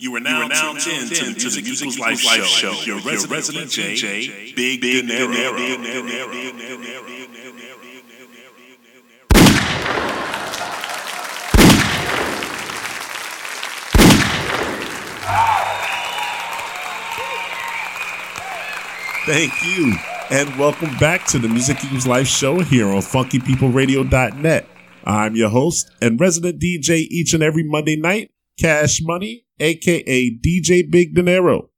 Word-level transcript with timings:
You 0.00 0.14
are 0.14 0.20
now, 0.20 0.38
you 0.38 0.44
are 0.44 0.48
now 0.48 0.74
tuned 0.74 1.10
in 1.10 1.34
to, 1.34 1.34
to 1.34 1.50
the 1.50 1.60
Music 1.60 1.88
Equals 1.88 1.98
Life, 1.98 2.24
Life 2.24 2.44
Show, 2.44 2.72
Show. 2.72 2.86
Your, 2.86 3.00
resident, 3.00 3.32
resident 3.32 3.70
J, 3.72 3.96
J, 3.96 4.52
Big, 4.54 4.80
Big 4.80 5.08
Dinero. 5.08 5.32
Thank 19.26 19.52
you, 19.64 19.94
and 20.30 20.56
welcome 20.56 20.96
back 20.98 21.26
to 21.26 21.40
the 21.40 21.48
Music 21.48 21.84
Equals 21.84 22.06
Life 22.06 22.28
Show 22.28 22.60
here 22.60 22.86
on 22.86 23.02
FunkyPeopleRadio.net. 23.02 24.68
I'm 25.02 25.34
your 25.34 25.48
host 25.48 25.90
and 26.00 26.20
resident 26.20 26.60
DJ 26.60 26.98
each 27.10 27.34
and 27.34 27.42
every 27.42 27.64
Monday 27.64 27.96
night, 27.96 28.30
Cash 28.58 29.00
Money 29.02 29.46
aka 29.60 30.38
DJ 30.38 30.90
Big 30.90 31.14
Dinero. 31.14 31.70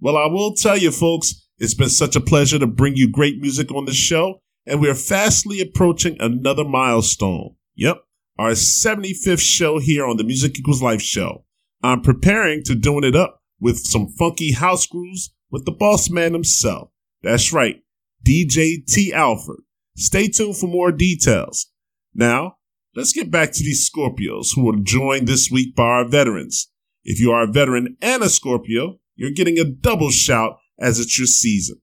Well, 0.00 0.16
I 0.16 0.26
will 0.26 0.54
tell 0.54 0.76
you, 0.76 0.90
folks, 0.90 1.46
it's 1.58 1.74
been 1.74 1.90
such 1.90 2.16
a 2.16 2.20
pleasure 2.20 2.58
to 2.58 2.66
bring 2.66 2.96
you 2.96 3.10
great 3.10 3.38
music 3.38 3.70
on 3.72 3.84
the 3.84 3.92
show, 3.92 4.40
and 4.66 4.80
we 4.80 4.88
are 4.88 4.94
fastly 4.94 5.60
approaching 5.60 6.16
another 6.20 6.64
milestone. 6.64 7.56
Yep, 7.76 8.02
our 8.38 8.52
75th 8.52 9.40
show 9.40 9.78
here 9.78 10.06
on 10.06 10.16
the 10.16 10.24
Music 10.24 10.58
Equals 10.58 10.82
Life 10.82 11.02
show. 11.02 11.44
I'm 11.82 12.00
preparing 12.00 12.62
to 12.64 12.74
doing 12.74 13.04
it 13.04 13.16
up 13.16 13.42
with 13.58 13.78
some 13.78 14.08
funky 14.08 14.52
house 14.52 14.86
grooves 14.86 15.34
with 15.50 15.64
the 15.64 15.72
boss 15.72 16.10
man 16.10 16.32
himself. 16.32 16.90
That's 17.22 17.52
right, 17.52 17.82
DJ 18.26 18.86
T. 18.86 19.12
Alford. 19.12 19.62
Stay 19.96 20.28
tuned 20.28 20.56
for 20.56 20.66
more 20.66 20.92
details. 20.92 21.66
Now, 22.14 22.56
let's 22.94 23.12
get 23.12 23.30
back 23.30 23.52
to 23.52 23.64
these 23.64 23.88
Scorpios 23.88 24.48
who 24.54 24.68
are 24.70 24.80
joined 24.82 25.28
this 25.28 25.50
week 25.50 25.74
by 25.74 25.84
our 25.84 26.08
veterans. 26.08 26.70
If 27.04 27.20
you 27.20 27.30
are 27.32 27.42
a 27.42 27.52
veteran 27.52 27.96
and 28.02 28.22
a 28.22 28.28
Scorpio, 28.28 28.98
you're 29.16 29.30
getting 29.30 29.58
a 29.58 29.64
double 29.64 30.10
shout 30.10 30.58
as 30.78 30.98
it's 30.98 31.18
your 31.18 31.26
season. 31.26 31.80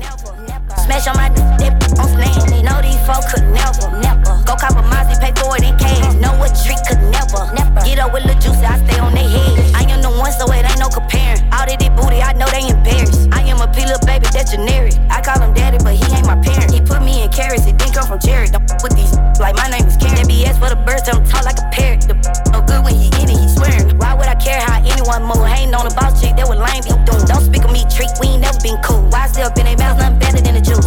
Smash 0.89 1.07
on 1.09 1.17
my 1.21 1.29
dip 1.61 1.77
on 2.01 2.09
slam. 2.09 2.65
Know 2.65 2.81
these 2.81 2.97
folks 3.05 3.29
could 3.29 3.45
never, 3.53 3.93
never. 4.01 4.41
Go 4.49 4.57
cop 4.57 4.73
a 4.73 4.81
Mozzie, 4.89 5.21
pay 5.21 5.37
for 5.37 5.53
it 5.53 5.61
in 5.61 5.77
cash. 5.77 6.17
Know 6.17 6.33
what 6.41 6.57
trick 6.65 6.81
could 6.89 7.05
never, 7.13 7.45
never. 7.53 7.85
Get 7.85 8.01
up 8.01 8.17
with 8.17 8.25
Lil 8.25 8.41
Juicy, 8.41 8.65
I 8.65 8.81
stay 8.81 8.97
on 8.97 9.13
their 9.13 9.29
head. 9.29 9.77
I 9.77 9.85
am 9.93 10.01
the 10.01 10.09
one, 10.09 10.33
so 10.33 10.49
it 10.49 10.65
ain't 10.65 10.81
no 10.81 10.89
comparing. 10.89 11.45
All 11.53 11.69
of 11.69 11.77
this 11.77 11.93
booty, 11.93 12.25
I 12.25 12.33
know 12.33 12.49
they 12.49 12.73
embarrassed. 12.73 13.29
I 13.37 13.45
am 13.53 13.61
a 13.61 13.69
P 13.69 13.85
little 13.85 14.01
baby, 14.09 14.33
that's 14.33 14.57
generic. 14.57 14.97
I 15.13 15.21
call 15.21 15.37
him 15.45 15.53
daddy, 15.53 15.77
but 15.77 15.93
he 15.93 16.09
ain't 16.09 16.25
my 16.25 16.41
parent. 16.41 16.73
He 16.73 16.81
put 16.81 17.05
me 17.05 17.21
in 17.21 17.29
carrots, 17.37 17.69
it 17.69 17.77
didn't 17.77 17.93
come 17.93 18.09
from 18.09 18.21
Jared. 18.25 18.57
Don't 18.57 18.65
with 18.81 18.97
these 18.97 19.13
like 19.37 19.61
my 19.61 19.69
name 19.69 19.85
is 19.85 20.01
Karen. 20.01 20.25
BS 20.25 20.57
for 20.57 20.73
the 20.73 20.81
birds, 20.89 21.05
don't 21.05 21.21
talk 21.29 21.45
like 21.45 21.61
a 21.61 21.69
parrot. 21.69 22.09
The 22.09 22.17
no 22.49 22.65
good 22.65 22.81
when 22.81 22.97
he 22.97 23.13
in 23.21 23.29
it, 23.29 23.37
he 23.37 23.49
swearing. 23.53 23.93
Why 24.01 24.17
would 24.17 24.25
I 24.25 24.41
care 24.41 24.65
how 24.65 24.81
anyone 24.81 25.29
move? 25.29 25.45
Hating 25.45 25.77
on 25.77 25.85
the 25.85 25.93
boss 25.93 26.17
chick, 26.17 26.33
that 26.41 26.49
would 26.49 26.57
lame 26.57 26.81
be 26.81 26.97
doing. 27.05 27.29
Don't 27.29 27.45
speak 27.45 27.69
of 27.69 27.77
me, 27.77 27.85
trick, 27.93 28.09
we 28.25 28.33
ain't 28.33 28.41
never 28.41 28.57
been 28.65 28.81
cool. 28.81 29.05
Why 29.13 29.29
still 29.29 29.53
up 29.53 29.59
in 29.61 29.69
their 29.69 29.77
mouth, 29.77 30.01
nothing 30.01 30.19
better 30.19 30.41
than 30.41 30.57
the 30.57 30.65
juice. 30.65 30.78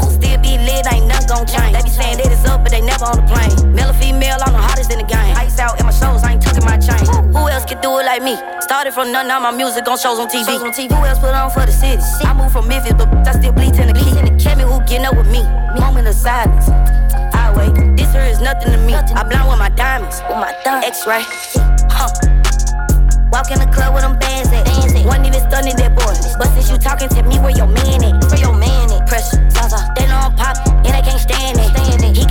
Gon' 1.32 1.48
change. 1.48 1.72
They 1.72 1.84
be 1.88 1.90
saying 1.90 2.18
that 2.20 2.28
it's 2.28 2.44
up, 2.44 2.64
but 2.64 2.72
they 2.76 2.84
never 2.84 3.08
on 3.08 3.16
the 3.16 3.26
plane. 3.32 3.56
Male 3.72 3.96
or 3.96 3.98
female, 3.98 4.38
I'm 4.44 4.52
the 4.52 4.60
hottest 4.60 4.92
in 4.92 5.00
the 5.00 5.08
game. 5.08 5.32
Ice 5.40 5.58
out 5.60 5.80
in 5.80 5.88
my 5.88 5.96
shows, 5.96 6.24
I 6.28 6.36
ain't 6.36 6.44
tucking 6.44 6.68
my 6.68 6.76
chain. 6.76 7.08
Who 7.32 7.48
else 7.48 7.64
can 7.64 7.80
do 7.80 7.96
it 8.00 8.06
like 8.06 8.22
me? 8.22 8.36
Started 8.60 8.92
from 8.92 9.12
nothing, 9.16 9.32
now 9.32 9.40
my 9.40 9.56
music 9.56 9.88
on 9.88 9.98
shows 9.98 10.20
on 10.20 10.28
TV. 10.28 10.46
Shows 10.46 10.64
on 10.64 10.76
TV. 10.76 10.92
Who 10.92 11.08
else 11.08 11.20
put 11.20 11.32
on 11.32 11.50
for 11.50 11.64
the 11.66 11.72
city? 11.72 12.04
I 12.28 12.36
moved 12.36 12.52
from 12.52 12.68
Memphis, 12.68 12.94
but 13.00 13.08
I 13.24 13.32
still 13.40 13.56
bleed 13.56 13.80
in 13.80 13.88
the 13.88 13.96
key. 13.96 14.12
Me 14.60 14.64
who 14.68 14.84
getting 14.84 15.08
up 15.08 15.16
with 15.16 15.32
me. 15.32 15.44
Moment 15.80 16.08
of 16.08 16.16
silence. 16.16 16.68
I 17.32 17.56
wait. 17.56 17.72
This 17.96 18.12
here 18.12 18.28
is 18.28 18.42
nothing 18.42 18.76
to 18.76 18.80
me. 18.84 18.94
I 18.94 19.24
blind 19.24 19.48
with 19.48 19.60
my 19.60 19.70
diamonds, 19.70 20.20
with 20.28 20.38
my 20.38 20.52
X-ray. 20.84 21.24
Huh. 21.88 22.12
Walk 23.32 23.48
in 23.50 23.64
the 23.64 23.70
club 23.72 23.96
with 23.96 24.04
them 24.04 24.20
bands 24.20 24.52
at. 24.52 24.68
Wasn't 25.08 25.26
even 25.26 25.40
stunning 25.48 25.76
that 25.80 25.96
boy. 25.96 26.12
But 26.38 26.52
since 26.52 26.70
you 26.70 26.78
talking 26.78 27.08
to 27.10 27.24
me, 27.24 27.40
where 27.40 27.56
your 27.56 27.68
man 27.68 28.04
at? 28.04 28.20
Where 28.28 28.40
your 28.40 28.54
man 28.54 28.92
at? 28.92 29.08
Pressure, 29.08 29.40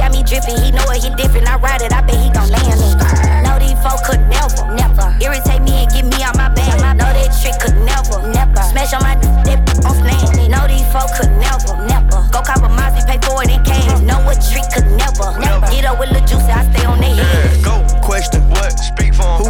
got 0.01 0.13
me 0.17 0.25
dripping, 0.25 0.57
he 0.65 0.73
know 0.73 0.89
it, 0.89 1.05
he 1.05 1.13
different. 1.13 1.45
I 1.45 1.61
ride 1.61 1.85
it, 1.85 1.93
I 1.93 2.01
bet 2.01 2.17
he 2.17 2.33
gon' 2.33 2.49
land 2.49 2.81
it. 2.81 2.97
Know 3.45 3.61
these 3.61 3.77
folks 3.85 4.01
could 4.09 4.25
never, 4.33 4.65
never 4.73 5.13
irritate 5.21 5.61
me 5.61 5.85
and 5.85 5.93
get 5.93 6.09
me 6.09 6.25
out 6.25 6.41
my 6.41 6.49
bag. 6.49 6.81
Know 6.97 7.13
that 7.13 7.29
trick 7.37 7.61
could 7.61 7.77
never, 7.85 8.17
never 8.33 8.65
smash 8.73 8.97
on 8.97 9.05
my 9.05 9.15
dip 9.45 9.61
on 9.85 9.93
slam. 10.01 10.49
Know 10.49 10.65
these 10.65 10.89
folks 10.89 11.13
could 11.21 11.33
never, 11.37 11.77
never 11.85 12.25
go 12.33 12.41
cop 12.41 12.65
a 12.65 12.71
Mozzie, 12.73 13.05
pay 13.05 13.21
for 13.21 13.45
it 13.45 13.53
in 13.53 13.61
cash. 13.63 14.01
Know 14.01 14.25
what 14.25 14.41
trick 14.41 14.65
could 14.73 14.89
never, 14.97 15.37
never 15.37 15.69
get 15.69 15.85
up 15.85 16.01
with 16.01 16.11
Lil 16.17 16.25
Juicy, 16.25 16.49
I 16.49 16.65
stay 16.73 16.85
on 16.89 16.97
their 16.97 17.13
head. 17.13 17.61
Yeah, 17.61 17.65
go 17.69 17.75
question, 18.01 18.41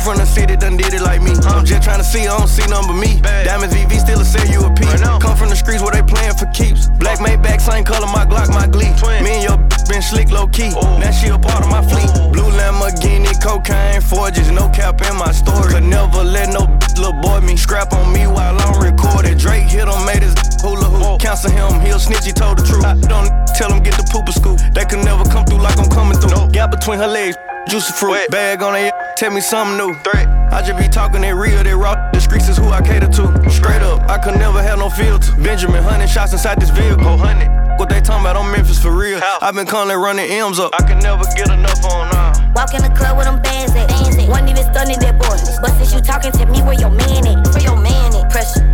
Who 0.00 0.16
from 0.16 0.16
the 0.16 0.24
city 0.24 0.56
done 0.56 0.78
did 0.78 0.94
it 0.96 1.02
like 1.02 1.20
me? 1.20 1.36
I'm 1.44 1.64
just 1.64 1.84
trying 1.84 2.00
to 2.00 2.08
see, 2.08 2.24
I 2.24 2.32
don't 2.32 2.48
see 2.48 2.64
none 2.72 2.88
but 2.88 2.96
me. 2.96 3.20
Diamonds 3.20 3.76
VV 3.76 4.00
still 4.00 4.20
a 4.20 4.24
sell 4.24 4.48
you 4.48 4.64
a 4.64 4.72
piece. 4.72 4.88
Come 4.96 5.36
from 5.36 5.52
the 5.52 5.56
streets 5.56 5.84
where 5.84 5.92
they 5.92 6.00
playing 6.00 6.32
for 6.40 6.48
keeps. 6.56 6.88
Black 6.96 7.18
Maybach, 7.20 7.60
same 7.60 7.84
color, 7.84 8.08
my 8.08 8.24
Glock, 8.24 8.48
my 8.48 8.64
Glee. 8.66 8.88
Twin. 8.96 9.20
Me 9.24 9.36
and 9.36 9.44
your 9.44 9.58
been 9.92 10.00
slick 10.00 10.30
low 10.32 10.46
key. 10.48 10.72
Now 10.72 11.12
she 11.12 11.28
a 11.28 11.36
part 11.36 11.60
of 11.60 11.68
my 11.68 11.84
fleet. 11.84 12.08
Blue 12.32 12.48
Lamborghini, 12.48 13.28
cocaine, 13.44 14.00
forges, 14.00 14.48
no 14.50 14.72
cap 14.72 15.04
in 15.04 15.16
my 15.20 15.32
story. 15.32 15.68
Could 15.68 15.84
never 15.84 16.24
let 16.24 16.48
no 16.48 16.64
little 16.96 17.12
boy 17.20 17.44
me 17.44 17.56
scrap 17.56 17.92
on 17.92 18.08
me 18.10 18.24
while 18.24 18.56
I'm 18.56 18.80
recorded. 18.80 19.36
Drake 19.36 19.68
hit 19.68 19.84
him, 19.84 20.00
made 20.08 20.24
his 20.24 20.32
hula 20.64 20.88
hoop. 20.88 21.20
Cancel 21.20 21.52
him, 21.52 21.76
he'll 21.84 22.00
snitch, 22.00 22.24
he 22.24 22.32
told 22.32 22.56
the 22.56 22.64
truth. 22.64 22.88
I 22.88 22.96
don't 22.96 23.28
tell 23.52 23.68
him 23.68 23.84
get 23.84 24.00
the 24.00 24.06
pooper 24.08 24.32
scoop. 24.32 24.56
They 24.72 24.88
could 24.88 25.04
never 25.04 25.28
come 25.28 25.44
through 25.44 25.60
like 25.60 25.76
I'm 25.76 25.92
coming 25.92 26.16
through. 26.16 26.30
Nope. 26.30 26.52
Gap 26.52 26.70
between 26.70 26.98
her 26.98 27.08
legs. 27.08 27.36
Juicy 27.68 27.92
fruit, 27.92 28.18
bag 28.30 28.62
on 28.62 28.74
it, 28.74 28.92
tell 29.16 29.30
me 29.30 29.40
something 29.40 29.76
new. 29.76 29.94
Threat. 30.02 30.28
I 30.52 30.62
just 30.62 30.78
be 30.78 30.88
talking 30.88 31.22
that 31.22 31.34
real, 31.34 31.62
that 31.62 31.76
raw. 31.76 31.94
The 32.12 32.20
streets 32.20 32.48
is 32.48 32.56
who 32.56 32.68
I 32.68 32.82
cater 32.82 33.06
to. 33.06 33.50
Straight 33.50 33.82
up, 33.82 34.02
I 34.10 34.18
could 34.18 34.34
never 34.34 34.62
have 34.62 34.78
no 34.78 34.90
filter. 34.90 35.32
Benjamin 35.36 35.82
hunting 35.82 36.08
shots 36.08 36.32
inside 36.32 36.60
this 36.60 36.70
vehicle. 36.70 37.16
Honey, 37.18 37.46
what 37.78 37.88
they 37.88 38.00
talking 38.00 38.26
about 38.26 38.36
on 38.36 38.50
Memphis 38.50 38.82
for 38.82 38.90
real? 38.90 39.20
How? 39.20 39.38
i 39.42 39.52
been 39.52 39.66
calling 39.66 39.96
running 39.96 40.30
M's 40.30 40.58
up. 40.58 40.74
I 40.74 40.82
can 40.82 40.98
never 40.98 41.22
get 41.36 41.50
enough 41.50 41.84
on 41.84 42.10
now. 42.10 42.32
Walk 42.54 42.74
in 42.74 42.82
the 42.82 42.90
club 42.90 43.16
with 43.16 43.26
them 43.26 43.40
bands 43.42 43.74
at. 43.76 43.90
Wasn't 44.28 44.50
even 44.50 44.64
stunning 44.74 44.98
that 45.00 45.18
boy. 45.18 45.38
But 45.62 45.70
since 45.78 45.94
you 45.94 46.00
talking 46.00 46.32
to 46.32 46.46
me, 46.46 46.62
where 46.62 46.78
your 46.78 46.90
man 46.90 47.26
at? 47.26 47.46
Where 47.54 47.62
your 47.62 47.78
man 47.78 48.14
at? 48.14 48.30
Pressure, 48.30 48.66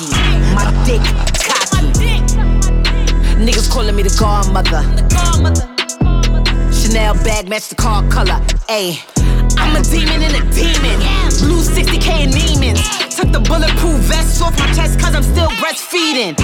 rocky. 0.00 0.54
My 0.54 0.70
dick 0.84 1.00
cocky. 1.44 2.20
Niggas 3.40 3.70
calling 3.70 3.96
me 3.96 4.02
the 4.02 4.14
godmother. 4.18 4.82
Chanel 6.72 7.14
bag 7.24 7.48
match 7.48 7.68
the 7.68 7.74
car 7.74 8.06
color. 8.08 8.40
Ayy. 8.68 9.00
I'm 9.58 9.76
a 9.76 9.82
demon 9.82 10.22
in 10.22 10.34
a 10.34 10.44
demon. 10.52 10.98
Blue 11.40 11.62
60k 11.62 12.24
in 12.24 12.30
Neiman's. 12.30 13.16
Took 13.16 13.32
the 13.32 13.40
bulletproof 13.40 14.00
vest 14.04 14.42
off 14.42 14.58
my 14.58 14.66
chest 14.72 14.98
cause 15.00 15.14
I'm 15.14 15.22
still 15.22 15.50
breastfeeding. 15.60 16.36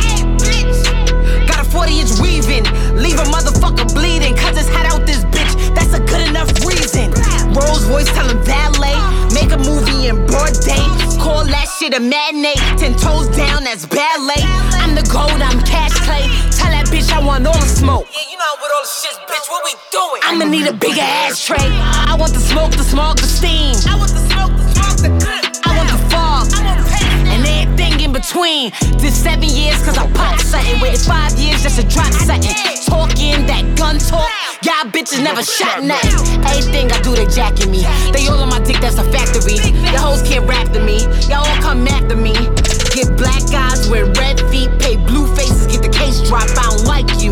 Got 1.46 1.60
a 1.60 1.70
40 1.70 2.00
inch 2.00 2.20
weaving. 2.20 2.64
Leave 2.96 3.18
a 3.18 3.24
motherfucker 3.24 3.92
bleeding 3.94 4.36
cause 4.36 4.56
it's 4.56 4.68
hot 4.68 4.86
out 4.86 5.06
this 5.06 5.24
bitch. 5.24 5.74
That's 5.74 5.94
a 5.94 6.00
good 6.00 6.28
enough 6.28 6.50
reason. 6.64 7.12
Rose 7.52 7.84
voice 7.84 8.08
telling 8.12 8.42
valet. 8.44 8.96
Make 9.32 9.52
a 9.52 9.58
movie 9.58 10.08
in 10.08 10.26
broad 10.26 10.52
day. 10.64 10.95
Call 11.26 11.42
that 11.42 11.66
shit 11.66 11.90
a 11.90 11.98
matinee. 11.98 12.54
Ten 12.78 12.94
toes 12.94 13.26
down, 13.34 13.66
that's 13.66 13.82
ballet. 13.82 14.38
I'm 14.78 14.94
the 14.94 15.02
gold, 15.10 15.42
I'm 15.42 15.58
cash 15.66 15.90
clay. 16.06 16.22
Tell 16.54 16.70
that 16.70 16.86
bitch 16.86 17.10
I 17.10 17.18
want 17.18 17.50
all 17.50 17.58
the 17.58 17.66
smoke. 17.66 18.06
Yeah, 18.14 18.30
you 18.30 18.38
know 18.38 18.52
with 18.62 18.70
all 18.70 18.86
the 18.86 18.94
shit, 18.94 19.18
bitch, 19.26 19.50
what 19.50 19.66
we 19.66 19.74
doing? 19.90 20.22
I'ma 20.22 20.46
need 20.46 20.70
a 20.70 20.72
bigger 20.72 21.02
ashtray. 21.02 21.58
I 21.58 22.14
want 22.14 22.30
the 22.30 22.38
smoke, 22.38 22.70
the 22.78 22.86
smoke, 22.86 23.18
the 23.18 23.26
steam. 23.26 23.74
I 23.90 23.98
want 23.98 24.14
the 24.14 24.22
smoke, 24.30 24.54
the 24.54 24.66
smoke, 24.70 24.98
the 25.02 25.10
good. 25.18 25.42
I 25.66 25.70
want 25.74 25.90
the 25.90 26.00
fog. 26.14 26.46
I 26.54 26.62
want 26.62 26.86
pain. 26.94 27.26
And 27.34 27.42
everything 27.42 28.06
in 28.06 28.14
between. 28.14 28.70
Did 29.02 29.10
seven 29.10 29.50
years 29.50 29.82
cause 29.82 29.98
I 29.98 30.06
popped 30.14 30.46
something. 30.46 30.78
Waited 30.78 31.02
five 31.02 31.34
years 31.42 31.58
just 31.66 31.82
to 31.82 31.84
drop 31.90 32.14
something. 32.22 32.54
Talking 32.86 33.50
that 33.50 33.66
gun 33.74 33.98
talk. 33.98 34.30
Y'all 34.66 34.90
bitches 34.90 35.22
never 35.22 35.44
shot 35.44 35.84
nothing. 35.84 36.42
Everything 36.42 36.90
I 36.90 37.00
do, 37.00 37.14
they 37.14 37.26
jacking 37.26 37.70
me. 37.70 37.86
They 38.10 38.26
all 38.26 38.42
on 38.42 38.48
my 38.48 38.58
dick, 38.58 38.80
that's 38.80 38.98
a 38.98 39.04
factory. 39.14 39.62
Your 39.94 40.02
hoes 40.02 40.22
can't 40.26 40.44
rap 40.44 40.72
to 40.72 40.80
me. 40.82 41.06
Y'all 41.30 41.46
all 41.46 41.62
come 41.62 41.86
after 41.86 42.16
me. 42.16 42.34
Get 42.90 43.16
black 43.16 43.46
eyes, 43.54 43.88
wear 43.88 44.06
red 44.18 44.40
feet, 44.50 44.68
pay 44.80 44.96
blue 44.96 45.32
faces, 45.36 45.68
get 45.68 45.82
the 45.82 45.88
case 45.88 46.20
drop. 46.26 46.50
I 46.58 46.74
don't 46.74 46.84
like 46.84 47.06
you. 47.22 47.30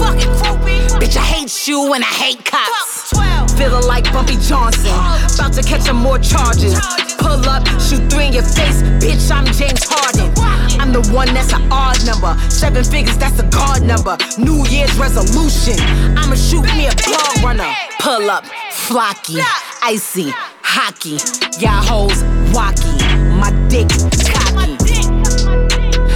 Bitch, 1.02 1.16
I 1.16 1.26
hate 1.26 1.66
you 1.66 1.92
and 1.94 2.04
I 2.04 2.14
hate 2.22 2.44
cops. 2.44 3.10
12. 3.10 3.58
Feeling 3.58 3.86
like 3.88 4.04
Bumpy 4.12 4.36
Johnson. 4.38 4.94
About 5.34 5.54
to 5.54 5.62
catch 5.64 5.82
some 5.82 5.96
more 5.96 6.20
charges. 6.20 6.78
Pull 7.18 7.42
up, 7.50 7.66
shoot 7.82 8.06
three 8.14 8.26
in 8.26 8.32
your 8.32 8.44
face. 8.46 8.78
Bitch, 9.02 9.26
I'm 9.34 9.46
James 9.46 9.82
Harden. 9.82 10.30
I'm 10.78 10.92
the 10.92 11.02
one 11.12 11.32
that's 11.34 11.52
an 11.52 11.62
odd 11.70 12.04
number. 12.06 12.38
Seven 12.50 12.84
figures, 12.84 13.16
that's 13.18 13.38
a 13.38 13.46
guard 13.48 13.82
number. 13.82 14.16
New 14.38 14.66
Year's 14.66 14.96
resolution. 14.98 15.78
I'ma 16.16 16.34
shoot 16.34 16.64
me 16.74 16.86
a 16.86 16.94
blog 17.04 17.42
runner. 17.42 17.70
Pull 18.00 18.30
up, 18.30 18.44
flocky, 18.70 19.40
icy, 19.82 20.32
hockey. 20.62 21.18
Y'all 21.58 21.82
hoes, 21.82 22.22
wacky. 22.52 22.94
My 23.38 23.50
dick, 23.68 23.88
cocky. 24.28 24.76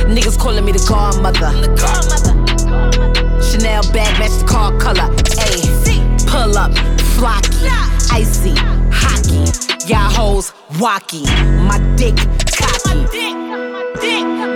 Niggas 0.08 0.38
calling 0.38 0.64
me 0.64 0.72
the 0.72 0.84
godmother. 0.88 1.52
Chanel 3.42 3.82
bag 3.92 4.18
match 4.18 4.36
the 4.40 4.46
car 4.46 4.76
color. 4.78 5.08
Ayy, 5.44 6.26
pull 6.26 6.56
up, 6.56 6.72
flocky, 7.16 7.68
icy, 8.12 8.54
hockey. 8.92 9.44
Y'all 9.86 10.10
hoes, 10.10 10.52
wacky. 10.78 11.24
My 11.66 11.78
dick, 11.96 12.16
cocky. 12.56 14.47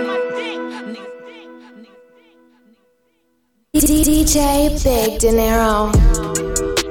DJ 3.75 4.69
Big 4.83 5.17
Dinero. 5.17 5.89
Last 5.89 6.82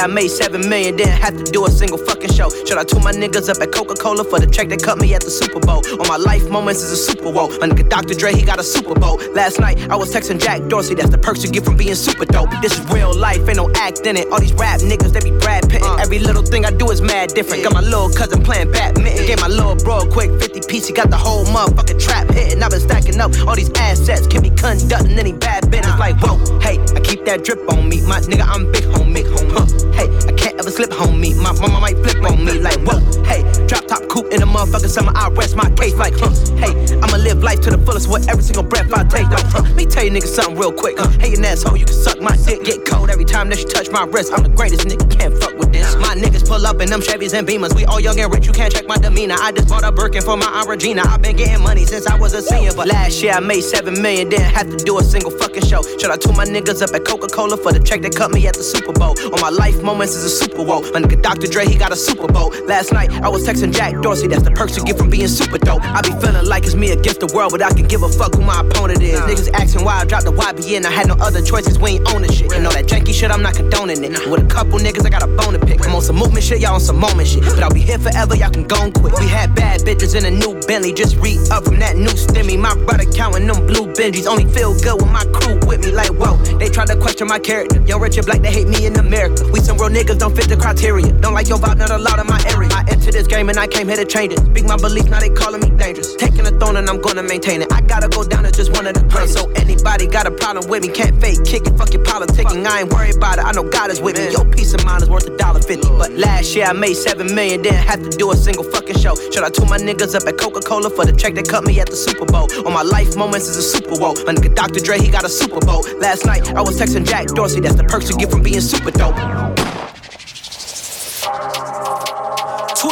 I 0.00 0.06
made 0.06 0.28
seven 0.28 0.66
million, 0.66 0.96
didn't 0.96 1.20
have 1.20 1.36
to 1.36 1.44
do 1.44 1.66
a 1.66 1.70
single 1.70 1.98
fucking 1.98 2.32
show. 2.32 2.48
Should 2.64 2.78
I 2.78 2.84
tool 2.84 3.00
my 3.00 3.12
niggas 3.12 3.50
up 3.50 3.60
at 3.60 3.70
Coca 3.70 3.94
Cola 3.94 4.24
for 4.24 4.40
the 4.40 4.46
check 4.46 4.70
that 4.70 4.82
cut 4.82 4.98
me 4.98 5.12
at 5.12 5.20
the 5.20 5.30
Super 5.30 5.60
Bowl? 5.60 5.84
All 6.00 6.08
my 6.08 6.16
life 6.16 6.48
moments 6.48 6.80
is 6.80 6.90
a 6.90 6.96
Super 6.96 7.30
Bowl. 7.30 7.50
My 7.60 7.68
nigga 7.68 7.86
Dr. 7.86 8.14
Dre, 8.14 8.32
he 8.32 8.42
got 8.42 8.58
a 8.58 8.64
Super 8.64 8.94
Bowl. 8.94 9.20
Last 9.34 9.60
night 9.60 9.90
I 9.90 9.96
was 9.96 10.14
texting 10.14 10.40
Jack 10.40 10.62
Dorsey, 10.68 10.94
that's 10.94 11.10
the 11.10 11.18
perks 11.18 11.44
you 11.44 11.50
get 11.50 11.64
from 11.66 11.76
being 11.76 11.94
super 11.94 12.24
dope. 12.24 12.48
This 12.62 12.78
is 12.78 12.90
real 12.90 13.14
life, 13.14 13.46
ain't 13.46 13.56
no 13.56 13.70
act 13.74 14.06
in 14.06 14.16
it. 14.16 14.26
All 14.32 14.40
these 14.40 14.54
rap 14.54 14.80
niggas, 14.80 15.12
they 15.12 15.20
be 15.20 15.36
Brad 15.38 15.68
Pittin'. 15.68 15.86
Uh. 15.86 15.96
Every 16.00 16.18
little 16.18 16.42
thing 16.42 16.64
I 16.64 16.70
do 16.70 16.90
is 16.90 17.02
mad 17.02 17.34
different. 17.34 17.62
Got 17.62 17.74
my 17.74 17.82
little 17.82 18.08
cousin 18.08 18.42
playing 18.42 18.72
badminton. 18.72 19.26
Gave 19.26 19.40
my 19.40 19.48
little 19.48 19.76
bro 19.76 19.98
a 20.00 20.10
quick 20.10 20.30
50 20.40 20.60
piece, 20.66 20.86
he 20.86 20.94
got 20.94 21.10
the 21.10 21.18
whole 21.18 21.44
motherfucking 21.44 22.00
trap 22.00 22.30
hitting. 22.30 22.62
I've 22.62 22.70
been 22.70 22.80
stacking 22.80 23.20
up 23.20 23.32
all 23.46 23.54
these 23.54 23.70
assets, 23.76 24.26
can 24.26 24.42
be 24.42 24.50
conducting 24.50 25.18
any 25.18 25.32
bad 25.32 25.70
business. 25.70 25.98
Like, 25.98 26.16
whoa, 26.20 26.40
hey, 26.60 26.80
I 26.96 27.00
keep 27.00 27.26
that 27.26 27.44
drip 27.44 27.68
on 27.70 27.88
me. 27.88 28.00
My 28.06 28.20
nigga, 28.20 28.48
I'm 28.48 28.72
big 28.72 28.84
homie. 28.84 29.28
Huh, 29.52 29.89
hey, 29.94 30.08
I 30.26 30.32
can't 30.32 30.58
ever 30.58 30.70
slip 30.70 30.90
homie. 30.90 31.36
My 31.36 31.52
mama 31.52 31.80
might 31.80 31.96
flip 31.98 32.22
on 32.24 32.44
me. 32.44 32.58
Like, 32.58 32.78
whoa, 32.80 33.00
hey, 33.24 33.42
drop 33.66 33.86
top 33.86 34.08
coupe 34.08 34.32
in 34.32 34.40
the 34.40 34.46
motherfucking 34.46 34.88
summer. 34.90 35.12
I 35.14 35.28
rest 35.30 35.56
my 35.56 35.70
case. 35.70 35.94
Like, 35.94 36.14
huh, 36.16 36.30
hey, 36.56 36.72
I'ma 37.02 37.16
live 37.16 37.42
life 37.42 37.60
to 37.62 37.70
the 37.70 37.78
fullest 37.78 38.08
with 38.08 38.28
every 38.28 38.42
single 38.42 38.64
breath 38.64 38.92
I 38.92 39.04
take. 39.04 39.28
Like, 39.28 39.46
huh, 39.46 39.62
let 39.62 39.76
me 39.76 39.86
tell 39.86 40.04
you 40.04 40.10
niggas 40.10 40.34
something 40.34 40.56
real 40.56 40.72
quick. 40.72 40.98
Huh, 40.98 41.10
hey, 41.20 41.34
an 41.34 41.44
asshole, 41.44 41.76
you 41.76 41.86
can 41.86 41.94
suck 41.94 42.20
my 42.20 42.36
dick. 42.36 42.64
Get 42.64 42.84
cold 42.84 43.10
every 43.10 43.24
time 43.24 43.48
that 43.50 43.58
you 43.58 43.66
touch 43.66 43.90
my 43.90 44.04
wrist. 44.04 44.32
I'm 44.32 44.42
the 44.42 44.48
greatest 44.50 44.86
nigga, 44.86 45.10
can't 45.10 45.34
fuck 45.38 45.56
with 45.58 45.72
this. 45.72 45.96
My 45.96 46.14
niggas 46.14 46.46
pull 46.46 46.66
up 46.66 46.80
in 46.80 46.90
them 46.90 47.00
Chevys 47.00 47.34
and 47.34 47.46
Beamers. 47.46 47.74
We 47.74 47.84
all 47.84 48.00
young 48.00 48.18
and 48.20 48.32
rich, 48.32 48.46
you 48.46 48.52
can't 48.52 48.72
check 48.72 48.86
my 48.86 48.96
demeanor. 48.96 49.36
I 49.38 49.52
just 49.52 49.68
bought 49.68 49.84
a 49.84 49.92
Birkin 49.92 50.22
for 50.22 50.36
my 50.36 50.46
Aunt 50.46 50.68
Regina. 50.68 51.02
I've 51.06 51.22
been 51.22 51.36
getting 51.36 51.62
money 51.62 51.84
since 51.84 52.06
I 52.06 52.16
was 52.18 52.32
a 52.34 52.42
senior. 52.42 52.72
But 52.74 52.88
last 52.88 53.22
year 53.22 53.32
I 53.32 53.40
made 53.40 53.62
seven 53.62 54.00
million, 54.00 54.28
didn't 54.28 54.52
have 54.54 54.68
to 54.70 54.76
do 54.76 54.98
a 54.98 55.02
single 55.02 55.30
fucking 55.30 55.64
show. 55.64 55.82
Should 55.98 56.10
I 56.10 56.16
tool 56.16 56.34
my 56.34 56.44
niggas 56.44 56.82
up 56.82 56.94
at 56.94 57.04
Coca 57.04 57.28
Cola 57.28 57.56
for 57.56 57.72
the 57.72 57.80
check 57.80 58.02
that 58.02 58.14
cut 58.14 58.30
me 58.30 58.46
at 58.46 58.54
the 58.54 58.62
Super 58.62 58.92
Bowl? 58.92 59.14
On 59.32 59.40
my 59.40 59.50
life 59.50 59.79
moments 59.82 60.14
is 60.14 60.24
a 60.24 60.30
Super 60.30 60.64
Bowl. 60.64 60.82
My 60.92 61.00
nigga 61.00 61.20
Dr. 61.22 61.46
Dre, 61.46 61.66
he 61.66 61.76
got 61.76 61.92
a 61.92 61.96
Super 61.96 62.26
Bowl. 62.26 62.50
Last 62.66 62.92
night 62.92 63.10
I 63.22 63.28
was 63.28 63.46
texting 63.46 63.72
Jack 63.74 64.00
Dorsey, 64.02 64.26
that's 64.26 64.42
the 64.42 64.50
perks 64.50 64.76
you 64.76 64.84
get 64.84 64.98
from 64.98 65.10
being 65.10 65.28
super 65.28 65.58
dope. 65.58 65.82
I 65.84 66.02
be 66.02 66.12
feeling 66.20 66.46
like 66.46 66.64
it's 66.64 66.74
me 66.74 66.90
against 66.90 67.20
the 67.20 67.30
world, 67.34 67.52
but 67.52 67.62
I 67.62 67.72
can 67.72 67.86
give 67.86 68.02
a 68.02 68.08
fuck 68.08 68.34
who 68.34 68.42
my 68.42 68.60
opponent 68.60 69.02
is. 69.02 69.20
Niggas 69.20 69.50
asking 69.54 69.84
why 69.84 70.00
I 70.00 70.04
dropped 70.04 70.24
the 70.24 70.32
YBN, 70.32 70.84
I 70.84 70.90
had 70.90 71.08
no 71.08 71.14
other 71.20 71.42
choices, 71.42 71.78
we 71.78 71.98
ain't 71.98 72.12
owning 72.12 72.30
shit. 72.30 72.52
And 72.52 72.66
all 72.66 72.72
that 72.72 72.86
janky 72.86 73.14
shit, 73.14 73.30
I'm 73.30 73.42
not 73.42 73.54
condoning 73.54 74.02
it. 74.04 74.10
With 74.28 74.42
a 74.42 74.46
couple 74.46 74.78
niggas, 74.78 75.06
I 75.06 75.10
got 75.10 75.22
a 75.22 75.28
bone 75.28 75.54
to 75.54 75.60
pick. 75.60 75.86
I'm 75.86 75.94
on 75.94 76.02
some 76.02 76.16
movement 76.16 76.44
shit, 76.44 76.60
y'all 76.60 76.74
on 76.74 76.80
some 76.80 76.98
moment 76.98 77.28
shit. 77.28 77.42
But 77.42 77.62
I'll 77.62 77.74
be 77.74 77.80
here 77.80 77.98
forever, 77.98 78.36
y'all 78.36 78.50
can 78.50 78.66
go 78.66 78.82
and 78.82 78.94
quit. 78.94 79.14
We 79.18 79.28
had 79.28 79.54
bad 79.54 79.80
bitches 79.80 80.16
in 80.16 80.24
a 80.24 80.30
new 80.30 80.60
Bentley, 80.66 80.92
just 80.92 81.16
re 81.16 81.38
up 81.50 81.64
from 81.64 81.78
that 81.80 81.96
new 81.96 82.14
stimmy. 82.14 82.58
My 82.58 82.74
brother 82.84 83.04
counting 83.12 83.46
them 83.46 83.66
blue 83.66 83.92
Benjis, 83.92 84.26
only 84.26 84.46
feel 84.52 84.78
good 84.80 85.00
with 85.00 85.10
my 85.10 85.24
crew 85.32 85.58
with 85.66 85.84
me. 85.84 85.92
Like, 85.92 86.10
whoa, 86.10 86.36
they 86.58 86.68
try 86.68 86.84
to 86.86 86.96
question 86.96 87.28
my 87.28 87.38
character. 87.38 87.80
Young 87.82 88.00
rich 88.00 88.16
and 88.16 88.26
black, 88.26 88.40
they 88.42 88.52
hate 88.52 88.68
me 88.68 88.86
in 88.86 88.96
America. 88.96 89.48
We 89.52 89.60
real 89.78 89.90
niggas, 89.90 90.18
don't 90.18 90.34
fit 90.34 90.48
the 90.48 90.56
criteria. 90.56 91.12
Don't 91.20 91.34
like 91.34 91.48
your 91.48 91.58
vibe, 91.58 91.78
not 91.78 91.90
a 91.90 91.98
lot 91.98 92.18
of 92.18 92.26
my 92.26 92.40
area. 92.48 92.70
I 92.72 92.84
entered 92.88 93.14
this 93.14 93.26
game 93.26 93.48
and 93.48 93.58
I 93.58 93.66
came 93.66 93.88
here 93.88 93.96
to 93.96 94.04
change 94.04 94.32
it. 94.32 94.38
Speak 94.40 94.64
my 94.64 94.76
belief, 94.76 95.08
now 95.10 95.20
they 95.20 95.28
calling 95.30 95.60
me 95.60 95.70
dangerous. 95.76 96.16
Taking 96.16 96.46
a 96.46 96.50
throne 96.58 96.76
and 96.76 96.88
I'm 96.88 97.00
gonna 97.00 97.22
maintain 97.22 97.62
it. 97.62 97.72
I 97.72 97.80
gotta 97.82 98.08
go 98.08 98.24
down 98.24 98.46
as 98.46 98.52
just 98.52 98.72
one 98.72 98.86
of 98.86 98.94
the 98.94 99.04
greatest. 99.04 99.38
So 99.38 99.50
anybody 99.52 100.06
got 100.06 100.26
a 100.26 100.30
problem 100.30 100.68
with 100.68 100.82
me, 100.82 100.88
can't 100.88 101.20
fake 101.20 101.44
kick 101.44 101.66
it, 101.66 101.76
fuck 101.76 101.92
your 101.92 102.02
politicking. 102.04 102.66
I 102.66 102.80
ain't 102.80 102.92
worried 102.92 103.16
about 103.16 103.38
it, 103.38 103.44
I 103.44 103.52
know 103.52 103.68
God 103.68 103.90
is 103.90 104.00
with 104.00 104.16
me. 104.16 104.30
Your 104.30 104.44
peace 104.44 104.72
of 104.74 104.84
mind 104.84 105.02
is 105.02 105.10
worth 105.10 105.26
a 105.26 105.36
dollar 105.36 105.60
fifty. 105.60 105.88
But 105.88 106.12
last 106.12 106.54
year 106.56 106.66
I 106.66 106.72
made 106.72 106.94
seven 106.94 107.34
million, 107.34 107.62
didn't 107.62 107.84
have 107.86 108.02
to 108.02 108.10
do 108.16 108.30
a 108.32 108.36
single 108.36 108.64
fucking 108.64 108.98
show. 108.98 109.14
Should 109.14 109.44
I 109.44 109.50
tool 109.50 109.66
my 109.66 109.78
niggas 109.78 110.14
up 110.14 110.26
at 110.26 110.38
Coca 110.38 110.60
Cola 110.60 110.90
for 110.90 111.04
the 111.04 111.12
check 111.12 111.34
that 111.34 111.48
cut 111.48 111.64
me 111.64 111.80
at 111.80 111.88
the 111.88 111.96
Super 111.96 112.26
Bowl? 112.26 112.48
All 112.64 112.72
my 112.72 112.82
life 112.82 113.16
moments 113.16 113.48
is 113.48 113.56
a 113.56 113.62
Super 113.62 113.98
Bowl. 113.98 114.14
My 114.26 114.34
nigga 114.34 114.54
Dr. 114.54 114.80
Dre, 114.80 114.98
he 114.98 115.10
got 115.10 115.24
a 115.24 115.28
Super 115.28 115.60
Bowl. 115.60 115.84
Last 115.98 116.24
night 116.26 116.54
I 116.54 116.62
was 116.62 116.80
texting 116.80 117.06
Jack 117.06 117.26
Dorsey, 117.28 117.60
that's 117.60 117.76
the 117.76 117.84
perks 117.84 118.08
you 118.08 118.16
get 118.16 118.30
from 118.30 118.42
being 118.42 118.60
super 118.60 118.90
dope. 118.90 119.59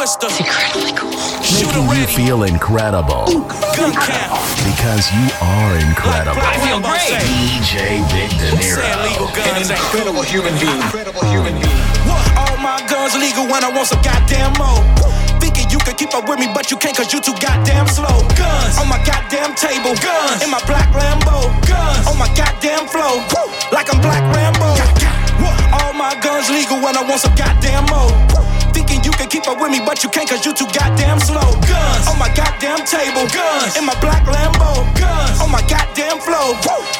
Twista. 0.08 0.32
Making 1.52 1.84
you 1.92 2.06
feel 2.08 2.44
incredible 2.44 3.28
Gun 3.28 3.92
count. 3.92 4.40
because 4.64 5.04
you 5.12 5.28
are 5.44 5.76
incredible. 5.84 6.40
I 6.40 6.56
feel 6.64 6.80
great. 6.80 7.12
DJ 7.28 8.00
Big 8.08 8.32
De 8.40 8.56
Saying 8.56 8.88
Niro. 8.88 9.04
legal 9.04 9.28
guns 9.36 9.68
ain't 9.68 9.76
incredible 9.76 10.24
human 10.24 10.56
being. 10.56 10.80
Incredible 10.80 11.20
human 11.28 11.60
being. 11.60 11.84
What? 12.08 12.24
All 12.40 12.56
my 12.56 12.80
guns 12.88 13.20
legal 13.20 13.44
when 13.52 13.60
I 13.60 13.68
want 13.68 13.92
some 13.92 14.00
goddamn 14.00 14.56
more. 14.56 14.80
Thinking 15.44 15.68
you 15.68 15.78
could 15.84 16.00
keep 16.00 16.16
up 16.16 16.24
with 16.24 16.40
me, 16.40 16.48
but 16.56 16.70
you 16.72 16.78
can't 16.80 16.96
cause 16.96 17.12
you 17.12 17.20
too 17.20 17.36
goddamn 17.36 17.84
slow. 17.92 18.24
Guns 18.32 18.80
on 18.80 18.88
my 18.88 19.04
goddamn 19.04 19.52
table. 19.60 19.92
Guns 20.00 20.40
in 20.40 20.48
my 20.48 20.62
black 20.64 20.88
Lambo. 20.96 21.52
Guns 21.68 22.08
on 22.08 22.16
my 22.16 22.32
goddamn 22.32 22.88
flow. 22.88 23.20
Like 23.76 23.92
I'm 23.92 24.00
Black 24.00 24.24
Rambo. 24.32 24.72
What? 25.44 25.58
All 25.76 25.92
my 25.92 26.16
guns 26.24 26.48
legal 26.48 26.80
when 26.80 26.96
I 26.96 27.04
want 27.04 27.20
some 27.20 27.36
goddamn 27.36 27.84
more. 27.92 28.37
Can 29.18 29.26
keep 29.26 29.48
up 29.48 29.60
with 29.60 29.72
me, 29.72 29.80
but 29.84 30.04
you 30.04 30.10
can't 30.10 30.30
cause 30.30 30.46
you 30.46 30.54
too 30.54 30.66
goddamn 30.66 31.18
slow. 31.18 31.50
Guns 31.66 32.06
on 32.06 32.20
my 32.20 32.32
goddamn 32.36 32.86
table. 32.86 33.26
Guns 33.34 33.76
in 33.76 33.84
my 33.84 33.98
black 34.00 34.24
Lambo. 34.26 34.86
Guns 34.96 35.40
on 35.40 35.50
my 35.50 35.60
goddamn 35.62 36.20
flow. 36.20 36.54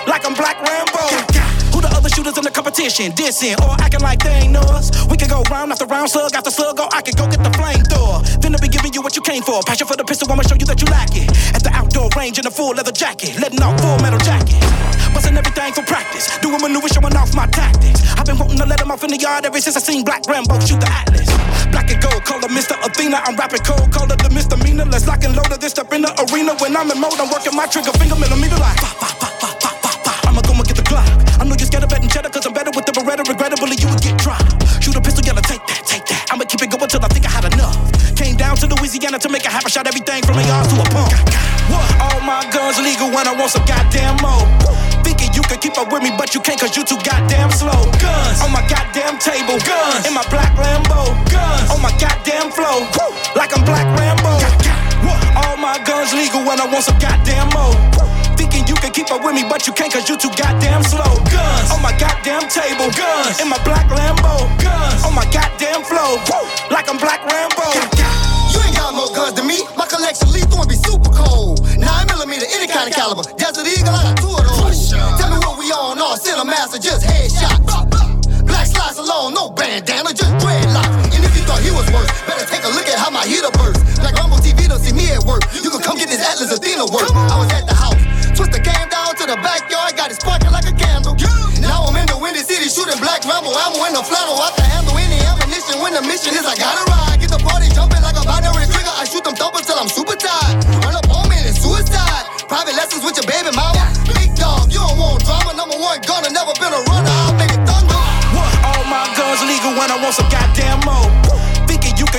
Like 0.04 0.26
I'm 0.26 0.34
Black 0.34 0.60
Rambo. 0.60 1.57
Who 1.78 1.86
the 1.86 1.94
other 1.94 2.10
shooters 2.10 2.34
in 2.34 2.42
the 2.42 2.50
competition? 2.50 3.14
Dissing 3.14 3.54
or 3.62 3.78
acting 3.78 4.02
like 4.02 4.18
they 4.18 4.50
ain't 4.50 4.58
us? 4.58 4.90
We 5.06 5.14
can 5.14 5.30
go 5.30 5.46
round 5.46 5.70
after 5.70 5.86
round, 5.86 6.10
slug 6.10 6.34
after 6.34 6.50
slug, 6.50 6.82
or 6.82 6.90
I 6.90 7.06
can 7.06 7.14
go 7.14 7.30
get 7.30 7.38
the 7.38 7.54
flamethrower. 7.54 8.18
Then 8.42 8.50
I'll 8.50 8.58
be 8.58 8.66
giving 8.66 8.90
you 8.90 8.98
what 8.98 9.14
you 9.14 9.22
came 9.22 9.46
for. 9.46 9.62
Passion 9.62 9.86
for 9.86 9.94
the 9.94 10.02
pistol, 10.02 10.26
I'ma 10.26 10.42
show 10.42 10.58
you 10.58 10.66
that 10.66 10.82
you 10.82 10.90
lack 10.90 11.14
it. 11.14 11.30
At 11.54 11.62
the 11.62 11.70
outdoor 11.70 12.10
range 12.18 12.42
in 12.42 12.50
a 12.50 12.50
full 12.50 12.74
leather 12.74 12.90
jacket, 12.90 13.38
letting 13.38 13.62
off 13.62 13.78
full 13.78 13.94
metal 14.02 14.18
jacket. 14.18 14.58
Busting 15.14 15.38
everything 15.38 15.70
for 15.70 15.86
practice, 15.86 16.26
doing 16.42 16.58
maneuvers, 16.58 16.98
showing 16.98 17.14
off 17.14 17.30
my 17.30 17.46
tactics. 17.46 18.02
I've 18.18 18.26
been 18.26 18.42
wanting 18.42 18.58
to 18.58 18.66
let 18.66 18.82
them 18.82 18.90
off 18.90 19.06
in 19.06 19.14
the 19.14 19.20
yard 19.22 19.46
ever 19.46 19.62
since 19.62 19.78
I 19.78 19.82
seen 19.86 20.02
Black 20.02 20.26
Rambo 20.26 20.58
shoot 20.66 20.82
the 20.82 20.90
Atlas. 20.90 21.30
Black 21.70 21.94
and 21.94 22.02
gold, 22.02 22.26
call 22.26 22.42
her 22.42 22.50
Mr. 22.50 22.74
Athena. 22.82 23.22
I'm 23.22 23.38
rapping 23.38 23.62
cold, 23.62 23.94
call 23.94 24.10
her 24.10 24.18
the 24.18 24.34
misdemeanor. 24.34 24.90
Let's 24.90 25.06
lock 25.06 25.22
and 25.22 25.38
load 25.38 25.54
this 25.62 25.78
step 25.78 25.94
in 25.94 26.02
the 26.02 26.10
arena. 26.26 26.58
When 26.58 26.74
I'm 26.74 26.90
in 26.90 26.98
mode, 26.98 27.22
I'm 27.22 27.30
working 27.30 27.54
my 27.54 27.70
trigger 27.70 27.94
finger 27.94 28.18
millimeter 28.18 28.58
like. 28.58 28.82
I 31.38 31.46
know 31.46 31.54
you're 31.54 31.70
scared 31.70 31.86
of 31.86 31.90
betting 31.90 32.10
cheddar, 32.10 32.28
cause 32.30 32.46
I'm 32.46 32.52
better 32.52 32.74
with 32.74 32.84
the 32.84 32.92
Beretta. 32.92 33.22
Regrettably, 33.22 33.78
you 33.78 33.86
would 33.86 34.02
get 34.02 34.18
dropped. 34.18 34.58
Shoot 34.82 34.98
a 34.98 35.00
pistol, 35.00 35.22
yellow, 35.22 35.42
take 35.42 35.62
that, 35.70 35.86
take 35.86 36.04
that. 36.10 36.26
I'ma 36.34 36.44
keep 36.50 36.62
it 36.66 36.70
going 36.70 36.90
till 36.90 36.98
I 36.98 37.08
think 37.08 37.26
I 37.26 37.30
had 37.30 37.46
enough. 37.54 37.78
Came 38.18 38.34
down 38.34 38.58
to 38.58 38.66
Louisiana 38.66 39.18
to 39.22 39.28
make 39.30 39.46
a 39.46 39.50
half 39.50 39.64
a 39.64 39.70
shot 39.70 39.86
everything 39.86 40.26
from 40.26 40.34
ARs 40.34 40.66
to 40.66 40.76
a 40.82 40.86
pump. 40.90 41.14
All 42.02 42.20
my 42.26 42.42
guns 42.50 42.82
legal 42.82 43.14
when 43.14 43.30
I 43.30 43.34
want 43.38 43.54
some 43.54 43.62
goddamn 43.70 44.18
more. 44.18 44.42
Thinking 45.06 45.30
you 45.30 45.42
could 45.46 45.62
keep 45.62 45.78
up 45.78 45.94
with 45.94 46.02
me, 46.02 46.10
but 46.18 46.34
you 46.34 46.40
can't 46.42 46.58
cause 46.58 46.74
you 46.74 46.82
too 46.82 46.98
goddamn 47.06 47.54
slow. 47.54 47.86
Guns 48.02 48.42
on 48.42 48.50
my 48.50 48.66
goddamn 48.66 49.22
table. 49.22 49.62
Guns 49.62 50.10
in 50.10 50.14
my 50.14 50.26
black 50.34 50.50
Lambo. 50.58 51.14
Guns 51.30 51.70
on 51.70 51.78
my 51.78 51.94
goddamn 52.02 52.50
flow. 52.50 52.82
Like 53.38 53.54
I'm 53.54 53.62
black 53.62 53.86
Rambo. 53.94 54.42
All 55.38 55.56
my 55.56 55.78
guns 55.86 56.10
legal 56.12 56.42
when 56.42 56.58
I 56.58 56.66
want 56.66 56.82
some 56.82 56.98
goddamn 56.98 57.46
more 57.54 58.17
can 58.78 58.92
keep 58.94 59.10
up 59.10 59.24
with 59.24 59.34
me, 59.34 59.42
but 59.42 59.66
you 59.66 59.72
can't 59.72 59.92
cause 59.92 60.08
you 60.08 60.16
too 60.16 60.30
goddamn 60.38 60.82
slow. 60.82 61.18
Guns 61.34 61.70
on 61.74 61.82
my 61.82 61.90
goddamn 61.98 62.46
table. 62.46 62.86
Guns 62.94 63.40
in 63.42 63.48
my 63.50 63.58
black 63.66 63.90
Lambo. 63.90 64.46
Guns 64.62 65.02
on 65.04 65.14
my 65.14 65.26
goddamn 65.34 65.82
flow. 65.82 66.14
Like 66.70 66.88
I'm 66.88 66.96
Black 66.96 67.20
Rambo. 67.26 67.66
You 68.54 68.58
ain't 68.62 68.76
got 68.78 68.94
more 68.94 69.10
guns 69.10 69.34
than 69.34 69.46
me. 69.46 69.66
My 69.76 69.86
collection 69.86 70.30
lethal 70.30 70.62
and 70.62 70.68
be 70.70 70.76
super 70.78 71.10
cold. 71.10 71.58
Nine 71.76 72.06
millimeter, 72.06 72.46
any 72.54 72.70
kind 72.70 72.86
of 72.88 72.94
caliber. 72.94 73.26
Desert 73.34 73.66
Eagle, 73.66 73.90
I 73.90 74.14
got 74.14 74.16
two 74.22 74.30
of 74.30 74.46
those. 74.46 74.94
Tell 74.94 75.30
me 75.30 75.38
what 75.42 75.58
we 75.58 75.66
on, 75.74 75.98
all 75.98 76.16
center 76.16 76.46
master, 76.46 76.78
just 76.78 77.02
headshots. 77.02 77.66
Black 78.46 78.66
slides 78.66 78.96
alone, 78.96 79.34
no 79.34 79.50
bandana, 79.50 80.14
just 80.14 80.32
dreadlocks. 80.38 81.18
And 81.18 81.26
if 81.26 81.34
you 81.36 81.42
thought 81.44 81.60
he 81.60 81.74
was 81.74 81.84
worse, 81.90 82.08
better 82.30 82.46
take 82.46 82.62
a 82.64 82.70
look 82.72 82.86
at 82.86 82.96
how 82.96 83.10
my 83.10 83.26
heater 83.26 83.50
burst. 83.58 83.82
Like 84.00 84.14
Rumble 84.16 84.38
TV 84.38 84.70
don't 84.70 84.80
see 84.80 84.94
me 84.94 85.10
at 85.10 85.24
work. 85.26 85.42
You 85.60 85.68
can 85.68 85.82
come 85.82 85.98
get 85.98 86.08
this 86.08 86.22
Atlas 86.22 86.54
Athena 86.54 86.86
work. 86.94 87.10
I 87.12 87.36
was 87.36 87.50
at 87.52 87.66
the 87.66 87.74
house, 87.74 87.97
twist 88.38 88.54
the 88.54 88.62
cam 88.62 88.86
down 88.86 89.10
to 89.18 89.26
the 89.26 89.34
backyard, 89.42 89.98
got 89.98 90.14
it 90.14 90.18
sparking 90.22 90.54
like 90.54 90.62
a 90.62 90.70
candle. 90.70 91.18
Now 91.58 91.90
I'm 91.90 91.98
in 91.98 92.06
the 92.06 92.14
windy 92.14 92.38
city 92.46 92.70
shooting 92.70 92.94
black 93.02 93.26
Rambo 93.26 93.50
ammo 93.50 93.82
in 93.90 93.98
the 93.98 94.04
flannel. 94.06 94.38
Oh, 94.38 94.46
I 94.46 94.54
can 94.54 94.62
handle 94.70 94.94
any 94.94 95.18
ammunition 95.26 95.82
when 95.82 95.90
the 95.90 96.06
mission 96.06 96.38
is 96.38 96.46
I 96.46 96.54
gotta 96.54 96.86
ride. 96.86 97.18
Get 97.18 97.34
the 97.34 97.42
party 97.42 97.66
jumping 97.74 97.98
like 97.98 98.14
a 98.14 98.22
binary 98.22 98.70
trigger. 98.70 98.94
I 98.94 99.02
shoot 99.10 99.26
them 99.26 99.34
thumpers 99.34 99.66
till 99.66 99.74
I'm 99.74 99.90
super 99.90 100.14
tired. 100.14 100.62
Run 100.86 100.94
up 100.94 101.10
on 101.10 101.26
me 101.26 101.34
and 101.42 101.50
it's 101.50 101.58
suicide. 101.58 102.30
Private 102.46 102.78
lessons 102.78 103.02
with 103.02 103.18
your 103.18 103.26
baby 103.26 103.50
mama. 103.58 103.82
Big 104.06 104.30
dog, 104.38 104.70
you 104.70 104.78
don't 104.78 104.94
want 105.02 105.26
drama. 105.26 105.58
Number 105.58 105.74
one 105.74 105.98
gunner, 106.06 106.30
never 106.30 106.54
been 106.62 106.70
a 106.70 106.78
runner. 106.86 107.10
I'll 107.26 107.34
make 107.34 107.50
it 107.50 107.62
thunder. 107.66 107.98
All 108.70 108.86
my 108.86 109.02
guns 109.18 109.42
legal 109.50 109.74
when 109.74 109.90
I 109.90 109.98
want 109.98 110.14
some 110.14 110.30
goddamn 110.30 110.78
more. 110.86 111.27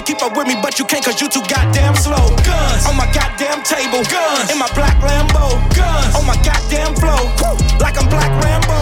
Thinking 0.10 0.26
you 0.26 0.26
can 0.26 0.26
keep 0.26 0.26
up 0.26 0.38
with 0.38 0.48
me, 0.48 0.56
but 0.62 0.80
you 0.80 0.86
can't 0.86 1.06
cause 1.06 1.22
you 1.22 1.30
too 1.30 1.46
goddamn 1.46 1.94
slow. 1.94 2.34
Guns 2.42 2.86
on 2.88 2.98
my 2.98 3.06
goddamn 3.14 3.62
table. 3.62 4.02
Guns 4.10 4.50
in 4.50 4.58
my 4.58 4.66
black 4.74 4.98
Lambo. 5.06 5.54
Guns 5.76 6.16
on 6.16 6.26
my 6.26 6.36
goddamn 6.42 6.96
flow. 6.96 7.30
Like 7.78 7.94
I'm 7.94 8.10
Black 8.10 8.32
Rambo. 8.42 8.74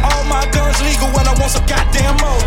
All 0.00 0.24
my 0.24 0.48
guns 0.48 0.80
legal 0.80 1.08
when 1.12 1.28
I 1.28 1.36
want 1.36 1.52
some 1.52 1.66
goddamn 1.66 2.16
more. 2.24 2.40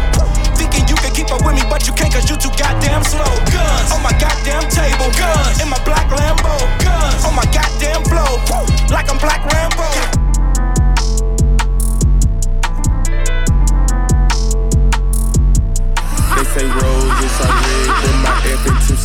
Thinking 0.58 0.88
you 0.90 0.96
can 0.96 1.14
keep 1.14 1.30
up 1.30 1.46
with 1.46 1.54
me, 1.54 1.62
but 1.70 1.86
you 1.86 1.94
can't 1.94 2.12
cause 2.12 2.28
you 2.28 2.38
too 2.38 2.50
goddamn 2.58 3.04
slow. 3.06 3.30
Guns 3.54 3.92
on 3.94 4.02
my 4.02 4.14
goddamn 4.18 4.66
table. 4.74 5.14
Guns 5.14 5.62
in 5.62 5.70
my 5.70 5.78
black 5.86 6.10
Lambo. 6.10 6.58
Guns 6.82 7.24
on 7.24 7.36
my 7.36 7.46
goddamn 7.54 8.02
flow. 8.10 8.42
Like 8.90 9.12
I'm 9.12 9.20
Black 9.22 9.46
Rambo. 9.46 10.15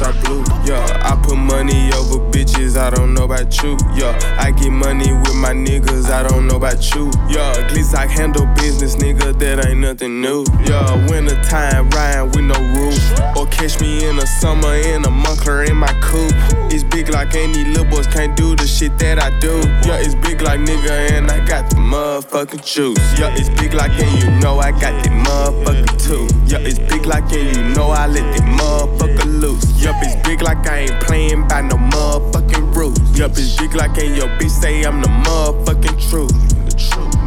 Yeah, 0.01 0.81
I 1.05 1.21
put 1.23 1.37
money 1.37 1.93
over 1.93 2.17
bitches, 2.33 2.79
I 2.79 2.89
don't 2.89 3.13
know 3.13 3.25
about 3.25 3.63
you. 3.63 3.77
Yeah, 3.93 4.17
I 4.39 4.51
get 4.51 4.71
money 4.71 5.13
with 5.13 5.35
my 5.35 5.53
niggas, 5.53 6.07
I 6.07 6.27
don't 6.27 6.47
know 6.47 6.57
about 6.57 6.95
you. 6.95 7.11
Yeah, 7.29 7.53
at 7.59 7.75
least 7.75 7.95
I 7.95 8.07
handle 8.07 8.47
business, 8.55 8.97
nigga, 8.97 9.39
that 9.39 9.67
ain't 9.67 9.81
nothing 9.81 10.23
new. 10.23 10.47
Yeah, 10.65 11.07
winter 11.11 11.39
time 11.43 11.91
riding 11.91 12.31
with 12.31 12.45
no 12.45 12.59
roof. 12.73 12.97
Or 13.37 13.45
catch 13.49 13.79
me 13.83 14.09
in 14.09 14.17
the 14.17 14.27
summer 14.27 14.73
in 14.73 15.05
a 15.05 15.09
munkler 15.09 15.69
in 15.69 15.77
my 15.77 15.93
coupe. 16.01 16.33
It's 16.73 16.83
big 16.83 17.11
like 17.11 17.35
any 17.35 17.65
little 17.65 17.85
boys 17.85 18.07
can't 18.07 18.35
do 18.35 18.57
the 18.57 18.67
shit 18.67 18.97
that 19.01 19.19
I 19.19 19.39
do. 19.39 19.61
Yeah, 19.87 20.01
it's 20.01 20.15
big 20.15 20.41
like 20.41 20.61
nigga, 20.61 21.13
and 21.13 21.31
I 21.31 21.45
got 21.45 21.69
the 21.69 21.77
motherfucking 21.77 22.65
juice. 22.65 22.97
Yeah, 23.19 23.35
it's 23.37 23.51
big 23.61 23.75
like 23.75 23.93
and 24.01 24.23
you 24.23 24.31
know 24.41 24.61
I 24.61 24.71
got 24.71 25.05
the 25.05 25.11
motherfucking 25.11 26.01
too. 26.01 26.27
Yeah, 26.47 26.65
it's 26.67 26.79
big 26.79 27.05
like 27.05 27.31
and 27.33 27.55
you 27.55 27.75
know 27.75 27.91
I 27.91 28.07
let 28.07 28.25
the 28.35 28.43
motherfucker 28.45 29.41
loose. 29.41 29.83
Yup, 29.91 30.05
it's 30.05 30.29
big 30.29 30.41
like 30.41 30.65
I 30.69 30.83
ain't 30.83 31.01
playing 31.01 31.49
by 31.49 31.63
no 31.63 31.75
motherfucking 31.75 32.77
rules. 32.77 33.19
Yup, 33.19 33.33
it's 33.33 33.57
big 33.57 33.75
like 33.75 33.99
and 33.99 34.17
your 34.17 34.29
bitch 34.39 34.51
say 34.51 34.85
I'm 34.85 35.03
the 35.03 35.09
motherfucking 35.09 36.09
truth. 36.09 36.60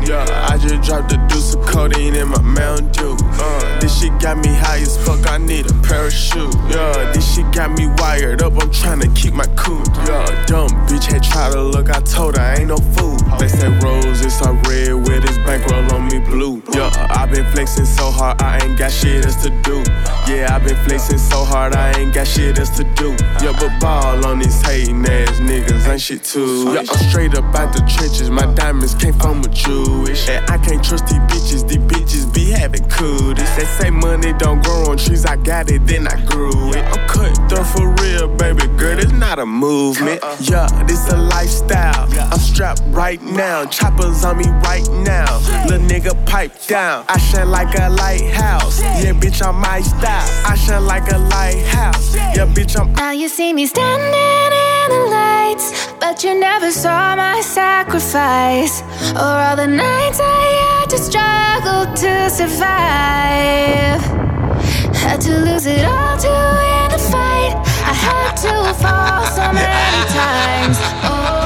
Yeah, 0.05 0.25
I 0.49 0.57
just 0.57 0.81
dropped 0.83 1.09
the 1.09 1.17
deuce 1.29 1.55
of 1.55 1.65
codeine 1.65 2.15
in 2.15 2.27
my 2.27 2.41
Mountain 2.41 2.91
Dew. 2.91 3.17
Uh, 3.21 3.79
this 3.79 4.01
shit 4.01 4.11
got 4.19 4.37
me 4.37 4.49
high 4.49 4.79
as 4.79 4.97
fuck, 5.05 5.29
I 5.29 5.37
need 5.37 5.69
a 5.69 5.73
parachute. 5.81 6.53
Yeah, 6.69 7.11
this 7.13 7.35
shit 7.35 7.49
got 7.53 7.71
me 7.71 7.87
wired 7.97 8.41
up, 8.41 8.53
I'm 8.53 8.69
tryna 8.69 9.15
keep 9.15 9.33
my 9.33 9.47
cool. 9.55 9.83
Yeah, 10.05 10.45
dumb 10.45 10.69
bitch 10.87 11.05
had 11.05 11.23
tried 11.23 11.53
to 11.53 11.61
look, 11.61 11.89
I 11.89 12.01
told 12.01 12.35
her 12.37 12.43
I 12.43 12.55
ain't 12.55 12.67
no 12.67 12.77
fool. 12.77 13.17
They 13.39 13.47
say 13.47 13.69
roses 13.79 14.41
are 14.41 14.53
red 14.67 14.93
with 14.93 15.23
this 15.23 15.37
bankroll 15.39 15.91
on 15.93 16.07
me 16.07 16.19
blue. 16.19 16.61
Yeah, 16.73 16.91
i 17.09 17.25
been 17.25 17.45
flexing 17.51 17.85
so 17.85 18.11
hard, 18.11 18.41
I 18.41 18.59
ain't 18.63 18.77
got 18.77 18.91
shit 18.91 19.25
else 19.25 19.41
to 19.43 19.49
do. 19.63 19.83
Yeah, 20.27 20.47
i 20.51 20.59
been 20.59 20.77
flexing 20.85 21.17
so 21.17 21.43
hard, 21.43 21.75
I 21.75 21.97
ain't 21.99 22.13
got 22.13 22.27
shit 22.27 22.59
else 22.59 22.69
to 22.77 22.83
do. 22.95 23.11
Yeah, 23.41 23.55
but 23.59 23.79
ball 23.79 24.25
on 24.25 24.39
these 24.39 24.61
hating 24.61 25.05
ass 25.05 25.39
niggas 25.39 25.87
ain't 25.87 26.01
shit 26.01 26.23
too. 26.23 26.73
Yeah, 26.73 26.79
I'm 26.81 27.09
straight 27.09 27.35
up 27.35 27.55
out 27.55 27.73
the 27.73 27.79
trenches, 27.79 28.29
my 28.29 28.45
diamonds 28.53 28.95
came 28.95 29.13
from 29.13 29.39
a 29.41 29.49
Jewish. 29.93 30.29
And 30.29 30.45
I 30.49 30.57
can't 30.57 30.83
trust 30.83 31.07
these 31.07 31.19
bitches, 31.19 31.67
these 31.67 31.77
bitches 31.77 32.33
be 32.33 32.51
having 32.51 32.87
cooties. 32.89 33.55
They 33.55 33.65
say 33.65 33.89
money 33.89 34.33
don't 34.33 34.63
grow 34.63 34.91
on 34.91 34.97
trees, 34.97 35.25
I 35.25 35.35
got 35.35 35.69
it, 35.69 35.85
then 35.85 36.07
I 36.07 36.23
grew 36.25 36.71
it. 36.71 36.83
I'm 36.83 37.07
cut 37.07 37.35
through 37.49 37.63
for 37.65 38.03
real, 38.03 38.27
baby 38.35 38.67
girl, 38.77 38.99
it's 38.99 39.11
not 39.11 39.39
a 39.39 39.45
movement. 39.45 40.23
Uh-uh. 40.23 40.37
Yeah, 40.39 40.83
this 40.85 41.07
a 41.11 41.17
lifestyle. 41.17 42.07
I'm 42.31 42.39
strapped 42.39 42.81
right 42.87 43.21
now, 43.21 43.65
choppers 43.65 44.23
on 44.25 44.37
me 44.37 44.47
right 44.63 44.87
now. 45.03 45.37
Little 45.67 45.87
nigga 45.87 46.25
pipe 46.25 46.53
down, 46.67 47.05
I 47.07 47.17
shine 47.17 47.49
like 47.49 47.77
a 47.79 47.89
lighthouse. 47.89 48.81
Yeah, 48.81 49.13
bitch, 49.13 49.45
I'm 49.45 49.59
my 49.59 49.81
style. 49.81 50.29
I 50.45 50.55
shine 50.55 50.85
like 50.85 51.11
a 51.11 51.17
lighthouse. 51.17 52.15
Yeah, 52.15 52.47
bitch, 52.47 52.79
I'm. 52.79 52.93
Now 52.93 53.11
you 53.11 53.29
see 53.29 53.53
me 53.53 53.65
standing 53.67 54.07
in 54.07 54.62
the 54.89 55.03
lights, 55.11 55.87
but 55.99 56.23
you 56.23 56.39
never 56.39 56.71
saw 56.71 57.15
my 57.15 57.41
sacrifice. 57.41 58.81
Or 59.15 59.35
all 59.45 59.55
the 59.55 59.67
nights 59.67 60.19
I 60.21 60.45
had 60.65 60.89
to 60.91 60.97
struggle 60.97 61.83
to 62.03 62.29
survive. 62.29 64.01
Had 65.03 65.19
to 65.21 65.31
lose 65.47 65.65
it 65.65 65.85
all 65.85 66.17
to 66.17 66.29
win 66.59 66.87
the 66.95 67.01
fight. 67.11 67.53
I 67.91 67.93
had 68.07 68.33
to 68.45 68.53
fall 68.81 69.23
so 69.37 69.45
many 69.53 70.01
times. 70.21 70.77
Oh, 71.03 71.42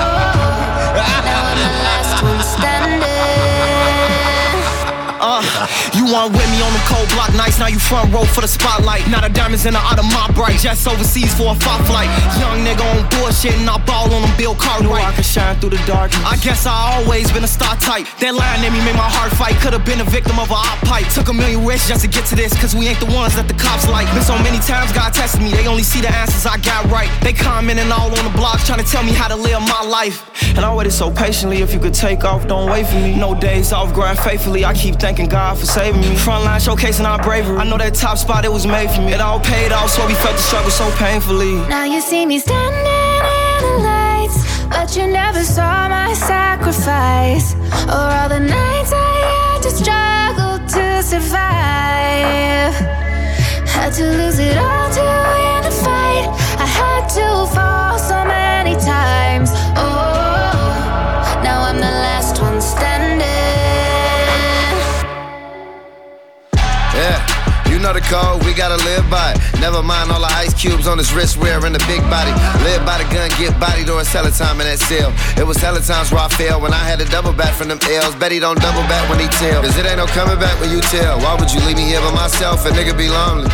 you 6.07 6.13
weren't 6.13 6.31
with 6.31 6.47
me 6.47 6.63
on 6.63 6.71
them 6.71 6.85
cold 6.87 7.07
block 7.11 7.33
nights, 7.35 7.59
now 7.59 7.67
you 7.67 7.79
front 7.79 8.13
row 8.13 8.23
for 8.23 8.39
the 8.41 8.47
spotlight. 8.47 9.03
Now 9.11 9.19
the 9.19 9.29
diamonds 9.29 9.65
in 9.65 9.73
the 9.73 9.79
out 9.79 9.99
of 9.99 10.05
my 10.05 10.31
bright, 10.31 10.59
just 10.59 10.87
overseas 10.87 11.33
for 11.35 11.51
a 11.51 11.55
fight 11.55 11.83
flight. 11.83 12.09
Young 12.39 12.63
nigga 12.63 12.83
on 12.95 13.03
bullshit 13.11 13.53
and 13.59 13.69
I 13.69 13.77
ball 13.83 14.07
on 14.13 14.21
them 14.23 14.31
Bill 14.37 14.55
Cartwright. 14.55 15.03
I 15.03 15.11
could 15.11 15.25
shine 15.25 15.59
through 15.59 15.75
the 15.75 15.83
dark. 15.85 16.15
I 16.23 16.37
guess 16.37 16.65
I 16.65 16.95
always 16.95 17.31
been 17.31 17.43
a 17.43 17.47
star 17.47 17.75
type. 17.77 18.07
That 18.19 18.35
line 18.35 18.63
in 18.63 18.71
me 18.71 18.79
made 18.87 18.95
my 18.95 19.09
heart 19.09 19.31
fight. 19.35 19.59
Could've 19.59 19.83
been 19.83 19.99
a 19.99 20.07
victim 20.07 20.39
of 20.39 20.49
a 20.51 20.55
op 20.55 20.79
pipe. 20.87 21.07
Took 21.11 21.27
a 21.27 21.33
million 21.33 21.65
risks 21.65 21.89
just 21.89 22.01
to 22.01 22.07
get 22.07 22.25
to 22.31 22.35
this, 22.35 22.55
cause 22.55 22.73
we 22.73 22.87
ain't 22.87 22.99
the 22.99 23.11
ones 23.11 23.35
that 23.35 23.47
the 23.47 23.57
cops 23.59 23.87
like. 23.91 24.07
Been 24.15 24.23
so 24.23 24.39
many 24.39 24.59
times 24.63 24.95
God 24.95 25.11
tested 25.13 25.41
me, 25.41 25.51
they 25.51 25.67
only 25.67 25.83
see 25.83 25.99
the 25.99 26.09
answers 26.09 26.45
I 26.45 26.57
got 26.63 26.87
right. 26.87 27.11
They 27.21 27.33
commenting 27.33 27.91
all 27.91 28.07
on 28.07 28.23
the 28.23 28.35
blogs 28.39 28.65
trying 28.65 28.79
to 28.79 28.87
tell 28.87 29.03
me 29.03 29.11
how 29.11 29.27
to 29.27 29.35
live 29.35 29.59
my 29.61 29.83
life. 29.83 30.23
And 30.55 30.63
I 30.63 30.73
waited 30.73 30.91
so 30.91 31.11
patiently, 31.11 31.61
if 31.61 31.73
you 31.73 31.79
could 31.79 31.93
take 31.93 32.23
off, 32.23 32.47
don't 32.47 32.69
wait 32.69 32.87
for 32.87 32.95
me. 32.95 33.15
No 33.15 33.35
days 33.35 33.73
off, 33.73 33.93
grind 33.93 34.19
faithfully. 34.19 34.63
I 34.63 34.73
keep 34.73 34.95
thanking 34.95 35.27
God 35.27 35.57
for 35.57 35.65
saving 35.65 35.96
me. 35.97 36.15
Frontline 36.15 36.61
showcasing 36.61 37.05
our 37.05 37.21
bravery. 37.21 37.57
I 37.57 37.63
know 37.63 37.77
that 37.77 37.93
top 37.95 38.17
spot, 38.17 38.45
it 38.45 38.51
was 38.51 38.65
made 38.65 38.89
for 38.91 39.01
me. 39.01 39.13
It 39.13 39.21
all 39.21 39.39
paid 39.39 39.71
off, 39.71 39.89
so 39.89 40.05
we 40.07 40.13
felt 40.15 40.35
the 40.35 40.41
struggle 40.41 40.71
so 40.71 40.89
painfully. 40.97 41.55
Now 41.67 41.85
you 41.85 42.01
see 42.01 42.25
me 42.25 42.39
standing 42.39 42.79
in 42.79 43.57
the 43.65 43.73
lights, 43.89 44.67
but 44.69 44.95
you 44.95 45.07
never 45.07 45.43
saw 45.43 45.89
my 45.89 46.13
sacrifice. 46.13 47.55
Or 47.87 48.07
all 48.17 48.29
the 48.29 48.39
nights 48.39 48.91
I 48.93 49.15
had 49.33 49.59
to 49.65 49.71
struggle 49.71 50.55
to 50.75 51.03
survive. 51.03 52.73
Had 53.67 53.93
to 53.93 54.03
lose 54.03 54.39
it 54.39 54.57
all 54.57 54.89
to 54.97 55.03
win 55.31 55.63
the 55.63 55.71
fight. 55.83 56.27
I 56.59 56.65
had 56.65 57.07
to 57.17 57.27
fall 57.53 57.99
so 57.99 58.25
many 58.25 58.73
times. 58.75 59.26
You 67.77 67.83
know 67.83 67.93
the 67.93 68.01
code, 68.01 68.41
we 68.41 68.57
gotta 68.57 68.81
live 68.89 69.05
by 69.05 69.37
it. 69.37 69.61
Never 69.61 69.85
mind 69.85 70.09
all 70.09 70.19
the 70.19 70.33
ice 70.33 70.49
cubes 70.49 70.87
on 70.87 70.97
his 70.97 71.13
wrist 71.13 71.37
wearing 71.37 71.73
the 71.77 71.83
big 71.85 72.01
body. 72.09 72.33
Live 72.65 72.81
by 72.89 72.97
the 72.97 73.05
gun, 73.13 73.29
get 73.37 73.53
body 73.61 73.85
during 73.85 74.03
hella 74.09 74.33
time 74.33 74.57
in 74.57 74.65
that 74.65 74.81
cell. 74.81 75.13
It 75.37 75.45
was 75.45 75.57
hella 75.57 75.79
times 75.85 76.09
where 76.09 76.25
I 76.25 76.29
failed 76.29 76.63
when 76.63 76.73
I 76.73 76.81
had 76.81 76.97
to 76.97 77.05
double 77.05 77.33
back 77.33 77.53
from 77.53 77.69
them 77.69 77.77
L's. 77.85 78.15
Bet 78.15 78.31
he 78.31 78.39
don't 78.39 78.57
double 78.57 78.81
back 78.89 79.05
when 79.13 79.19
he 79.21 79.29
tell. 79.37 79.61
Cause 79.61 79.77
it 79.77 79.85
ain't 79.85 80.01
no 80.01 80.07
coming 80.07 80.39
back 80.41 80.57
when 80.59 80.71
you 80.73 80.81
tell. 80.89 81.21
Why 81.21 81.37
would 81.37 81.53
you 81.53 81.61
leave 81.69 81.77
me 81.77 81.85
here 81.85 82.01
by 82.01 82.09
myself? 82.17 82.65
A 82.65 82.73
nigga 82.73 82.97
be 82.97 83.09
lonely. 83.13 83.49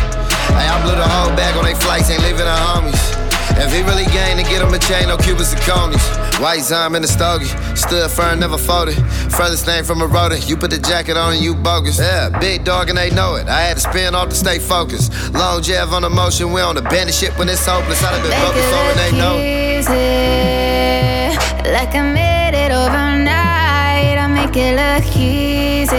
Hey, 0.56 0.72
I 0.72 0.80
blew 0.80 0.96
the 0.96 1.04
whole 1.04 1.36
bag 1.36 1.52
on 1.60 1.64
they 1.68 1.76
flights, 1.76 2.08
ain't 2.08 2.22
leaving 2.24 2.48
the 2.48 2.56
homies. 2.64 3.23
If 3.56 3.72
he 3.72 3.82
really 3.82 4.04
gang, 4.06 4.36
to 4.36 4.42
get 4.42 4.62
him 4.62 4.74
a 4.74 4.78
chain, 4.78 5.08
no 5.08 5.16
Cubans 5.16 5.52
and 5.52 5.60
conies. 5.62 6.02
White 6.40 6.62
Zime 6.62 6.96
in 6.96 7.02
the 7.02 7.08
stogie, 7.08 7.46
stood 7.76 8.10
firm, 8.10 8.40
never 8.40 8.58
folded. 8.58 8.96
Furthest 9.30 9.66
name 9.66 9.84
from 9.84 10.02
a 10.02 10.06
rotor, 10.06 10.36
you 10.36 10.56
put 10.56 10.70
the 10.70 10.78
jacket 10.78 11.16
on 11.16 11.34
and 11.34 11.42
you 11.42 11.54
bogus. 11.54 11.98
Yeah, 11.98 12.28
big 12.40 12.64
dog 12.64 12.88
and 12.88 12.98
they 12.98 13.10
know 13.10 13.36
it. 13.36 13.46
I 13.46 13.60
had 13.62 13.76
to 13.76 13.80
spin 13.80 14.14
off 14.14 14.30
to 14.30 14.34
stay 14.34 14.58
focused. 14.58 15.12
Long 15.32 15.62
jab 15.62 15.90
on 15.90 16.02
the 16.02 16.10
motion, 16.10 16.52
we 16.52 16.60
on 16.60 16.74
the 16.74 16.82
bandit 16.82 17.14
shit 17.14 17.36
when 17.38 17.48
it's 17.48 17.64
hopeless. 17.64 18.02
I'd 18.02 18.14
have 18.14 18.22
been 18.22 18.36
broke 18.40 18.54
before 18.54 18.90
and 18.90 18.98
they 18.98 19.12
know 19.16 19.36
it. 19.38 19.78
easy, 19.78 21.36
like 21.70 21.94
I 21.94 22.02
made 22.12 22.54
it 22.58 22.72
overnight. 22.72 24.18
I 24.18 24.26
make 24.26 24.56
it 24.56 24.74
look 24.74 25.06
easy, 25.16 25.94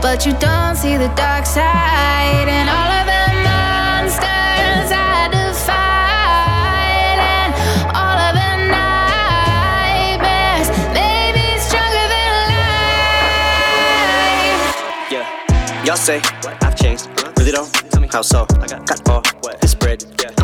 but 0.00 0.24
you 0.24 0.32
don't 0.38 0.76
see 0.76 0.96
the 0.96 1.08
dark 1.16 1.44
side 1.46 2.48
and 2.48 2.70
all 2.70 2.91
y'all 15.92 15.98
say 15.98 16.22
I've 16.62 16.74
changed. 16.74 17.06
Really 17.38 17.50
though? 17.50 17.66
Tell 17.90 18.00
me 18.00 18.08
how 18.10 18.22
so. 18.22 18.46
I 18.60 18.66
got 18.66 19.08
off 19.10 19.60
this 19.60 19.74
bread. 19.74 20.02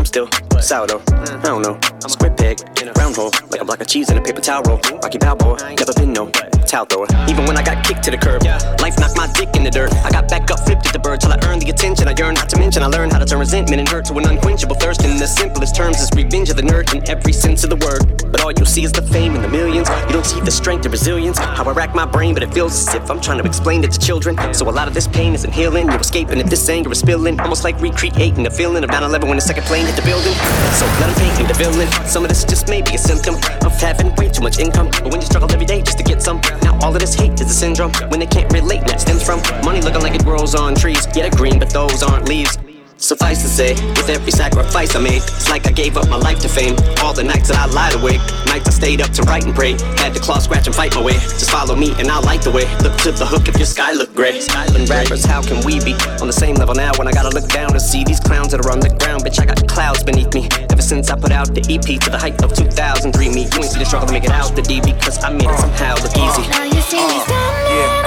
Still 0.09 0.27
sourdough. 0.59 1.03
I 1.11 1.39
don't 1.43 1.61
know. 1.61 1.77
I'm 2.01 2.09
square 2.09 2.31
peg, 2.31 2.57
round 2.97 3.15
hole, 3.15 3.29
like 3.51 3.61
a 3.61 3.65
block 3.65 3.79
of 3.79 3.87
cheese 3.87 4.09
in 4.09 4.17
a 4.17 4.21
paper 4.21 4.41
towel 4.41 4.63
roll. 4.63 4.79
Rocky 5.03 5.19
Balboa, 5.19 5.75
never 5.75 5.93
been 5.93 6.13
no 6.13 6.31
towel 6.65 6.85
thrower. 6.85 7.05
Even 7.27 7.45
when 7.45 7.57
I 7.57 7.63
got 7.63 7.85
kicked 7.85 8.03
to 8.03 8.11
the 8.11 8.17
curb, 8.17 8.43
life 8.81 8.97
knocked 8.99 9.17
my 9.17 9.27
dick 9.33 9.49
in 9.55 9.63
the 9.63 9.71
dirt. 9.71 9.93
I 10.05 10.09
got 10.11 10.27
back 10.27 10.49
up, 10.51 10.59
flipped 10.61 10.87
at 10.87 10.93
the 10.93 10.99
bird 10.99 11.21
till 11.21 11.31
I 11.31 11.37
earned 11.45 11.61
the 11.61 11.69
attention 11.69 12.07
I 12.07 12.15
yearned. 12.17 12.37
Not 12.37 12.49
to 12.49 12.57
mention, 12.57 12.83
I 12.83 12.87
learned 12.87 13.11
how 13.11 13.19
to 13.19 13.25
turn 13.25 13.39
resentment 13.39 13.79
and 13.79 13.89
hurt 13.89 14.05
to 14.05 14.13
an 14.17 14.25
unquenchable 14.27 14.75
thirst. 14.75 15.03
In 15.03 15.17
the 15.17 15.27
simplest 15.27 15.75
terms, 15.75 16.01
is 16.01 16.09
revenge 16.15 16.49
of 16.49 16.55
the 16.55 16.63
nerd 16.63 16.93
in 16.95 17.07
every 17.09 17.33
sense 17.33 17.63
of 17.63 17.69
the 17.69 17.77
word. 17.77 18.31
But 18.31 18.41
all 18.41 18.51
you 18.51 18.65
see 18.65 18.83
is 18.83 18.91
the 18.91 19.01
fame 19.01 19.35
and 19.35 19.43
the 19.43 19.49
millions. 19.49 19.89
You 20.07 20.13
don't 20.13 20.25
see 20.25 20.39
the 20.41 20.51
strength 20.51 20.85
and 20.85 20.91
resilience. 20.91 21.39
How 21.39 21.65
I 21.65 21.71
rack 21.73 21.95
my 21.95 22.05
brain, 22.05 22.33
but 22.33 22.43
it 22.43 22.53
feels 22.53 22.73
as 22.87 22.95
if 22.95 23.09
I'm 23.09 23.19
trying 23.19 23.41
to 23.41 23.45
explain 23.47 23.83
it 23.83 23.91
to 23.91 23.99
children. 23.99 24.37
So 24.53 24.69
a 24.69 24.71
lot 24.71 24.87
of 24.87 24.93
this 24.93 25.07
pain 25.07 25.33
isn't 25.33 25.51
healing. 25.51 25.87
You're 25.87 26.01
escaping 26.01 26.39
if 26.39 26.49
this 26.49 26.67
anger 26.69 26.91
is 26.91 26.99
spilling. 26.99 27.39
Almost 27.39 27.63
like 27.63 27.79
recreating 27.81 28.43
the 28.43 28.51
feeling 28.51 28.83
of 28.83 28.89
9 28.89 29.03
11 29.03 29.27
when 29.27 29.37
the 29.37 29.41
second 29.41 29.63
plane 29.63 29.85
hit 29.85 29.98
the 29.99 30.05
building. 30.05 30.33
So 30.79 30.85
let 30.85 31.07
them 31.07 31.15
paint 31.15 31.39
me 31.39 31.45
the 31.45 31.53
villain. 31.53 31.87
Some 32.05 32.23
of 32.23 32.29
this 32.29 32.43
just 32.43 32.69
may 32.69 32.81
be 32.81 32.95
a 32.95 32.97
symptom 32.97 33.35
of 33.65 33.73
having 33.79 34.15
way 34.15 34.29
too 34.29 34.41
much 34.41 34.59
income. 34.59 34.87
But 34.87 35.11
when 35.11 35.19
you 35.19 35.25
struggle 35.27 35.51
every 35.51 35.65
day 35.65 35.81
just 35.81 35.97
to 35.97 36.03
get 36.03 36.21
some, 36.21 36.41
now 36.63 36.77
all 36.81 36.93
of 36.93 36.99
this 36.99 37.13
hate 37.13 37.33
is 37.33 37.49
a 37.49 37.53
syndrome. 37.53 37.91
When 38.09 38.19
they 38.19 38.27
can't 38.27 38.51
relate, 38.53 38.85
that 38.87 39.01
stems 39.01 39.23
from 39.23 39.41
money 39.63 39.81
looking 39.81 40.01
like 40.01 40.15
it 40.15 40.23
grows 40.23 40.55
on 40.55 40.75
trees. 40.75 41.05
Yeah, 41.15 41.27
they're 41.27 41.31
green, 41.31 41.59
but 41.59 41.71
those 41.71 42.03
aren't 42.03 42.27
leaves. 42.29 42.57
Suffice 42.99 43.41
to 43.41 43.47
say, 43.47 43.73
with 43.95 44.09
every 44.09 44.31
sacrifice 44.31 44.93
I 44.93 44.99
made, 44.99 45.23
it's 45.23 45.49
like 45.49 45.65
I 45.65 45.71
gave 45.71 45.95
up 45.95 46.09
my 46.09 46.17
life 46.17 46.39
to 46.39 46.49
fame. 46.49 46.75
All 47.01 47.13
the 47.13 47.23
nights 47.23 47.47
that 47.47 47.57
I 47.57 47.65
lied 47.71 47.95
awake, 47.95 48.19
nights 48.45 48.67
I 48.67 48.71
stayed 48.71 48.99
up 48.99 49.11
to 49.11 49.23
write 49.23 49.45
and 49.45 49.55
pray. 49.55 49.71
Had 49.95 50.13
to 50.15 50.19
claw, 50.19 50.39
scratch, 50.39 50.67
and 50.67 50.75
fight 50.75 50.93
my 50.95 51.01
way. 51.01 51.13
Just 51.13 51.49
follow 51.49 51.77
me 51.77 51.93
and 51.97 52.09
I'll 52.09 52.21
light 52.23 52.41
the 52.41 52.51
way. 52.51 52.67
Look 52.83 52.97
to 53.07 53.11
the 53.11 53.25
hook 53.25 53.47
if 53.47 53.55
your 53.55 53.65
sky 53.65 53.93
look 53.93 54.13
gray. 54.13 54.41
Skyland 54.41 54.89
rappers, 54.89 55.23
how 55.23 55.41
can 55.41 55.63
we 55.65 55.79
be 55.79 55.93
on 56.19 56.27
the 56.27 56.35
same 56.35 56.55
level 56.55 56.75
now 56.75 56.91
when 56.97 57.07
I 57.07 57.11
gotta 57.11 57.29
look 57.29 57.47
down 57.47 57.71
to 57.71 57.79
see 57.79 58.03
these 58.03 58.19
clowns 58.19 58.51
that 58.51 58.65
are 58.65 58.71
on 58.71 58.81
the 58.81 58.89
ground? 58.89 59.23
Bitch, 59.23 59.39
I 59.39 59.45
got 59.45 59.65
clouds 59.65 60.03
beneath 60.03 60.33
me. 60.33 60.49
Ever 60.69 60.81
since 60.81 61.09
I 61.09 61.15
put 61.15 61.31
out 61.31 61.55
the 61.55 61.63
EP 61.71 62.01
to 62.03 62.09
the 62.09 62.19
height 62.19 62.43
of 62.43 62.53
2003, 62.53 63.29
me, 63.29 63.47
you 63.47 63.63
ain't 63.63 63.71
see 63.71 63.79
the 63.79 63.85
struggle 63.85 64.07
to 64.07 64.13
make 64.13 64.25
it 64.25 64.31
out 64.31 64.53
the 64.57 64.61
D 64.61 64.81
because 64.81 65.23
I 65.23 65.31
made 65.31 65.47
it 65.47 65.57
somehow 65.57 65.95
look 66.03 66.17
easy. 66.19 66.43
Now 66.51 66.63
you 66.67 66.81
see 66.81 66.99
me 66.99 67.98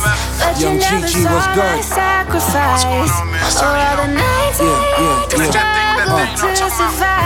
standing 0.00 0.38
but 0.38 0.54
you 0.60 0.66
Young 0.66 0.78
never 0.78 1.06
Chi-Chi, 1.06 1.20
saw 1.22 1.32
what's 1.32 1.46
my 1.46 1.54
good? 1.54 1.84
sacrifice. 1.84 2.84
Or 2.84 3.72
all 3.72 3.96
the 3.96 4.08
nights 4.12 4.60
I 4.60 4.62
had 4.96 5.30
to 5.30 5.36
struggle 5.36 6.56
to 6.56 6.68
survive. 6.70 7.16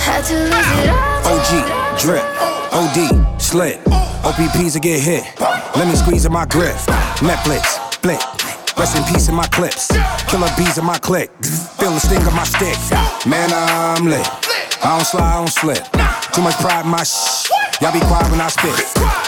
Had 0.00 0.24
to 0.24 0.34
lose 0.34 0.70
it 0.80 0.88
all. 0.90 1.20
OG, 1.30 1.50
drip, 2.00 2.24
OD, 2.72 3.40
slit. 3.40 3.78
OPPs 4.24 4.74
will 4.74 4.80
get 4.80 5.00
hit. 5.00 5.24
Lemon 5.76 5.96
squeeze 5.96 6.24
in 6.24 6.32
my 6.32 6.46
grip. 6.46 6.76
Netflix, 7.20 7.78
flick. 8.00 8.20
Rest 8.76 8.96
in 8.96 9.04
peace 9.12 9.28
in 9.28 9.34
my 9.34 9.46
clips. 9.48 9.88
Killer 10.28 10.48
bees 10.56 10.78
in 10.78 10.84
my 10.84 10.98
click. 10.98 11.30
Feel 11.78 11.92
the 11.92 12.00
sting 12.00 12.26
of 12.26 12.34
my 12.34 12.44
stick. 12.44 12.76
Man, 13.26 13.50
I'm 13.52 14.06
lit. 14.06 14.26
I 14.82 14.96
don't 14.96 15.04
slide, 15.04 15.32
I 15.32 15.36
don't 15.36 15.48
slip. 15.48 15.84
Too 16.32 16.42
much 16.42 16.56
pride 16.56 16.84
in 16.84 16.90
my 16.90 17.02
shh. 17.02 17.50
Y'all 17.80 17.92
be 17.92 18.00
quiet 18.00 18.30
when 18.30 18.40
I 18.40 18.48
spit. 18.48 18.76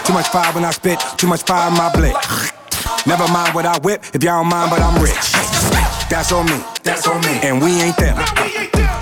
Too 0.04 0.12
much 0.12 0.28
fire 0.28 0.52
when 0.52 0.64
I 0.64 0.72
spit. 0.72 1.00
Too 1.16 1.26
much 1.26 1.42
fire 1.42 1.70
in 1.70 1.74
my 1.74 1.88
blick. 1.96 2.12
Never 3.06 3.26
mind 3.32 3.54
what 3.54 3.64
I 3.64 3.78
whip 3.78 4.04
if 4.12 4.22
y'all 4.22 4.44
don't 4.44 4.52
mind, 4.52 4.68
but 4.68 4.80
I'm 4.82 5.00
rich. 5.00 5.16
That's 6.12 6.32
on 6.32 6.44
me. 6.44 6.60
That's 6.82 7.08
on 7.08 7.22
me. 7.22 7.40
And 7.42 7.62
we 7.62 7.80
ain't 7.80 7.96
them. 7.96 8.20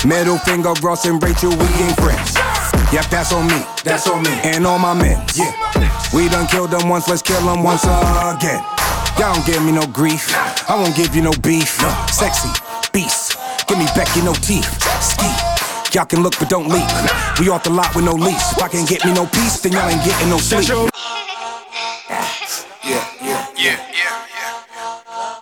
Middle 0.06 0.38
finger, 0.38 0.72
Ross 0.82 1.04
and 1.04 1.20
Rachel, 1.20 1.50
we 1.50 1.66
ain't 1.82 1.98
friends. 1.98 2.38
Yep, 2.94 3.10
that's 3.10 3.32
on 3.32 3.48
me. 3.48 3.60
That's 3.82 4.08
on 4.08 4.22
me. 4.22 4.30
And 4.44 4.64
all 4.64 4.78
my 4.78 4.94
men. 4.94 5.18
Yeah. 5.34 5.50
We 6.14 6.28
done 6.28 6.46
killed 6.46 6.70
them 6.70 6.88
once, 6.88 7.08
let's 7.08 7.22
kill 7.22 7.42
them 7.42 7.64
once 7.64 7.82
again. 7.82 8.62
Y'all 9.18 9.34
don't 9.34 9.44
give 9.44 9.62
me 9.64 9.72
no 9.72 9.84
grief. 9.88 10.30
I 10.70 10.76
won't 10.78 10.94
give 10.94 11.14
you 11.16 11.22
no 11.22 11.32
beef. 11.42 11.82
Sexy, 12.08 12.48
beast. 12.92 13.36
Give 13.66 13.78
me 13.78 13.86
back 13.96 14.14
your 14.14 14.26
no 14.26 14.32
teeth. 14.34 14.70
Ski. 15.02 15.49
Y'all 15.92 16.04
can 16.06 16.22
look 16.22 16.38
but 16.38 16.48
don't 16.48 16.68
leap. 16.68 16.86
We 17.40 17.48
off 17.50 17.64
the 17.64 17.70
lot 17.70 17.94
with 17.96 18.04
no 18.04 18.12
lease. 18.14 18.52
If 18.52 18.62
I 18.62 18.68
can't 18.68 18.88
get 18.88 19.04
me 19.04 19.12
no 19.12 19.26
peace, 19.26 19.58
then 19.60 19.72
y'all 19.72 19.88
ain't 19.90 20.04
getting 20.04 20.28
no 20.30 20.38
sleep. 20.38 20.68
Yeah, 20.68 20.86
yeah, 22.84 23.02
yeah, 23.26 23.50
yeah, 23.58 23.76
yeah. 23.90 24.54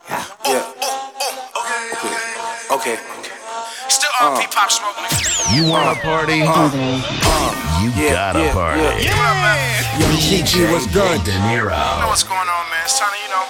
Yeah, 0.08 0.24
yeah. 0.48 0.72
Oh, 0.80 1.12
oh, 1.20 1.60
okay. 2.72 2.96
Okay. 2.96 2.96
Still 3.92 4.08
Uh. 4.20 4.40
RP 4.40 4.48
pop 4.54 4.70
smoke, 4.72 4.96
nigga. 5.04 5.52
You 5.52 5.68
want 5.70 5.92
a 5.92 6.00
party? 6.00 6.40
you 6.40 6.44
gotta 7.92 8.40
yeah, 8.40 8.52
party. 8.52 8.80
yeah. 9.04 10.00
Young 10.00 10.16
Chi-Chi, 10.16 10.72
what's 10.72 10.86
good? 10.86 11.22
De 11.24 11.32
Niro. 11.44 11.76
You 11.76 12.00
know 12.00 12.08
what's 12.08 12.22
going 12.24 12.40
on, 12.40 12.64
man. 12.72 12.84
It's 12.84 12.98
time 12.98 13.12
to, 13.12 13.20
you 13.20 13.28
know, 13.28 13.44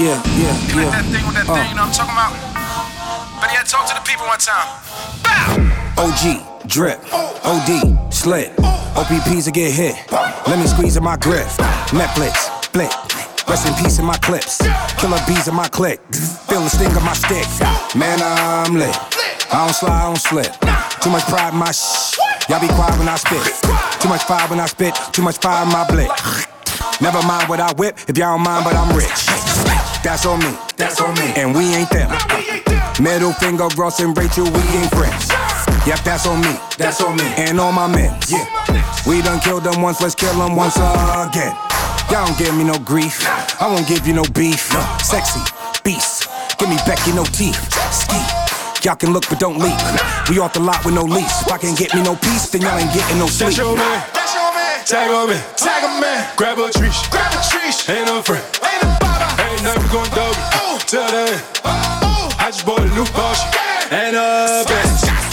Yeah, 0.00 0.16
yeah, 0.32 0.56
do 0.72 0.80
yeah. 0.80 0.90
that 0.96 1.04
thing 1.12 1.26
with 1.28 1.36
that 1.36 1.48
Uh. 1.48 1.54
thing, 1.54 1.68
you 1.68 1.74
know 1.76 1.84
what 1.84 2.00
I'm 2.00 2.08
talking 2.08 2.16
about? 2.16 2.32
But 3.40 3.52
yeah, 3.52 3.62
talk 3.68 3.84
to 3.88 3.94
the 3.94 4.00
people 4.08 4.24
one 4.26 4.38
time. 4.40 5.87
OG, 5.98 6.68
drip, 6.68 7.00
OD, 7.12 8.14
slit. 8.14 8.52
OPPs 8.94 9.46
will 9.46 9.52
get 9.52 9.72
hit. 9.72 9.96
Lemon 10.46 10.68
squeeze 10.68 10.96
in 10.96 11.02
my 11.02 11.16
grip. 11.16 11.46
Netflix, 11.90 12.48
flick. 12.70 12.92
Rest 13.48 13.66
in 13.66 13.74
peace 13.82 13.98
in 13.98 14.04
my 14.04 14.16
clips. 14.18 14.58
Killer 15.00 15.18
bees 15.26 15.48
in 15.48 15.56
my 15.56 15.66
click. 15.66 15.98
Feel 16.46 16.62
the 16.62 16.68
sting 16.68 16.94
of 16.94 17.02
my 17.02 17.14
stick. 17.14 17.44
Man, 17.98 18.20
I'm 18.22 18.74
lit. 18.74 18.94
I 19.52 19.66
don't 19.66 19.74
slide, 19.74 20.02
I 20.02 20.04
don't 20.06 20.16
slip. 20.18 20.52
Too 21.02 21.10
much 21.10 21.24
pride 21.24 21.52
in 21.52 21.58
my 21.58 21.72
shh. 21.72 22.16
Y'all 22.48 22.60
be 22.60 22.68
quiet 22.68 22.96
when 22.96 23.08
I 23.08 23.16
spit. 23.16 23.42
Too 24.00 24.08
much 24.08 24.22
fire 24.22 24.46
when 24.48 24.60
I 24.60 24.66
spit. 24.66 24.94
Too 25.10 25.22
much 25.22 25.38
fire 25.38 25.64
in 25.66 25.72
my 25.72 25.84
blick. 25.90 26.10
Never 27.00 27.20
mind 27.26 27.48
what 27.48 27.58
I 27.58 27.72
whip 27.72 27.98
if 28.06 28.16
y'all 28.16 28.36
don't 28.36 28.44
mind, 28.44 28.64
but 28.64 28.76
I'm 28.76 28.96
rich. 28.96 29.26
That's 30.04 30.24
on 30.26 30.38
me. 30.38 30.54
That's 30.76 31.00
on 31.00 31.14
me. 31.14 31.32
And 31.34 31.56
we 31.56 31.74
ain't 31.74 31.90
them. 31.90 32.10
Middle 33.02 33.32
finger, 33.32 33.66
Ross 33.76 33.98
and 33.98 34.16
Rachel, 34.16 34.44
we 34.44 34.60
ain't 34.78 34.94
friends. 34.94 35.37
Yep, 35.88 36.04
that's 36.04 36.26
on 36.26 36.42
me. 36.42 36.52
That's 36.76 37.00
on 37.00 37.16
me. 37.16 37.24
And 37.40 37.58
all 37.58 37.72
my 37.72 37.88
men. 37.88 38.12
Yeah. 38.28 38.44
We 39.08 39.22
done 39.22 39.40
killed 39.40 39.64
them 39.64 39.80
once, 39.80 40.02
let's 40.02 40.14
kill 40.14 40.36
them 40.36 40.54
once 40.54 40.76
again. 40.76 41.56
Y'all 42.12 42.28
don't 42.28 42.36
give 42.36 42.54
me 42.54 42.62
no 42.62 42.76
grief. 42.80 43.24
I 43.56 43.72
won't 43.72 43.88
give 43.88 44.06
you 44.06 44.12
no 44.12 44.22
beef. 44.36 44.68
Sexy, 45.00 45.40
beast. 45.82 46.28
Give 46.58 46.68
me 46.68 46.76
back 46.84 47.00
your 47.06 47.16
no 47.16 47.24
teeth. 47.24 47.56
Ski. 47.88 48.20
Y'all 48.84 48.96
can 48.96 49.14
look 49.14 49.24
but 49.30 49.40
don't 49.40 49.56
leap. 49.56 49.80
We 50.28 50.38
off 50.40 50.52
the 50.52 50.60
lot 50.60 50.84
with 50.84 50.92
no 50.92 51.04
lease. 51.04 51.40
If 51.40 51.52
I 51.52 51.56
can't 51.56 51.78
get 51.78 51.94
me 51.94 52.02
no 52.02 52.16
peace, 52.16 52.50
then 52.50 52.60
y'all 52.60 52.76
ain't 52.76 52.92
getting 52.92 53.16
no 53.16 53.24
sleep. 53.24 53.48
That's 53.48 53.56
your 53.56 53.74
man. 53.74 54.04
That's 54.12 54.34
your 54.34 54.52
man. 54.52 54.84
Tag 54.84 55.10
on 55.10 55.30
me. 55.32 55.40
Tag 55.56 55.84
a 55.84 56.00
man. 56.04 56.20
Grab 56.36 56.58
a 56.58 56.68
tree. 56.68 56.92
Grab 57.08 57.32
a 57.32 57.40
tree. 57.48 57.72
Ain't 57.96 58.04
no 58.04 58.20
friend. 58.20 58.44
Ain't 58.60 58.84
a 58.84 58.92
baba. 59.00 59.24
Ain't 59.40 59.64
nothing 59.64 59.88
going 59.88 60.10
doggy. 60.12 60.36
Oh. 60.52 60.76
Till 60.84 61.00
the 61.00 61.32
end. 61.32 61.42
Oh. 61.64 62.28
I 62.36 62.52
just 62.52 62.66
bought 62.66 62.84
a 62.84 62.92
new 62.92 63.08
Porsche. 63.08 63.48
And 63.88 64.16
a 64.16 64.68
Benz. 64.68 65.27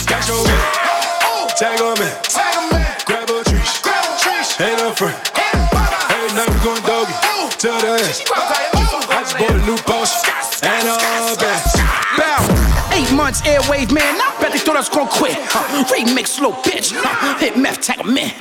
Tag 1.55 1.79
on 1.79 1.97
me. 2.03 2.11
Tag 2.27 2.51
a 2.51 2.73
man. 2.73 2.83
Grab 3.05 3.29
a 3.29 3.41
tree. 3.47 3.63
Grab 3.81 4.03
a 4.03 4.19
tree. 4.19 4.65
Ain't 4.65 4.77
no 4.77 4.91
friend. 4.91 5.15
Ain't 5.39 5.55
a 5.55 5.63
baba. 5.71 5.95
Ain't 6.11 6.35
nothing 6.35 6.59
going 6.59 6.83
doggy. 6.83 7.15
Till 7.55 7.79
the 7.79 7.95
end. 7.95 8.11
I 9.07 9.23
just 9.23 9.37
bought 9.39 9.51
a 9.51 9.63
new 9.63 9.79
Porsche. 9.87 10.19
And 10.67 10.89
a 10.89 11.39
Benz. 11.39 11.79
Bow. 12.19 12.91
Eight 12.91 13.09
months 13.15 13.39
airwave, 13.43 13.93
man. 13.93 14.19
I 14.19 14.35
bet 14.41 14.51
they 14.51 14.59
thought 14.59 14.75
I 14.75 14.79
was 14.79 14.89
gonna 14.89 15.09
quit. 15.09 15.37
Huh. 15.47 15.85
Remix, 15.87 16.41
little 16.41 16.59
bitch. 16.59 16.91
Huh. 16.93 17.39
Hit 17.39 17.57
meth, 17.57 17.79
tag 17.79 18.01
a 18.01 18.03
man. 18.03 18.33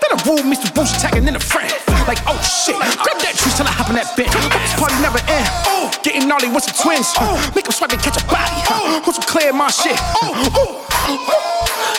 Then 0.00 0.10
I 0.12 0.18
rule 0.24 0.42
Mr. 0.48 0.72
Boost 0.74 1.00
tagging 1.00 1.28
in 1.28 1.36
a 1.36 1.40
friend. 1.40 1.72
Like, 2.08 2.18
oh 2.26 2.40
shit. 2.40 2.74
Grab 2.74 3.20
that 3.20 3.36
tree 3.36 3.52
till 3.52 3.68
I 3.68 3.72
hop 3.76 3.92
in 3.92 3.96
that 4.00 4.16
bitch. 4.16 4.32
This 4.32 4.74
party 4.80 4.96
never 5.04 5.20
end. 5.28 5.46
Oh, 5.68 5.92
getting 6.02 6.26
gnarly 6.26 6.48
with 6.48 6.64
some 6.64 6.76
twins. 6.80 7.12
Huh. 7.12 7.36
Make 7.54 7.68
them 7.68 7.76
swipe 7.76 7.92
and 7.92 8.02
catch 8.02 8.16
a 8.16 8.24
body. 8.26 8.56
Huh. 8.64 9.04
Want 9.04 9.14
some 9.14 9.28
clear 9.28 9.52
my 9.52 9.68
shit. 9.70 9.96
Oh, 10.24 10.32
oh. 10.56 10.90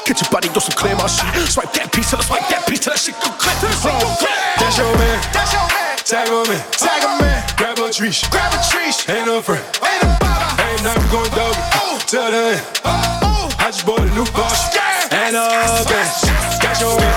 Get 0.06 0.20
your 0.20 0.30
body, 0.34 0.50
do 0.50 0.60
some 0.60 0.76
clear 0.76 0.98
my 0.98 1.08
shit. 1.08 1.30
Swipe 1.48 1.72
that 1.78 1.94
piece 1.94 2.10
till 2.10 2.20
I 2.20 2.26
swipe 2.26 2.48
that 2.50 2.66
piece 2.68 2.82
till 2.82 2.92
that 2.92 3.00
shit 3.00 3.16
go 3.22 3.30
click. 3.38 3.56
That's 3.62 4.78
your 4.78 4.92
man. 4.98 5.18
That's 5.32 5.54
your 5.54 5.68
man. 5.70 5.82
Tag 6.02 6.28
on 6.28 6.50
me. 6.50 6.58
Tag 6.76 7.04
a 7.06 7.12
man. 7.22 7.40
Grab 7.56 7.78
a 7.80 7.88
tree. 7.94 8.12
Grab 8.34 8.52
a 8.52 8.60
tree. 8.68 8.92
Ain't 9.08 9.30
no 9.30 9.40
friend. 9.40 9.64
Ain't 9.86 10.04
a 10.04 10.10
baba. 10.20 10.60
Ain't 10.60 10.82
we 10.84 11.06
going 11.14 11.32
doggy. 11.32 11.62
Till 12.10 12.26
the 12.28 12.58
end. 12.58 12.82
Oh. 12.84 13.48
I 13.62 13.70
just 13.70 13.86
bought 13.86 14.02
a 14.02 14.10
new 14.12 14.26
Porsche 14.34 14.82
and 15.14 15.36
a 15.38 15.86
Benz. 15.88 16.28
Got 16.60 16.82
your 16.82 16.98
man. 17.00 17.11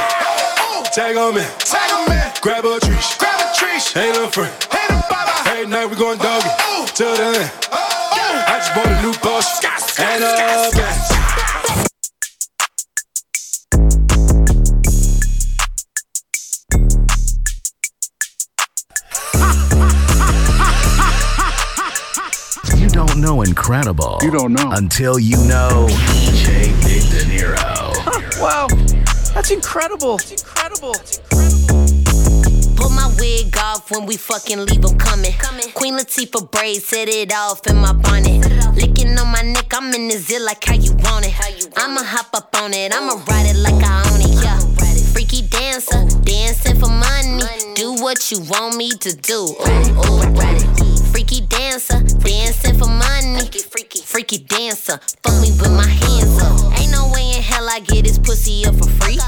Tag 0.95 1.17
on 1.17 1.35
me. 1.35 1.43
Tag 1.59 1.91
on 1.91 2.09
me. 2.09 2.15
Grab 2.41 2.65
a 2.65 2.79
tree. 2.79 2.95
Grab 3.19 3.41
a 3.41 3.53
tree. 3.59 3.81
Hey, 4.01 4.13
little 4.13 4.31
friend. 4.31 4.53
Hey, 4.71 4.87
little 4.87 5.03
baba. 5.11 5.51
Every 5.51 5.67
night 5.67 5.87
we 5.91 5.97
going 5.97 6.19
doggy. 6.19 6.49
Till 6.95 7.17
the 7.17 7.37
end. 7.37 7.51
Oh. 7.73 8.15
I 8.47 8.59
just 8.59 8.73
bought 8.77 8.87
a 8.87 9.03
new 9.03 9.11
Porsche 9.19 9.59
and 9.99 10.23
a 10.23 10.71
Benz. 10.77 11.11
You 22.81 22.89
don't 22.89 23.21
know 23.21 23.43
incredible. 23.43 24.21
You 24.23 24.31
don't 24.31 24.53
know. 24.53 24.71
Until 24.71 25.19
you 25.19 25.39
know 25.39 25.89
DJ 25.91 26.71
Big 26.85 27.03
De 27.11 27.25
Niro. 27.35 27.91
Wow, 28.41 28.67
that's 29.35 29.51
incredible. 29.51 30.15
It's 30.17 30.31
incredible. 30.43 30.95
Pull 32.77 32.91
my 32.91 33.13
wig 33.19 33.57
off 33.59 33.91
when 33.91 34.07
we 34.07 34.17
fucking 34.17 34.65
leave 34.67 34.85
'em 34.85 34.97
coming. 34.99 35.35
Queen 35.75 35.97
Latifah 35.99 36.51
braid, 36.51 36.83
set 36.83 37.09
it 37.09 37.33
off 37.33 37.67
in 37.67 37.77
my 37.77 37.93
bonnet. 37.93 38.47
Licking 38.77 39.19
on 39.19 39.29
my 39.29 39.43
neck, 39.43 39.73
I'm 39.73 39.93
in 39.95 40.09
the 40.09 40.19
zit 40.19 40.43
like 40.43 40.65
how 40.65 40.75
you 40.75 40.93
want 41.05 41.27
it. 41.27 41.35
I'ma 41.77 42.03
hop 42.03 42.31
up 42.35 42.57
on 42.57 42.73
it, 42.73 42.93
I'ma 42.95 43.15
ride 43.29 43.47
it 43.47 43.57
like 43.57 43.83
I 43.83 44.03
own 44.11 44.21
it, 44.21 44.43
yeah. 44.43 44.59
Freaky 45.13 45.43
dancer, 45.43 46.01
dancing 46.23 46.79
for 46.81 46.89
money. 46.89 47.43
Do 47.75 47.95
what 47.95 48.31
you 48.31 48.41
want 48.41 48.77
me 48.77 48.91
to 48.91 49.15
do. 49.15 49.41
Ooh, 49.45 50.07
ooh. 50.07 51.13
Freaky 51.13 51.41
dancer, 51.43 52.01
dancing 52.01 52.79
for 52.79 52.89
money. 52.89 53.49
Freaky 53.71 53.94
dancer, 54.23 55.01
fuck 55.25 55.43
me 55.43 55.51
with 55.59 55.73
my 55.73 55.87
hands 55.87 56.41
up. 56.41 56.79
Ain't 56.79 56.93
no 56.93 57.11
way 57.13 57.35
in 57.35 57.43
hell 57.43 57.69
I 57.69 57.81
get 57.81 58.05
this 58.05 58.17
pussy 58.17 58.65
up 58.65 58.77
for 58.77 58.89
free. 59.03 59.19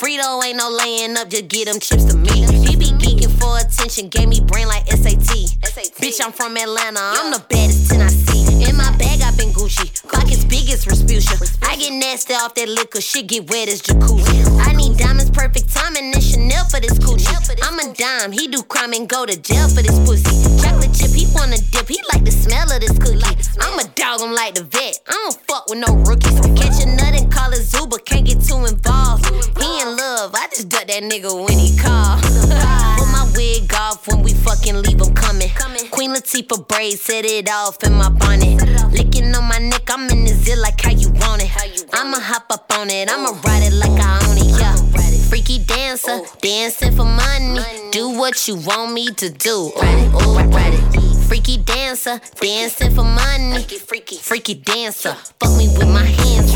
Frito 0.00 0.42
ain't 0.44 0.56
no 0.56 0.68
laying 0.68 1.16
up, 1.16 1.30
just 1.30 1.46
get 1.46 1.66
them 1.66 1.78
chips 1.78 2.04
to 2.06 2.16
me. 2.16 2.42
He 2.66 2.74
be 2.74 2.90
geeking 2.98 3.21
for 3.42 3.58
attention, 3.58 4.08
gave 4.08 4.28
me 4.28 4.40
brain 4.40 4.68
like 4.68 4.86
SAT. 4.86 5.58
Bitch, 5.98 6.20
I'm 6.22 6.32
from 6.32 6.56
Atlanta, 6.56 7.02
I'm 7.02 7.32
the 7.32 7.42
baddest 7.50 7.90
10 7.90 8.00
I 8.00 8.08
see. 8.08 8.70
In 8.70 8.76
my 8.76 8.90
bag, 8.96 9.20
I've 9.22 9.36
been 9.36 9.50
Gucci. 9.50 9.90
Pockets 10.06 10.44
big 10.44 10.70
as 10.70 10.84
Respucia. 10.86 11.34
I 11.66 11.76
get 11.76 11.92
nasty 11.92 12.34
off 12.34 12.54
that 12.54 12.68
liquor, 12.68 13.00
shit 13.00 13.26
get 13.26 13.50
wet 13.50 13.68
as 13.68 13.82
jacuzzi. 13.82 14.46
I 14.62 14.72
need 14.72 14.96
diamonds, 14.96 15.30
perfect 15.30 15.72
timing, 15.74 16.14
and 16.14 16.22
Chanel 16.22 16.64
for 16.66 16.78
this 16.78 16.98
coochie. 16.98 17.26
I'm 17.62 17.78
a 17.80 17.92
dime, 17.94 18.30
he 18.30 18.46
do 18.46 18.62
crime 18.62 18.92
and 18.92 19.08
go 19.08 19.26
to 19.26 19.36
jail 19.36 19.68
for 19.68 19.82
this 19.82 19.98
pussy. 20.06 20.30
Chocolate 20.62 20.94
chip, 20.94 21.10
he 21.10 21.26
wanna 21.34 21.58
dip, 21.74 21.88
he 21.88 21.98
like 22.12 22.24
the 22.24 22.30
smell 22.30 22.70
of 22.70 22.80
this 22.80 22.96
cookie. 22.98 23.26
I'm 23.60 23.78
a 23.78 23.84
dog, 23.98 24.20
I'm 24.22 24.34
like 24.34 24.54
the 24.54 24.64
vet. 24.64 25.00
I 25.08 25.12
don't 25.12 25.36
fuck 25.46 25.68
with 25.68 25.78
no 25.78 25.90
rookies. 26.06 26.38
Catch 26.54 26.82
a 26.84 26.86
nut 26.86 27.14
and 27.18 27.32
call 27.32 27.50
it 27.52 27.62
Zuba, 27.62 27.98
can't 27.98 28.26
get 28.26 28.40
too 28.40 28.64
involved. 28.64 29.26
He 29.58 29.68
in 29.82 29.96
love, 29.96 30.30
I 30.34 30.46
just 30.50 30.68
duck 30.68 30.86
that 30.86 31.02
nigga 31.02 31.32
when 31.34 31.58
he 31.58 31.76
call. 31.76 33.01
Wig 33.34 33.72
off 33.74 34.06
when 34.08 34.22
we 34.22 34.32
fucking 34.34 34.82
leave 34.82 35.00
'em 35.00 35.14
coming. 35.14 35.50
Queen 35.90 36.12
Latifah 36.14 36.66
braid, 36.68 36.98
set 36.98 37.24
it 37.24 37.48
off 37.48 37.82
in 37.84 37.94
my 37.94 38.08
bonnet. 38.08 38.60
Licking 38.92 39.34
on 39.34 39.44
my 39.44 39.58
neck, 39.58 39.90
I'm 39.90 40.08
in 40.10 40.24
the 40.24 40.34
zit 40.34 40.58
like 40.58 40.80
how 40.80 40.90
you 40.90 41.10
want 41.20 41.42
it. 41.42 41.50
You 41.76 41.84
want 41.84 41.94
I'ma 41.94 42.18
hop 42.20 42.46
up 42.50 42.72
on 42.78 42.90
it, 42.90 43.10
I'ma 43.10 43.30
ride 43.44 43.62
it 43.62 43.72
like 43.74 43.98
I 44.00 44.20
own 44.26 44.38
it, 44.38 44.58
yeah. 44.60 44.76
Freaky 45.28 45.58
dancer, 45.60 46.20
dancing 46.40 46.94
for 46.96 47.04
money. 47.04 47.60
Do 47.90 48.10
what 48.10 48.46
you 48.48 48.56
want 48.56 48.92
me 48.92 49.06
to 49.22 49.30
do. 49.30 49.72
Ooh, 49.76 50.18
ooh. 50.22 51.28
Freaky 51.28 51.56
dancer, 51.56 52.20
dancing 52.40 52.94
for 52.94 53.04
money. 53.04 53.62
Freaky, 53.62 54.16
freaky 54.16 54.54
dancer, 54.54 55.14
fuck 55.40 55.56
me 55.56 55.68
with 55.68 55.88
my 55.88 56.04
hands. 56.04 56.52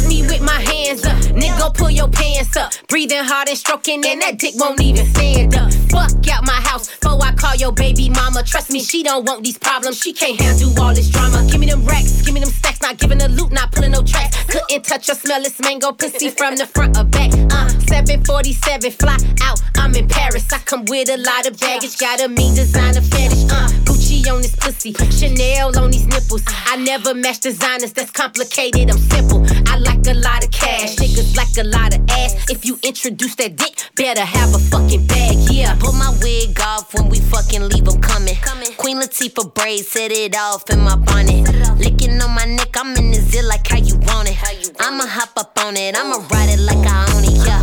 Fuck 0.00 0.08
me 0.08 0.22
with 0.22 0.40
my 0.40 0.60
hands 0.60 1.04
up. 1.04 1.16
Nigga, 1.36 1.74
pull 1.74 1.90
your 1.90 2.08
pants 2.08 2.56
up. 2.56 2.72
Breathing 2.88 3.22
hard 3.24 3.48
and 3.48 3.58
stroking, 3.58 4.04
and 4.06 4.20
that 4.22 4.38
dick 4.38 4.54
won't 4.56 4.80
even 4.80 5.06
stand 5.06 5.54
up. 5.54 5.72
Fuck 5.90 6.26
out 6.28 6.44
my 6.44 6.60
house 6.64 6.88
before 6.88 7.22
I 7.22 7.32
call 7.32 7.54
your 7.56 7.72
baby 7.72 8.08
mama. 8.08 8.42
Trust 8.42 8.70
me, 8.70 8.80
she 8.80 9.02
don't 9.02 9.26
want 9.26 9.44
these 9.44 9.58
problems. 9.58 9.98
She 9.98 10.12
can't 10.12 10.40
handle 10.40 10.72
all 10.80 10.94
this 10.94 11.10
drama. 11.10 11.46
Give 11.50 11.60
me 11.60 11.66
them 11.66 11.84
racks, 11.84 12.22
give 12.22 12.34
me 12.34 12.40
them 12.40 12.50
stacks. 12.50 12.80
Not 12.80 12.98
giving 12.98 13.20
a 13.20 13.28
loot, 13.28 13.52
not 13.52 13.72
pulling 13.72 13.92
no 13.92 14.02
tracks. 14.02 14.42
Couldn't 14.44 14.84
touch 14.84 15.10
or 15.10 15.14
smell 15.14 15.42
this 15.42 15.60
mango 15.60 15.92
pussy 15.92 16.30
from 16.30 16.56
the 16.56 16.66
front 16.66 16.96
or 16.96 17.04
back. 17.04 17.32
Uh, 17.52 17.68
747, 17.88 18.90
fly 18.92 19.16
out. 19.42 19.60
I'm 19.76 19.94
in 19.94 20.08
Paris. 20.08 20.50
I 20.52 20.58
come 20.58 20.84
with 20.86 21.10
a 21.10 21.16
lot 21.18 21.46
of 21.46 21.58
baggage. 21.60 21.98
Got 21.98 22.22
a 22.22 22.28
mean 22.28 22.54
designer 22.54 23.02
fetish. 23.02 23.44
Uh, 23.50 23.68
Gucci 23.84 24.26
on 24.32 24.40
this 24.40 24.56
pussy, 24.56 24.92
Chanel 25.10 25.78
on 25.78 25.90
these 25.90 26.06
nipples. 26.06 26.42
I 26.66 26.76
never 26.76 27.14
match 27.14 27.40
designers 27.40 27.92
that's 27.92 28.10
complicated. 28.10 28.90
I'm 28.90 28.98
simple. 28.98 29.44
I 29.66 29.76
like 29.78 29.89
a 30.06 30.14
lot 30.14 30.44
of 30.44 30.50
cash. 30.50 30.96
Niggas 30.96 31.36
like 31.36 31.56
a 31.58 31.66
lot 31.68 31.94
of 31.94 32.00
ass. 32.10 32.34
If 32.50 32.64
you 32.64 32.78
introduce 32.82 33.34
that 33.36 33.56
dick, 33.56 33.74
better 33.96 34.24
have 34.24 34.54
a 34.54 34.58
fucking 34.58 35.06
bag. 35.06 35.36
Yeah. 35.50 35.76
Pull 35.78 35.92
my 35.92 36.10
wig 36.22 36.58
off 36.60 36.94
when 36.94 37.08
we 37.08 37.20
fucking 37.20 37.68
leave 37.68 37.86
'em 37.88 38.00
coming. 38.00 38.36
Queen 38.76 39.00
Latifah 39.00 39.54
braid, 39.54 39.84
set 39.84 40.12
it 40.12 40.36
off 40.36 40.68
in 40.70 40.80
my 40.80 40.96
bonnet. 40.96 41.48
Licking 41.78 42.20
on 42.22 42.30
my 42.34 42.44
neck, 42.44 42.76
I'm 42.76 42.94
in 42.96 43.10
the 43.10 43.20
zit 43.20 43.44
like 43.44 43.66
how 43.66 43.78
you 43.78 43.96
want 44.08 44.28
it. 44.30 44.36
I'ma 44.80 45.06
hop 45.06 45.32
up 45.36 45.58
on 45.64 45.76
it, 45.76 45.96
I'ma 45.96 46.18
ride 46.30 46.50
it 46.50 46.60
like 46.60 46.86
I 46.86 47.12
own 47.14 47.24
it, 47.24 47.46
yeah. 47.46 47.62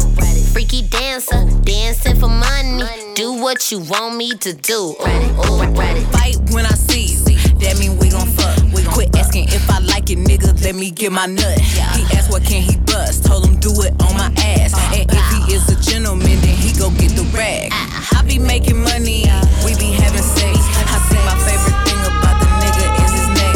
Freaky 0.53 0.81
dancer, 0.83 1.45
dancing 1.63 2.19
for 2.19 2.29
money. 2.29 2.83
Do 3.15 3.33
what 3.33 3.71
you 3.71 3.79
want 3.79 4.15
me 4.15 4.31
to 4.31 4.53
do. 4.53 4.95
Ooh, 4.99 5.05
ooh. 5.05 6.11
Fight 6.11 6.37
when 6.51 6.65
I 6.65 6.73
see 6.73 7.13
you. 7.13 7.23
That 7.59 7.77
mean 7.79 7.97
we 7.97 8.09
gon' 8.09 8.27
fuck. 8.27 8.66
Quit 8.93 9.15
asking 9.15 9.50
if 9.50 9.69
I 9.69 9.80
like 9.80 10.10
it, 10.10 10.19
nigga. 10.19 10.54
Let 10.63 10.76
me 10.76 10.91
get 10.91 11.12
my 11.12 11.26
nut. 11.26 11.60
He 11.95 12.04
asked 12.15 12.32
what 12.32 12.43
can 12.43 12.62
he 12.62 12.78
bust. 12.86 13.26
Told 13.26 13.45
him 13.45 13.60
do 13.60 13.71
it 13.84 13.93
on 14.02 14.13
my 14.15 14.32
ass. 14.38 14.73
And 14.95 15.06
if 15.10 15.26
he 15.34 15.54
is 15.54 15.69
a 15.69 15.78
gentleman, 15.80 16.39
then 16.41 16.56
he 16.56 16.73
go 16.73 16.89
get 16.91 17.12
the 17.15 17.23
rag. 17.36 17.71
I 17.71 18.23
be 18.26 18.39
making 18.39 18.82
money. 18.82 19.28
We 19.65 19.76
be 19.78 19.91
having 19.93 20.23
sex. 20.23 20.58
I 20.88 20.97
say 21.10 21.19
my 21.28 21.38
favorite 21.45 21.80
thing 21.86 22.02
about 22.08 22.38
the 22.41 22.50
nigga 22.63 22.86
is 23.06 23.12
his 23.13 23.28
neck. 23.38 23.56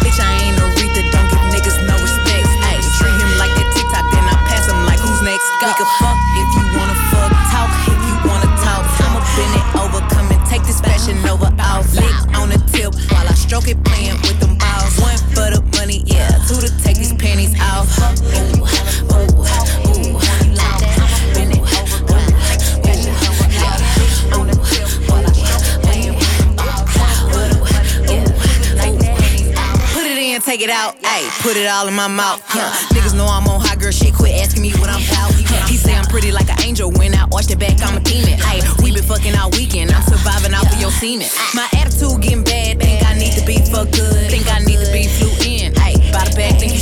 Bitch, 0.00 0.18
I 0.20 0.30
ain't 0.48 0.56
Aretha. 0.56 1.02
Don't 1.12 1.28
give 1.28 1.44
niggas 1.52 1.78
no 1.84 1.94
respect. 1.98 2.48
Ayy, 2.70 2.82
treat 2.98 3.16
him 3.18 3.32
like 3.36 3.52
that 3.58 3.68
TikTok, 3.74 4.06
then 4.14 4.24
I 4.24 4.36
pass 4.48 4.64
him 4.70 4.80
like 4.86 5.00
who's 5.02 5.22
next. 5.22 5.46
We 5.60 5.72
can 5.76 5.88
fuck 6.00 6.16
if 6.38 6.48
you 6.56 6.64
wanna 6.78 6.96
fuck. 7.12 7.32
Talk 7.52 7.70
if 7.90 8.00
you 8.06 8.16
wanna 8.24 8.50
talk. 8.62 8.82
I'ma 9.04 9.20
bend 9.36 9.54
it 9.58 9.66
over. 9.76 10.00
Come 10.14 10.30
and 10.32 10.42
take 10.48 10.62
this 10.64 10.80
fashion 10.80 11.18
over 11.28 11.50
off. 11.60 11.86
Lick 11.94 12.16
on 12.38 12.48
the 12.48 12.58
tip 12.72 12.94
while 13.12 13.26
I 13.26 13.34
stroke 13.34 13.68
it, 13.68 13.82
playing 13.84 14.16
with 14.22 14.37
take 30.48 30.62
it 30.62 30.70
out. 30.70 30.96
Ayy, 31.02 31.28
put 31.42 31.56
it 31.56 31.68
all 31.68 31.86
in 31.88 31.94
my 31.94 32.08
mouth. 32.08 32.40
Huh. 32.46 32.72
Niggas 32.96 33.14
know 33.14 33.26
I'm 33.26 33.46
on 33.46 33.60
high 33.60 33.76
girl 33.76 33.92
shit. 33.92 34.14
Quit 34.14 34.34
asking 34.40 34.62
me 34.62 34.72
what 34.80 34.88
I'm 34.88 35.04
about. 35.04 35.30
He 35.68 35.76
say 35.76 35.94
I'm 35.94 36.06
pretty 36.06 36.32
like 36.32 36.48
an 36.48 36.58
angel. 36.64 36.90
When 36.90 37.14
I 37.14 37.28
arched 37.30 37.50
it 37.50 37.58
back, 37.58 37.76
I'm 37.82 37.96
a 37.96 38.00
demon. 38.00 38.40
Ayy, 38.48 38.64
we 38.82 38.92
been 38.92 39.04
fucking 39.04 39.36
all 39.36 39.50
weekend. 39.50 39.92
I'm 39.92 40.02
surviving 40.02 40.54
off 40.54 40.72
of 40.72 40.80
your 40.80 40.90
semen. 40.90 41.28
My 41.54 41.68
attitude 41.76 42.22
getting 42.22 42.44
bad. 42.44 42.80
Think 42.80 43.04
I 43.04 43.12
need 43.14 43.36
to 43.36 43.44
be 43.44 43.60
for 43.68 43.84
good. 43.92 44.30
Think 44.32 44.48
I 44.48 44.58
need 44.64 44.80
to 44.80 44.90
be 44.90 45.06
flew 45.06 45.30
in. 45.44 45.74
Ayy, 45.84 46.00
by 46.16 46.24
the 46.24 46.34
bag, 46.34 46.58
think 46.58 46.72
you 46.72 46.80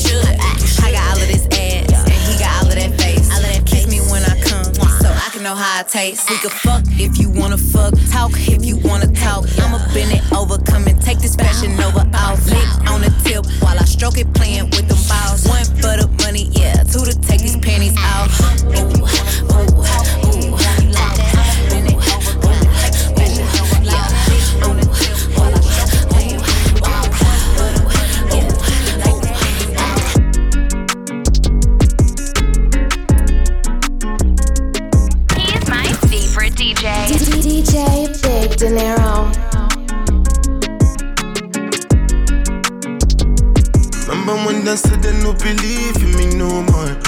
know 5.46 5.54
how 5.54 5.78
I 5.78 5.82
taste. 5.84 6.28
We 6.28 6.36
could 6.38 6.50
fuck 6.50 6.82
if 6.98 7.18
you 7.18 7.30
wanna 7.30 7.56
fuck. 7.56 7.94
Talk 8.10 8.32
if 8.34 8.64
you 8.64 8.76
wanna 8.78 9.06
talk. 9.12 9.46
I'ma 9.62 9.78
bend 9.94 10.10
it 10.18 10.24
over. 10.32 10.58
Come 10.58 10.88
and 10.88 11.00
take 11.00 11.20
this 11.20 11.36
fashion 11.36 11.70
over 11.86 12.04
off. 12.14 12.44
Lick 12.50 12.70
on 12.90 13.00
the 13.02 13.12
tip 13.22 13.46
while 13.62 13.78
I 13.78 13.84
stroke 13.84 14.18
it, 14.18 14.28
playing 14.34 14.70
with 14.74 14.88
them 14.90 15.02
balls. 15.10 15.46
One 15.46 15.64
for 15.82 15.94
the 16.00 16.08
money, 16.24 16.48
yeah. 16.50 16.82
Two 16.82 17.04
to 17.04 17.14
Dinero. 38.66 39.30
Remember 44.08 44.34
when 44.44 44.64
they 44.64 44.74
said 44.74 45.04
they 45.04 45.12
no 45.22 45.34
believe 45.34 45.94
in 46.02 46.10
me 46.16 46.34
no 46.34 46.62
more. 46.62 46.98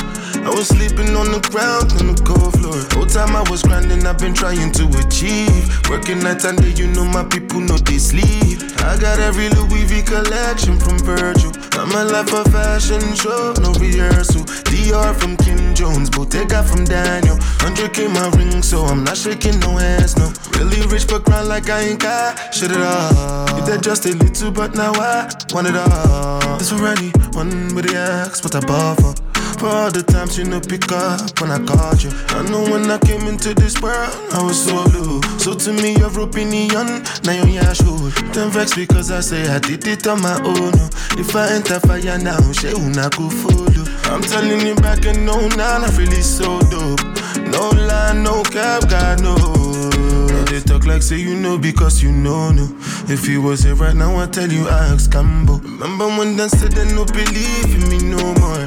I 0.47 0.51
was 0.55 0.69
sleeping 0.69 1.17
on 1.17 1.33
the 1.33 1.41
ground 1.51 1.91
on 1.99 2.15
the 2.15 2.23
cold 2.23 2.55
floor. 2.61 2.79
Whole 2.95 3.07
time 3.11 3.35
I 3.35 3.43
was 3.51 3.65
grinding, 3.65 4.07
I've 4.07 4.19
been 4.19 4.35
trying 4.35 4.71
to 4.71 4.87
achieve. 5.03 5.67
Working 5.91 6.21
night 6.21 6.45
and 6.45 6.63
day, 6.63 6.71
you 6.79 6.87
know 6.87 7.05
my 7.05 7.25
people 7.25 7.59
know 7.59 7.77
they 7.77 7.99
sleep. 7.99 8.63
I 8.87 8.97
got 8.97 9.19
every 9.19 9.49
Louis 9.49 9.83
V 9.83 10.03
collection 10.03 10.79
from 10.79 11.01
Virgil. 11.01 11.51
I'm 11.79 11.93
a 11.93 12.05
life 12.11 12.35
of 12.35 12.51
fashion 12.53 13.15
show, 13.15 13.55
no 13.63 13.73
rehearsal. 13.75 14.43
Dior 14.67 15.15
from 15.15 15.37
Kim 15.37 15.75
Jones, 15.75 16.11
Bottega 16.11 16.65
from 16.65 16.85
Daniel. 16.85 17.37
100k 17.37 18.13
my 18.13 18.29
ring, 18.37 18.63
so 18.63 18.85
I'm 18.85 19.05
not 19.05 19.17
shaking 19.17 19.61
no 19.61 19.77
hands, 19.77 20.17
no. 20.17 20.33
Really 20.59 20.85
rich 20.89 21.07
but 21.07 21.25
grind 21.25 21.49
like 21.49 21.71
I 21.71 21.81
ain't 21.83 22.01
got 22.01 22.53
shit 22.53 22.73
at 22.73 22.81
all. 22.81 23.61
You 23.61 23.65
did 23.65 23.83
just 23.83 24.07
a 24.07 24.13
little, 24.17 24.51
but 24.51 24.75
now 24.75 24.93
I 24.93 25.31
want 25.53 25.69
it 25.69 25.77
all. 25.77 26.59
This 26.59 26.71
for 26.73 26.85
anyone 26.85 27.75
with 27.75 27.87
the 27.87 27.97
ask 27.97 28.43
what 28.43 28.57
I 28.57 28.61
bought 28.67 29.01
for. 29.01 29.28
All 29.61 29.91
the 29.91 30.03
times 30.03 30.39
you 30.39 30.45
know 30.45 30.61
pick 30.61 30.91
up 30.93 31.41
when 31.41 31.51
I 31.51 31.59
called 31.59 32.03
you. 32.03 32.11
I 32.29 32.43
know 32.49 32.63
when 32.71 32.91
I 32.91 32.99
came 32.99 33.27
into 33.27 33.55
this 33.55 33.81
world, 33.83 34.15
I 34.33 34.43
was 34.43 34.57
so 34.57 34.85
blue. 34.91 35.21
So 35.39 35.55
to 35.55 35.73
me, 35.73 35.97
your 35.99 36.15
opinion, 36.21 37.03
now 37.25 37.33
you're 37.33 37.63
your 37.63 37.75
shoes. 37.75 38.15
Then 38.33 38.51
vex 38.51 38.75
because 38.75 39.11
I 39.11 39.21
say 39.21 39.49
I 39.49 39.59
did 39.59 39.87
it 39.87 40.07
on 40.07 40.23
my 40.23 40.39
own. 40.43 40.75
If 41.19 41.35
I 41.35 41.51
enter 41.53 41.81
fire 41.81 42.19
now, 42.19 42.41
she 42.53 42.69
una 42.69 43.11
go 43.11 43.29
follow. 43.29 43.85
I'm 44.15 44.23
telling 44.23 44.65
you 44.67 44.75
back 44.77 45.05
and 45.07 45.27
no, 45.27 45.49
now 45.49 45.83
I'm 45.83 45.97
really 45.97 46.23
so 46.23 46.61
dope. 46.71 47.03
No 47.51 47.71
lie, 47.71 48.13
no 48.15 48.43
cap, 48.45 48.89
God 48.89 49.23
no. 49.23 50.28
They 50.49 50.61
talk 50.61 50.87
like 50.87 51.03
say 51.03 51.19
you 51.19 51.37
know 51.37 51.59
because 51.59 52.03
you 52.03 52.11
know 52.11 52.51
no. 52.51 52.67
If 53.07 53.29
you 53.29 53.43
was 53.43 53.65
here 53.65 53.75
right 53.75 53.95
now, 53.95 54.17
I 54.17 54.27
tell 54.27 54.51
you 54.51 54.67
I 54.67 54.89
ask 54.95 55.11
Cambo. 55.11 55.63
Remember 55.63 56.07
when 56.07 56.37
they 56.37 56.49
said 56.49 56.73
they 56.73 56.91
no 56.95 57.05
believe 57.05 57.69
in 57.69 57.85
me 57.91 57.99
no 57.99 58.17
more. 58.41 58.65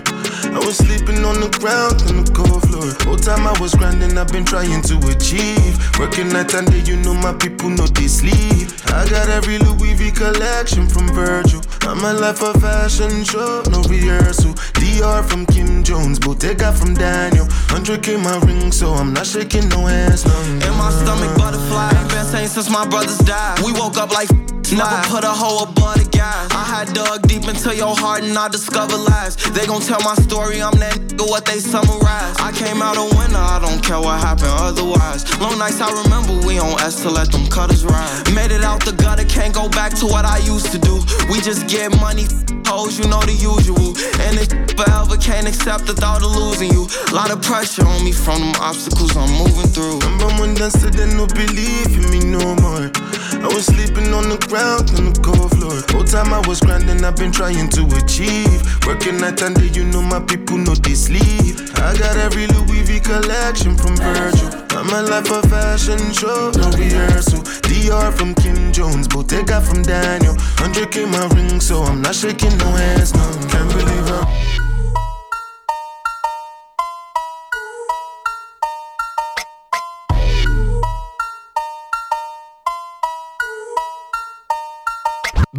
I 0.54 0.60
was 0.62 0.78
sleeping 0.78 1.26
on 1.26 1.40
the 1.42 1.50
ground 1.58 2.02
on 2.06 2.24
the 2.24 2.32
cold 2.38 2.62
floor. 2.70 2.86
Whole 3.08 3.18
time 3.18 3.48
I 3.48 3.60
was 3.60 3.74
grinding, 3.74 4.16
I've 4.16 4.32
been 4.32 4.46
trying 4.46 4.82
to 4.84 4.96
achieve. 5.10 5.74
Working 5.98 6.30
night 6.30 6.54
and 6.54 6.70
day, 6.70 6.84
you 6.86 6.98
know 6.98 7.16
my 7.16 7.34
people 7.34 7.70
know 7.70 7.88
they 7.88 8.08
sleep. 8.08 8.70
I 8.94 9.10
got 9.10 9.30
every 9.30 9.58
Louis 9.58 9.96
V 9.96 10.12
collection 10.12 10.88
from 10.88 11.08
Virgil. 11.14 11.62
I'm 11.82 12.06
a 12.06 12.14
life 12.14 12.44
of 12.44 12.62
fashion 12.62 13.24
show, 13.24 13.64
no 13.72 13.82
rehearsal. 13.90 14.54
Dior 14.78 15.26
from 15.26 15.48
Kim 15.48 15.84
Jones, 15.84 16.20
Bottega 16.20 16.74
from 16.74 16.94
Daniel. 16.94 17.46
100k 17.74 18.22
my 18.22 18.38
ring, 18.46 18.72
so 18.72 18.94
I'm 18.94 19.14
not 19.14 19.26
shaking 19.26 19.68
no 19.70 19.86
hands. 19.86 20.26
No, 20.26 20.36
In 20.68 20.78
my 20.78 20.92
stomach, 20.92 21.36
butterfly. 21.38 21.71
Ain't 21.72 22.10
been 22.10 22.48
since 22.48 22.70
my 22.70 22.86
brothers 22.88 23.20
died. 23.20 23.60
We 23.64 23.72
woke 23.72 23.98
up 23.98 24.12
like 24.12 24.30
never 24.74 25.02
put 25.10 25.24
a 25.24 25.34
hoe 25.34 25.64
above 25.64 26.00
the 26.00 26.08
guys. 26.10 26.48
I 26.52 26.64
had 26.64 26.94
dug 26.94 27.28
deep 27.28 27.48
into 27.48 27.76
your 27.76 27.96
heart 27.96 28.24
and 28.24 28.38
I 28.38 28.48
discovered 28.48 28.98
lies. 28.98 29.36
They 29.36 29.66
gon' 29.66 29.82
tell 29.82 30.02
my 30.02 30.16
story, 30.16 30.62
I'm 30.62 30.78
that 30.80 30.96
nigga, 31.22 31.30
what 31.30 31.46
they 31.46 31.60
summarize. 31.60 32.36
I 32.40 32.52
came 32.52 32.82
out 32.82 32.98
a 32.98 33.06
winner, 33.18 33.40
I 33.40 33.60
don't 33.60 33.84
care 33.84 34.00
what 34.00 34.20
happened 34.20 34.56
otherwise. 34.56 35.28
Long 35.40 35.58
nights 35.58 35.82
I 35.82 35.92
remember 36.04 36.46
we 36.48 36.60
on 36.60 36.80
S 36.82 37.02
to 37.04 37.10
let 37.10 37.32
them 37.32 37.48
cutters 37.48 37.86
ride. 37.86 38.34
Made 38.34 38.52
it 38.52 38.64
out 38.64 38.84
the 38.86 38.94
gutter, 38.94 39.26
can't 39.26 39.54
go 39.54 39.70
back 39.70 39.94
to 40.00 40.06
what 40.06 40.26
I 40.26 40.38
used 40.40 40.72
to 40.72 40.80
do. 40.80 41.02
We 41.30 41.42
just 41.42 41.68
get 41.68 41.92
money, 42.00 42.26
hoes, 42.66 42.98
you 43.00 43.08
know 43.08 43.22
the 43.22 43.36
usual. 43.36 43.96
And 44.24 44.38
this 44.38 44.50
forever 44.74 45.18
can't 45.18 45.48
accept 45.48 45.86
the 45.86 45.94
thought 45.94 46.24
of 46.24 46.36
losing 46.36 46.72
you. 46.72 46.88
Lot 47.12 47.32
of 47.32 47.42
pressure 47.42 47.86
on 47.86 48.04
me 48.04 48.12
from 48.12 48.40
them 48.40 48.56
obstacles 48.60 49.16
I'm 49.16 49.32
moving 49.38 49.68
through. 49.68 50.00
Remember 50.00 50.42
when 50.42 50.54
they 50.56 50.70
said 50.70 50.94
they 50.94 51.08
no 51.12 51.28
believe 51.28 51.92
in 51.92 52.06
me 52.12 52.20
no 52.24 52.56
more. 52.64 52.92
I 53.42 53.48
was 53.48 53.66
sleeping 53.66 54.14
on 54.14 54.30
the 54.30 54.38
ground 54.48 54.94
on 54.98 55.14
the 55.14 55.20
cold 55.20 55.50
floor. 55.58 55.74
Whole 55.90 56.06
time 56.06 56.32
I 56.34 56.46
was 56.48 56.62
grinding, 56.62 57.04
I've 57.04 57.16
been 57.16 57.32
trying 57.32 57.70
to 57.70 57.82
achieve. 57.98 58.62
Working 58.86 59.18
night 59.18 59.42
and 59.42 59.56
day, 59.56 59.74
you 59.74 59.84
know 59.86 60.02
my 60.02 60.20
people 60.20 60.58
know 60.58 60.76
they 60.76 60.94
sleep. 60.94 61.58
I 61.82 61.98
got 61.98 62.18
every 62.18 62.46
Louis 62.48 62.84
V 62.86 63.00
collection 63.00 63.76
from 63.76 63.98
Virgil. 63.98 64.54
I'm 64.78 64.94
a 64.94 65.02
life 65.10 65.32
of 65.32 65.50
fashion 65.50 66.00
show, 66.14 66.52
no 66.54 66.70
rehearsal. 66.78 67.42
Dior 67.66 68.14
from 68.14 68.36
Kim 68.36 68.72
Jones, 68.72 69.08
Bottega 69.08 69.60
from 69.62 69.82
Daniel. 69.82 70.36
100k 70.62 71.10
my 71.10 71.26
ring, 71.34 71.60
so 71.60 71.82
I'm 71.82 72.02
not 72.02 72.14
shaking 72.14 72.56
no 72.58 72.70
hands, 72.78 73.14
no. 73.14 73.26
Can't 73.50 73.70
believe 73.74 74.08
her. 74.08 74.61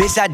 Bitch, 0.02 0.18
I. 0.18 0.26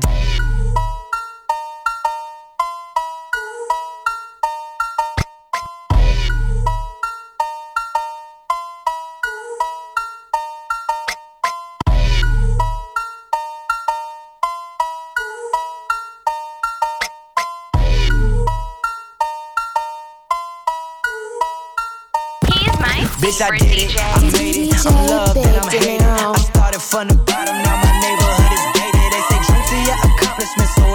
Bitch, 23.20 23.42
I 23.42 23.58
did 23.58 23.78
it. 23.78 23.96
I 23.98 24.30
made 24.32 24.56
it. 24.56 24.86
I'm 24.86 25.06
loved 25.08 25.36
and 25.36 25.56
I'm 25.56 25.68
hated. 25.68 26.00
I 26.00 26.38
started 26.38 26.80
from 26.80 27.08
the 27.08 27.14
bottom, 27.16 27.62
now 27.62 27.82
my 27.82 27.87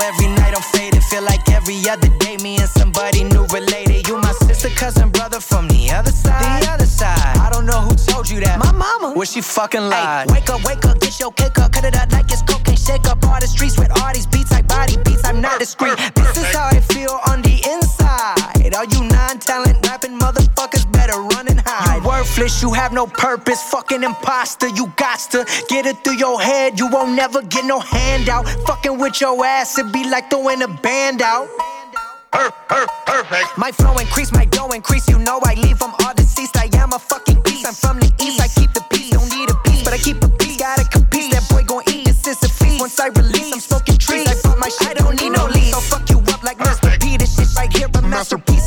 every 0.01 0.27
night 0.27 0.53
I'm 0.55 0.61
faded. 0.61 1.03
Feel 1.03 1.23
like 1.23 1.47
every 1.49 1.77
other 1.89 2.09
day, 2.19 2.37
me 2.37 2.57
and 2.57 2.69
somebody 2.69 3.23
new 3.23 3.45
related. 3.47 4.07
You 4.07 4.17
my 4.17 4.31
sister, 4.31 4.69
cousin, 4.69 5.09
brother 5.09 5.39
from 5.39 5.67
the 5.67 5.91
other 5.91 6.11
side. 6.11 6.63
The 6.63 6.71
other 6.71 6.85
side. 6.85 7.37
I 7.37 7.49
don't 7.51 7.65
know 7.65 7.81
who 7.81 7.95
told 7.95 8.29
you 8.29 8.39
that. 8.41 8.59
My 8.59 8.71
mama. 8.71 9.13
Well, 9.15 9.25
she 9.25 9.41
fucking 9.41 9.89
lied. 9.89 10.31
wake 10.31 10.49
up, 10.49 10.63
wake 10.63 10.85
up, 10.85 10.99
get 10.99 11.19
your 11.19 11.31
cake 11.31 11.57
up, 11.59 11.71
cut 11.71 11.85
it 11.85 11.95
up 11.95 12.11
like 12.11 12.31
it's 12.31 12.41
cocaine. 12.41 12.77
Shake 12.77 13.07
up 13.07 13.23
all 13.25 13.39
the 13.39 13.47
streets 13.47 13.77
with 13.77 13.91
all 14.01 14.13
these 14.13 14.27
beats 14.27 14.51
like 14.51 14.67
body 14.67 14.97
beats. 15.05 15.23
I'm 15.25 15.41
not 15.41 15.59
discreet. 15.59 15.97
This 16.15 16.37
is 16.37 16.53
how 16.55 16.67
I 16.71 16.79
feel 16.79 17.19
on 17.27 17.41
the 17.41 17.55
inside. 17.71 18.73
All 18.73 18.85
you 18.85 19.07
non-talent 19.07 19.85
rapping 19.87 20.17
motherfuckers 20.17 20.82
You 21.65 22.01
worthless, 22.07 22.61
you 22.61 22.73
have 22.73 22.91
no 22.91 23.07
purpose. 23.07 23.61
Fucking 23.63 24.03
imposter, 24.03 24.67
you 24.69 24.87
got 24.97 25.19
to 25.31 25.45
get 25.69 25.85
it 25.85 26.03
through 26.03 26.17
your 26.17 26.41
head. 26.41 26.79
You 26.79 26.87
won't 26.87 27.15
never 27.15 27.41
get 27.41 27.65
no 27.65 27.79
handout. 27.79 28.47
Fucking 28.67 28.97
with 28.97 29.21
your 29.21 29.43
ass, 29.45 29.77
it 29.77 29.91
be 29.91 30.09
like 30.09 30.29
throwing 30.29 30.61
a 30.61 30.67
band 30.67 31.21
out. 31.21 31.47
Perfect. 32.31 33.57
My 33.57 33.71
flow 33.71 33.95
increase, 33.97 34.31
my 34.31 34.45
dough 34.45 34.71
increase. 34.71 35.07
You 35.07 35.19
know 35.19 35.39
I 35.43 35.53
leave 35.53 35.77
from 35.77 35.93
all 35.99 36.13
deceased. 36.15 36.57
I 36.57 36.69
am 36.73 36.91
a 36.93 36.99
fucking 36.99 37.41
beast. 37.43 37.65
I'm 37.67 37.73
from 37.73 37.99
the 37.99 38.11
east. 38.19 38.41
I 38.41 38.47
keep 38.47 38.73
the 38.73 38.83
peace. 38.89 39.11
Don't 39.11 39.29
need 39.29 39.49
a 39.49 39.55
piece, 39.63 39.83
but 39.83 39.93
I 39.93 39.97
keep 39.97 40.23
a 40.23 40.27
piece. 40.27 40.57
Gotta 40.57 40.83
compete. 40.89 41.31
That 41.31 41.47
boy 41.49 41.63
gon' 41.63 41.83
eat 41.87 42.05
this 42.05 42.25
is 42.27 42.43
a 42.43 42.49
feast. 42.49 42.79
Once 42.79 42.99
I 42.99 43.07
release, 43.07 43.53
I'm 43.53 43.59
smoking 43.59 43.97
trees. 43.97 44.27
I 44.27 44.35
bought 44.41 44.57
my 44.57 44.69
shit. 44.69 44.89
I 44.89 44.93
don't 44.95 45.21
need 45.21 45.31
no 45.31 45.45
lease. 45.45 45.71
So 45.71 45.79
fuck 45.79 46.09
you 46.09 46.19
up 46.33 46.43
like 46.43 46.57
Mr. 46.57 46.99
P. 46.99 47.17
This 47.17 47.35
shit 47.35 47.55
right 47.55 47.71
here 47.71 47.87
a 47.93 48.01
masterpiece. 48.01 48.62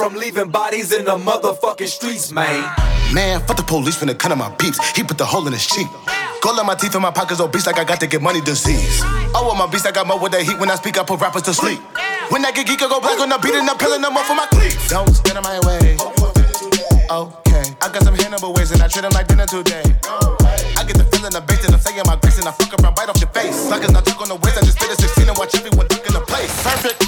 From 0.00 0.14
leaving 0.14 0.48
bodies 0.48 0.96
in 0.96 1.04
the 1.04 1.12
motherfucking 1.12 1.86
streets, 1.86 2.32
man. 2.32 2.64
Man, 3.12 3.38
fuck 3.44 3.58
the 3.58 3.62
police 3.62 4.00
finna 4.00 4.16
cut 4.16 4.32
on 4.32 4.38
my 4.38 4.48
peeps. 4.56 4.80
He 4.96 5.04
put 5.04 5.18
the 5.18 5.26
hole 5.26 5.46
in 5.46 5.52
his 5.52 5.66
cheek. 5.66 5.88
Gold 6.40 6.58
on 6.58 6.64
my 6.64 6.74
teeth 6.74 6.94
and 6.94 7.02
my 7.02 7.10
pockets 7.10 7.38
oh, 7.38 7.44
obese 7.44 7.66
like 7.66 7.78
I 7.78 7.84
got 7.84 8.00
to 8.00 8.06
get 8.06 8.22
money 8.22 8.40
disease. 8.40 9.04
Oh, 9.36 9.44
with 9.44 9.60
my 9.60 9.68
beast, 9.68 9.84
I 9.84 9.92
got 9.92 10.06
more 10.06 10.18
with 10.18 10.32
that 10.32 10.40
heat. 10.40 10.56
When 10.56 10.70
I 10.70 10.76
speak, 10.76 10.96
I 10.96 11.04
put 11.04 11.20
rappers 11.20 11.42
to 11.42 11.52
sleep. 11.52 11.80
When 12.32 12.42
I 12.46 12.50
get 12.50 12.66
geek, 12.66 12.80
I 12.80 12.88
go 12.88 12.98
black 12.98 13.20
on 13.20 13.28
the 13.28 13.36
beat 13.44 13.52
and 13.52 13.68
I'm 13.68 13.76
peeling 13.76 14.00
them 14.00 14.16
off 14.16 14.24
for 14.24 14.32
my 14.32 14.48
cleats. 14.48 14.88
Don't 14.88 15.12
stand 15.12 15.36
in 15.36 15.44
my 15.44 15.60
way. 15.68 16.00
Okay, 17.12 17.64
I 17.84 17.92
got 17.92 18.00
some 18.00 18.16
Hannibal 18.16 18.54
ways 18.56 18.72
and 18.72 18.80
I 18.80 18.88
treat 18.88 19.04
them 19.04 19.12
like 19.12 19.28
dinner 19.28 19.44
today. 19.44 19.84
I 20.80 20.82
get 20.88 20.96
the 20.96 21.04
feeling 21.12 21.36
of 21.36 21.44
bass 21.44 21.60
and 21.68 21.76
I'm 21.76 21.80
saying 21.84 22.00
my 22.08 22.16
grace 22.16 22.40
and 22.40 22.48
I 22.48 22.56
fuck 22.56 22.72
around 22.72 22.96
right 22.96 23.08
off 23.12 23.20
your 23.20 23.28
face. 23.36 23.68
Suckers 23.68 23.92
not 23.92 24.08
talk 24.08 24.24
on 24.24 24.32
the 24.32 24.40
waist, 24.40 24.56
I 24.56 24.64
just 24.64 24.80
spit 24.80 24.88
a 24.88 24.96
16 24.96 25.28
and 25.28 25.36
watch 25.36 25.52
everyone 25.60 25.92
duck 25.92 26.08
in 26.08 26.16
the 26.16 26.24
place. 26.24 26.48
Perfect, 26.64 27.04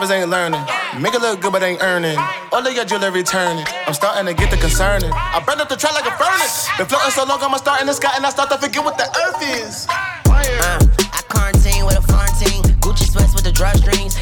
rappers 0.00 0.10
ain't 0.10 0.30
learning? 0.30 0.60
Make 1.00 1.14
it 1.14 1.20
look 1.20 1.40
good 1.40 1.52
but 1.52 1.62
ain't 1.62 1.82
earning. 1.82 2.16
All 2.52 2.66
of 2.66 2.72
your 2.72 2.84
jewelry 2.84 3.22
turning. 3.22 3.64
I'm 3.86 3.92
starting 3.92 4.24
to 4.26 4.34
get 4.34 4.50
the 4.50 4.56
concerning. 4.56 5.10
I 5.12 5.42
burn 5.44 5.60
up 5.60 5.68
the 5.68 5.76
track 5.76 5.94
like 5.94 6.06
a 6.06 6.16
furnace. 6.16 6.68
Been 6.78 6.86
floating 6.86 7.10
so 7.10 7.24
long, 7.24 7.42
I'ma 7.42 7.58
start 7.58 7.80
in 7.80 7.86
the 7.86 7.92
sky 7.92 8.12
and 8.16 8.24
I 8.24 8.30
start 8.30 8.48
to 8.50 8.58
forget 8.58 8.82
what 8.84 8.96
the 8.96 9.04
earth 9.04 9.42
is. 9.60 9.86
Uh, 9.90 10.80
I 11.12 11.20
quarantine 11.28 11.84
with 11.84 11.98
a 11.98 12.02
Florentine. 12.02 12.62
Gucci 12.80 13.10
sweats 13.12 13.34
with 13.34 13.44
the 13.44 13.52
drawstrings. 13.52 14.16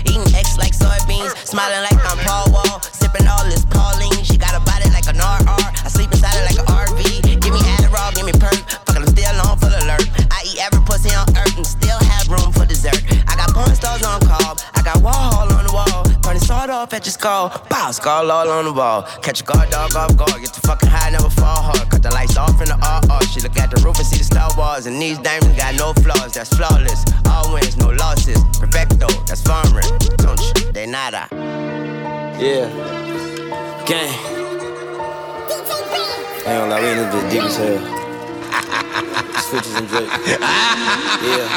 Skull. 17.07 17.51
Bow, 17.69 17.91
skull 17.91 18.31
all 18.31 18.51
on 18.51 18.65
the 18.65 18.73
wall. 18.73 19.03
Catch 19.23 19.41
a 19.41 19.45
guard 19.45 19.71
dog 19.71 19.95
off 19.95 20.17
guard. 20.17 20.41
Get 20.41 20.53
the 20.53 20.61
fucking 20.67 20.89
high, 20.89 21.11
never 21.11 21.31
fall 21.31 21.63
hard. 21.63 21.89
Cut 21.91 22.03
the 22.03 22.11
lights 22.11 22.37
off 22.37 22.61
in 22.61 22.69
the 22.69 22.77
RR. 22.77 23.23
She 23.33 23.41
look 23.41 23.57
at 23.57 23.71
the 23.71 23.81
roof 23.83 23.99
and 23.99 24.07
see 24.07 24.19
the 24.19 24.25
star 24.25 24.51
wars. 24.57 24.87
And 24.87 25.01
these 25.01 25.19
diamonds 25.19 25.57
got 25.57 25.75
no 25.77 25.93
flaws. 26.03 26.35
That's 26.35 26.51
flawless. 26.55 27.05
All 27.27 27.53
wins, 27.53 27.77
no 27.77 27.91
losses. 27.91 28.43
Perfecto, 28.59 29.09
that's 29.27 29.43
farming. 29.43 29.85
Don't 30.19 30.41
you? 30.41 30.73
They 30.73 30.87
nada. 30.87 31.29
Yeah. 32.41 32.69
Gang. 33.87 34.15
I 36.47 36.53
ain't 36.53 36.61
gonna 36.61 36.71
lie, 36.71 36.81
we 36.81 36.89
in 36.89 36.97
this 36.97 37.15
bitch 37.15 37.31
deep 37.31 37.43
as 37.43 37.57
hell. 37.57 38.08
Switches 39.49 39.75
and 39.77 39.89
Drake. 39.89 40.09
Yeah. 41.23 41.49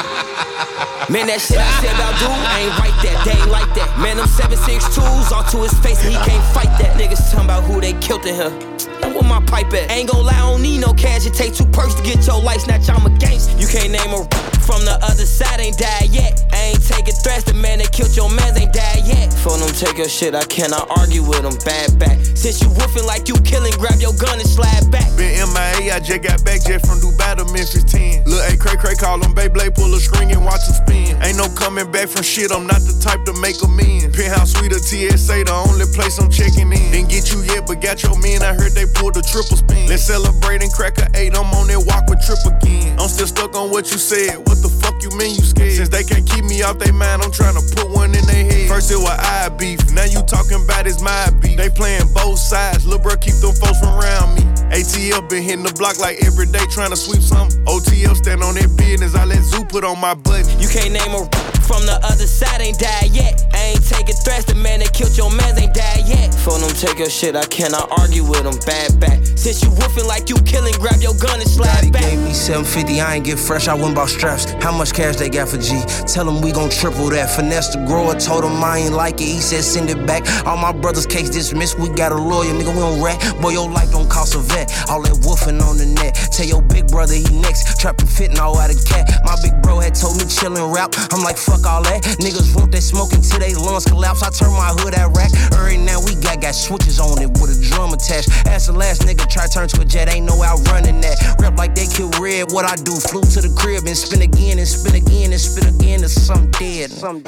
Man, 1.10 1.26
that 1.26 1.40
shit 1.40 1.58
I 1.58 1.68
said 1.82 1.94
about 1.94 2.14
dude, 2.18 2.30
I 2.30 2.64
ain't 2.64 2.78
right 2.78 2.96
that, 3.04 3.22
they 3.24 3.36
ain't 3.36 3.50
like 3.50 3.68
that. 3.74 3.90
Man, 3.98 4.16
them 4.16 4.26
762s 4.26 5.32
all 5.32 5.44
to 5.50 5.58
his 5.62 5.74
face 5.80 6.02
and 6.04 6.14
he 6.14 6.18
can't 6.24 6.44
fight 6.54 6.72
that. 6.78 6.96
Niggas 6.98 7.30
talking 7.30 7.46
about 7.46 7.64
who 7.64 7.80
they 7.80 7.92
killed 8.00 8.24
in 8.24 8.34
here. 8.34 8.91
And 9.02 9.14
where 9.14 9.24
my 9.24 9.40
pipe 9.46 9.72
at? 9.72 9.90
Ain't 9.90 10.10
gon' 10.10 10.24
lie, 10.24 10.32
I 10.32 10.50
don't 10.50 10.62
need 10.62 10.80
no 10.80 10.92
cash. 10.94 11.26
It 11.26 11.34
take 11.34 11.54
two 11.54 11.66
perks 11.66 11.94
to 11.94 12.02
get 12.02 12.26
your 12.26 12.40
life 12.40 12.62
snatch. 12.62 12.88
I'm 12.88 13.04
a 13.06 13.10
gangster. 13.18 13.56
You 13.58 13.66
can't 13.66 13.92
name 13.92 14.12
a 14.14 14.26
from 14.62 14.86
the 14.86 14.94
other 15.02 15.26
side, 15.26 15.58
ain't 15.58 15.76
died 15.76 16.14
yet. 16.14 16.46
I 16.54 16.72
ain't 16.72 16.82
taking 16.86 17.14
threats. 17.18 17.44
The 17.44 17.54
man 17.54 17.82
that 17.82 17.90
killed 17.90 18.14
your 18.14 18.30
man 18.30 18.56
ain't 18.56 18.72
died 18.72 19.02
yet. 19.04 19.34
For 19.42 19.58
them 19.58 19.68
take 19.74 19.98
your 19.98 20.08
shit, 20.08 20.34
I 20.34 20.46
cannot 20.46 20.86
argue 20.96 21.26
with 21.26 21.42
them. 21.42 21.58
Bad 21.66 21.98
back. 21.98 22.18
Since 22.38 22.62
you 22.62 22.70
woofing 22.70 23.04
like 23.04 23.26
you 23.26 23.34
killing, 23.42 23.74
grab 23.74 23.98
your 23.98 24.14
gun 24.14 24.38
and 24.38 24.48
slide 24.48 24.86
back. 24.94 25.10
Been 25.18 25.34
MIA, 25.50 25.98
I 25.98 26.00
just 26.00 26.22
got 26.22 26.44
back 26.46 26.62
just 26.62 26.86
from 26.86 27.02
Dubai 27.02 27.36
to 27.42 27.44
Memphis 27.50 27.82
10. 27.84 28.24
Lil' 28.24 28.46
A 28.46 28.56
Cray 28.56 28.78
Cray 28.78 28.94
call 28.94 29.18
him 29.18 29.34
Beyblade, 29.34 29.74
pull 29.74 29.90
a 29.94 29.98
string 29.98 30.30
and 30.30 30.44
watch 30.46 30.62
him 30.70 30.78
spin. 30.78 31.18
Ain't 31.26 31.36
no 31.36 31.50
coming 31.58 31.90
back 31.90 32.08
from 32.08 32.22
shit, 32.22 32.54
I'm 32.54 32.66
not 32.66 32.86
the 32.86 32.94
type 33.02 33.26
to 33.26 33.34
make 33.42 33.58
a 33.62 33.66
amends. 33.66 34.14
Penthouse 34.14 34.54
Suite 34.54 34.72
or 34.72 34.78
TSA, 34.78 35.50
the 35.50 35.54
only 35.68 35.86
place 35.90 36.18
I'm 36.22 36.30
checking 36.30 36.70
in. 36.70 36.86
Didn't 36.94 37.10
get 37.10 37.34
you 37.34 37.42
yet, 37.42 37.66
but 37.66 37.82
got 37.82 38.02
your 38.02 38.14
men, 38.22 38.42
I 38.42 38.54
heard 38.54 38.72
they 38.72 38.86
pulled 38.94 39.14
the 39.14 39.22
triple 39.22 39.56
spin. 39.56 39.88
Let's 39.88 40.04
celebrate 40.04 40.62
and 40.62 40.72
crack 40.72 40.98
a 40.98 41.08
eight, 41.14 41.34
I'm 41.36 41.48
on 41.54 41.68
that 41.68 41.82
walk 41.84 42.08
with 42.08 42.20
trip 42.22 42.40
again. 42.44 42.98
I'm 42.98 43.08
still 43.08 43.26
stuck 43.26 43.54
on 43.56 43.70
what 43.70 43.90
you 43.90 43.98
said, 43.98 44.38
what 44.48 44.60
the 44.62 44.68
fuck 44.68 45.00
you 45.02 45.10
mean 45.16 45.34
you 45.34 45.44
scared? 45.44 45.72
Since 45.72 45.88
they 45.88 46.04
can't 46.04 46.26
keep 46.28 46.44
me 46.44 46.62
off 46.62 46.78
their 46.78 46.92
mind, 46.92 47.22
I'm 47.22 47.32
trying 47.32 47.54
to 47.54 47.64
put 47.74 47.90
one 47.90 48.14
in 48.14 48.24
their 48.26 48.44
head. 48.44 48.68
First 48.68 48.90
it 48.90 49.00
was 49.00 49.16
I 49.18 49.48
beef, 49.50 49.80
now 49.92 50.04
you 50.04 50.22
talking 50.24 50.62
about 50.62 50.86
it's 50.86 51.00
my 51.00 51.30
beef. 51.40 51.56
They 51.56 51.70
playing 51.70 52.12
both 52.14 52.38
sides, 52.38 52.86
lil' 52.86 52.98
bro 52.98 53.16
keep 53.16 53.36
them 53.40 53.54
folks 53.56 53.80
from 53.80 53.96
around 53.96 54.34
me. 54.36 54.42
ATL 54.72 55.28
been 55.28 55.42
hitting 55.42 55.64
the 55.64 55.72
block 55.76 55.98
like 55.98 56.16
every 56.24 56.46
day 56.46 56.64
trying 56.70 56.90
to 56.90 56.96
sweep 56.96 57.20
something. 57.20 57.60
OTL 57.66 58.16
stand 58.16 58.42
on 58.42 58.54
their 58.54 58.68
business, 58.68 59.14
I 59.14 59.24
let 59.24 59.42
Zoo 59.42 59.64
put 59.64 59.84
on 59.84 60.00
my 60.00 60.14
button. 60.14 60.48
You 60.60 60.68
can't 60.68 60.92
name 60.92 61.12
a 61.12 61.28
from 61.72 61.86
the 61.86 61.96
other 62.04 62.26
side, 62.26 62.60
ain't 62.60 62.78
died 62.78 63.16
yet. 63.16 63.48
I 63.54 63.72
ain't 63.72 63.84
taking 63.88 64.14
threats, 64.14 64.44
the 64.44 64.54
man 64.54 64.80
that 64.80 64.92
killed 64.92 65.16
your 65.16 65.32
man 65.32 65.56
ain't 65.56 65.72
died 65.72 66.04
yet. 66.04 66.34
For 66.44 66.58
them 66.60 66.68
take 66.76 66.98
your 66.98 67.08
shit, 67.08 67.34
I 67.34 67.46
cannot 67.48 67.88
argue 67.96 68.24
with 68.28 68.44
them. 68.44 68.60
Bad 68.68 69.00
back. 69.00 69.24
Since 69.40 69.64
you 69.64 69.70
woofing 69.70 70.06
like 70.06 70.28
you 70.28 70.36
killing, 70.44 70.74
grab 70.76 71.00
your 71.00 71.16
gun 71.16 71.40
and 71.40 71.48
slide 71.48 71.80
Daddy 71.80 71.90
back. 71.90 72.02
gave 72.02 72.20
me 72.20 72.34
750, 72.36 73.00
I 73.00 73.16
ain't 73.16 73.24
get 73.24 73.38
fresh, 73.38 73.68
I 73.68 73.74
went 73.74 73.94
bought 73.94 74.10
straps. 74.10 74.44
How 74.60 74.76
much 74.76 74.92
cash 74.92 75.16
they 75.16 75.30
got 75.30 75.48
for 75.48 75.56
G? 75.56 75.80
Tell 76.04 76.26
them 76.26 76.42
we 76.42 76.52
gon' 76.52 76.68
triple 76.68 77.08
that. 77.08 77.32
Finesse 77.32 77.72
the 77.72 77.80
grower, 77.88 78.14
told 78.20 78.44
him 78.44 78.62
I 78.62 78.84
ain't 78.84 78.94
like 78.94 79.20
it, 79.22 79.32
he 79.32 79.40
said 79.40 79.64
send 79.64 79.88
it 79.88 80.04
back. 80.06 80.28
All 80.44 80.58
my 80.58 80.72
brother's 80.72 81.06
case 81.06 81.30
dismissed, 81.30 81.78
we 81.78 81.88
got 81.88 82.12
a 82.12 82.20
lawyer, 82.20 82.52
nigga, 82.52 82.68
we 82.68 82.84
don't 82.84 83.00
rat. 83.00 83.16
Boy, 83.40 83.56
your 83.56 83.70
life 83.70 83.90
don't 83.90 84.10
cost 84.10 84.34
a 84.34 84.38
vet. 84.38 84.68
All 84.90 85.00
that 85.02 85.16
woofing 85.24 85.62
on 85.62 85.78
the 85.78 85.86
net. 85.86 86.14
Tell 86.32 86.46
your 86.46 86.62
big 86.62 86.88
brother 86.88 87.14
he 87.14 87.24
next, 87.40 87.80
trapping 87.80 88.06
fitting 88.06 88.38
all 88.38 88.58
out 88.58 88.68
of 88.68 88.84
cat. 88.84 89.08
My 89.24 89.36
big 89.40 89.56
bro 89.62 89.80
had 89.80 89.94
told 89.94 90.18
me 90.18 90.24
chillin' 90.24 90.68
rap, 90.74 90.92
I'm 91.10 91.22
like 91.22 91.38
fuck 91.38 91.61
all 91.66 91.82
that. 91.82 92.02
Niggas 92.20 92.54
want 92.54 92.72
that 92.72 92.82
smoke 92.82 93.12
until 93.12 93.38
they 93.38 93.54
lungs 93.54 93.84
collapse. 93.84 94.22
I 94.22 94.30
turn 94.30 94.52
my 94.52 94.74
hood 94.80 94.94
at 94.94 95.10
rack. 95.16 95.32
Right 95.52 95.78
now 95.78 96.00
we 96.04 96.14
got 96.20 96.40
got 96.40 96.54
switches 96.54 96.98
on 97.00 97.20
it 97.22 97.30
with 97.40 97.50
a 97.54 97.58
drum 97.70 97.92
attached. 97.92 98.30
Ask 98.46 98.66
the 98.66 98.76
last 98.76 99.02
nigga 99.02 99.28
try 99.28 99.46
turn 99.46 99.68
to 99.68 99.80
a 99.80 99.84
jet, 99.84 100.08
ain't 100.08 100.26
no 100.26 100.42
outrunning 100.42 101.00
that. 101.00 101.36
Rap 101.40 101.56
like 101.56 101.74
they 101.74 101.86
kill 101.86 102.10
red, 102.20 102.52
what 102.52 102.64
I 102.64 102.76
do? 102.76 102.94
Flew 102.96 103.22
to 103.22 103.40
the 103.40 103.52
crib 103.58 103.86
and 103.86 103.96
spin 103.96 104.22
again 104.22 104.58
and 104.58 104.68
spin 104.68 104.94
again 104.94 105.32
and 105.32 105.40
spin 105.40 105.66
again 105.74 106.00
to 106.00 106.08
some 106.08 106.50
dead. 106.52 106.90
Some 106.90 107.22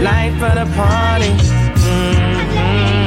Life 0.00 0.42
of 0.42 0.54
the 0.54 0.66
party. 0.74 1.30
Mm-hmm. 1.84 3.04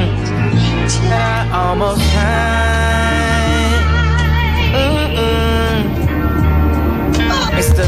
I 1.10 1.50
almost 1.52 2.00
had. 2.00 3.08
Mm-mm. 4.74 5.82
It's 7.58 7.72
the 7.72 7.86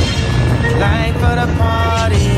life 0.78 1.22
of 1.22 1.36
the 1.38 1.46
party. 1.56 2.29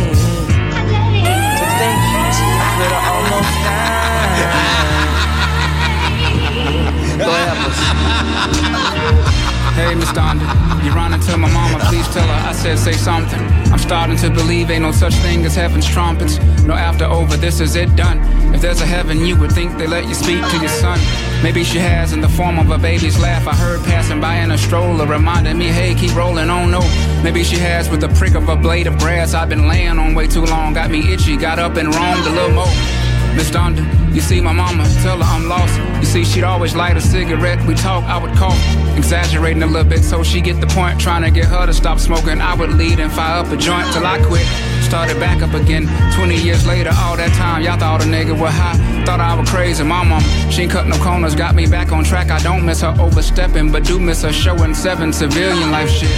Hey, 9.75 9.94
Miss 9.94 10.11
Donda, 10.11 10.85
you 10.85 10.90
running 10.92 11.20
to 11.20 11.37
my 11.38 11.51
mama, 11.51 11.79
please 11.87 12.07
tell 12.09 12.27
her 12.27 12.48
I 12.48 12.53
said 12.53 12.79
say 12.79 12.92
something. 12.92 13.40
I'm 13.72 13.79
starting 13.79 14.16
to 14.18 14.29
believe 14.29 14.70
ain't 14.70 14.83
no 14.83 14.92
such 14.92 15.14
thing 15.16 15.44
as 15.46 15.55
heaven's 15.55 15.88
trumpets. 15.88 16.38
No 16.64 16.75
after 16.75 17.07
over, 17.07 17.38
this 17.38 17.59
is 17.59 17.75
it 17.75 17.96
done. 17.96 18.18
If 18.55 18.61
there's 18.61 18.83
a 18.83 18.87
heaven, 18.87 19.25
you 19.25 19.35
would 19.38 19.51
think 19.51 19.79
they 19.79 19.87
let 19.87 20.07
you 20.07 20.14
speak 20.14 20.44
to 20.51 20.59
your 20.59 20.68
son. 20.68 21.01
Maybe 21.42 21.64
she 21.64 21.79
has 21.79 22.12
in 22.12 22.20
the 22.20 22.29
form 22.29 22.59
of 22.59 22.70
a 22.70 22.77
baby's 22.77 23.18
laugh. 23.18 23.48
I 23.48 23.55
heard 23.55 23.83
passing 23.85 24.20
by 24.20 24.37
in 24.37 24.51
a 24.51 24.59
stroller, 24.59 25.07
reminding 25.07 25.57
me, 25.57 25.68
hey, 25.68 25.94
keep 25.94 26.14
rolling 26.14 26.51
on. 26.51 26.70
No, 26.70 26.81
maybe 27.25 27.42
she 27.42 27.57
has 27.57 27.88
with 27.88 28.03
the 28.03 28.09
prick 28.11 28.35
of 28.35 28.48
a 28.51 28.57
blade 28.57 28.87
of 28.87 28.98
grass. 28.98 29.33
I've 29.33 29.48
been 29.48 29.68
laying 29.68 29.98
on 29.98 30.14
way 30.14 30.27
too 30.27 30.44
long, 30.44 30.75
got 30.75 30.90
me 30.90 31.12
itchy, 31.12 31.38
got 31.38 31.59
up 31.59 31.77
and 31.77 31.94
roamed 31.94 32.27
a 32.27 32.31
little 32.31 32.53
more. 32.53 33.02
Miss 33.35 33.51
Donda, 33.51 33.83
you 34.14 34.21
see 34.21 34.40
my 34.40 34.53
mama, 34.53 34.85
tell 35.03 35.16
her 35.16 35.25
I'm 35.25 35.49
lost. 35.49 35.79
You 36.01 36.05
see, 36.05 36.25
she'd 36.25 36.45
always 36.45 36.77
light 36.77 36.97
a 36.97 37.01
cigarette. 37.01 37.64
We 37.66 37.75
talk, 37.75 38.05
I 38.05 38.18
would 38.18 38.33
cough, 38.37 38.59
exaggerating 38.97 39.62
a 39.62 39.66
little 39.66 39.88
bit 39.88 40.05
so 40.05 40.23
she 40.23 40.40
get 40.40 40.61
the 40.61 40.66
point. 40.66 41.01
Trying 41.01 41.23
to 41.23 41.31
get 41.31 41.47
her 41.47 41.66
to 41.66 41.73
stop 41.73 41.99
smoking, 41.99 42.40
I 42.40 42.55
would 42.55 42.75
lead 42.75 43.01
and 43.01 43.11
fire 43.11 43.45
up 43.45 43.51
a 43.51 43.57
joint 43.57 43.90
till 43.92 44.05
I 44.07 44.23
quit. 44.27 44.47
Started 44.83 45.18
back 45.18 45.40
up 45.42 45.55
again. 45.55 45.88
20 46.14 46.37
years 46.37 46.66
later, 46.66 46.90
all 46.95 47.16
that 47.16 47.33
time, 47.33 47.62
y'all 47.62 47.79
thought 47.79 48.03
a 48.03 48.05
nigga 48.05 48.38
was 48.38 48.53
high. 48.53 48.77
Thought 49.07 49.21
I 49.21 49.35
was 49.35 49.49
crazy. 49.49 49.83
My 49.83 50.05
mom, 50.05 50.21
she 50.51 50.62
ain't 50.62 50.73
cut 50.73 50.87
no 50.87 50.99
corners, 50.99 51.35
got 51.35 51.55
me 51.55 51.66
back 51.66 51.90
on 51.92 52.05
track. 52.05 52.31
I 52.31 52.38
don't 52.42 52.66
miss 52.66 52.83
her 52.83 52.95
overstepping, 53.01 53.73
but 53.73 53.85
do 53.85 53.99
miss 53.99 54.23
her 54.23 54.33
showing 54.33 54.75
seven 54.75 55.12
civilian 55.12 55.71
life 55.71 55.88
shit. 55.88 56.11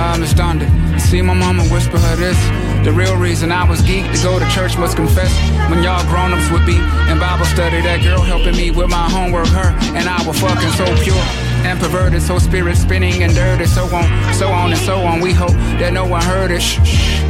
Ah, 0.00 0.16
Miss 0.20 0.34
Donda, 0.34 0.68
see 1.00 1.22
my 1.22 1.34
mama 1.34 1.64
whisper 1.64 1.98
her 1.98 2.16
this. 2.16 2.67
The 2.88 2.94
real 2.94 3.18
reason 3.18 3.52
I 3.52 3.68
was 3.68 3.82
geeked 3.82 4.16
to 4.16 4.22
go 4.22 4.38
to 4.38 4.48
church 4.48 4.78
must 4.78 4.96
confess. 4.96 5.30
When 5.68 5.82
y'all 5.82 6.02
grown-ups 6.08 6.50
would 6.50 6.64
be 6.64 6.76
in 7.12 7.18
Bible 7.20 7.44
study, 7.44 7.82
that 7.82 8.02
girl 8.02 8.22
helping 8.22 8.56
me 8.56 8.70
with 8.70 8.88
my 8.88 9.10
homework, 9.10 9.48
her 9.48 9.76
and 9.92 10.08
I 10.08 10.26
were 10.26 10.32
fucking 10.32 10.70
so 10.70 10.86
pure 11.04 11.22
and 11.68 11.78
perverted, 11.78 12.22
so 12.22 12.38
spirit 12.38 12.78
spinning 12.78 13.22
and 13.22 13.34
dirty, 13.34 13.66
so 13.66 13.84
on, 13.94 14.32
so 14.32 14.48
on 14.48 14.70
and 14.72 14.80
so 14.80 15.00
on. 15.00 15.20
We 15.20 15.34
hope 15.34 15.52
that 15.76 15.92
no 15.92 16.06
one 16.06 16.22
heard 16.22 16.50
it. 16.50 16.62
Shh, 16.62 16.80
shh. 16.82 17.20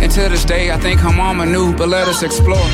And 0.00 0.10
to 0.12 0.30
this 0.30 0.46
day, 0.46 0.70
I 0.70 0.78
think 0.78 1.00
her 1.00 1.12
mama 1.12 1.44
knew, 1.44 1.76
but 1.76 1.90
let 1.90 2.08
us 2.08 2.22
explore. 2.22 2.64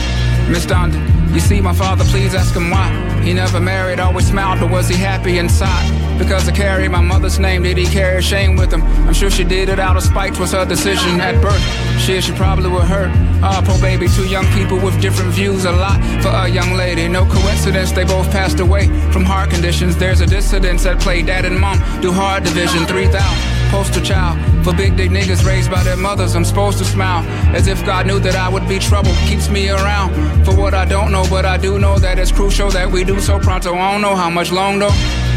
Miss 0.48 0.66
Donda, 0.66 1.02
you 1.34 1.40
see 1.40 1.60
my 1.60 1.74
father, 1.74 2.04
please 2.04 2.32
ask 2.32 2.54
him 2.54 2.70
why. 2.70 2.92
He 3.24 3.32
never 3.32 3.58
married, 3.58 3.98
always 3.98 4.28
smiled, 4.28 4.60
but 4.60 4.70
was 4.70 4.88
he 4.88 4.94
happy 4.94 5.38
inside? 5.38 5.99
Because 6.20 6.46
I 6.46 6.52
carry 6.52 6.86
my 6.86 7.00
mother's 7.00 7.38
name, 7.38 7.62
did 7.62 7.78
he 7.78 7.86
carry 7.86 8.20
shame 8.20 8.54
with 8.54 8.70
him? 8.70 8.82
I'm 9.08 9.14
sure 9.14 9.30
she 9.30 9.42
did 9.42 9.70
it 9.70 9.78
out 9.80 9.96
of 9.96 10.02
spite, 10.02 10.38
was 10.38 10.52
her 10.52 10.66
decision 10.66 11.18
at 11.18 11.40
birth. 11.40 11.62
Shit, 11.98 12.24
she 12.24 12.32
probably 12.32 12.68
would 12.68 12.84
hurt. 12.84 13.10
Ah, 13.42 13.62
poor 13.64 13.80
baby, 13.80 14.06
two 14.06 14.28
young 14.28 14.44
people 14.52 14.78
with 14.78 15.00
different 15.00 15.32
views, 15.32 15.64
a 15.64 15.72
lot 15.72 15.98
for 16.22 16.28
a 16.28 16.46
young 16.46 16.74
lady. 16.74 17.08
No 17.08 17.24
coincidence, 17.24 17.90
they 17.92 18.04
both 18.04 18.30
passed 18.30 18.60
away 18.60 18.88
from 19.10 19.24
heart 19.24 19.48
conditions. 19.48 19.96
There's 19.96 20.20
a 20.20 20.26
dissidence 20.26 20.84
at 20.84 21.00
play, 21.00 21.22
dad 21.22 21.46
and 21.46 21.58
mom 21.58 21.78
do 22.02 22.12
hard 22.12 22.44
division, 22.44 22.84
3,000 22.84 23.70
poster 23.70 24.00
child 24.00 24.36
for 24.62 24.74
big 24.74 24.96
dick 24.96 25.10
niggas 25.10 25.46
raised 25.46 25.70
by 25.70 25.82
their 25.82 25.96
mothers. 25.96 26.34
I'm 26.36 26.44
supposed 26.44 26.76
to 26.78 26.84
smile 26.84 27.24
as 27.56 27.66
if 27.66 27.84
God 27.86 28.06
knew 28.06 28.20
that 28.20 28.36
I 28.36 28.48
would 28.48 28.68
be 28.68 28.78
trouble. 28.78 29.12
Keeps 29.26 29.48
me 29.48 29.70
around 29.70 30.44
for 30.44 30.54
what 30.54 30.74
I 30.74 30.84
don't 30.84 31.12
know, 31.12 31.24
but 31.30 31.46
I 31.46 31.56
do 31.56 31.78
know 31.78 31.98
that 31.98 32.18
it's 32.18 32.30
crucial 32.30 32.70
that 32.72 32.90
we 32.90 33.04
do 33.04 33.20
so 33.20 33.38
pronto. 33.38 33.74
I 33.74 33.92
don't 33.92 34.02
know 34.02 34.14
how 34.14 34.28
much 34.28 34.52
long 34.52 34.78
though. 34.78 35.29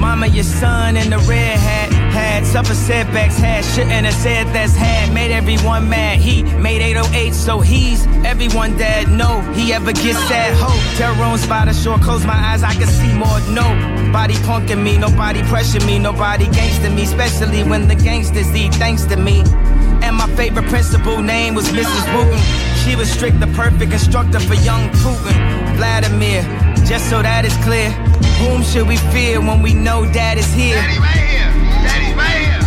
Mama, 0.00 0.28
your 0.28 0.44
son 0.44 0.96
in 0.96 1.10
the 1.10 1.18
red 1.28 1.58
hat 1.58 1.92
had 2.10 2.46
suffered 2.46 2.74
setbacks, 2.74 3.36
had 3.36 3.62
shouldn't 3.62 4.06
have 4.06 4.14
said 4.14 4.46
that's 4.46 4.74
had 4.74 5.12
made 5.12 5.30
everyone 5.30 5.90
mad. 5.90 6.18
He 6.18 6.42
made 6.42 6.80
808, 6.80 7.34
so 7.34 7.60
he's 7.60 8.06
everyone 8.24 8.78
that 8.78 9.08
no 9.10 9.42
he 9.52 9.74
ever 9.74 9.92
gets 9.92 10.18
that 10.30 10.56
hope. 10.56 10.80
Terror 10.96 11.22
on 11.22 11.36
spider 11.36 11.74
shore, 11.74 11.98
close 11.98 12.24
my 12.24 12.32
eyes, 12.32 12.62
I 12.62 12.72
can 12.72 12.88
see 12.88 13.12
more. 13.12 13.40
Nobody 13.52 14.34
punking 14.48 14.82
me, 14.82 14.96
nobody 14.96 15.42
pressure 15.42 15.84
me, 15.84 15.98
nobody 15.98 16.46
gangster 16.46 16.88
me, 16.88 17.02
especially 17.02 17.62
when 17.62 17.86
the 17.86 17.94
gangsters 17.94 18.56
eat 18.56 18.74
thanks 18.76 19.04
to 19.04 19.16
me. 19.16 19.42
And 20.02 20.16
my 20.16 20.28
favorite 20.34 20.66
principal 20.70 21.20
name 21.20 21.54
was 21.54 21.68
Mrs. 21.68 22.04
Wooten. 22.16 22.40
She 22.84 22.96
was 22.96 23.12
strict, 23.12 23.38
the 23.38 23.48
perfect 23.48 23.92
instructor 23.92 24.40
for 24.40 24.54
young 24.54 24.88
Putin. 25.04 25.76
Vladimir, 25.76 26.40
just 26.90 27.08
so 27.08 27.22
that 27.22 27.44
is 27.44 27.54
clear. 27.62 27.88
Whom 28.42 28.64
should 28.64 28.88
we 28.88 28.96
fear 29.14 29.40
when 29.40 29.62
we 29.62 29.72
know 29.72 30.10
dad 30.10 30.38
is 30.38 30.52
here? 30.52 30.74
Daddy 30.74 30.98
right 30.98 31.22
here. 31.22 31.50
Daddy 31.86 32.10
right 32.18 32.42
here. 32.50 32.58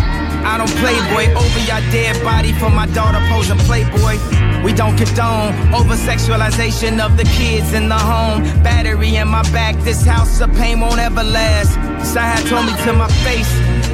I 0.47 0.55
don't 0.57 0.71
play 0.79 0.95
boy 1.11 1.27
over 1.35 1.59
your 1.67 1.83
dead 1.91 2.23
body 2.23 2.53
for 2.53 2.69
my 2.69 2.87
daughter 2.95 3.19
posing 3.27 3.59
playboy. 3.67 4.15
We 4.63 4.71
don't 4.71 4.95
condone 4.95 5.51
over 5.75 5.95
sexualization 5.99 7.03
of 7.03 7.17
the 7.17 7.25
kids 7.35 7.73
in 7.73 7.89
the 7.89 7.99
home. 7.99 8.43
Battery 8.63 9.17
in 9.17 9.27
my 9.27 9.43
back, 9.51 9.75
this 9.83 10.05
house 10.05 10.39
of 10.39 10.53
pain 10.55 10.79
won't 10.79 10.99
ever 10.99 11.23
last. 11.23 11.75
Side 12.07 12.47
told 12.47 12.65
me 12.65 12.71
to 12.87 12.93
my 12.93 13.09
face. 13.27 13.51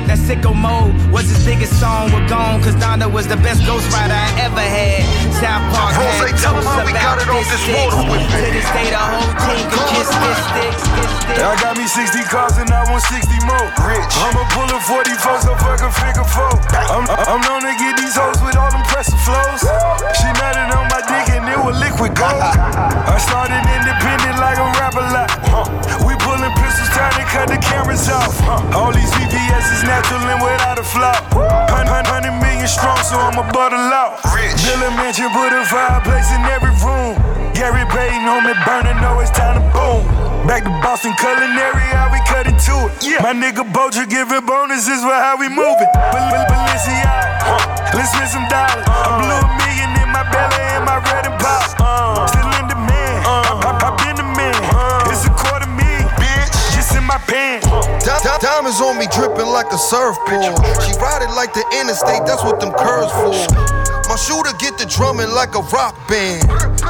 That 0.10 0.18
sicko 0.18 0.58
mode 0.58 0.98
was 1.14 1.30
his 1.30 1.38
biggest 1.46 1.78
song. 1.78 2.10
We're 2.10 2.26
gone, 2.26 2.66
cause 2.66 2.74
Donda 2.82 3.06
was 3.06 3.30
the 3.30 3.38
best 3.46 3.62
ghostwriter 3.62 4.10
I 4.10 4.42
ever 4.42 4.58
had. 4.58 5.06
South 5.38 5.62
Park 5.70 5.94
had 5.94 6.34
tell 6.34 6.58
jokes 6.58 6.66
how 6.66 6.82
we 6.82 6.98
got 6.98 7.22
it 7.22 7.30
off 7.30 7.46
this 7.46 7.54
this 7.54 7.62
sticks. 7.70 7.94
water 7.94 8.10
whip. 8.10 8.26
To 8.26 8.42
this 8.50 8.70
day, 8.74 8.90
the 8.90 8.98
whole 8.98 9.34
team 9.46 9.66
can 9.70 9.86
kiss 9.94 10.10
this 10.10 10.40
sticks. 10.50 10.82
I 11.38 11.54
got 11.62 11.78
me 11.78 11.86
60 11.86 12.26
cars 12.26 12.58
and 12.58 12.74
I 12.74 12.90
want 12.90 13.06
60 13.06 13.22
more. 13.46 13.70
Rich. 13.86 14.14
I'ma 14.18 14.50
pull 14.50 14.66
a 14.74 14.82
44 14.82 15.46
so 15.46 15.54
fuck 15.62 15.86
a 15.86 15.94
figure 15.94 16.26
four. 16.26 16.58
I'm, 16.74 17.06
I'm 17.30 17.42
known 17.46 17.62
to 17.70 17.74
get 17.78 17.94
these 18.02 18.18
hoes 18.18 18.42
with 18.42 18.58
all 18.58 18.74
them 18.74 18.82
pressure 18.90 19.14
flows. 19.24 19.62
She 20.18 20.26
nutted 20.42 20.74
on 20.74 20.90
my 20.90 21.06
dick 21.06 21.38
and 21.38 21.46
it 21.46 21.62
was 21.62 21.78
liquid 21.78 22.18
gold. 22.18 22.34
I 22.34 23.16
started 23.22 23.62
independent 23.62 24.42
like 24.42 24.58
a 24.58 24.68
rapper 24.74 25.06
lot. 25.14 25.30
We 26.02 26.18
pulling 26.26 26.52
pistols 26.58 26.90
trying 26.98 27.14
and 27.22 27.30
cut 27.30 27.48
the 27.48 27.62
cameras 27.62 28.10
off. 28.10 28.36
All 28.74 28.92
these 28.92 29.12
VVS 29.14 29.66
is 29.78 29.84
and 30.08 30.42
without 30.42 30.80
a 30.80 30.84
flaw. 30.84 31.14
Hun- 31.70 31.88
hun- 31.88 32.06
Hundred 32.06 32.32
million 32.42 32.68
strong, 32.68 32.98
so 33.04 33.18
I'ma 33.20 33.44
butter 33.52 33.76
out. 33.76 34.20
Villa 34.64 34.90
mansion 34.96 35.30
put 35.32 35.52
a 35.54 35.64
fireplace 35.66 36.32
in 36.32 36.42
every 36.46 36.72
room. 36.84 37.16
Gary 37.54 37.86
Payton 37.92 38.24
on 38.28 38.44
me 38.48 38.54
burning, 38.66 39.00
know 39.02 39.20
it's 39.20 39.32
time 39.32 39.56
to 39.60 39.64
boom. 39.76 40.02
Back 40.48 40.64
to 40.64 40.70
Boston 40.82 41.14
culinary, 41.20 41.84
how 41.94 42.10
we 42.12 42.20
cut 42.26 42.48
into 42.48 42.72
it. 42.88 43.04
Yeah. 43.04 43.22
My 43.22 43.34
nigga 43.34 43.64
Boja 43.72 44.08
giving 44.10 44.46
bonuses 44.46 45.04
for 45.04 45.14
how 45.14 45.36
we 45.38 45.50
moving. 45.50 45.90
Bal- 45.94 46.48
Balenciaga, 46.50 47.94
let's 47.94 48.12
spend 48.12 48.30
some 48.30 48.48
dollars. 48.48 48.86
I 48.88 49.20
blew 49.20 49.38
a 49.38 49.50
million 49.62 49.90
in 50.02 50.10
my 50.10 50.24
belly 50.32 50.64
and 50.76 50.86
my 50.86 50.98
red 51.12 51.26
and 51.28 51.38
pop. 51.40 51.89
Diamonds 58.40 58.80
on 58.82 58.98
me 58.98 59.08
dripping 59.12 59.52
like 59.52 59.72
a 59.72 59.78
surfboard. 59.78 60.56
She 60.84 60.96
ride 61.00 61.22
it 61.24 61.32
like 61.36 61.54
the 61.54 61.66
interstate, 61.76 62.26
that's 62.26 62.44
what 62.44 62.60
them 62.60 62.72
curves 62.72 63.12
for. 63.12 63.36
My 64.08 64.18
shooter 64.18 64.56
get 64.58 64.78
the 64.80 64.90
drumming 64.90 65.30
like 65.38 65.54
a 65.54 65.62
rock 65.70 65.94
band. 66.10 66.48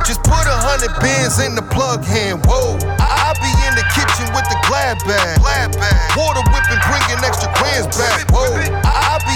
Just 0.07 0.23
put 0.23 0.45
a 0.47 0.55
hundred 0.55 0.93
bands 1.03 1.41
in 1.43 1.55
the 1.55 1.65
plug 1.67 2.05
hand. 2.05 2.45
Whoa, 2.47 2.79
I, 2.95 3.27
I 3.27 3.29
be 3.43 3.51
in 3.67 3.75
the 3.75 3.83
kitchen 3.91 4.23
with 4.31 4.47
the 4.47 4.55
glad 4.71 5.03
bag. 5.03 5.35
Glad 5.43 5.75
bag. 5.75 6.15
Water 6.15 6.45
whipping, 6.47 6.79
bringing 6.87 7.19
extra 7.25 7.51
grams 7.59 7.91
back. 7.99 8.23
Whoa, 8.31 8.47
I, 8.87 9.19
I 9.19 9.19
be 9.27 9.35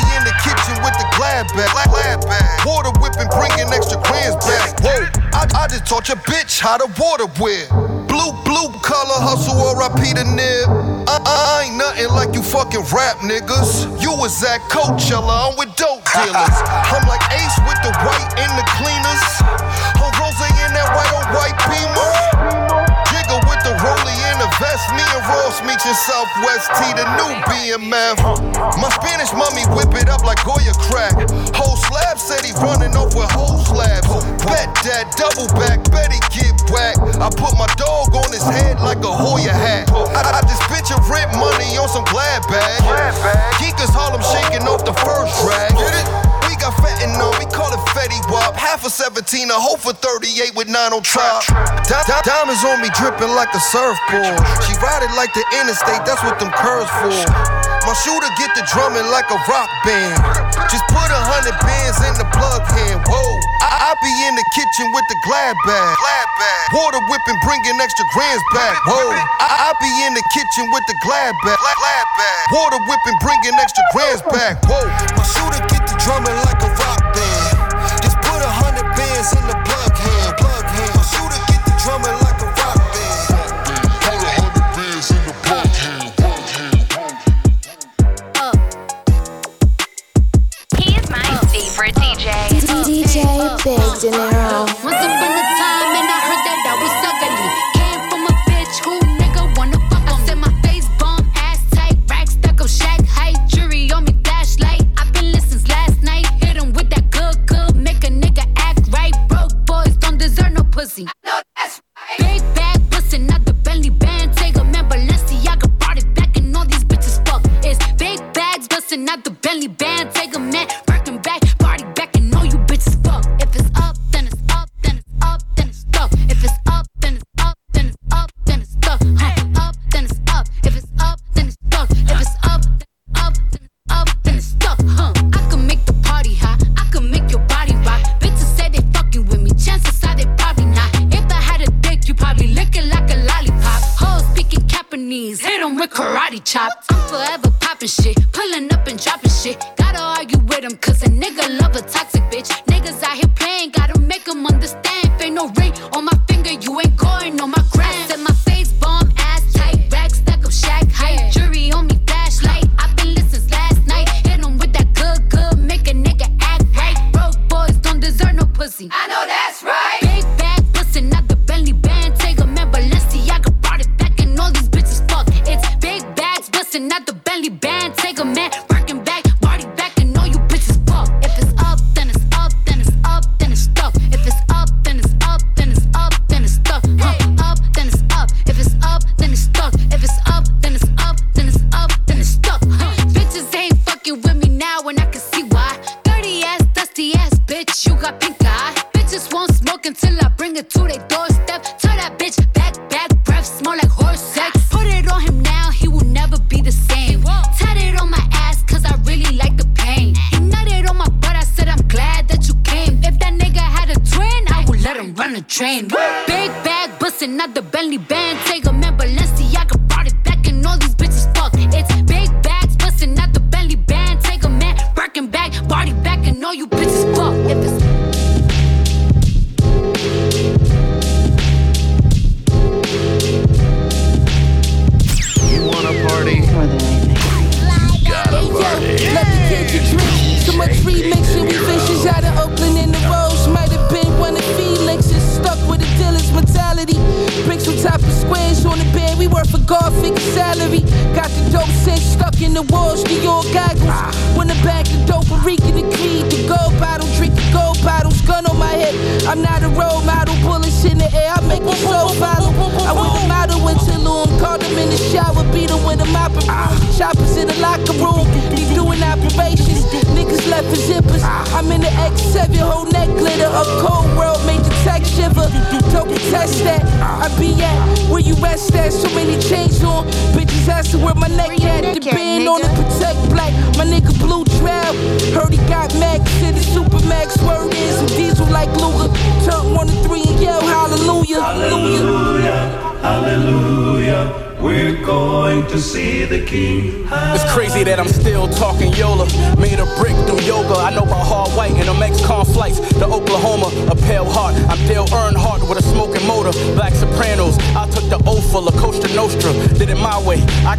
with 0.83 0.95
the 0.99 1.07
glad 1.15 1.47
bag. 1.55 1.71
Glad 1.87 2.21
bag. 2.27 2.67
Water 2.67 2.91
whipping, 2.99 3.31
bringing 3.31 3.71
extra 3.71 3.97
grams 4.03 4.35
back. 4.43 4.75
Whoa, 4.83 5.07
I, 5.31 5.47
I 5.55 5.67
just 5.71 5.87
taught 5.87 6.07
your 6.07 6.19
bitch 6.27 6.59
how 6.59 6.77
to 6.77 6.87
water 6.99 7.27
whip. 7.39 7.71
Blue, 8.11 8.35
blue 8.45 8.69
collar 8.83 9.19
hustle 9.23 9.57
or 9.57 9.81
I 9.81 9.89
the 9.89 10.27
nib. 10.27 10.67
I, 11.09 11.17
I 11.23 11.65
ain't 11.65 11.77
nothing 11.79 12.11
like 12.13 12.35
you 12.35 12.43
fucking 12.43 12.85
rap 12.93 13.17
niggas. 13.25 13.89
You 14.03 14.13
was 14.13 14.37
at 14.43 14.61
Coachella, 14.69 15.49
I'm 15.49 15.57
with 15.57 15.73
dope 15.75 16.03
dealers. 16.13 16.57
I'm 16.93 17.07
like 17.09 17.23
Ace 17.33 17.57
with 17.65 17.79
the 17.81 17.91
white 18.05 18.31
and 18.37 18.51
the 18.53 18.65
cleaners. 18.77 19.25
On 20.03 20.11
Rose 20.19 20.37
in 20.37 20.71
that 20.77 20.87
white 20.93 21.11
on 21.15 21.25
white 21.33 21.57
beamer. 21.65 22.12
In. 24.89 24.95
Me 24.95 25.03
and 25.03 25.25
Ross 25.27 25.61
meet 25.63 25.79
in 25.85 25.95
Southwest 25.95 26.67
T, 26.75 26.91
the 26.95 27.05
new 27.19 27.31
BMF. 27.47 28.17
My 28.79 28.89
Spanish 28.99 29.31
mommy 29.33 29.63
whip 29.75 29.93
it 29.95 30.09
up 30.09 30.23
like 30.23 30.43
Goya 30.43 30.73
crack. 30.89 31.13
Whole 31.55 31.77
slab 31.77 32.19
said 32.19 32.43
he 32.43 32.51
running 32.59 32.95
off 32.95 33.15
with 33.15 33.29
whole 33.31 33.59
slabs. 33.65 34.07
Bet 34.43 34.69
that 34.83 35.13
double 35.15 35.47
back, 35.59 35.83
bet 35.91 36.11
he 36.11 36.19
get 36.33 36.55
whack. 36.71 36.97
I 37.19 37.29
put 37.29 37.55
my 37.57 37.69
dog 37.77 38.15
on 38.15 38.29
his 38.31 38.43
head 38.43 38.79
like 38.79 38.99
a 38.99 39.13
Hoya 39.13 39.53
hat. 39.53 39.89
I, 39.91 40.39
I 40.39 40.41
just 40.41 40.63
picture 40.67 40.99
rent 41.11 41.31
money 41.37 41.77
on 41.77 41.87
some 41.87 42.05
glad 42.05 42.43
bag. 42.49 42.81
Geekers 43.61 43.93
Harlem 43.93 44.21
shaking 44.21 44.67
off 44.67 44.85
the 44.85 44.93
first 44.93 45.31
drag. 45.43 45.71
We 45.77 46.32
got 46.63 46.79
fentanyl, 46.79 47.35
we 47.35 47.45
call 47.51 47.67
it 47.75 47.83
Fetty 47.91 48.15
Wap. 48.31 48.55
Half 48.55 48.87
a 48.87 48.89
17, 48.89 49.51
a 49.51 49.59
hoe 49.59 49.75
for 49.75 49.91
38 49.91 50.55
with 50.55 50.71
9 50.71 50.75
on 50.95 51.03
top. 51.03 51.43
Di- 51.83 52.07
di- 52.07 52.23
diamonds 52.23 52.63
on 52.63 52.79
me 52.79 52.87
dripping 52.95 53.35
like 53.35 53.51
a 53.51 53.59
surfboard. 53.59 54.39
She 54.63 54.71
ride 54.79 55.03
it 55.03 55.11
like 55.19 55.35
the 55.35 55.43
interstate, 55.59 56.07
that's 56.07 56.23
what 56.23 56.39
them 56.39 56.55
curves 56.55 56.87
for. 57.03 57.11
My 57.83 57.91
shooter 57.99 58.31
get 58.39 58.55
the 58.55 58.63
drumming 58.71 59.03
like 59.11 59.27
a 59.27 59.35
rock 59.51 59.67
band. 59.83 60.15
Just 60.71 60.87
put 60.87 61.03
a 61.03 61.21
hundred 61.27 61.51
bands 61.67 61.99
in 62.07 62.15
the 62.15 62.23
plug 62.31 62.63
hand. 62.71 63.03
Whoa, 63.03 63.27
I, 63.59 63.91
I 63.91 63.99
be 63.99 64.11
in 64.23 64.33
the 64.39 64.47
kitchen 64.55 64.87
with 64.95 65.03
the 65.11 65.19
glad 65.27 65.51
bag. 65.67 65.91
Glad 65.99 66.27
bag. 66.39 66.65
Water 66.79 67.03
whipping, 67.11 67.39
bringing 67.43 67.75
extra 67.83 68.07
grams 68.15 68.39
back. 68.55 68.79
Whoa, 68.87 69.11
I, 69.43 69.67
I 69.67 69.69
be 69.83 69.91
in 70.07 70.15
the 70.15 70.23
kitchen 70.31 70.71
with 70.71 70.85
the 70.87 70.95
glad 71.03 71.35
bag. 71.43 71.59
Glad 71.59 72.07
bag. 72.15 72.43
Water 72.55 72.79
whipping, 72.87 73.17
bringing 73.19 73.55
extra 73.59 73.83
grams 73.91 74.23
back. 74.31 74.63
Whoa, 74.63 74.87
my 75.19 75.27
shooter 75.27 75.72
drumming 75.99 76.35
like 76.45 76.63
a 76.63 76.82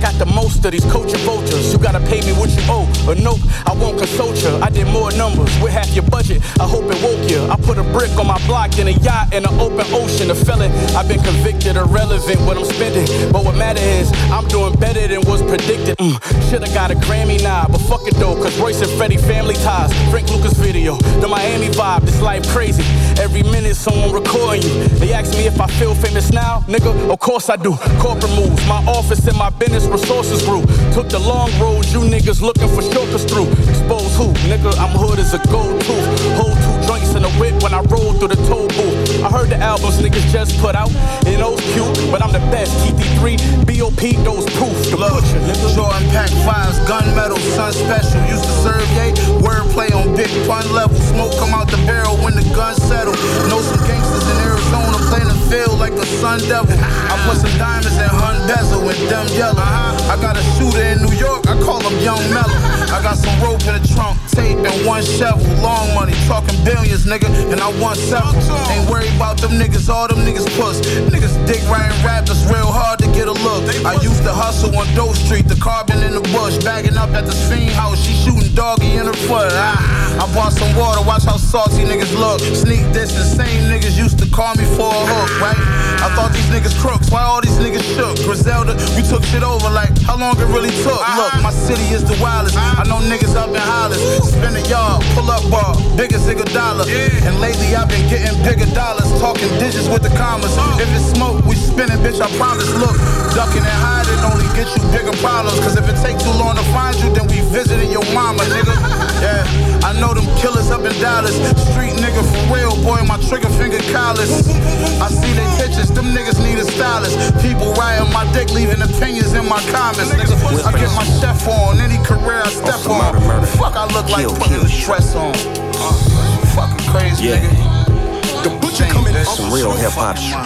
got 0.04 0.14
the 0.20 0.26
most 0.26 0.62
of 0.66 0.72
these 0.72 0.84
coaching 0.92 1.24
vultures. 1.24 1.72
You 1.72 1.78
gotta 1.78 2.00
pay 2.00 2.20
me 2.20 2.32
what 2.36 2.50
you 2.50 2.60
owe. 2.68 2.84
Or 3.08 3.14
nope, 3.14 3.40
I 3.64 3.72
won't 3.72 3.96
consult 3.96 4.36
you. 4.44 4.52
I 4.60 4.68
did 4.68 4.86
more 4.88 5.10
numbers 5.12 5.48
with 5.62 5.72
half 5.72 5.88
your 5.96 6.04
budget. 6.04 6.44
I 6.60 6.66
hope 6.68 6.84
it 6.92 7.00
woke 7.00 7.24
you. 7.30 7.40
I 7.48 7.56
put 7.56 7.78
a 7.78 7.86
brick 7.96 8.12
on 8.20 8.26
my 8.26 8.36
block 8.46 8.72
than 8.72 8.88
a 8.88 8.96
yacht 9.00 9.32
in 9.32 9.46
an 9.48 9.54
open 9.58 9.86
ocean. 9.96 10.30
A 10.30 10.34
felon. 10.34 10.70
I've 10.94 11.08
been 11.08 11.22
convicted, 11.22 11.76
irrelevant 11.76 12.38
what 12.44 12.58
I'm 12.58 12.66
spending. 12.66 13.06
But 13.32 13.44
what 13.46 13.56
matter 13.56 13.80
is, 13.80 14.12
I'm 14.30 14.46
doing 14.48 14.74
better 14.78 15.08
than 15.08 15.22
was 15.22 15.40
predicted. 15.42 15.96
Mm, 15.96 16.20
Should've 16.50 16.74
got 16.74 16.90
a 16.90 16.96
Grammy 17.06 17.42
now, 17.42 17.64
but 17.72 17.78
fuck 17.78 18.06
it 18.06 18.14
though, 18.16 18.36
cause 18.36 18.54
Royce 18.58 18.82
and 18.82 18.90
Freddie 18.98 19.16
family 19.16 19.54
ties. 19.54 19.90
Frank 20.10 20.28
Lucas 20.28 20.52
video, 20.58 20.96
the 21.24 21.28
Miami 21.28 21.68
vibe, 21.68 22.02
this 22.04 22.20
life 22.20 22.46
crazy. 22.48 22.84
Every 23.22 23.42
minute 23.42 23.76
someone 23.76 24.12
recording 24.12 24.62
you. 24.68 24.88
They 25.00 25.14
ask 25.14 25.32
me 25.32 25.46
if 25.46 25.58
I 25.60 25.66
feel 25.80 25.94
famous 25.94 26.30
now, 26.30 26.60
nigga. 26.68 26.92
Of 27.10 27.18
course 27.20 27.48
I 27.48 27.56
do. 27.56 27.72
Corporate 27.98 28.34
moves, 28.36 28.60
my 28.68 28.84
office 28.86 29.26
and 29.26 29.38
my 29.38 29.48
business 29.50 29.86
resources 30.04 30.42
grew. 30.44 30.60
Took 30.92 31.08
the 31.08 31.18
long 31.18 31.50
road, 31.58 31.86
you 31.86 32.00
niggas 32.00 32.42
looking 32.42 32.68
for 32.68 32.82
shortcuts 32.82 33.24
through. 33.24 33.48
Expose 33.72 34.16
who, 34.16 34.28
nigga? 34.50 34.76
I'm 34.78 34.92
hood 34.92 35.18
as 35.18 35.32
a 35.32 35.38
gold 35.48 35.80
tooth. 35.80 36.36
Hold 36.36 36.73
joints 37.04 37.16
in 37.16 37.24
a 37.24 37.40
whip 37.40 37.62
when 37.62 37.74
I 37.74 37.80
roll 37.82 38.12
through 38.14 38.28
the 38.28 38.40
toll 38.48 38.68
booth. 38.68 39.22
I 39.22 39.30
heard 39.30 39.50
the 39.50 39.56
albums 39.56 39.98
niggas 39.98 40.30
just 40.32 40.58
put 40.60 40.74
out, 40.74 40.90
and 41.26 41.40
those 41.40 41.60
cute, 41.72 42.10
but 42.10 42.22
I'm 42.22 42.32
the 42.32 42.44
best. 42.50 42.72
TT3, 42.84 43.66
BOP, 43.66 44.02
those 44.24 44.46
proof. 44.56 44.76
The 44.90 44.96
nigga. 44.96 45.74
Jordan 45.74 46.06
pack 46.10 46.30
fives, 46.46 46.78
gunmetal, 46.86 47.38
sun 47.56 47.72
special. 47.72 48.20
Used 48.28 48.44
to 48.44 48.54
serve 48.62 48.86
yay, 48.94 49.12
wordplay 49.42 49.90
on 49.90 50.14
big 50.16 50.30
pun 50.46 50.64
level. 50.72 50.96
Smoke 50.96 51.32
come 51.38 51.54
out 51.54 51.68
the 51.68 51.78
barrel 51.86 52.16
when 52.18 52.34
the 52.34 52.46
gun 52.54 52.74
settle. 52.74 53.14
Know 53.50 53.60
some 53.60 53.82
gangsters 53.86 54.22
in 54.30 54.36
Arizona 54.46 54.96
playing 55.10 55.28
the 55.28 55.40
field 55.50 55.78
like 55.78 55.94
the 55.94 56.06
Sun 56.06 56.40
Devil. 56.46 56.78
I 56.78 57.14
put 57.26 57.42
some 57.42 57.50
diamonds 57.58 57.98
in 57.98 58.08
hun 58.08 58.46
bezel 58.46 58.86
with 58.86 59.00
them 59.10 59.26
yellow. 59.34 59.58
Uh-huh. 59.58 60.12
I 60.12 60.20
got 60.22 60.36
a 60.36 60.44
shooter 60.54 60.82
in 60.94 61.02
New 61.02 61.14
York, 61.18 61.46
I 61.48 61.58
call 61.58 61.82
him 61.82 61.98
Young 61.98 62.22
Mellow. 62.30 62.54
I 62.94 63.02
got 63.02 63.18
some 63.18 63.34
rope 63.42 63.66
in 63.66 63.74
the 63.74 63.82
trunk, 63.94 64.14
tape 64.30 64.62
and 64.62 64.86
one 64.86 65.02
shovel. 65.02 65.42
Long 65.58 65.90
money, 65.94 66.14
talking 66.30 66.54
billions, 66.62 66.93
nigga, 67.02 67.26
and 67.50 67.60
I 67.60 67.68
want 67.82 67.98
several. 67.98 68.38
Ain't 68.70 68.88
worried 68.88 69.10
about 69.18 69.38
them 69.42 69.58
niggas, 69.58 69.90
all 69.90 70.06
them 70.06 70.22
niggas 70.22 70.46
puss. 70.54 70.80
Niggas 71.10 71.34
dick 71.46 71.60
writing 71.68 71.98
rap, 72.06 72.22
it's 72.30 72.46
real 72.46 72.70
hard 72.70 73.00
to 73.00 73.06
get 73.10 73.26
a 73.26 73.34
look. 73.34 73.66
I 73.84 73.98
used 73.98 74.22
to 74.22 74.32
hustle 74.32 74.70
on 74.78 74.86
Doe 74.94 75.12
Street, 75.12 75.48
the 75.48 75.56
carbon 75.56 76.02
in 76.02 76.14
the 76.14 76.22
bush, 76.30 76.62
bagging 76.62 76.96
up 76.96 77.10
at 77.10 77.26
the 77.26 77.34
fiend 77.50 77.74
house. 77.74 77.98
She 77.98 78.14
shooting 78.14 78.54
doggy 78.54 78.94
in 78.94 79.06
her 79.06 79.18
foot. 79.26 79.50
Ah, 79.52 80.22
I 80.22 80.24
bought 80.34 80.52
some 80.52 80.70
water, 80.78 81.02
watch 81.02 81.24
how 81.24 81.36
salty 81.36 81.82
niggas 81.82 82.14
look. 82.14 82.40
Sneak 82.40 82.86
this, 82.94 83.12
the 83.12 83.26
same 83.26 83.66
niggas 83.66 83.98
used 83.98 84.18
to 84.20 84.26
call 84.30 84.54
me 84.54 84.64
for 84.78 84.86
a 84.86 85.02
hook, 85.10 85.30
right? 85.42 85.58
I 86.04 86.14
thought 86.14 86.32
these 86.32 86.46
niggas 86.52 86.78
crooks, 86.78 87.10
why 87.10 87.22
all 87.22 87.40
these 87.40 87.58
niggas 87.58 87.82
shook? 87.96 88.14
Griselda, 88.22 88.76
we 88.94 89.02
took 89.02 89.24
shit 89.24 89.42
over 89.42 89.70
like 89.70 89.90
how 90.02 90.16
long 90.16 90.38
it 90.38 90.46
really 90.52 90.70
took. 90.84 91.00
Look, 91.16 91.32
my 91.42 91.50
city 91.50 91.90
is 91.90 92.04
the 92.04 92.14
wildest. 92.22 92.56
I 92.56 92.84
know 92.84 93.00
niggas 93.02 93.34
up 93.34 93.50
in 93.50 93.56
Hollis. 93.56 93.98
Spin 94.28 94.54
a 94.54 94.62
yard, 94.68 95.02
pull 95.16 95.30
up 95.30 95.42
bar, 95.50 95.74
bigger 95.96 96.18
zigga 96.18 96.44
dollar. 96.52 96.83
And 96.84 97.40
lately 97.40 97.72
I've 97.74 97.88
been 97.88 98.04
getting 98.12 98.36
bigger 98.44 98.68
dollars, 98.74 99.08
talking 99.18 99.48
digits 99.56 99.88
with 99.88 100.02
the 100.04 100.12
commas. 100.20 100.52
If 100.76 100.88
it's 100.92 101.16
smoke, 101.16 101.40
we 101.48 101.56
spinning, 101.56 101.96
bitch, 102.04 102.20
I 102.20 102.28
promise. 102.36 102.68
Look, 102.76 102.92
ducking 103.32 103.64
and 103.64 103.78
hiding 103.80 104.20
only 104.28 104.44
get 104.52 104.68
you 104.76 104.84
bigger 104.92 105.16
problems. 105.24 105.56
Cause 105.64 105.80
if 105.80 105.88
it 105.88 105.96
take 106.04 106.20
too 106.20 106.34
long 106.36 106.56
to 106.56 106.66
find 106.76 106.92
you, 107.00 107.08
then 107.16 107.24
we 107.32 107.40
visiting 107.48 107.90
your 107.90 108.04
mama, 108.12 108.44
nigga. 108.52 108.74
Yeah, 109.24 109.40
I 109.80 109.98
know 109.98 110.12
them 110.12 110.28
killers 110.36 110.68
up 110.68 110.84
in 110.84 110.92
Dallas. 111.00 111.32
Street 111.72 111.96
nigga 111.96 112.20
for 112.20 112.52
real, 112.52 112.76
boy, 112.84 113.00
my 113.08 113.16
trigger 113.24 113.48
finger 113.56 113.80
callous. 113.88 114.52
I 115.00 115.08
see 115.08 115.32
they 115.32 115.48
pictures, 115.56 115.88
them 115.88 116.12
niggas 116.12 116.36
need 116.44 116.58
a 116.58 116.66
stylist. 116.68 117.16
People 117.40 117.72
riding 117.72 118.12
my 118.12 118.30
dick, 118.34 118.52
leaving 118.52 118.82
opinions 118.82 119.32
in 119.32 119.48
my 119.48 119.64
comments, 119.72 120.12
nigga. 120.12 120.36
I 120.68 120.72
get 120.76 120.92
my 120.92 121.04
chef 121.20 121.48
on 121.48 121.80
any 121.80 121.96
career 122.04 122.42
I 122.44 122.50
step 122.50 122.84
on. 122.84 123.16
Fuck, 123.56 123.76
I 123.76 123.86
look 123.96 124.10
like 124.10 124.28
putting 124.36 124.60
the 124.60 124.68
stress 124.68 125.14
on. 125.14 125.32
Uh, 125.32 126.43
fucking 126.54 126.86
crazy, 126.90 127.28
Yeah. 127.28 127.36
nigga. 127.40 128.42
The 128.44 128.50
butcher 128.60 128.84
coming 128.92 129.14
in. 129.14 129.24
Some 129.24 129.52
real 129.52 129.72
hip 129.72 129.92
hop 129.92 130.16
shit. 130.16 130.36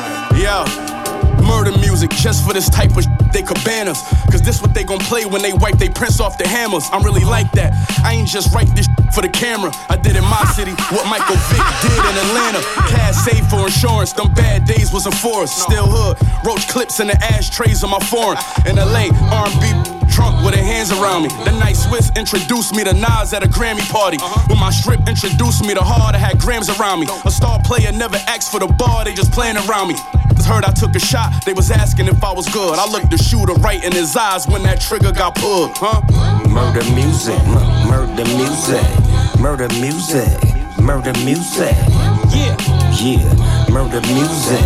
Yeah. 0.41 0.65
Murder 1.47 1.77
music 1.79 2.11
just 2.11 2.47
for 2.47 2.53
this 2.53 2.69
type 2.69 2.95
of 2.97 3.05
sh- 3.05 3.09
they 3.33 3.43
cabanas. 3.43 4.03
Cause 4.31 4.43
this 4.43 4.61
what 4.61 4.75
they 4.75 4.85
gon' 4.85 4.99
play 4.99 5.25
when 5.25 5.41
they 5.43 5.53
wipe 5.53 5.79
they 5.79 5.89
prints 5.89 6.21
off 6.21 6.37
the 6.39 6.47
hammers. 6.47 6.89
I'm 6.93 7.03
really 7.03 7.25
like 7.25 7.51
that. 7.53 7.73
I 8.05 8.13
ain't 8.15 8.29
just 8.29 8.55
write 8.55 8.69
this 8.77 8.87
sh- 8.87 9.15
for 9.15 9.23
the 9.23 9.29
camera. 9.29 9.73
I 9.89 9.97
did 9.97 10.15
in 10.17 10.25
my 10.25 10.45
city 10.55 10.73
what 10.95 11.07
Michael 11.09 11.37
Vick 11.49 11.65
did 11.83 11.99
in 11.99 12.17
Atlanta. 12.29 12.61
Cash 12.93 13.17
saved 13.17 13.49
for 13.51 13.65
insurance. 13.67 14.13
Them 14.13 14.33
bad 14.35 14.65
days 14.67 14.93
was 14.93 15.07
a 15.07 15.11
for 15.11 15.43
us. 15.43 15.53
Still 15.53 15.87
hood. 15.87 16.17
Roach 16.45 16.69
clips 16.69 17.01
in 17.01 17.07
the 17.09 17.17
ashtrays 17.25 17.83
of 17.83 17.91
my 17.91 18.01
foreign. 18.01 18.39
In 18.67 18.77
LA, 18.77 19.09
R&B 19.33 19.98
trunk 20.09 20.45
with 20.45 20.55
their 20.55 20.65
hands 20.65 20.91
around 20.91 21.23
me. 21.23 21.29
The 21.45 21.53
night 21.59 21.77
Swizz 21.77 22.15
introduced 22.17 22.75
me 22.75 22.85
to 22.85 22.93
Nas 22.93 23.33
at 23.33 23.43
a 23.43 23.49
Grammy 23.49 23.87
party. 23.91 24.17
Uh-huh. 24.17 24.49
When 24.49 24.59
my 24.59 24.71
strip 24.71 25.01
introduced 25.09 25.65
me 25.65 25.75
to 25.75 25.83
hard, 25.83 26.15
I 26.15 26.19
had 26.19 26.39
grams 26.39 26.69
around 26.69 27.01
me. 27.01 27.07
A 27.25 27.31
star 27.31 27.61
player 27.63 27.93
never 27.93 28.17
asked 28.27 28.51
for 28.51 28.61
the 28.61 28.67
bar, 28.67 29.05
they 29.05 29.15
just 29.15 29.33
playing 29.33 29.57
around 29.57 29.89
me. 29.89 29.97
Just 30.35 30.49
heard 30.49 30.65
I 30.65 30.73
took 30.73 30.95
a 30.95 31.01
shot, 31.01 31.45
they 31.45 31.53
was 31.53 31.71
asking 31.71 32.07
if 32.07 32.23
I 32.23 32.33
was 32.33 32.49
good. 32.49 32.79
I 32.79 32.87
looked 32.91 33.11
the 33.11 33.19
shooter 33.19 33.55
right 33.55 33.83
in 33.83 33.93
his 33.93 34.17
eyes 34.17 34.47
when 34.47 34.63
that 34.63 34.81
trigger 34.81 35.13
got 35.13 35.35
pulled, 35.35 35.73
huh? 35.75 36.01
Murder 36.49 36.85
music, 36.95 37.43
murder 37.87 38.25
music, 38.37 38.87
murder 39.41 39.69
music, 39.81 40.58
murder 40.89 41.13
music. 41.23 41.77
Yeah. 42.33 42.57
Yeah, 42.99 43.69
murder 43.69 44.01
music, 44.09 44.65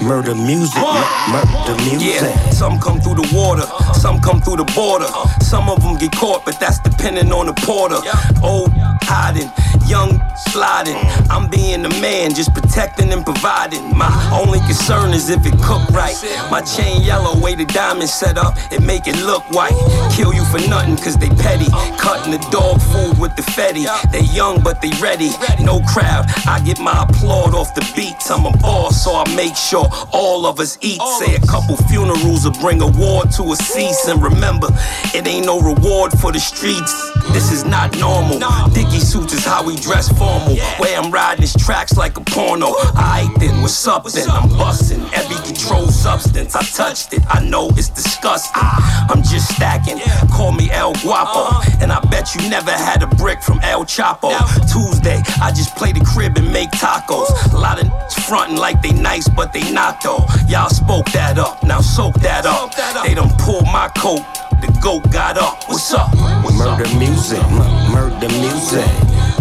murder 0.00 0.36
music, 0.36 0.80
murder 0.80 1.76
music. 1.82 2.22
Yeah, 2.22 2.50
some 2.50 2.78
come 2.78 3.00
through 3.00 3.16
the 3.16 3.28
water, 3.34 3.66
some 3.92 4.20
come 4.20 4.40
through 4.40 4.58
the 4.58 4.72
border. 4.76 5.08
Some 5.42 5.68
of 5.68 5.82
them 5.82 5.98
get 5.98 6.12
caught, 6.12 6.44
but 6.44 6.60
that's 6.60 6.78
depending 6.78 7.32
on 7.32 7.46
the 7.46 7.54
porter. 7.54 7.98
Old 8.42 8.70
hiding 9.02 9.50
Young 9.86 10.18
sliding, 10.34 10.94
mm. 10.94 11.30
I'm 11.30 11.50
being 11.50 11.82
the 11.82 11.90
man, 12.00 12.32
just 12.32 12.54
protecting 12.54 13.12
and 13.12 13.22
providing. 13.22 13.84
My 13.94 14.08
only 14.32 14.58
concern 14.60 15.12
is 15.12 15.28
if 15.28 15.44
it 15.44 15.52
cooked 15.60 15.90
right. 15.90 16.16
My 16.50 16.62
chain 16.62 17.02
yellow, 17.02 17.38
way 17.38 17.54
the 17.54 17.66
diamond 17.66 18.08
set 18.08 18.38
up, 18.38 18.56
it 18.72 18.82
make 18.82 19.06
it 19.06 19.16
look 19.26 19.42
white. 19.50 19.76
Kill 20.16 20.32
you 20.32 20.42
for 20.46 20.58
nothing, 20.70 20.96
cause 20.96 21.18
they 21.18 21.28
petty. 21.28 21.68
Cutting 21.98 22.32
the 22.32 22.38
dog 22.50 22.80
food 22.80 23.18
with 23.20 23.36
the 23.36 23.42
fetty. 23.42 23.84
They 24.10 24.22
young, 24.32 24.62
but 24.62 24.80
they 24.80 24.90
ready. 25.02 25.28
No 25.64 25.80
crowd, 25.80 26.26
I 26.46 26.60
get 26.64 26.78
my 26.78 27.06
applaud 27.08 27.54
off 27.54 27.74
the 27.74 27.80
beats. 27.96 28.30
I'm 28.30 28.44
a 28.46 28.56
boss, 28.58 29.02
so 29.02 29.14
I 29.16 29.24
make 29.34 29.56
sure 29.56 29.88
all 30.12 30.46
of 30.46 30.60
us 30.60 30.76
eat. 30.82 31.00
Say 31.18 31.34
a 31.34 31.40
couple 31.40 31.76
funerals 31.88 32.44
will 32.44 32.52
bring 32.60 32.82
a 32.82 32.86
war 32.86 33.24
to 33.24 33.42
a 33.52 33.56
cease. 33.56 34.06
And 34.06 34.22
remember, 34.22 34.68
it 35.14 35.26
ain't 35.26 35.46
no 35.46 35.60
reward 35.60 36.12
for 36.18 36.32
the 36.32 36.40
streets. 36.40 36.92
This 37.32 37.50
is 37.50 37.64
not 37.64 37.98
normal. 37.98 38.38
Dicky 38.70 39.00
suits 39.00 39.32
is 39.32 39.44
how 39.44 39.64
we 39.64 39.76
dress 39.76 40.08
formal. 40.18 40.56
Way 40.78 40.94
I'm 40.96 41.10
riding 41.10 41.44
tracks 41.58 41.96
like 41.96 42.16
a 42.16 42.20
porno. 42.20 42.74
I 42.94 43.32
then, 43.38 43.62
what's 43.62 43.86
up 43.86 44.04
then? 44.04 44.28
I'm 44.28 44.48
busting 44.50 45.00
every 45.14 45.36
controlled 45.46 45.92
substance. 45.92 46.54
I 46.54 46.62
touched 46.62 47.12
it, 47.12 47.22
I 47.28 47.44
know 47.44 47.68
it's 47.70 47.88
disgusting. 47.88 48.52
I'm 48.54 49.22
just 49.22 49.54
stacking. 49.54 49.98
Call 50.30 50.52
me 50.52 50.70
El 50.70 50.92
Guapo. 50.94 51.60
And 51.80 51.90
I 51.92 52.00
bet 52.10 52.34
you 52.34 52.48
never 52.48 52.70
had 52.70 53.02
a 53.02 53.06
brick 53.06 53.42
from 53.42 53.60
El 53.62 53.84
Chapo. 53.84 54.30
Tuesday, 54.70 55.22
I 55.40 55.52
just 55.54 55.74
play 55.76 55.92
the 55.92 56.04
crib 56.04 56.36
and 56.36 56.52
make 56.52 56.70
tacos. 56.72 57.28
A 57.52 57.56
lot 57.58 57.82
of 57.82 57.88
frontin' 58.26 58.56
like 58.56 58.82
they 58.82 58.92
nice, 58.92 59.28
but 59.28 59.52
they 59.52 59.70
not 59.72 60.02
though. 60.02 60.24
Y'all 60.48 60.68
spoke 60.68 61.06
that 61.12 61.38
up, 61.38 61.62
now 61.62 61.80
soak 61.80 62.14
that 62.20 62.44
up. 62.46 62.74
They 63.04 63.14
done 63.14 63.30
pulled 63.38 63.64
my 63.64 63.88
coat. 63.96 64.20
The 64.60 64.78
goat 64.82 65.10
got 65.12 65.36
up. 65.36 65.64
What's 65.68 65.92
up? 65.92 66.14
Murder 66.56 66.88
music, 66.98 67.42
m- 67.44 67.92
murder 67.92 68.28
music, 68.40 68.88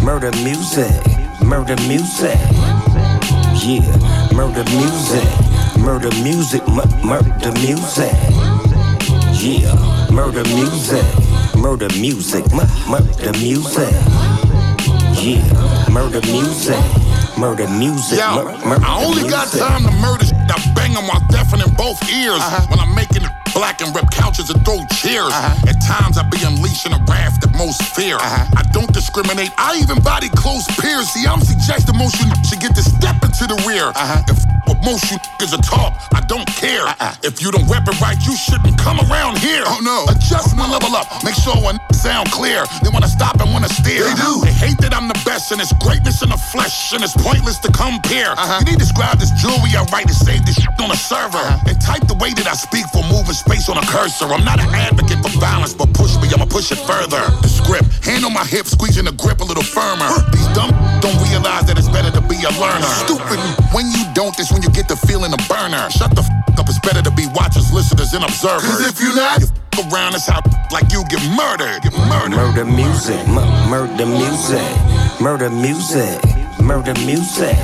murder 0.04 0.32
music, 0.44 0.92
murder 1.42 1.76
music. 1.88 2.38
Yeah, 3.64 3.86
murder 4.34 4.66
music, 4.76 5.28
murder 5.80 6.12
music, 6.24 6.62
m- 6.68 7.08
murder 7.08 7.52
music. 7.62 8.14
Yeah, 9.40 9.76
murder 10.12 10.44
music, 10.56 11.06
murder 11.56 11.88
music, 12.00 12.44
m- 12.52 12.68
murder 12.90 13.32
music. 13.40 13.94
Yeah, 15.14 15.90
murder 15.90 16.20
music, 16.28 16.78
murder 17.38 17.68
music, 17.70 18.20
mur- 18.20 18.58
murder 18.66 18.84
I 18.86 19.04
only 19.04 19.30
got 19.30 19.48
time 19.52 19.84
to 19.86 19.92
murder. 20.02 20.26
sh- 20.26 20.34
I 20.34 20.58
bang 20.76 20.96
'em 20.98 21.08
while 21.08 21.22
deafening 21.30 21.70
both 21.76 21.98
ears. 22.12 22.42
Uh-huh. 22.42 22.68
When 22.70 22.80
I'm 22.80 22.94
making 22.94 23.24
black 23.54 23.82
and 23.82 23.96
rip 23.96 24.10
couches 24.12 24.50
and 24.50 24.64
throw 24.66 24.84
chairs. 24.92 25.32
Uh-huh. 25.32 25.70
At 25.70 25.80
times 25.82 26.18
I 26.18 26.24
be 26.24 26.44
unleashing 26.44 26.92
a 26.94 27.00
wrath 27.08 27.40
that 27.42 27.56
most 27.56 27.82
fear. 27.96 28.18
Uh-huh. 28.18 28.46
I 28.58 28.64
don't 28.74 28.92
discriminate. 28.92 29.52
I 29.58 29.78
even 29.82 30.00
body 30.02 30.30
close 30.30 30.66
peers. 30.80 31.10
See, 31.10 31.26
I'm 31.26 31.42
suggesting 31.42 31.98
most 31.98 32.20
you 32.20 32.28
should 32.44 32.60
get 32.60 32.76
to 32.76 32.84
step 32.84 33.24
into 33.24 33.48
the 33.48 33.56
rear. 33.68 33.94
If 34.28 34.44
what 34.66 34.78
most 34.84 35.12
you 35.12 35.18
niggas 35.44 35.54
are 35.54 35.62
talk, 35.62 35.94
I 36.14 36.22
don't 36.28 36.48
care. 36.48 36.88
Uh-uh. 36.88 37.16
If 37.24 37.42
you 37.42 37.52
don't 37.52 37.68
rep 37.68 37.88
it 37.88 38.00
right, 38.00 38.18
you 38.26 38.36
shouldn't 38.36 38.78
come 38.80 39.00
around 39.12 39.40
here. 39.40 39.64
Oh 39.66 39.80
no. 39.84 40.06
Adjust 40.12 40.56
my 40.56 40.70
level 40.70 40.96
up. 40.96 41.08
Make 41.24 41.36
sure 41.36 41.56
one 41.60 41.80
sound 41.92 42.32
clear. 42.32 42.64
They 42.84 42.90
wanna 42.90 43.08
stop 43.08 43.40
and 43.42 43.52
wanna 43.52 43.70
steer. 43.70 44.04
They 44.04 44.16
do. 44.16 44.42
They 44.44 44.52
hate 44.52 44.78
that 44.80 44.94
I'm 44.94 45.08
the 45.08 45.20
best 45.26 45.52
and 45.52 45.60
it's 45.60 45.74
greatness 45.84 46.24
in 46.24 46.30
the 46.30 46.40
flesh 46.52 46.94
and 46.94 47.04
it's 47.04 47.16
pointless 47.18 47.60
to 47.60 47.72
compare. 47.72 48.32
Uh-huh. 48.32 48.60
You 48.60 48.66
need 48.72 48.80
to 48.80 48.86
describe 48.86 49.20
this 49.20 49.32
jewelry 49.40 49.72
I 49.76 49.84
write 49.92 50.08
and 50.08 50.16
save 50.16 50.46
this 50.46 50.56
shit 50.56 50.72
on 50.80 50.92
a 50.92 51.00
server. 51.00 51.40
Uh-huh. 51.40 51.68
And 51.68 51.76
type 51.82 52.08
the 52.08 52.16
way 52.20 52.32
that 52.34 52.48
I 52.48 52.56
speak 52.56 52.88
for 52.92 53.04
moving 53.12 53.36
space 53.36 53.68
on 53.68 53.78
a 53.78 53.86
cursor. 53.88 54.32
I'm 54.32 54.44
not 54.44 54.60
an 54.60 54.72
advocate 54.72 55.20
for 55.20 55.32
violence, 55.40 55.74
but 55.74 55.92
push 55.94 56.16
me, 56.20 56.32
I'ma 56.32 56.46
push 56.46 56.72
it 56.72 56.80
further. 56.88 57.20
The 57.44 57.52
script, 57.52 58.04
hand 58.06 58.24
on 58.24 58.34
my 58.34 58.46
hip, 58.46 58.68
squeezing 58.68 59.06
the 59.06 59.16
grip 59.16 59.40
a 59.42 59.48
little 59.48 59.64
firmer. 59.64 60.08
These 60.32 60.48
dumb 60.56 60.72
don't 61.04 61.20
realize 61.28 61.68
that 61.68 61.76
it's 61.76 61.90
better 61.90 62.12
to 62.12 62.24
be 62.32 62.40
a 62.48 62.54
learner. 62.62 62.88
Stupid, 63.04 63.40
when 63.76 63.92
you 63.92 64.04
don't, 64.14 64.36
it's 64.40 64.53
when 64.54 64.62
you 64.62 64.70
get 64.70 64.88
the 64.88 64.96
feeling 64.96 65.34
of 65.34 65.42
burner. 65.50 65.90
Shut 65.90 66.16
the 66.16 66.22
f 66.22 66.60
up, 66.60 66.70
it's 66.70 66.80
better 66.80 67.02
to 67.02 67.12
be 67.12 67.26
watchers, 67.34 67.74
listeners, 67.74 68.14
and 68.14 68.24
observers. 68.24 68.70
Cause 68.70 68.86
if 68.88 69.02
you 69.02 69.14
not, 69.16 69.42
you 69.42 69.48
f 69.74 69.92
around, 69.92 70.14
it's 70.16 70.28
how 70.28 70.40
like 70.72 70.92
you 70.94 71.04
get 71.10 71.22
murdered. 71.36 71.82
Get 71.82 71.94
murdered. 72.08 72.38
Murder 72.38 72.66
music, 72.66 73.20
m- 73.28 73.70
murder 73.70 74.06
music, 74.06 74.70
murder 75.20 75.50
music, 75.50 76.20
murder 76.62 76.94
music. 77.06 77.58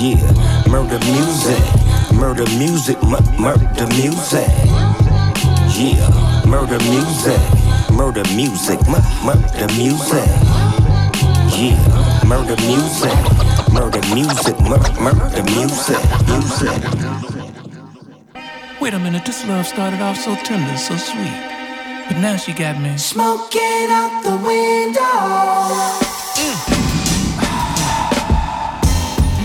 Yeah, 0.00 0.22
murder 0.68 0.98
music, 1.06 1.62
murder 2.14 2.46
music, 2.58 2.96
m- 3.02 3.22
murder 3.40 3.86
music. 3.94 4.48
Yeah, 5.78 6.10
murder 6.46 6.78
music, 6.90 7.40
murder 7.92 8.24
music, 8.34 8.78
m- 8.88 9.02
murder 9.24 9.68
music. 9.78 10.28
Yeah, 11.54 12.24
murder 12.24 12.56
music, 12.64 13.12
murder 13.72 14.00
music, 14.14 14.58
mur- 14.60 14.78
murder 15.00 15.28
the 15.30 15.42
music, 15.54 16.00
music. 16.28 16.80
Wait 18.80 18.94
a 18.94 18.98
minute, 18.98 19.24
this 19.24 19.46
love 19.46 19.66
started 19.66 20.00
off 20.00 20.16
so 20.16 20.34
tender, 20.36 20.76
so 20.76 20.96
sweet. 20.96 21.40
But 22.08 22.18
now 22.18 22.36
she 22.36 22.52
got 22.52 22.80
me. 22.80 22.96
Smoking 22.96 23.88
out 23.90 24.22
the 24.24 24.36
window. 24.36 25.02
Mm. 26.40 26.80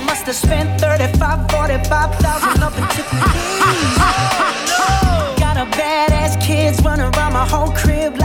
Must 0.08 0.26
have 0.26 0.36
spent 0.36 0.82
35, 0.82 1.52
45,000 1.52 2.64
up 2.64 2.78
in 2.78 2.84
Tiffany's. 2.88 3.98
Got 5.40 5.58
a 5.58 5.66
badass 5.78 6.42
kids 6.42 6.82
running 6.82 7.06
around 7.14 7.34
my 7.34 7.46
whole 7.46 7.72
crib 7.72 8.18
like 8.18 8.25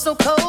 so 0.00 0.14
cold. 0.14 0.39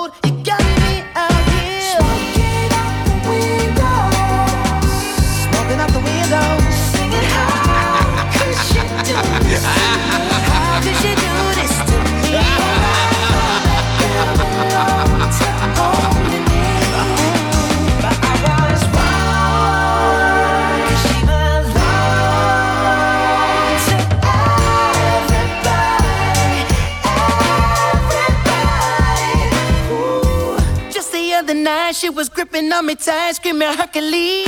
Was 32.13 32.29
gripping 32.29 32.71
on 32.73 32.85
me 32.85 32.95
tight, 32.95 33.35
screaming 33.35 33.73
Hercules. 33.73 34.45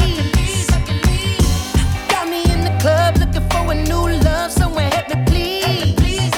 Got 2.10 2.28
me 2.28 2.44
in 2.52 2.64
the 2.64 2.76
club 2.82 3.18
looking 3.18 3.48
for 3.50 3.72
a 3.72 3.76
new 3.76 4.10
love, 4.24 4.52
someone 4.52 4.84
help 4.92 5.08
me 5.10 5.24
please. 5.28 6.32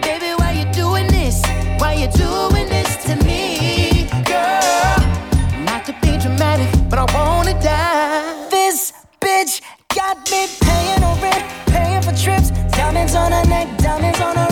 Baby, 0.00 0.30
why 0.38 0.52
you 0.52 0.72
doing 0.72 1.06
this? 1.08 1.42
Why 1.78 1.92
you 1.94 2.08
doing 2.12 2.68
this 2.68 3.04
to 3.04 3.16
me, 3.24 4.08
girl? 4.24 4.98
Not 5.64 5.84
to 5.86 5.92
be 6.00 6.16
dramatic, 6.18 6.68
but 6.88 6.98
I 6.98 7.06
wanna 7.14 7.54
die. 7.60 8.48
This 8.50 8.92
bitch 9.20 9.60
got 9.94 10.16
me 10.30 10.46
paying 10.60 11.02
her 11.02 11.16
rent, 11.22 11.44
paying 11.66 12.02
for 12.02 12.14
trips, 12.16 12.50
diamonds 12.76 13.14
on 13.14 13.32
her 13.32 13.44
neck, 13.46 13.68
diamonds 13.78 14.20
on 14.20 14.36
her 14.36 14.51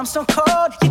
I'm 0.00 0.06
so 0.06 0.24
cold. 0.24 0.89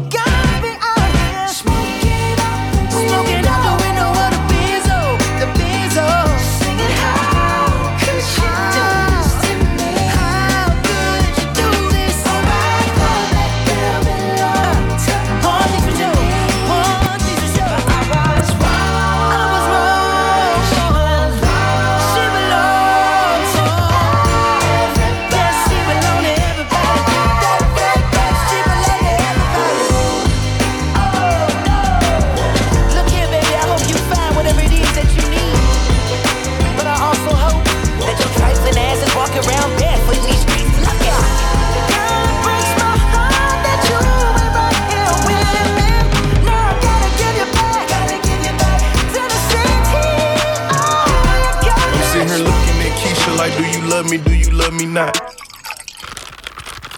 love 54.01 54.11
me? 54.11 54.17
Do 54.17 54.33
you 54.33 54.51
love 54.51 54.73
me 54.73 54.85
not? 54.85 55.19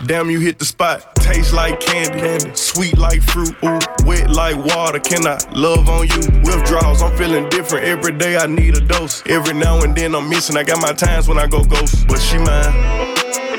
Damn, 0.06 0.30
you 0.30 0.40
hit 0.40 0.60
the 0.60 0.66
spot. 0.66 1.16
Taste 1.16 1.52
like 1.52 1.80
candy, 1.80 2.20
candy. 2.20 2.52
sweet 2.56 2.96
like 2.98 3.24
fruit, 3.24 3.56
ooh, 3.64 3.80
wet 4.06 4.30
like 4.30 4.56
water. 4.58 5.00
Can 5.00 5.26
I 5.26 5.40
love 5.52 5.90
on 5.90 6.08
you? 6.08 6.22
Withdrawals, 6.44 7.02
I'm 7.02 7.16
feeling 7.18 7.50
different. 7.50 7.86
Every 7.86 8.12
day 8.12 8.38
I 8.38 8.46
need 8.46 8.78
a 8.78 8.82
dose. 8.82 9.24
Every 9.26 9.56
now 9.56 9.82
and 9.82 9.96
then 9.96 10.14
I'm 10.14 10.30
missing. 10.30 10.58
I 10.58 10.64
got 10.64 10.80
my 10.80 10.94
times 10.94 11.28
when 11.28 11.40
I 11.40 11.48
go 11.48 11.64
ghost, 11.64 12.08
but 12.08 12.20
she 12.20 12.38
mine. 12.38 12.72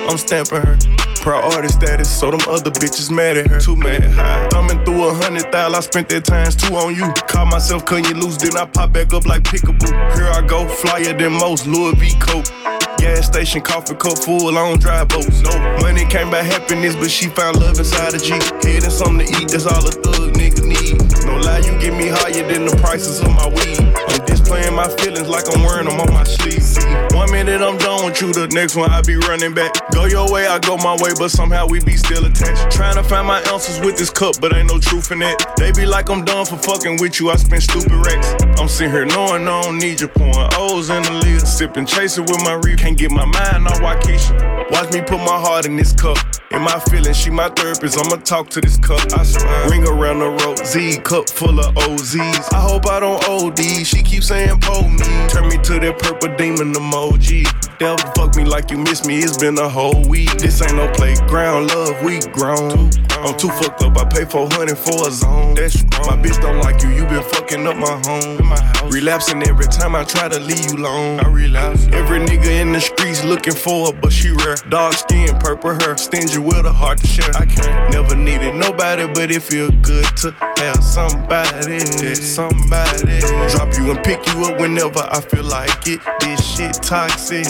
I'm 0.09 0.18
stamping 0.18 0.62
her. 0.62 0.78
Priority 1.16 1.68
status, 1.68 2.11
so 2.11 2.30
them 2.30 2.40
other 2.49 2.70
bitches 2.70 3.11
mad 3.11 3.36
at 3.36 3.49
her. 3.49 3.61
Too 3.61 3.76
mad. 3.76 4.05
High. 4.05 4.49
Thumbing 4.51 4.84
through 4.84 5.09
a 5.09 5.14
hundred 5.14 5.51
thousand, 5.51 5.74
I 5.74 5.80
spent 5.80 6.09
that 6.11 6.24
times 6.24 6.55
two 6.55 6.74
on 6.76 6.95
you. 6.95 7.12
Caught 7.26 7.49
myself, 7.49 7.86
couldn't 7.86 8.09
you 8.09 8.14
lose? 8.14 8.38
Then 8.38 8.57
I 8.57 8.66
pop 8.66 8.93
back 8.93 9.12
up 9.12 9.26
like 9.26 9.43
pickaboo. 9.43 9.90
Here 10.14 10.28
I 10.28 10.47
go, 10.47 10.68
flyer 10.68 11.12
than 11.16 11.32
most, 11.32 11.66
Louis 11.66 11.95
V. 11.97 12.14
Coke. 12.20 12.81
Gas 13.03 13.26
station, 13.26 13.61
coffee 13.62 13.96
cup 13.96 14.16
full 14.16 14.57
on 14.57 14.78
dry 14.78 15.03
boats. 15.03 15.42
No 15.42 15.50
money 15.82 16.05
came 16.07 16.30
by 16.30 16.40
happiness, 16.44 16.94
but 16.94 17.11
she 17.11 17.26
found 17.26 17.59
love 17.59 17.76
inside 17.76 18.14
a 18.14 18.18
G. 18.18 18.30
Head 18.30 18.84
and 18.84 18.92
something 18.92 19.26
to 19.26 19.42
eat, 19.42 19.48
that's 19.50 19.66
all 19.66 19.84
a 19.84 19.90
thug 19.90 20.30
nigga 20.38 20.62
need. 20.62 21.03
No 21.26 21.34
lie, 21.38 21.59
you 21.66 21.76
get 21.80 21.98
me 21.98 22.07
higher 22.07 22.46
than 22.46 22.64
the 22.64 22.76
prices 22.76 23.18
of 23.18 23.34
my 23.34 23.48
weed. 23.48 23.82
I'm 24.07 24.21
displaying 24.32 24.74
my 24.74 24.88
feelings 24.96 25.28
like 25.28 25.44
I'm 25.54 25.62
wearing 25.62 25.88
them 25.88 26.00
on 26.00 26.12
my 26.12 26.24
sleeve. 26.24 26.64
One 27.12 27.30
minute 27.30 27.60
I'm 27.60 27.76
done 27.78 28.06
with 28.06 28.20
you, 28.20 28.32
the 28.32 28.48
next 28.48 28.76
one 28.76 28.90
I 28.90 29.02
be 29.02 29.16
running 29.16 29.54
back. 29.54 29.72
Go 29.92 30.06
your 30.06 30.30
way, 30.32 30.46
I 30.46 30.58
go 30.58 30.76
my 30.76 30.96
way, 31.00 31.12
but 31.18 31.30
somehow 31.30 31.66
we 31.66 31.80
be 31.80 31.96
still 31.96 32.24
attached. 32.24 32.74
Trying 32.74 32.96
to 32.96 33.04
find 33.04 33.26
my 33.26 33.40
answers 33.52 33.80
with 33.80 33.96
this 33.96 34.10
cup, 34.10 34.36
but 34.40 34.54
ain't 34.54 34.68
no 34.72 34.78
truth 34.78 35.12
in 35.12 35.22
it. 35.22 35.36
They 35.56 35.72
be 35.72 35.86
like 35.86 36.08
I'm 36.08 36.24
done 36.24 36.46
for 36.46 36.56
fucking 36.56 36.98
with 37.00 37.20
you, 37.20 37.30
I 37.30 37.36
spend 37.36 37.62
stupid 37.62 37.92
racks. 37.92 38.34
I'm 38.58 38.68
sitting 38.68 38.92
here 38.92 39.04
knowing 39.04 39.46
I 39.46 39.62
don't 39.62 39.78
need 39.78 40.00
you, 40.00 40.08
pouring 40.08 40.48
O's 40.56 40.90
in 40.90 41.02
the 41.02 41.12
lid, 41.12 41.46
sipping, 41.46 41.86
chasing 41.86 42.24
with 42.24 42.42
my 42.42 42.54
reef. 42.54 42.78
Can't 42.78 42.96
get 42.96 43.10
my 43.10 43.24
mind 43.24 43.68
on 43.68 43.78
Wockesha. 43.84 44.70
Watch 44.70 44.92
me 44.92 45.00
put 45.02 45.18
my 45.18 45.38
heart 45.38 45.66
in 45.66 45.76
this 45.76 45.92
cup. 45.92 46.16
In 46.52 46.60
my 46.60 46.78
feelings, 46.90 47.16
she 47.16 47.30
my 47.30 47.48
therapist. 47.48 47.98
I'ma 47.98 48.16
talk 48.16 48.50
to 48.50 48.60
this 48.60 48.76
cup. 48.76 49.00
I 49.14 49.22
swear. 49.22 49.70
Ring 49.70 49.86
around 49.88 50.18
the 50.18 50.28
road, 50.28 50.58
Z 50.66 50.98
cup 50.98 51.30
full 51.30 51.58
of 51.58 51.74
OZs. 51.74 52.52
I 52.52 52.60
hope 52.60 52.86
I 52.86 53.00
don't 53.00 53.22
OD. 53.26 53.86
She 53.86 54.02
keeps 54.02 54.21
saying 54.22 54.58
pull 54.60 54.88
me. 54.88 55.04
Turn 55.28 55.48
me 55.48 55.58
to 55.58 55.80
that 55.80 55.98
purple 55.98 56.34
demon 56.36 56.72
emoji. 56.72 57.44
Devil 57.78 57.98
fuck 58.14 58.36
me 58.36 58.44
like 58.44 58.70
you 58.70 58.78
miss 58.78 59.04
me. 59.04 59.18
It's 59.18 59.36
been 59.36 59.58
a 59.58 59.68
whole 59.68 60.06
week. 60.08 60.30
This 60.38 60.62
ain't 60.62 60.76
no 60.76 60.90
playground, 60.92 61.68
love. 61.68 62.02
We 62.02 62.20
grown. 62.32 62.90
I'm 63.22 63.36
too 63.36 63.48
fucked 63.48 63.82
up. 63.82 63.96
I 63.98 64.04
pay 64.04 64.24
400 64.24 64.76
for 64.76 65.08
a 65.08 65.10
zone. 65.10 65.54
That's 65.54 65.82
My 66.06 66.16
bitch 66.16 66.40
don't 66.40 66.58
like 66.58 66.82
you. 66.82 66.90
You 66.90 67.04
been 67.06 67.22
fucking 67.22 67.66
up 67.66 67.76
my 67.76 68.00
home. 68.06 68.46
My 68.46 68.60
house. 68.60 68.92
Relapsing 68.92 69.42
every 69.44 69.66
time 69.66 69.94
I 69.94 70.04
try 70.04 70.28
to 70.28 70.40
leave 70.40 70.64
you 70.70 70.76
alone. 70.76 71.20
I 71.20 71.28
relapse. 71.28 71.86
Every 71.92 72.18
nigga 72.18 72.60
in 72.60 72.72
the 72.72 72.80
streets 72.80 73.24
looking 73.24 73.54
for 73.54 73.86
her, 73.86 73.92
but 74.00 74.12
she 74.12 74.30
rare. 74.30 74.56
Dark 74.68 74.94
skin, 74.94 75.28
purple 75.38 75.74
hair, 75.74 75.96
stingy 75.96 76.38
with 76.38 76.66
a 76.66 76.72
heart 76.72 76.98
to 76.98 77.06
share. 77.06 77.30
I 77.36 77.46
can't 77.46 77.92
never 77.92 78.16
needed 78.16 78.54
nobody, 78.54 79.06
but 79.06 79.30
it 79.30 79.42
feel 79.42 79.70
good 79.82 80.04
to 80.18 80.32
have 80.58 80.82
somebody. 80.82 81.80
Somebody 82.14 83.20
drop 83.50 83.72
you 83.78 83.90
and 83.90 84.02
pick 84.12 84.34
you 84.34 84.44
up 84.44 84.60
whenever 84.60 85.00
I 85.10 85.20
feel 85.22 85.44
like 85.44 85.86
it. 85.86 86.00
This 86.20 86.40
shit 86.44 86.74
toxic. 86.82 87.46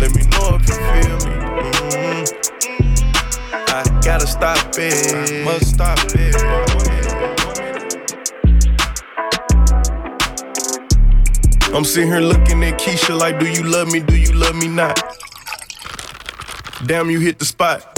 Let 0.00 0.10
me 0.16 0.22
know 0.32 0.58
if 0.58 0.66
you 0.68 0.76
feel 0.90 1.18
me. 1.24 1.34
Mhm. 1.94 2.24
I 3.68 3.82
gotta 4.02 4.26
stop 4.26 4.58
it. 4.76 5.14
I 5.14 5.44
Must 5.44 5.66
stop 5.74 5.98
it. 6.14 6.34
I'm 11.72 11.84
sitting 11.84 12.10
here 12.10 12.20
looking 12.20 12.64
at 12.64 12.78
Keisha 12.80 13.16
like, 13.16 13.38
do 13.38 13.46
you 13.46 13.62
love 13.62 13.88
me? 13.92 14.00
Do 14.00 14.16
you 14.16 14.32
love 14.32 14.56
me 14.56 14.68
not? 14.68 15.00
Damn, 16.86 17.10
you 17.10 17.20
hit 17.20 17.38
the 17.38 17.44
spot. 17.44 17.93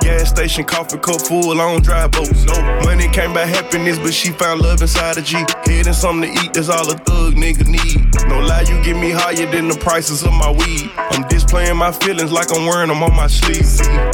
Gas 0.00 0.30
station, 0.30 0.64
coffee 0.64 0.98
cup 0.98 1.20
full 1.20 1.60
on 1.60 1.82
dry 1.82 2.06
boats. 2.06 2.44
No 2.44 2.54
money 2.84 3.08
came 3.08 3.32
by 3.32 3.44
happiness, 3.44 3.98
but 3.98 4.14
she 4.14 4.30
found 4.30 4.60
love 4.60 4.80
inside 4.80 5.16
a 5.16 5.22
G. 5.22 5.36
Head 5.66 5.86
and 5.86 5.94
something 5.94 6.32
to 6.32 6.44
eat, 6.44 6.52
that's 6.52 6.68
all 6.68 6.90
a 6.90 6.96
thug 6.96 7.34
nigga 7.34 7.66
need. 7.66 8.04
No 8.28 8.40
lie, 8.40 8.62
you 8.62 8.82
get 8.82 8.96
me 8.96 9.10
higher 9.10 9.46
than 9.50 9.68
the 9.68 9.76
prices 9.78 10.22
of 10.22 10.32
my 10.32 10.50
weed. 10.50 10.90
I'm 10.96 11.26
displaying 11.28 11.76
my 11.76 11.92
feelings 11.92 12.30
like 12.30 12.48
I'm 12.54 12.66
wearing 12.66 12.88
them 12.88 13.02
on 13.02 13.14
my 13.14 13.26
sleeve. 13.26 13.66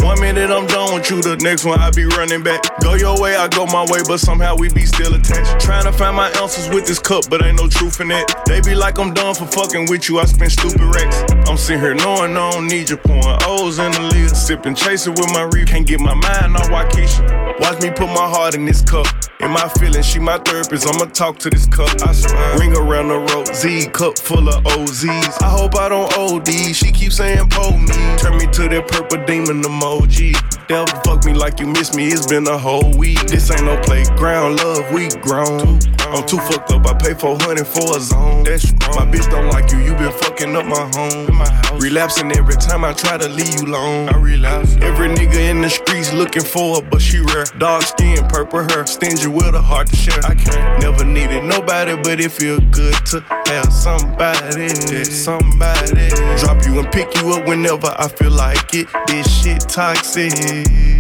One 0.03 0.21
minute 0.21 0.51
I'm 0.51 0.67
done 0.67 0.95
with 0.95 1.11
you, 1.11 1.21
the 1.21 1.37
next 1.43 1.65
one 1.65 1.81
I 1.81 1.91
be 1.91 2.05
running 2.07 2.43
back. 2.43 2.63
Go 2.81 2.95
your 2.95 3.21
way, 3.21 3.37
I 3.37 3.49
go 3.49 3.67
my 3.67 3.85
way, 3.91 4.01
but 4.07 4.19
somehow 4.19 4.57
we 4.57 4.69
be 4.71 4.87
still 4.87 5.15
attached. 5.15 5.61
Trying 5.61 5.85
to 5.85 5.93
find 5.93 6.17
my 6.17 6.31
answers 6.41 6.69
with 6.69 6.87
this 6.87 6.99
cup, 6.99 7.25
but 7.29 7.45
ain't 7.45 7.61
no 7.61 7.69
truth 7.69 8.01
in 8.01 8.11
it. 8.11 8.31
They 8.47 8.61
be 8.61 8.75
like 8.75 8.99
I'm 8.99 9.13
done 9.13 9.35
for 9.35 9.47
fucking 9.47 9.91
with 9.91 10.09
you, 10.09 10.21
I 10.21 10.25
spend 10.27 10.53
stupid 10.53 10.81
racks. 10.81 11.25
I'm 11.49 11.57
sitting 11.57 11.81
here 11.81 11.95
knowing 11.95 12.37
I 12.37 12.51
don't 12.53 12.67
need 12.67 12.91
you, 12.91 12.97
pouring 12.97 13.39
O's 13.43 13.79
in 13.79 13.93
the 13.93 14.03
lid, 14.15 14.37
sipping, 14.37 14.75
chasing 14.75 15.15
with 15.15 15.33
my 15.33 15.43
reef. 15.43 15.69
Can't 15.75 15.89
get 15.89 15.99
my 15.99 16.15
mind 16.15 16.57
on 16.57 16.71
Wockesha. 16.71 17.59
Watch 17.59 17.83
me 17.83 17.91
put 17.91 18.07
my 18.07 18.29
heart 18.29 18.55
in 18.55 18.65
this 18.65 18.81
cup. 18.81 19.09
In 19.41 19.51
my 19.51 19.69
feelings, 19.71 20.07
she 20.07 20.21
my 20.21 20.39
therapist. 20.39 20.87
I'ma 20.87 21.07
talk 21.07 21.37
to 21.41 21.51
this 21.51 21.67
cup. 21.67 21.91
I 22.07 22.13
swear. 22.13 22.59
Ring 22.61 22.77
around 22.77 23.09
the 23.09 23.19
road, 23.19 23.49
Z 23.53 23.89
cup 23.89 24.17
full 24.17 24.49
of 24.49 24.63
OZs. 24.63 25.43
I 25.43 25.49
hope 25.49 25.75
I 25.75 25.89
don't 25.89 26.17
OD. 26.17 26.77
She 26.77 26.93
keeps 26.93 27.17
saying 27.17 27.49
pull 27.51 27.77
me. 27.77 27.89
Turn 28.19 28.37
me 28.39 28.47
to 28.53 28.69
that 28.69 28.87
purple 28.87 29.25
demon 29.27 29.63
emoji. 29.63 30.39
Devil 30.69 30.87
fuck 31.03 31.25
me 31.25 31.35
like 31.35 31.59
you 31.59 31.67
miss 31.67 31.93
me. 31.97 32.07
It's 32.07 32.29
been 32.29 32.47
a 32.47 32.57
whole 32.57 32.97
week. 32.97 33.19
This 33.27 33.51
ain't 33.51 33.65
no 33.65 33.77
playground, 33.83 34.59
love. 34.59 34.93
We 34.93 35.09
grown. 35.27 35.81
I'm 36.15 36.25
too 36.27 36.39
fucked 36.39 36.71
up. 36.71 36.87
I 36.87 36.95
pay 36.95 37.15
400 37.15 37.67
for 37.67 37.97
a 37.97 38.01
zone. 38.01 38.45
That's 38.45 38.73
My 38.95 39.05
bitch 39.11 39.29
don't 39.29 39.51
like 39.51 39.73
you. 39.73 39.79
You 39.79 39.95
been 39.97 40.13
fucking 40.13 40.55
up 40.55 40.67
my 40.67 40.89
home. 40.95 41.27
House. 41.35 41.83
Relapsing 41.83 42.31
every 42.37 42.55
time 42.55 42.85
I 42.85 42.93
try 42.93 43.19
to 43.19 43.29
leave 43.29 43.53
you 43.55 43.67
alone. 43.67 44.09
I 44.09 44.17
relapse. 44.17 44.77
Every 44.77 45.09
nigga 45.09 45.51
in 45.51 45.64
the 45.65 45.71
streets 45.71 46.13
looking 46.13 46.43
for 46.43 46.77
her, 46.77 46.83
but 46.91 47.01
she 47.01 47.21
rare. 47.21 47.47
Dark 47.59 47.83
skin, 47.85 48.23
purple 48.29 48.69
hair, 48.69 48.85
stingy 48.87 49.29
with 49.29 49.55
a 49.55 49.63
heart 49.63 49.87
to 49.89 49.97
share. 49.97 50.21
I 50.23 50.35
can't 50.35 50.83
never 50.83 51.05
needed 51.05 51.45
nobody, 51.45 51.97
but 51.97 52.21
it 52.21 52.33
feel 52.33 52.61
good 52.71 52.95
to 53.07 53.21
have 53.47 53.73
somebody. 53.73 54.69
Somebody 55.05 56.09
drop 56.37 56.65
you 56.67 56.81
and 56.81 56.93
pick 56.93 57.09
you 57.17 57.33
up 57.33 57.47
whenever 57.49 57.95
I 57.99 58.09
feel 58.09 58.33
like 58.33 58.75
it. 58.75 58.89
This 59.07 59.27
shit 59.43 59.61
toxic. 59.61 60.33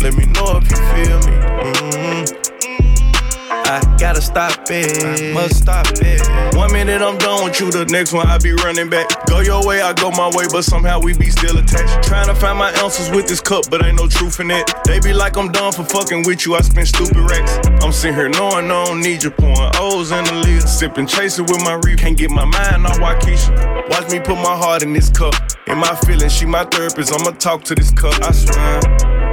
Let 0.01 0.15
me 0.15 0.25
know 0.33 0.57
if 0.57 0.71
you 0.71 0.79
feel 0.93 1.19
me. 1.29 1.37
Mhm. 1.65 2.04
I 3.67 3.81
gotta 3.99 4.21
stop 4.21 4.53
it. 4.71 5.05
I 5.05 5.33
Must 5.33 5.57
stop 5.57 5.87
it. 5.97 6.57
One 6.57 6.73
minute 6.73 7.01
I'm 7.01 7.19
done 7.19 7.45
with 7.45 7.59
you, 7.61 7.71
the 7.71 7.85
next 7.87 8.13
one 8.13 8.27
I 8.27 8.39
be 8.39 8.53
running 8.53 8.91
back. 8.91 9.09
Go 9.27 9.41
your 9.41 9.67
way, 9.67 9.81
I 9.81 9.93
go 9.95 10.11
my 10.11 10.31
way, 10.35 10.45
but 10.51 10.65
somehow 10.65 11.01
we 11.01 11.17
be 11.17 11.31
still 11.31 11.57
attached. 11.57 12.07
Trying 12.07 12.27
to 12.27 12.35
find 12.35 12.59
my 12.59 12.71
answers 12.83 13.11
with 13.11 13.27
this 13.27 13.41
cup, 13.41 13.65
but 13.71 13.85
ain't 13.85 13.97
no 13.97 14.07
truth 14.07 14.41
in 14.41 14.51
it. 14.51 14.71
They 14.85 15.01
be 15.01 15.13
like 15.13 15.37
I'm 15.37 15.51
done 15.51 15.73
for 15.73 15.85
fucking 15.85 16.25
with 16.25 16.45
you, 16.45 16.55
I 16.55 16.61
spend 16.61 16.89
stupid 16.89 17.17
racks. 17.17 17.59
I'm 17.83 17.93
sitting 17.93 18.15
here 18.15 18.29
knowing 18.29 18.67
I 18.71 18.85
don't 18.85 19.01
need 19.01 19.23
you, 19.23 19.31
pouring 19.31 19.73
O's 19.77 20.13
in 20.13 20.25
the 20.25 20.35
lid, 20.35 20.69
sipping, 20.69 21.07
chasing 21.07 21.47
with 21.47 21.63
my 21.65 21.81
reef. 21.85 21.99
Can't 21.99 22.19
get 22.19 22.31
my 22.31 22.45
mind 22.45 22.87
on 22.87 23.01
Wockesha. 23.01 23.89
Watch 23.89 24.11
me 24.11 24.21
put 24.21 24.37
my 24.37 24.57
heart 24.57 24.83
in 24.83 24.93
this 24.93 25.09
cup. 25.09 25.35
In 25.67 25.79
my 25.79 25.95
feelings, 26.05 26.33
she 26.33 26.45
my 26.45 26.65
therapist. 26.65 27.13
I'ma 27.13 27.31
talk 27.39 27.65
to 27.65 27.75
this 27.75 27.91
cup. 27.91 28.15
I 28.23 28.33
swear. 28.33 29.24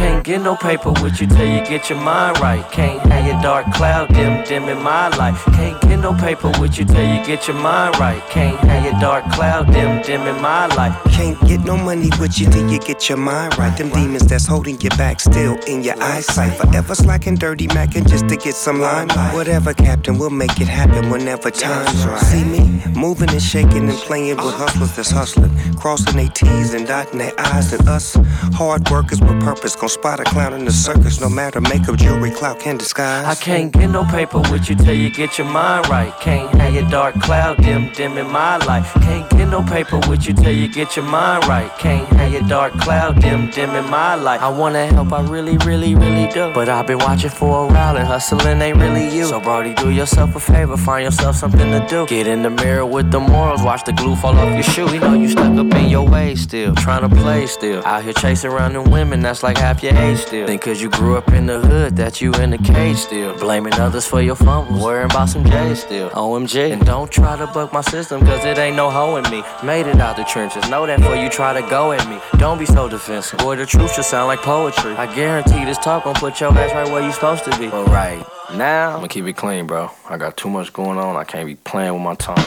Can't 0.00 0.24
get 0.24 0.40
no 0.40 0.56
paper 0.56 0.92
with 1.02 1.20
you 1.20 1.26
till 1.26 1.46
you 1.46 1.60
get 1.64 1.90
your 1.90 2.00
mind 2.00 2.40
right. 2.40 2.64
Can't 2.72 3.00
have 3.12 3.26
your 3.26 3.40
dark 3.42 3.66
cloud 3.74 4.08
dim 4.14 4.42
dim 4.44 4.68
in 4.68 4.82
my 4.82 5.08
life. 5.16 5.44
Can't 5.56 5.78
get 6.00 6.12
no 6.12 6.18
paper 6.18 6.50
with 6.60 6.78
you 6.78 6.84
till 6.84 7.14
you 7.14 7.24
get 7.24 7.46
your 7.46 7.56
mind 7.56 7.98
right. 7.98 8.22
Can't 8.30 8.58
have 8.60 8.84
your 8.84 8.98
dark 9.00 9.24
cloud 9.32 9.66
dim 9.72 10.02
dim 10.02 10.22
in 10.22 10.40
my 10.40 10.66
life. 10.74 10.96
Can't 11.10 11.38
get 11.46 11.60
no 11.64 11.76
money 11.76 12.08
with 12.18 12.38
you 12.38 12.48
till 12.48 12.70
you 12.70 12.78
get 12.78 13.08
your 13.08 13.18
mind 13.18 13.58
right. 13.58 13.76
Them 13.76 13.90
demons 13.90 14.26
that's 14.26 14.46
holding 14.46 14.80
you 14.80 14.90
back 14.90 15.20
still 15.20 15.58
in 15.66 15.82
your 15.82 16.00
eyesight. 16.02 16.56
Forever 16.58 16.94
slacking, 16.94 17.36
dirty 17.36 17.66
macking 17.68 18.08
just 18.08 18.28
to 18.28 18.36
get 18.36 18.54
some 18.54 18.80
limelight. 18.80 19.34
Whatever, 19.34 19.74
Captain, 19.74 20.18
we'll 20.18 20.30
make 20.30 20.60
it 20.60 20.68
happen 20.68 21.10
whenever 21.10 21.50
time's 21.50 22.06
right. 22.06 22.22
See 22.22 22.44
me 22.44 22.82
moving 22.94 23.30
and 23.30 23.42
shaking 23.42 23.88
and 23.88 23.98
playing 24.08 24.36
with 24.36 24.54
hustlers 24.54 24.96
that's 24.96 25.10
hustling, 25.10 25.52
crossing 25.74 26.16
their 26.16 26.28
T's 26.28 26.72
and 26.74 26.86
dotting 26.86 27.18
their 27.18 27.32
I's 27.38 27.72
and 27.72 27.86
us. 27.88 28.16
Hard 28.54 28.88
workers 28.90 29.20
with 29.20 29.40
purpose, 29.40 29.76
gon' 29.76 29.88
spot 29.88 30.20
a 30.20 30.24
clown 30.24 30.54
in 30.54 30.64
the 30.64 30.72
circus. 30.72 31.20
No 31.20 31.28
matter 31.28 31.60
makeup, 31.60 31.96
jewelry, 31.96 32.30
clout 32.30 32.58
can 32.58 32.78
disguise. 32.78 33.26
I 33.26 33.34
can't 33.34 33.72
get 33.72 33.88
no 33.90 34.04
paper 34.04 34.40
with 34.50 34.70
you 34.70 34.76
till 34.76 34.94
you 34.94 35.10
get 35.10 35.36
your 35.36 35.46
mind 35.46 35.88
right. 35.88 35.89
Can't 35.90 36.54
have 36.60 36.72
your 36.72 36.88
dark 36.88 37.20
cloud 37.20 37.56
dim, 37.62 37.90
dim 37.92 38.16
in 38.16 38.30
my 38.30 38.58
life. 38.58 38.92
Can't 39.02 39.28
get 39.30 39.48
no 39.48 39.60
paper 39.60 39.98
with 40.08 40.24
you 40.24 40.34
till 40.34 40.52
you 40.52 40.68
get 40.68 40.94
your 40.94 41.04
mind 41.04 41.44
right. 41.48 41.68
Can't 41.78 42.06
have 42.10 42.32
your 42.32 42.42
dark 42.42 42.74
cloud 42.74 43.20
dim, 43.20 43.50
dim 43.50 43.70
in 43.70 43.90
my 43.90 44.14
life. 44.14 44.40
I 44.40 44.48
wanna 44.50 44.86
help, 44.86 45.12
I 45.12 45.20
really, 45.22 45.56
really, 45.58 45.96
really 45.96 46.28
do. 46.32 46.52
But 46.54 46.68
I've 46.68 46.86
been 46.86 46.98
watching 46.98 47.30
for 47.30 47.64
a 47.64 47.66
while 47.66 47.96
and 47.96 48.06
hustling 48.06 48.62
ain't 48.62 48.76
really 48.76 49.08
you. 49.16 49.24
So, 49.24 49.40
Brody, 49.40 49.74
do 49.74 49.90
yourself 49.90 50.36
a 50.36 50.40
favor, 50.40 50.76
find 50.76 51.06
yourself 51.06 51.34
something 51.34 51.58
to 51.72 51.84
do. 51.88 52.06
Get 52.06 52.28
in 52.28 52.42
the 52.42 52.50
mirror 52.50 52.86
with 52.86 53.10
the 53.10 53.18
morals, 53.18 53.62
watch 53.64 53.82
the 53.84 53.92
glue 53.92 54.14
fall 54.14 54.38
off 54.38 54.54
your 54.54 54.62
shoe. 54.62 54.86
We 54.86 55.00
know 55.00 55.14
you 55.14 55.28
stuck 55.28 55.56
up 55.58 55.74
in 55.74 55.88
your 55.88 56.08
ways 56.08 56.42
still, 56.42 56.72
trying 56.76 57.02
to 57.02 57.16
play 57.16 57.46
still. 57.46 57.84
Out 57.84 58.04
here 58.04 58.12
chasing 58.12 58.52
around 58.52 58.74
them 58.74 58.88
women, 58.92 59.20
that's 59.20 59.42
like 59.42 59.58
half 59.58 59.82
your 59.82 59.96
age 59.96 60.18
still. 60.18 60.46
Think 60.46 60.62
cause 60.62 60.80
you 60.80 60.88
grew 60.88 61.16
up 61.16 61.32
in 61.32 61.46
the 61.46 61.58
hood 61.58 61.96
that 61.96 62.20
you 62.20 62.32
in 62.34 62.50
the 62.50 62.58
cage 62.58 62.98
still. 62.98 63.36
Blaming 63.38 63.74
others 63.74 64.06
for 64.06 64.20
your 64.20 64.36
fumbles, 64.36 64.80
worrying 64.80 65.10
about 65.10 65.28
some 65.28 65.44
J's 65.44 65.79
still. 65.80 66.10
OMG. 66.10 66.72
And 66.72 66.84
don't 66.84 67.10
try 67.10 67.36
to 67.36 67.46
buck 67.46 67.72
my 67.72 67.80
system, 67.80 68.20
cause 68.20 68.44
it 68.44 68.58
ain't 68.58 68.76
no 68.76 68.90
hoe 68.90 69.16
in 69.16 69.28
me. 69.30 69.42
Made 69.64 69.86
it 69.86 70.00
out 70.00 70.16
the 70.16 70.24
trenches, 70.24 70.68
know 70.68 70.86
that 70.86 70.98
before 70.98 71.16
you 71.16 71.28
try 71.28 71.52
to 71.58 71.68
go 71.68 71.92
at 71.92 72.06
me. 72.08 72.18
Don't 72.38 72.58
be 72.58 72.66
so 72.66 72.88
defensive, 72.88 73.38
boy, 73.38 73.56
the 73.56 73.66
truth 73.66 73.94
should 73.94 74.04
sound 74.04 74.28
like 74.28 74.40
poetry. 74.40 74.92
I 74.92 75.12
guarantee 75.14 75.64
this 75.64 75.78
talk 75.78 76.04
gon' 76.04 76.14
put 76.14 76.40
your 76.40 76.56
ass 76.56 76.72
right 76.72 76.90
where 76.90 77.02
you 77.02 77.12
supposed 77.12 77.44
to 77.44 77.58
be. 77.58 77.68
But 77.68 77.86
right 77.86 78.24
now, 78.54 78.96
I'ma 78.96 79.06
keep 79.06 79.26
it 79.26 79.36
clean, 79.36 79.66
bro. 79.66 79.90
I 80.08 80.16
got 80.16 80.36
too 80.36 80.50
much 80.50 80.72
going 80.72 80.98
on, 80.98 81.16
I 81.16 81.24
can't 81.24 81.46
be 81.46 81.54
playing 81.56 81.94
with 81.94 82.02
my 82.02 82.14
time. 82.14 82.44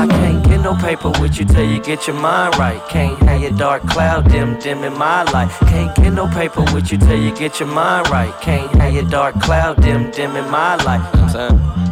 I 0.00 0.06
can't 0.06 0.42
get 0.44 0.60
no 0.60 0.74
paper 0.76 1.10
with 1.20 1.38
you 1.38 1.44
till 1.44 1.68
you 1.68 1.80
get 1.82 2.06
your 2.06 2.16
mind 2.16 2.56
right. 2.56 2.80
Can't 2.88 3.18
have 3.24 3.40
your 3.42 3.50
dark 3.52 3.82
cloud 3.82 4.30
dim, 4.30 4.58
dim 4.58 4.82
in 4.82 4.96
my 4.96 5.24
life. 5.24 5.58
Can't 5.60 5.94
get 5.96 6.12
no 6.12 6.26
paper 6.28 6.64
with 6.72 6.90
you 6.90 6.98
till 6.98 7.20
you 7.20 7.34
get 7.36 7.60
your 7.60 7.68
mind 7.68 8.08
right. 8.08 8.32
Can't 8.40 8.70
have 8.76 8.94
your 8.94 9.08
dark 9.10 9.38
cloud 9.40 9.80
dim, 9.82 10.10
dim 10.10 10.36
in 10.36 10.50
my 10.50 10.76
life. 10.84 11.06
You 11.14 11.20
know 11.38 11.89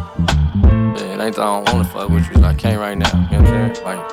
that 1.19 1.37
I 1.37 1.43
don't 1.43 1.73
wanna 1.73 1.83
fuck 1.83 2.09
with 2.09 2.29
you, 2.31 2.43
I 2.43 2.53
can't 2.53 2.79
right 2.79 2.97
now. 2.97 3.27
You 3.29 3.37
know 3.37 3.43
what 3.43 3.53
I'm 3.53 3.75
saying? 3.75 3.85
Like, 3.85 4.11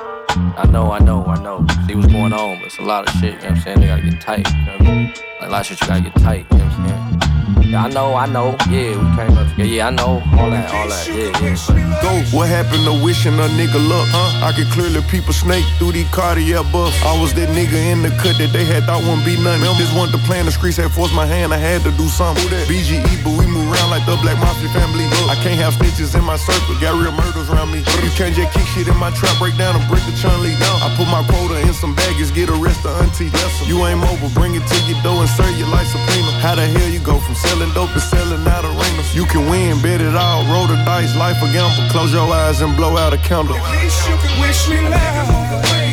I 0.57 0.65
know, 0.69 0.91
I 0.91 0.99
know, 0.99 1.25
I 1.25 1.41
know. 1.41 1.65
See 1.87 1.95
what's 1.95 2.11
going 2.11 2.33
on, 2.33 2.57
but 2.57 2.65
it's 2.65 2.79
a 2.79 2.81
lot 2.81 3.07
of 3.07 3.13
shit, 3.15 3.23
you 3.23 3.29
know 3.29 3.37
what 3.37 3.49
I'm 3.51 3.61
saying? 3.61 3.79
They 3.79 3.87
gotta 3.87 4.01
get 4.01 4.21
tight, 4.21 4.47
you 4.51 4.65
know 4.65 4.71
what 4.73 4.81
I 4.81 4.83
mean? 4.83 5.13
Like, 5.39 5.41
a 5.41 5.51
lot 5.51 5.61
of 5.61 5.67
shit 5.67 5.81
you 5.81 5.87
gotta 5.87 6.01
get 6.01 6.15
tight, 6.15 6.45
you 6.51 6.57
know 6.57 6.65
what 6.65 6.73
I'm 6.73 7.19
saying? 7.21 7.36
Yeah, 7.67 7.83
I 7.83 7.89
know, 7.89 8.15
I 8.15 8.25
know. 8.27 8.55
Yeah, 8.71 8.95
we 8.95 9.03
came 9.19 9.35
up 9.35 9.43
together. 9.51 9.67
Yeah, 9.67 9.87
I 9.87 9.89
know. 9.91 10.23
All 10.39 10.47
that, 10.55 10.71
all 10.71 10.87
that. 10.87 11.03
Yeah, 11.03 11.35
yeah. 11.43 11.99
Go. 11.99 12.15
What 12.31 12.47
happened 12.47 12.87
to 12.87 12.95
wishing 13.03 13.35
a 13.35 13.47
nigga 13.59 13.75
luck? 13.91 14.07
Huh? 14.07 14.47
I 14.47 14.55
could 14.55 14.71
clearly 14.71 15.03
peep 15.11 15.27
a 15.27 15.35
snake 15.35 15.67
through 15.75 15.91
these 15.91 16.07
cardiac 16.15 16.63
buffs. 16.71 16.95
I 17.03 17.11
was 17.19 17.35
that 17.35 17.51
nigga 17.51 17.75
in 17.91 18.07
the 18.07 18.11
cut 18.23 18.39
that 18.39 18.55
they 18.55 18.63
had 18.63 18.87
thought 18.87 19.03
wouldn't 19.03 19.27
be 19.27 19.35
nothing. 19.35 19.67
Just 19.75 19.91
wanted 19.99 20.15
to 20.15 20.23
play 20.23 20.39
in 20.39 20.47
the 20.47 20.55
streets, 20.55 20.79
had 20.79 20.95
forced 20.95 21.11
my 21.11 21.27
hand, 21.27 21.51
I 21.51 21.59
had 21.59 21.83
to 21.83 21.91
do 21.99 22.07
something. 22.07 22.47
BGE, 22.71 23.03
but 23.19 23.35
we 23.35 23.43
move 23.43 23.67
around 23.67 23.91
like 23.91 24.07
the 24.07 24.15
Black 24.23 24.39
Mafia 24.39 24.71
family. 24.71 25.03
I 25.27 25.35
can't 25.43 25.59
have 25.59 25.75
snitches 25.75 26.15
in 26.15 26.23
my 26.23 26.39
circle, 26.39 26.71
got 26.79 26.95
real 26.95 27.11
murders 27.11 27.51
around 27.51 27.75
me. 27.75 27.83
You 27.83 28.11
can't 28.15 28.31
just 28.31 28.55
kick 28.55 28.63
shit 28.71 28.87
in 28.87 28.95
my 28.95 29.11
trap, 29.11 29.35
break 29.43 29.59
down 29.59 29.75
and 29.75 29.83
break 29.91 30.07
the 30.07 30.15
chun 30.15 30.39
lead 30.39 30.55
down. 30.63 30.79
I 30.79 30.87
put 30.95 31.11
my 31.11 31.19
quota 31.27 31.59
in 31.67 31.75
some 31.75 31.91
baggage, 31.99 32.31
get 32.31 32.47
arrested, 32.47 32.95
auntie. 33.03 33.27
You 33.67 33.83
ain't 33.83 33.99
mobile, 33.99 34.31
bring 34.31 34.55
it 34.55 34.63
to 34.63 34.77
your 34.87 35.03
door 35.03 35.19
and 35.19 35.31
serve 35.35 35.51
you 35.59 35.67
like 35.67 35.83
subpoena. 35.91 36.31
How 36.39 36.55
the 36.55 36.63
hell 36.63 36.87
you 36.87 37.03
go 37.03 37.19
from 37.19 37.35
selling 37.35 37.56
dope 37.73 37.91
to 37.93 37.99
selling 37.99 38.45
out 38.47 38.65
arenas? 38.65 39.15
You 39.15 39.25
can 39.25 39.49
win, 39.49 39.81
bet 39.81 40.01
it 40.01 40.15
all, 40.15 40.45
roll 40.45 40.67
the 40.67 40.75
dice, 40.85 41.15
life 41.15 41.41
a 41.41 41.51
gamble. 41.51 41.89
Close 41.89 42.13
your 42.13 42.29
eyes 42.31 42.61
and 42.61 42.75
blow 42.75 42.97
out 42.97 43.13
a 43.13 43.17
candle. 43.17 43.55
At 43.55 43.83
least 43.83 44.07
you 44.07 44.15
can 44.17 44.41
wish 44.41 44.69
me 44.69 44.89
luck. 44.89 45.86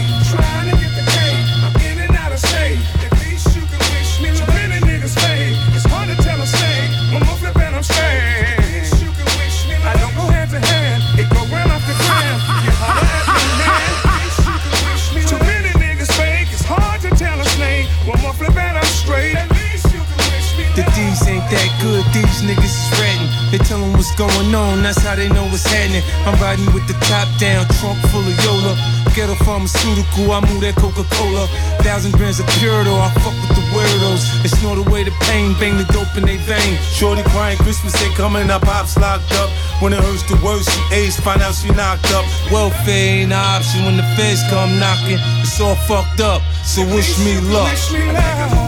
That 21.54 21.70
good, 21.78 22.02
these 22.10 22.42
niggas 22.42 22.66
is 22.66 22.90
ratting. 22.98 23.30
They 23.54 23.58
tell 23.62 23.78
them 23.78 23.94
what's 23.94 24.10
going 24.18 24.50
on, 24.54 24.82
that's 24.82 24.98
how 24.98 25.14
they 25.14 25.30
know 25.30 25.46
what's 25.46 25.62
happening. 25.62 26.02
I'm 26.26 26.34
riding 26.42 26.66
with 26.74 26.86
the 26.90 26.98
top 27.06 27.30
down, 27.38 27.66
trunk 27.78 27.98
full 28.10 28.26
of 28.26 28.36
Yola. 28.42 28.74
Get 29.14 29.30
a 29.30 29.38
pharmaceutical, 29.46 30.34
I 30.34 30.42
move 30.42 30.60
that 30.66 30.74
Coca 30.74 31.06
Cola. 31.14 31.46
Thousand 31.86 32.18
grams 32.18 32.42
of 32.42 32.46
Purito, 32.58 32.98
I 32.98 33.14
fuck 33.22 33.36
with 33.46 33.54
the 33.54 33.64
weirdos. 33.70 34.42
They 34.42 34.50
snort 34.50 34.82
away 34.82 35.06
the 35.06 35.14
pain, 35.30 35.54
bang 35.62 35.78
the 35.78 35.86
dope 35.94 36.10
in 36.18 36.26
they 36.26 36.42
vein. 36.42 36.74
Shorty 36.90 37.22
crying, 37.30 37.58
Christmas 37.62 37.94
ain't 38.02 38.14
coming 38.18 38.50
up, 38.50 38.62
pops 38.66 38.98
locked 38.98 39.30
up. 39.38 39.50
When 39.78 39.92
it 39.94 40.02
hurts 40.02 40.26
the 40.26 40.34
worst, 40.42 40.66
she 40.66 40.82
aged, 40.90 41.22
find 41.22 41.40
out 41.42 41.54
she 41.54 41.70
knocked 41.70 42.10
up. 42.10 42.26
Welfare 42.50 43.22
ain't 43.22 43.30
an 43.30 43.38
option 43.38 43.86
when 43.86 43.96
the 43.96 44.06
feds 44.18 44.42
come 44.50 44.82
knocking. 44.82 45.22
It's 45.46 45.60
all 45.60 45.78
fucked 45.86 46.18
up, 46.18 46.42
so 46.66 46.82
wish 46.90 47.14
me 47.22 47.38
luck. 47.54 47.70
Wish 47.70 47.92
me 47.94 48.02
luck. 48.10 48.63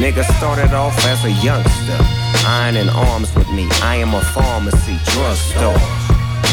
Nigga 0.00 0.24
started 0.38 0.72
off 0.72 0.96
as 1.04 1.22
a 1.26 1.30
youngster, 1.44 1.98
iron 2.46 2.74
in 2.74 2.88
arms 2.88 3.34
with 3.34 3.46
me. 3.50 3.68
I 3.82 3.96
am 3.96 4.14
a 4.14 4.22
pharmacy, 4.32 4.96
drugstore. 5.12 5.76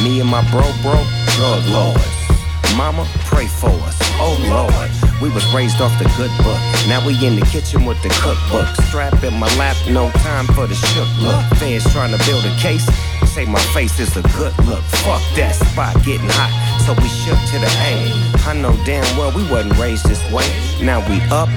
Me 0.04 0.20
and 0.20 0.30
my 0.30 0.44
bro, 0.52 0.68
bro, 0.84 1.02
drug 1.38 1.66
lords. 1.68 2.37
Mama, 2.76 3.08
pray 3.26 3.48
for 3.48 3.70
us. 3.88 3.98
Oh 4.20 4.36
Lord, 4.50 4.90
we 5.22 5.30
was 5.30 5.46
raised 5.54 5.82
off 5.82 5.94
the 6.00 6.10
good 6.18 6.32
book. 6.44 6.60
Now 6.88 7.06
we 7.06 7.14
in 7.26 7.40
the 7.40 7.46
kitchen 7.46 7.86
with 7.86 8.02
the 8.04 8.10
cookbook. 8.22 8.68
Strap 8.88 9.24
in 9.24 9.34
my 9.34 9.48
lap, 9.58 9.78
no 9.90 10.10
time 10.22 10.46
for 10.48 10.68
the 10.68 10.76
shook 10.76 11.08
look. 11.22 11.44
Fans 11.58 11.84
trying 11.94 12.12
to 12.18 12.24
build 12.26 12.46
a 12.46 12.56
case. 12.58 12.86
Say 13.26 13.46
my 13.46 13.62
face 13.74 14.00
is 14.00 14.16
a 14.18 14.22
good 14.38 14.58
look. 14.66 14.84
Fuck 15.06 15.22
that 15.36 15.54
spot 15.54 15.96
getting 16.04 16.30
hot, 16.30 16.52
so 16.86 16.94
we 16.94 17.08
shook 17.10 17.38
to 17.54 17.58
the 17.60 17.72
A. 17.86 18.50
I 18.50 18.54
know 18.54 18.74
damn 18.86 19.06
well 19.18 19.32
we 19.36 19.44
wasn't 19.50 19.78
raised 19.78 20.06
this 20.06 20.22
way. 20.32 20.48
Now 20.82 21.00
we 21.10 21.22
up, 21.30 21.50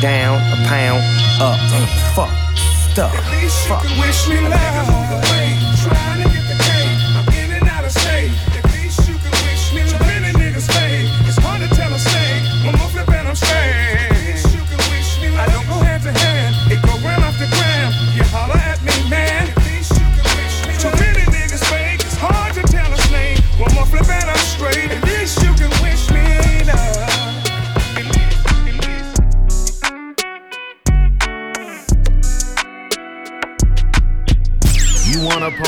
down, 0.00 0.38
a 0.52 0.56
pound, 0.66 1.02
up. 1.40 1.58
Fuck, 2.14 2.30
stuff. 2.90 3.14
At 3.14 3.42
least 3.42 3.62
you 3.62 3.74
Fuck. 3.74 3.82
can 3.84 4.00
wish 4.00 4.28
me 4.28 4.40
luck. 4.48 5.27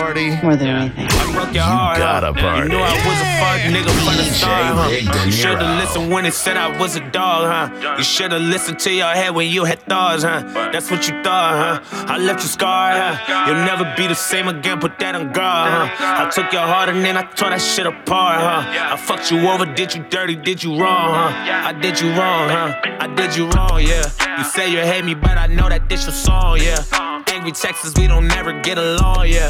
Party? 0.00 0.30
More 0.42 0.56
than 0.56 0.68
anything. 0.68 1.06
I 1.10 1.32
broke 1.32 1.54
your 1.54 1.62
heart. 1.62 1.98
You 1.98 2.02
got 2.02 2.24
a 2.24 2.32
party. 2.32 2.62
You 2.62 2.68
knew 2.68 2.82
I 2.82 2.94
was 3.06 3.18
a 3.20 3.28
fuck 3.40 3.60
nigga 3.74 3.92
from 4.04 4.16
the 4.16 4.24
start, 4.24 4.64
huh? 4.78 5.24
You 5.26 5.32
should've 5.32 5.76
listened 5.80 6.10
when 6.10 6.26
it 6.26 6.34
said 6.34 6.56
I 6.56 6.78
was 6.80 6.96
a 6.96 7.10
dog, 7.10 7.40
huh? 7.52 7.96
You 7.98 8.04
should've 8.04 8.40
listened 8.40 8.78
to 8.80 8.92
your 8.92 9.12
head 9.12 9.30
when 9.34 9.48
you 9.50 9.64
had 9.64 9.80
thoughts, 9.82 10.22
huh? 10.22 10.40
That's 10.72 10.90
what 10.90 11.06
you 11.08 11.22
thought, 11.22 11.82
huh? 11.82 12.06
I 12.08 12.18
left 12.18 12.42
you 12.42 12.48
scarred, 12.48 12.96
huh? 13.00 13.46
You'll 13.46 13.64
never 13.64 13.84
be 13.96 14.06
the 14.06 14.14
same 14.14 14.48
again, 14.48 14.80
put 14.80 14.98
that 14.98 15.14
on 15.14 15.32
guard, 15.32 15.70
huh? 15.72 16.24
I 16.26 16.30
took 16.30 16.52
your 16.52 16.62
heart 16.62 16.88
and 16.88 17.04
then 17.04 17.16
I 17.16 17.22
tore 17.22 17.50
that 17.50 17.60
shit 17.60 17.86
apart, 17.86 18.40
huh? 18.40 18.94
I 18.94 18.96
fucked 18.96 19.30
you 19.30 19.38
over, 19.48 19.66
did 19.66 19.94
you 19.94 20.02
dirty, 20.08 20.36
did 20.36 20.62
you 20.62 20.80
wrong, 20.80 21.10
huh? 21.12 21.68
I 21.68 21.72
did 21.72 22.00
you 22.00 22.08
wrong, 22.10 22.48
huh? 22.48 22.80
I 23.00 23.06
did 23.06 23.36
you 23.36 23.48
wrong, 23.50 23.80
yeah. 23.80 24.04
You 24.38 24.44
say 24.44 24.70
you 24.72 24.78
hate 24.78 25.04
me, 25.04 25.14
but 25.14 25.36
I 25.36 25.46
know 25.46 25.68
that 25.68 25.88
this 25.88 26.06
your 26.06 26.12
song, 26.12 26.58
yeah. 26.60 26.82
Angry 27.28 27.52
Texas, 27.52 27.92
we 27.96 28.06
don't 28.06 28.26
never 28.26 28.58
get 28.60 28.78
along, 28.78 29.28
yeah. 29.28 29.48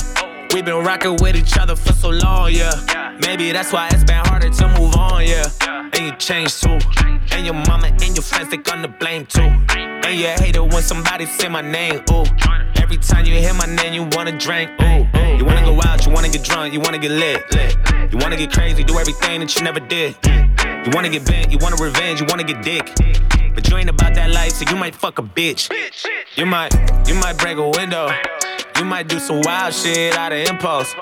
We've 0.53 0.65
been 0.65 0.85
rocking 0.85 1.17
with 1.23 1.37
each 1.37 1.57
other 1.57 1.77
for 1.77 1.93
so 1.93 2.09
long, 2.11 2.51
yeah. 2.53 2.73
Maybe 3.25 3.53
that's 3.53 3.73
why 3.73 3.89
it's 3.93 4.03
been 4.03 4.25
harder 4.27 4.51
to 4.51 4.69
move 4.79 4.97
on, 4.97 5.25
yeah. 5.25 5.47
And 5.63 5.99
you 5.99 6.13
changed 6.17 6.63
too. 6.63 6.79
And 7.31 7.45
your 7.47 7.55
mama 7.55 7.87
and 7.87 8.17
your 8.17 8.23
friends, 8.23 8.51
they 8.51 8.57
gonna 8.57 8.89
blame 8.89 9.27
too. 9.27 9.43
And 9.43 10.19
you 10.19 10.27
hate 10.27 10.57
it 10.57 10.63
when 10.63 10.83
somebody 10.83 11.27
say 11.27 11.49
my 11.49 11.61
name, 11.61 12.03
ooh. 12.11 12.25
Every 12.83 12.97
time 12.97 13.27
you 13.27 13.35
hear 13.35 13.55
my 13.55 13.67
name, 13.67 13.95
you 13.95 14.09
wanna 14.17 14.37
drink, 14.37 14.73
ooh. 14.83 15.07
You 15.39 15.45
wanna 15.45 15.65
go 15.65 15.81
out, 15.85 16.05
you 16.05 16.13
wanna 16.13 16.29
get 16.29 16.43
drunk, 16.43 16.75
you 16.75 16.81
wanna 16.81 16.99
get 16.99 17.13
lit. 17.13 17.45
You 18.11 18.19
wanna 18.19 18.37
get 18.37 18.51
crazy, 18.53 18.83
do 18.83 18.99
everything 18.99 19.41
that 19.41 19.55
you 19.55 19.63
never 19.63 19.79
did. 19.79 20.17
You 20.85 20.91
wanna 20.93 21.11
get 21.11 21.25
bent, 21.27 21.53
you 21.53 21.59
wanna 21.61 21.77
revenge, 21.77 22.21
you 22.21 22.27
wanna 22.29 22.43
get 22.45 22.61
dick. 22.63 22.93
But 23.55 23.69
you 23.71 23.77
ain't 23.77 23.89
about 23.89 24.15
that 24.15 24.31
life, 24.31 24.53
so 24.55 24.65
you 24.69 24.77
might 24.77 24.97
fuck 24.97 25.21
a 25.21 25.23
bitch. 25.23 25.71
You 26.35 26.47
might, 26.47 26.75
you 27.07 27.15
might 27.15 27.39
break 27.39 27.57
a 27.57 27.69
window. 27.69 28.11
You 28.81 28.87
might 28.87 29.09
do 29.09 29.21
some 29.21 29.43
wild 29.43 29.75
shit 29.75 30.17
out 30.17 30.33
of 30.33 30.39
impulse. 30.49 30.95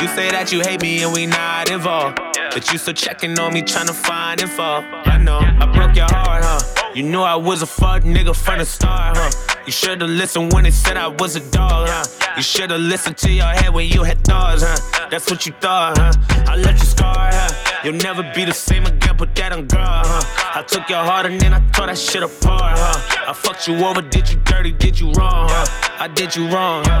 You 0.00 0.08
say 0.08 0.30
that 0.30 0.50
you 0.50 0.60
hate 0.60 0.80
me 0.80 1.02
and 1.02 1.12
we 1.12 1.26
not 1.26 1.70
involved. 1.70 2.18
But 2.54 2.72
you 2.72 2.78
still 2.78 2.94
checking 2.94 3.38
on 3.38 3.52
me, 3.52 3.60
trying 3.60 3.86
to 3.86 3.92
find 3.92 4.40
info. 4.40 4.62
I 4.62 5.18
know, 5.18 5.36
I 5.36 5.70
broke 5.70 5.94
your 5.94 6.06
heart, 6.06 6.42
huh? 6.42 6.92
You 6.94 7.02
knew 7.02 7.20
I 7.20 7.36
was 7.36 7.60
a 7.60 7.66
fuck 7.66 8.02
nigga 8.02 8.34
from 8.34 8.60
the 8.60 8.64
start, 8.64 9.18
huh? 9.18 9.30
You 9.66 9.72
should've 9.72 10.08
listened 10.08 10.54
when 10.54 10.64
they 10.64 10.70
said 10.70 10.96
I 10.96 11.08
was 11.08 11.36
a 11.36 11.40
dog, 11.50 11.88
huh? 11.90 12.32
You 12.34 12.42
should've 12.42 12.80
listened 12.80 13.18
to 13.18 13.30
your 13.30 13.44
head 13.44 13.74
when 13.74 13.86
you 13.86 14.04
had 14.04 14.24
thoughts, 14.24 14.62
huh? 14.64 15.08
That's 15.10 15.30
what 15.30 15.44
you 15.44 15.52
thought, 15.60 15.98
huh? 15.98 16.12
I 16.50 16.56
left 16.56 16.80
you 16.80 16.86
scarred, 16.86 17.34
huh? 17.34 17.67
You'll 17.84 17.94
never 17.94 18.24
be 18.34 18.44
the 18.44 18.52
same 18.52 18.84
again, 18.86 19.16
put 19.16 19.34
that 19.36 19.52
on 19.52 19.66
guard, 19.66 20.06
huh? 20.06 20.58
I 20.58 20.62
took 20.62 20.88
your 20.88 20.98
heart 20.98 21.26
and 21.26 21.40
then 21.40 21.54
I 21.54 21.60
tore 21.70 21.86
that 21.86 21.96
shit 21.96 22.24
apart, 22.24 22.76
huh? 22.76 23.30
I 23.30 23.32
fucked 23.32 23.68
you 23.68 23.76
over, 23.84 24.02
did 24.02 24.28
you 24.28 24.36
dirty, 24.44 24.72
did 24.72 24.98
you 24.98 25.12
wrong, 25.12 25.48
huh? 25.48 25.66
I 26.00 26.08
did 26.08 26.34
you 26.34 26.48
wrong, 26.48 26.84
huh? 26.86 27.00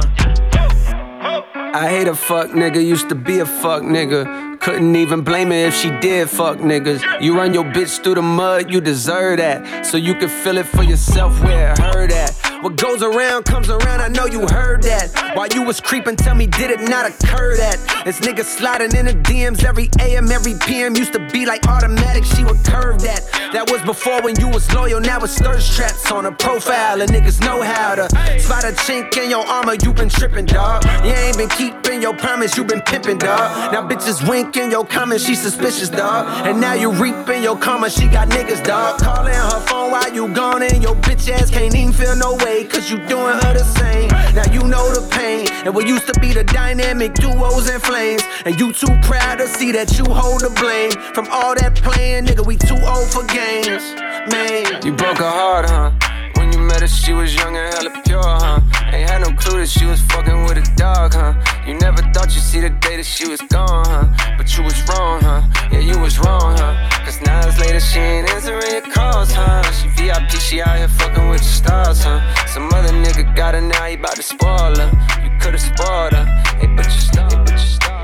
I 1.74 1.88
hate 1.88 2.06
a 2.06 2.14
fuck 2.14 2.50
nigga, 2.50 2.84
used 2.84 3.08
to 3.08 3.16
be 3.16 3.40
a 3.40 3.46
fuck 3.46 3.82
nigga. 3.82 4.57
Couldn't 4.60 4.96
even 4.96 5.22
blame 5.22 5.50
her 5.50 5.66
if 5.68 5.74
she 5.74 5.90
did 6.00 6.28
fuck 6.28 6.58
niggas. 6.58 7.22
You 7.22 7.36
run 7.36 7.54
your 7.54 7.64
bitch 7.64 8.02
through 8.02 8.16
the 8.16 8.22
mud, 8.22 8.70
you 8.70 8.80
deserve 8.80 9.38
that. 9.38 9.86
So 9.86 9.96
you 9.96 10.14
can 10.14 10.28
feel 10.28 10.58
it 10.58 10.66
for 10.66 10.82
yourself 10.82 11.40
where 11.42 11.72
it 11.72 11.78
hurt 11.78 12.12
at. 12.12 12.34
What 12.62 12.74
goes 12.74 13.02
around 13.02 13.44
comes 13.44 13.70
around, 13.70 14.00
I 14.00 14.08
know 14.08 14.26
you 14.26 14.40
heard 14.48 14.82
that. 14.82 15.36
While 15.36 15.46
you 15.48 15.62
was 15.62 15.80
creeping, 15.80 16.16
tell 16.16 16.34
me, 16.34 16.48
did 16.48 16.72
it 16.72 16.80
not 16.80 17.06
occur 17.06 17.56
that? 17.56 18.02
This 18.04 18.18
nigga 18.18 18.42
sliding 18.42 18.96
in 18.96 19.06
the 19.06 19.12
DMs 19.12 19.62
every 19.62 19.88
AM, 20.00 20.28
every 20.32 20.54
PM 20.66 20.96
used 20.96 21.12
to 21.12 21.20
be 21.28 21.46
like 21.46 21.68
automatic, 21.68 22.24
she 22.24 22.42
would 22.42 22.58
curve 22.64 23.00
that. 23.02 23.22
That 23.52 23.70
was 23.70 23.80
before 23.82 24.20
when 24.22 24.38
you 24.40 24.48
was 24.48 24.70
loyal, 24.74 25.00
now 25.00 25.20
it's 25.20 25.38
thirst 25.38 25.76
traps 25.76 26.10
on 26.10 26.26
a 26.26 26.32
profile, 26.32 27.00
and 27.00 27.08
niggas 27.10 27.40
know 27.42 27.62
how 27.62 27.94
to 27.94 28.08
spot 28.40 28.64
a 28.64 28.72
chink 28.72 29.16
in 29.16 29.30
your 29.30 29.46
armor, 29.46 29.74
you 29.84 29.92
been 29.92 30.08
tripping, 30.08 30.46
dog. 30.46 30.84
You 31.04 31.12
ain't 31.12 31.38
been 31.38 31.48
keeping 31.50 32.02
your 32.02 32.16
promise, 32.16 32.56
you 32.56 32.64
been 32.64 32.82
pimping, 32.82 33.18
dog. 33.18 33.72
Now 33.72 33.86
bitches 33.86 34.26
winking 34.48 34.70
your 34.70 34.84
comments, 34.84 35.24
she 35.24 35.34
suspicious, 35.34 35.88
dog. 35.88 36.46
And 36.46 36.60
now 36.60 36.72
you 36.72 36.90
reaping 36.92 37.42
your 37.42 37.58
karma, 37.58 37.90
she 37.90 38.08
got 38.08 38.28
niggas, 38.28 38.64
dog. 38.64 38.98
Calling 39.00 39.34
her 39.34 39.60
phone 39.66 39.90
while 39.90 40.12
you 40.12 40.28
gone, 40.28 40.62
and 40.62 40.82
your 40.82 40.94
bitch 40.96 41.28
ass 41.28 41.50
can't 41.50 41.74
even 41.74 41.92
feel 41.92 42.16
no 42.16 42.34
way 42.36 42.48
way, 42.48 42.64
cause 42.64 42.90
you 42.90 42.96
doing 43.06 43.38
her 43.42 43.52
the 43.52 43.64
same. 43.64 44.08
Now 44.34 44.50
you 44.52 44.62
know 44.66 44.86
the 44.94 45.06
pain, 45.10 45.46
and 45.64 45.74
what 45.74 45.86
used 45.86 46.06
to 46.06 46.18
be 46.20 46.32
the 46.32 46.44
dynamic 46.44 47.14
duos 47.14 47.68
and 47.68 47.82
flames. 47.82 48.22
And 48.44 48.58
you 48.58 48.72
too 48.72 48.94
proud 49.02 49.36
to 49.38 49.46
see 49.46 49.72
that 49.72 49.98
you 49.98 50.04
hold 50.04 50.40
the 50.40 50.50
blame. 50.50 50.92
From 51.14 51.28
all 51.30 51.54
that 51.54 51.74
playing, 51.76 52.26
nigga, 52.26 52.46
we 52.46 52.56
too 52.56 52.80
old 52.86 53.08
for 53.10 53.24
games. 53.24 53.84
Man, 54.32 54.82
you 54.84 54.92
broke 54.94 55.18
her 55.18 55.30
heart, 55.30 55.68
huh? 55.68 56.17
When 56.48 56.60
you 56.60 56.66
met 56.66 56.80
her, 56.80 56.88
she 56.88 57.12
was 57.12 57.34
young 57.34 57.54
and 57.58 57.74
hella 57.74 57.90
pure, 58.06 58.22
huh? 58.22 58.60
Ain't 58.90 59.10
had 59.10 59.20
no 59.20 59.36
clue 59.36 59.60
that 59.60 59.68
she 59.68 59.84
was 59.84 60.00
fucking 60.00 60.44
with 60.44 60.56
a 60.56 60.64
dog, 60.76 61.12
huh? 61.12 61.34
You 61.66 61.74
never 61.74 62.00
thought 62.14 62.34
you'd 62.34 62.40
see 62.40 62.60
the 62.60 62.70
day 62.70 62.96
that 62.96 63.04
she 63.04 63.28
was 63.28 63.42
gone, 63.52 63.84
huh? 63.84 64.08
But 64.38 64.56
you 64.56 64.64
was 64.64 64.80
wrong, 64.88 65.20
huh? 65.20 65.42
Yeah, 65.70 65.80
you 65.80 65.98
was 65.98 66.18
wrong, 66.18 66.56
huh? 66.56 67.04
Cause 67.04 67.20
now 67.20 67.46
it's 67.46 67.60
later, 67.60 67.80
she 67.80 67.98
ain't 67.98 68.30
answering 68.30 68.64
your 68.72 68.80
calls, 68.80 69.30
huh? 69.30 69.60
She 69.72 69.88
VIP, 69.88 70.30
she 70.40 70.62
out 70.62 70.78
here 70.78 70.88
fucking 70.88 71.28
with 71.28 71.42
the 71.42 71.52
stars, 71.52 72.02
huh? 72.02 72.18
Some 72.46 72.72
other 72.72 72.94
nigga 72.94 73.36
got 73.36 73.52
her 73.52 73.60
now, 73.60 73.84
he 73.84 73.96
bout 73.96 74.16
to 74.16 74.22
spoil 74.22 74.74
her. 74.74 74.90
You 75.22 75.30
could've 75.40 75.60
spoiled 75.60 76.14
her, 76.14 76.24
hey, 76.60 76.68
but 76.74 76.86
you 76.86 76.98
stop, 76.98 77.30
hey, 77.30 77.38
but 77.44 77.52
you 77.52 77.58
stop. 77.58 77.97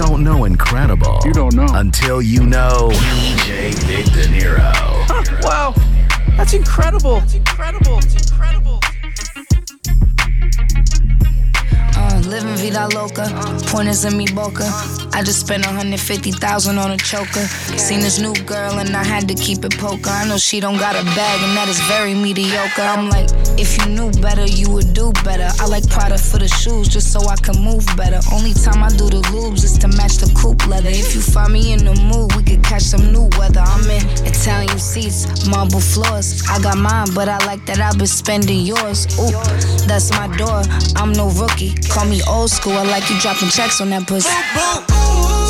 Don't 0.00 0.24
know 0.24 0.44
incredible. 0.44 1.18
You 1.26 1.32
don't 1.34 1.54
know 1.54 1.66
until 1.74 2.22
you 2.22 2.46
know 2.46 2.88
DJ 2.90 3.86
Big 3.86 4.06
Dinero. 4.06 4.72
wow, 5.42 5.74
that's 6.38 6.54
incredible. 6.54 7.20
That's 7.20 7.34
incredible. 7.34 7.96
That's 7.96 8.30
incredible. 8.30 8.80
Uh, 11.94 12.19
living 12.30 12.54
vida 12.54 12.86
loca, 12.94 13.26
pointers 13.66 14.04
in 14.04 14.16
me 14.16 14.26
boca. 14.32 14.64
I 15.12 15.22
just 15.22 15.40
spent 15.40 15.66
150,000 15.66 16.78
on 16.78 16.92
a 16.92 16.96
choker. 16.96 17.44
Seen 17.76 18.00
this 18.00 18.20
new 18.20 18.32
girl 18.46 18.78
and 18.78 18.96
I 18.96 19.02
had 19.02 19.26
to 19.28 19.34
keep 19.34 19.64
it 19.64 19.76
poker. 19.76 20.10
I 20.10 20.28
know 20.28 20.38
she 20.38 20.60
don't 20.60 20.78
got 20.78 20.94
a 20.94 21.04
bag 21.04 21.42
and 21.42 21.56
that 21.56 21.68
is 21.68 21.80
very 21.90 22.14
mediocre. 22.14 22.82
I'm 22.82 23.10
like, 23.10 23.28
if 23.58 23.76
you 23.78 23.92
knew 23.92 24.10
better, 24.22 24.46
you 24.46 24.70
would 24.70 24.94
do 24.94 25.12
better. 25.24 25.50
I 25.58 25.66
like 25.66 25.88
Prada 25.90 26.16
for 26.16 26.38
the 26.38 26.46
shoes 26.46 26.86
just 26.88 27.12
so 27.12 27.20
I 27.28 27.34
can 27.36 27.60
move 27.60 27.84
better. 27.96 28.20
Only 28.32 28.54
time 28.54 28.84
I 28.84 28.90
do 28.90 29.10
the 29.10 29.22
lubes 29.34 29.64
is 29.64 29.76
to 29.78 29.88
match 29.88 30.18
the 30.18 30.30
coupe 30.38 30.64
leather. 30.68 30.88
If 30.88 31.14
you 31.14 31.20
find 31.20 31.52
me 31.52 31.72
in 31.72 31.84
the 31.84 31.94
mood, 32.06 32.32
we 32.36 32.44
could 32.44 32.62
catch 32.62 32.82
some 32.82 33.12
new 33.12 33.28
weather. 33.38 33.60
I'm 33.66 33.90
in 33.90 34.06
Italian 34.24 34.78
seats, 34.78 35.48
marble 35.48 35.80
floors. 35.80 36.46
I 36.48 36.62
got 36.62 36.78
mine, 36.78 37.08
but 37.14 37.28
I 37.28 37.38
like 37.44 37.66
that 37.66 37.80
I've 37.80 37.98
been 37.98 38.06
spending 38.06 38.60
yours. 38.60 39.06
Ooh, 39.18 39.34
that's 39.90 40.10
my 40.12 40.28
door. 40.36 40.62
I'm 40.94 41.12
no 41.12 41.28
rookie. 41.30 41.74
Call 41.90 42.06
me 42.06 42.19
old 42.28 42.50
school. 42.50 42.72
I 42.72 42.82
like 42.84 43.08
you 43.10 43.18
dropping 43.20 43.48
checks 43.48 43.80
on 43.80 43.90
that 43.90 44.06
pussy. 44.06 44.28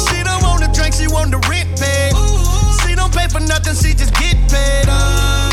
She 0.08 0.22
don't 0.22 0.42
want 0.42 0.60
the 0.62 0.68
drink, 0.72 0.94
she 0.94 1.06
want 1.08 1.30
the 1.30 1.38
rent 1.48 1.68
paid. 1.78 2.12
She 2.82 2.94
don't 2.94 3.12
pay 3.12 3.28
for 3.28 3.40
nothing, 3.40 3.74
she 3.74 3.94
just 3.94 4.14
get 4.14 4.36
paid. 4.50 4.88
Uh, 4.88 5.50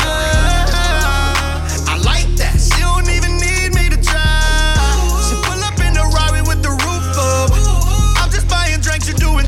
I 1.88 1.96
like 2.04 2.28
that. 2.36 2.58
She 2.60 2.80
don't 2.80 3.08
even 3.08 3.36
need 3.38 3.74
me 3.74 3.88
to. 3.88 3.98
She 3.98 5.34
pull 5.46 5.60
up 5.64 5.78
in 5.80 5.94
the 5.94 6.04
with 6.46 6.62
the 6.62 6.70
roof 6.70 7.06
up. 7.18 7.50
I'm 8.20 8.30
just 8.30 8.48
buying 8.48 8.80
drinks, 8.80 9.08
you're 9.08 9.16
doing. 9.18 9.46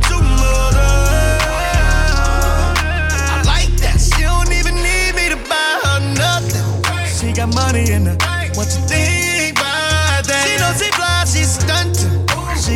I 3.31 3.43
like 3.45 3.75
that. 3.85 3.99
She 4.01 4.23
don't 4.23 4.53
even 4.53 4.75
need 4.81 5.15
me 5.15 5.29
to 5.29 5.39
buy 5.49 5.81
her 5.85 6.01
nothing. 6.15 6.65
She 7.07 7.33
got 7.33 7.53
money 7.55 7.91
in. 7.91 8.17
What 8.57 8.67
you 8.75 8.83
think 8.89 9.20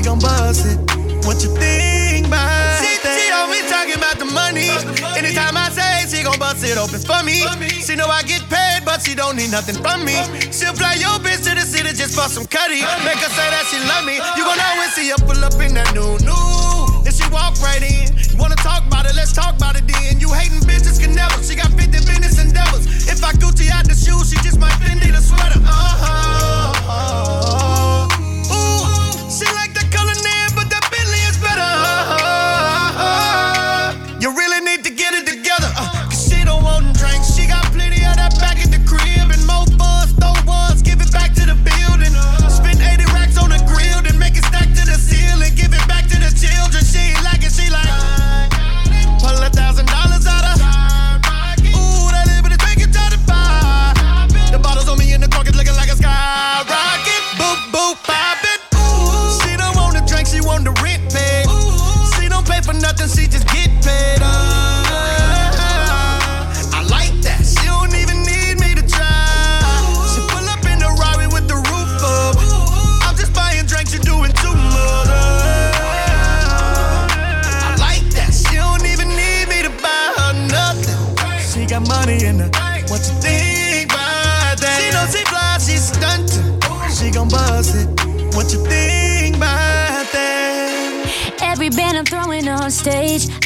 gon' 0.05 0.21
bust 0.21 0.69
it. 0.69 0.77
What 1.25 1.41
you 1.41 1.49
think 1.57 2.29
about 2.29 2.77
she, 2.85 2.93
that? 3.01 3.17
She 3.17 3.33
always 3.33 3.65
talking 3.73 3.97
about 3.97 4.21
the 4.21 4.29
money. 4.29 4.69
Anytime 5.17 5.57
I 5.57 5.73
say 5.73 6.05
she 6.13 6.21
gon' 6.21 6.39
bust 6.39 6.61
it 6.61 6.77
open 6.77 7.01
for 7.01 7.25
me. 7.25 7.41
She 7.81 7.97
know 7.97 8.05
I 8.05 8.21
get 8.23 8.45
paid, 8.53 8.85
but 8.85 9.01
she 9.01 9.17
don't 9.17 9.37
need 9.37 9.49
nothing 9.49 9.81
from 9.81 10.05
me. 10.05 10.21
She'll 10.53 10.77
fly 10.77 11.01
your 11.01 11.17
bitch 11.25 11.49
to 11.49 11.57
the 11.57 11.65
city 11.65 11.97
just 11.97 12.13
for 12.13 12.29
some 12.29 12.45
cutty. 12.45 12.85
Make 13.01 13.17
her 13.25 13.33
say 13.33 13.49
that 13.49 13.65
she 13.73 13.81
love 13.89 14.05
me. 14.05 14.21
You 14.37 14.45
gon' 14.45 14.61
always 14.61 14.93
see 14.93 15.09
her 15.09 15.21
pull 15.25 15.41
up 15.41 15.57
in 15.57 15.73
that 15.73 15.89
new 15.97 16.21
new. 16.21 17.09
And 17.09 17.15
she 17.15 17.25
walk 17.33 17.57
right 17.65 17.81
in. 17.81 18.13
You 18.13 18.37
wanna 18.37 18.61
talk 18.61 18.85
about 18.85 19.09
it? 19.09 19.17
Let's 19.17 19.33
talk 19.33 19.57
about 19.57 19.81
it 19.81 19.89
then. 19.89 20.21
You 20.21 20.29
hating 20.37 20.69
bitches 20.69 21.01
can 21.01 21.17
never. 21.17 21.41
She 21.41 21.57
got 21.57 21.73
50 21.73 21.89
business 22.05 22.37
endeavors. 22.37 23.09
If 23.09 23.25
I 23.25 23.33
Gucci 23.41 23.73
out 23.73 23.89
the 23.89 23.97
shoes, 23.97 24.29
she 24.29 24.37
just 24.45 24.61
might 24.61 24.77
Fendi 24.85 25.09
the 25.09 25.25
sweater. 25.25 25.65
Uh-huh. 25.65 27.44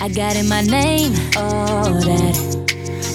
I 0.00 0.08
got 0.08 0.36
in 0.36 0.48
my 0.48 0.62
name, 0.62 1.12
all 1.36 1.90
that. 1.90 2.58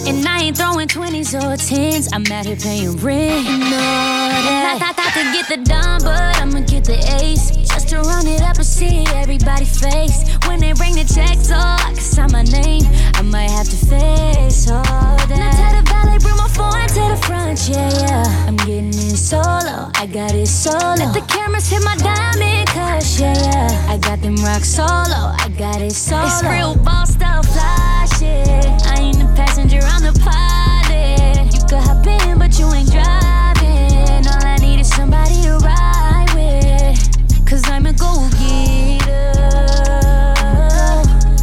And 0.06 0.28
I 0.28 0.44
ain't 0.44 0.58
throwing 0.58 0.90
20s 0.90 1.34
or 1.34 1.56
10s, 1.56 2.10
I'm 2.12 2.30
out 2.30 2.46
here 2.46 2.58
paying 2.58 2.98
rent, 2.98 3.48
all 3.48 4.28
that. 4.44 4.78
Not, 4.82 4.98
not 4.98 5.14
to 5.14 5.24
get 5.32 5.48
the 5.48 5.64
dime, 5.64 6.02
but 6.04 6.36
I'ma 6.42 6.60
get 6.68 6.84
the 6.84 7.00
ace. 7.22 7.52
Just 7.72 7.88
to 7.90 8.02
run 8.02 8.28
it 8.28 8.42
up 8.42 8.58
and 8.58 8.66
see 8.66 9.06
everybody 9.16 9.64
face. 9.64 10.28
When 10.46 10.60
they 10.60 10.74
bring 10.74 10.96
the 10.96 11.08
checks, 11.08 11.50
oh, 11.52 11.56
I 11.56 11.94
can 11.96 12.04
sign 12.04 12.32
my 12.34 12.44
name. 12.44 12.84
I 13.16 13.22
might 13.22 13.50
have 13.50 13.70
to 13.70 13.78
face 13.78 14.70
all 14.70 14.84
that. 14.84 15.30
Now 15.30 15.52
tell 15.56 15.72
the 15.72 15.88
valet, 15.88 16.20
bring 16.20 16.36
my 16.36 16.50
phone 16.52 16.84
to 16.84 17.16
the 17.16 17.20
front, 17.26 17.70
yeah, 17.70 17.90
yeah. 18.04 18.48
I'm 18.48 18.58
getting 18.58 18.92
in 18.92 19.16
solo, 19.16 19.90
I 19.96 20.06
got 20.12 20.36
it 20.36 20.48
solo. 20.48 21.00
Let 21.00 21.14
the 21.14 21.24
cameras 21.32 21.70
hit 21.70 21.82
my 21.82 21.96
diamond 21.96 22.68
cush, 22.68 23.22
yeah, 23.22 23.34
yeah. 23.40 23.92
I 23.92 23.98
got 23.98 24.22
them 24.22 24.36
rock 24.44 24.66
solo, 24.66 25.32
I 25.40 25.43
got 25.58 25.82
it 25.82 25.92
solo. 25.92 26.26
It's 26.26 26.44
real 26.44 26.76
ball 26.76 27.06
style 27.06 27.44
fly 27.44 28.08
shit. 28.18 28.48
I 28.88 28.98
ain't 29.00 29.18
the 29.18 29.32
passenger, 29.36 29.80
I'm 29.84 30.04
the 30.04 30.14
pilot. 30.20 31.54
You 31.54 31.62
could 31.68 31.80
hop 31.80 32.06
in, 32.08 32.40
but 32.40 32.58
you 32.58 32.72
ain't 32.74 32.92
driving. 32.92 34.26
All 34.28 34.46
I 34.46 34.58
need 34.62 34.80
is 34.80 34.90
somebody 34.90 35.42
to 35.44 35.58
ride 35.58 36.30
with. 36.34 37.48
Cause 37.48 37.64
I'm 37.70 37.86
a 37.86 37.94
go 37.94 38.28
getter. 38.40 39.34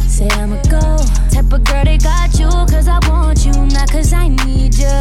Say 0.07 0.27
I'm 0.31 0.53
a 0.53 0.61
go. 0.69 0.97
Type 1.31 1.51
of 1.53 1.63
girl 1.63 1.85
they 1.85 1.97
got 1.97 2.37
you, 2.39 2.49
cause 2.49 2.87
I 2.87 2.99
want 3.07 3.45
you, 3.45 3.53
not 3.53 3.89
cause 3.91 4.13
I 4.13 4.27
need 4.27 4.75
you. 4.75 4.99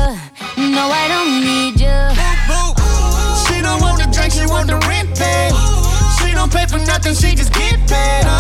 No, 0.56 0.90
I 0.92 1.08
don't 1.08 1.40
need 1.40 1.80
you. 1.80 2.00
She 3.46 3.61
don't 3.62 3.80
want 3.80 3.98
the 3.98 4.08
drink, 4.12 4.32
she 4.32 4.46
want 4.46 4.68
the 4.68 4.78
rent 4.86 5.18
paid. 5.18 5.52
She 6.18 6.32
don't 6.32 6.52
pay 6.52 6.66
for 6.66 6.78
nothing, 6.78 7.14
she 7.14 7.34
just 7.34 7.52
get 7.52 7.78
paid. 7.88 8.39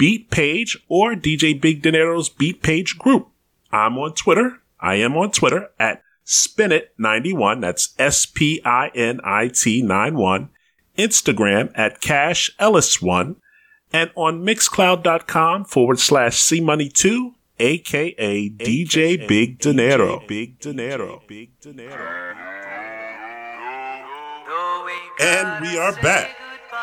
Beat 0.00 0.30
Page 0.30 0.78
or 0.88 1.14
DJ 1.14 1.60
Big 1.60 1.82
Dinero's 1.82 2.30
Beat 2.30 2.62
Page 2.62 2.96
Group. 2.96 3.28
I'm 3.70 3.98
on 3.98 4.14
Twitter. 4.14 4.62
I 4.80 4.94
am 4.94 5.14
on 5.14 5.30
Twitter 5.30 5.68
at 5.78 6.02
Spinit91. 6.24 7.60
That's 7.60 7.94
S-P-I-N-I-T 7.98 9.82
91. 9.82 10.48
Instagram 10.96 11.70
at 11.74 12.00
Cash 12.00 12.50
Ellis1 12.58 13.36
and 13.92 14.10
on 14.14 14.40
mixcloud.com 14.40 15.66
forward 15.66 15.98
slash 15.98 16.38
C 16.38 16.62
Money 16.62 16.88
2 16.88 17.34
aka 17.58 18.48
DJ 18.48 19.28
Big 19.28 19.58
Dinero. 19.58 20.22
Big 20.26 20.58
Dinero. 20.60 21.22
Big 21.28 21.60
Dinero. 21.60 22.34
And 25.20 25.60
we 25.60 25.76
are 25.76 25.92
back. 26.00 26.39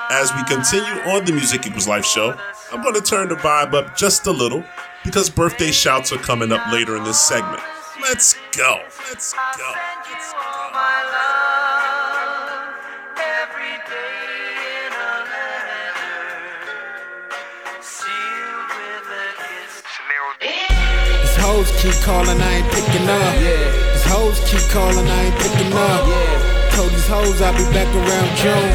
As 0.10 0.34
we 0.34 0.42
continue 0.46 1.02
on 1.12 1.26
the 1.26 1.34
Music 1.34 1.68
Equals 1.68 1.88
Life 1.88 2.06
show, 2.06 2.34
I'm 2.72 2.82
going 2.82 2.96
to 2.96 3.02
turn 3.02 3.28
the 3.28 3.36
vibe 3.36 3.74
up 3.74 3.98
just 3.98 4.26
a 4.26 4.32
little 4.32 4.64
because 5.04 5.30
birthday 5.30 5.70
shouts 5.70 6.14
are 6.14 6.18
coming 6.18 6.54
up 6.54 6.72
later 6.72 6.96
in 6.96 7.04
this 7.04 7.20
segment. 7.20 7.62
Let's 8.02 8.36
go. 8.56 8.80
Let's 9.10 9.34
go. 9.34 9.74
Let's 10.10 10.34
go. 10.34 10.44
These 20.40 21.36
hoes 21.38 21.82
keep 21.82 21.94
calling, 22.04 22.40
I 22.40 22.54
ain't 22.54 22.72
picking 22.72 23.10
up. 23.10 23.36
These 23.94 24.06
hoes 24.06 24.40
keep 24.50 24.72
calling, 24.72 25.06
I 25.06 25.24
ain't 25.26 25.36
picking 25.36 25.74
up. 25.74 26.57
Told 26.78 26.92
these 26.92 27.08
hoes 27.08 27.42
I'll 27.42 27.58
be 27.58 27.66
back 27.74 27.90
around 27.90 28.38
June. 28.38 28.70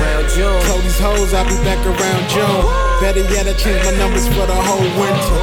Told 0.67 0.83
these 0.83 0.99
hoes 0.99 1.33
I'll 1.33 1.47
be 1.47 1.55
back 1.63 1.79
around 1.87 2.23
June. 2.35 2.67
Better 2.99 3.23
yet, 3.31 3.47
I 3.47 3.55
changed 3.55 3.85
my 3.87 3.95
numbers 3.95 4.27
for 4.27 4.43
the 4.43 4.59
whole 4.59 4.83
winter. 4.99 5.39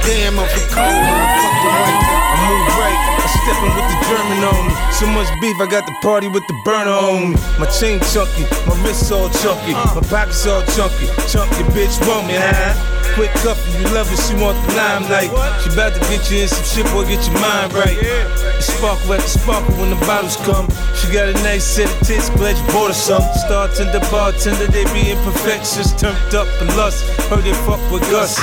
Damn, 0.08 0.40
I'm 0.40 0.48
so 0.48 0.64
cold 0.72 0.96
in 0.96 1.12
the 1.12 1.28
fucking 1.44 1.76
winter. 1.76 2.16
I 2.24 2.36
move 2.48 2.68
right, 2.80 3.00
I 3.20 3.28
steppin' 3.36 3.74
with 3.76 3.88
the 3.92 3.98
German 4.08 4.40
on 4.48 4.62
me. 4.64 4.74
So 4.96 5.04
much 5.12 5.28
beef, 5.44 5.60
I 5.60 5.68
got 5.68 5.84
the 5.84 5.96
party 6.00 6.32
with 6.32 6.48
the 6.48 6.56
burner 6.64 6.96
on 6.96 7.36
me. 7.36 7.38
My 7.60 7.68
chain 7.68 8.00
chunky, 8.16 8.48
my 8.64 8.80
wrists 8.80 9.12
all 9.12 9.28
chunky, 9.44 9.76
my 9.76 10.00
pockets 10.08 10.48
all 10.48 10.64
chunky. 10.72 11.12
Chunky 11.28 11.68
bitch 11.76 12.00
want 12.08 12.32
me, 12.32 12.40
huh? 12.40 12.93
Quick 13.14 13.32
cup, 13.46 13.58
you 13.78 13.86
love 13.94 14.10
it, 14.12 14.18
she 14.18 14.34
want 14.42 14.58
the 14.66 14.74
limelight. 14.74 15.30
She 15.62 15.70
bout 15.76 15.94
to 15.94 16.00
get 16.10 16.32
you 16.32 16.42
in 16.42 16.48
some 16.48 16.66
shit, 16.66 16.86
boy, 16.92 17.06
get 17.06 17.22
your 17.28 17.38
mind 17.40 17.74
right. 17.74 17.94
It 17.94 18.64
sparkle 18.64 19.14
the 19.14 19.22
sparkle 19.22 19.76
when 19.76 19.92
the 19.92 20.00
bottles 20.08 20.36
come. 20.38 20.68
She 20.98 21.14
got 21.14 21.30
a 21.30 21.34
nice 21.46 21.64
set 21.64 21.92
of 21.92 22.08
tits, 22.08 22.30
glad 22.32 22.58
you 22.58 22.66
bought 22.74 22.90
her 22.90 22.94
some. 22.94 23.22
Startender, 23.46 24.02
bartender, 24.10 24.68
they 24.68 24.86
be 24.96 25.12
imperfections, 25.12 25.94
turned 25.94 26.34
up 26.34 26.48
for 26.58 26.66
lust. 26.74 27.06
Heard 27.30 27.44
they 27.44 27.54
fuck 27.70 27.80
with 27.92 28.02
Gus. 28.10 28.40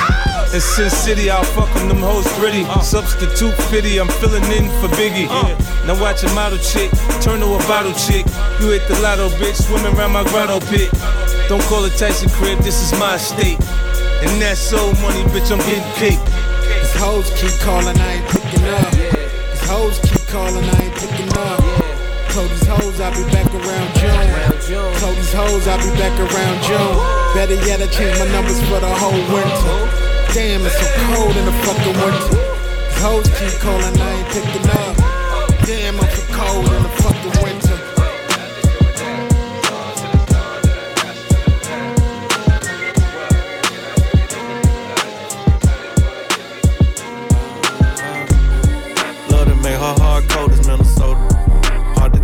In 0.55 0.61
Sin 0.61 0.91
City, 0.91 1.31
I'll 1.31 1.45
fuck 1.45 1.73
them, 1.75 1.89
them 1.89 1.99
hoes 1.99 2.27
pretty. 2.39 2.65
Substitute 2.83 3.55
fitty, 3.71 3.99
I'm 3.99 4.09
filling 4.23 4.45
in 4.55 4.71
for 4.79 4.89
Biggie. 4.95 5.27
Now 5.87 6.01
watch 6.01 6.23
a 6.23 6.31
model 6.35 6.59
chick, 6.59 6.91
turn 7.21 7.41
to 7.41 7.47
a 7.55 7.59
bottle 7.67 7.95
chick. 7.95 8.27
You 8.61 8.71
hit 8.71 8.87
the 8.87 8.99
lotto, 9.03 9.31
bitch, 9.41 9.67
swimming 9.67 9.99
around 9.99 10.13
my 10.13 10.23
grotto 10.31 10.61
pit. 10.71 10.91
Don't 11.49 11.63
call 11.65 11.85
it 11.85 11.97
Tyson 11.99 12.31
crib, 12.31 12.59
this 12.61 12.81
is 12.81 12.99
my 12.99 13.17
estate. 13.17 13.59
And 14.21 14.41
that's 14.41 14.61
soul 14.61 14.93
money, 15.01 15.25
bitch, 15.33 15.51
I'm 15.51 15.59
getting 15.65 15.83
cake. 15.97 16.21
These 16.21 16.95
hoes 17.01 17.29
keep 17.41 17.57
calling, 17.61 17.97
I 17.97 18.21
ain't 18.21 18.29
picking 18.29 18.65
up. 18.69 18.93
These 18.93 19.65
hoes 19.65 19.99
keep 20.01 20.27
calling, 20.29 20.65
I 20.65 20.77
ain't 20.85 20.95
picking 20.95 21.33
up. 21.39 21.61
Told 22.31 22.51
these 22.51 22.67
hoes 22.67 23.01
I'll 23.01 23.11
be 23.17 23.25
back 23.33 23.49
around 23.49 23.89
June. 23.97 24.93
Told 25.01 25.17
these 25.17 25.33
hoes 25.33 25.67
I'll 25.67 25.83
be 25.83 25.91
back 25.99 26.15
around 26.21 26.57
June. 26.63 26.97
Better 27.35 27.59
yet, 27.67 27.81
I 27.83 27.89
changed 27.89 28.21
my 28.21 28.29
numbers 28.31 28.61
for 28.69 28.79
the 28.79 28.93
whole 28.93 29.25
winter. 29.35 29.79
Damn, 30.37 30.63
it's 30.63 30.79
so 30.79 30.87
cold 31.11 31.35
in 31.35 31.45
the 31.45 31.57
fucking 31.65 31.97
winter. 31.99 32.37
These 32.37 33.01
hoes 33.03 33.27
keep 33.35 33.57
calling, 33.59 33.97
I 33.99 34.11
ain't 34.21 34.29
picking 34.31 34.69
up. 34.71 34.95
Damn, 35.67 35.99
I'm 35.99 36.20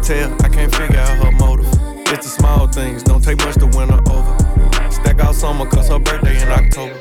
tell, 0.07 0.33
I 0.45 0.49
can't 0.49 0.73
figure 0.73 1.01
out 1.01 1.19
her 1.19 1.33
motive. 1.33 1.67
It's 2.13 2.25
the 2.25 2.31
small 2.39 2.69
things, 2.69 3.03
don't 3.03 3.23
take 3.23 3.39
much 3.39 3.57
to 3.57 3.67
win 3.67 3.89
her 3.89 4.01
over. 4.09 4.91
Stack 4.91 5.19
out 5.21 5.35
summer, 5.35 5.67
cause 5.67 5.89
her 5.89 5.99
birthday 5.99 6.41
in 6.41 6.49
October. 6.49 6.95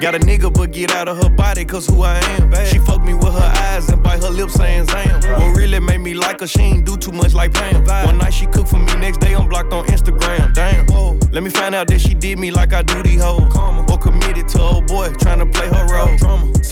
Got 0.00 0.14
a 0.14 0.18
nigga, 0.18 0.52
but 0.52 0.70
get 0.72 0.92
out 0.92 1.08
of 1.08 1.20
her 1.22 1.30
body, 1.30 1.64
cause 1.64 1.86
who 1.88 2.02
I 2.02 2.18
am. 2.18 2.52
She 2.66 2.78
fucked 2.78 3.04
me 3.04 3.14
with 3.14 3.32
her 3.32 3.52
eyes 3.68 3.88
and 3.88 4.00
bite 4.02 4.22
her 4.22 4.30
lips 4.30 4.54
saying 4.54 4.86
Zam. 4.86 5.20
What 5.40 5.56
really 5.56 5.80
made 5.80 5.98
me 5.98 6.14
like 6.14 6.40
her, 6.40 6.46
she 6.46 6.60
ain't 6.60 6.86
do 6.86 6.96
too 6.96 7.12
much 7.12 7.34
like 7.34 7.52
Pam. 7.52 7.84
One 8.06 8.18
night 8.18 8.34
she 8.34 8.46
cooked 8.46 8.68
for 8.68 8.78
me, 8.78 8.94
next 8.96 9.18
day 9.18 9.34
I'm 9.34 9.48
blocked 9.48 9.72
on 9.72 9.84
Instagram. 9.86 10.54
Damn. 10.54 10.86
Let 11.32 11.42
me 11.42 11.50
find 11.50 11.74
out 11.74 11.88
that 11.88 12.00
she 12.00 12.14
did 12.14 12.38
me 12.38 12.50
like 12.50 12.72
I 12.72 12.82
do 12.82 13.02
these 13.02 13.22
hoes. 13.22 13.52
Or 13.90 13.98
committed 13.98 14.48
to 14.48 14.60
old 14.60 14.86
boy, 14.86 15.12
trying 15.14 15.38
to 15.38 15.46
play. 15.46 15.71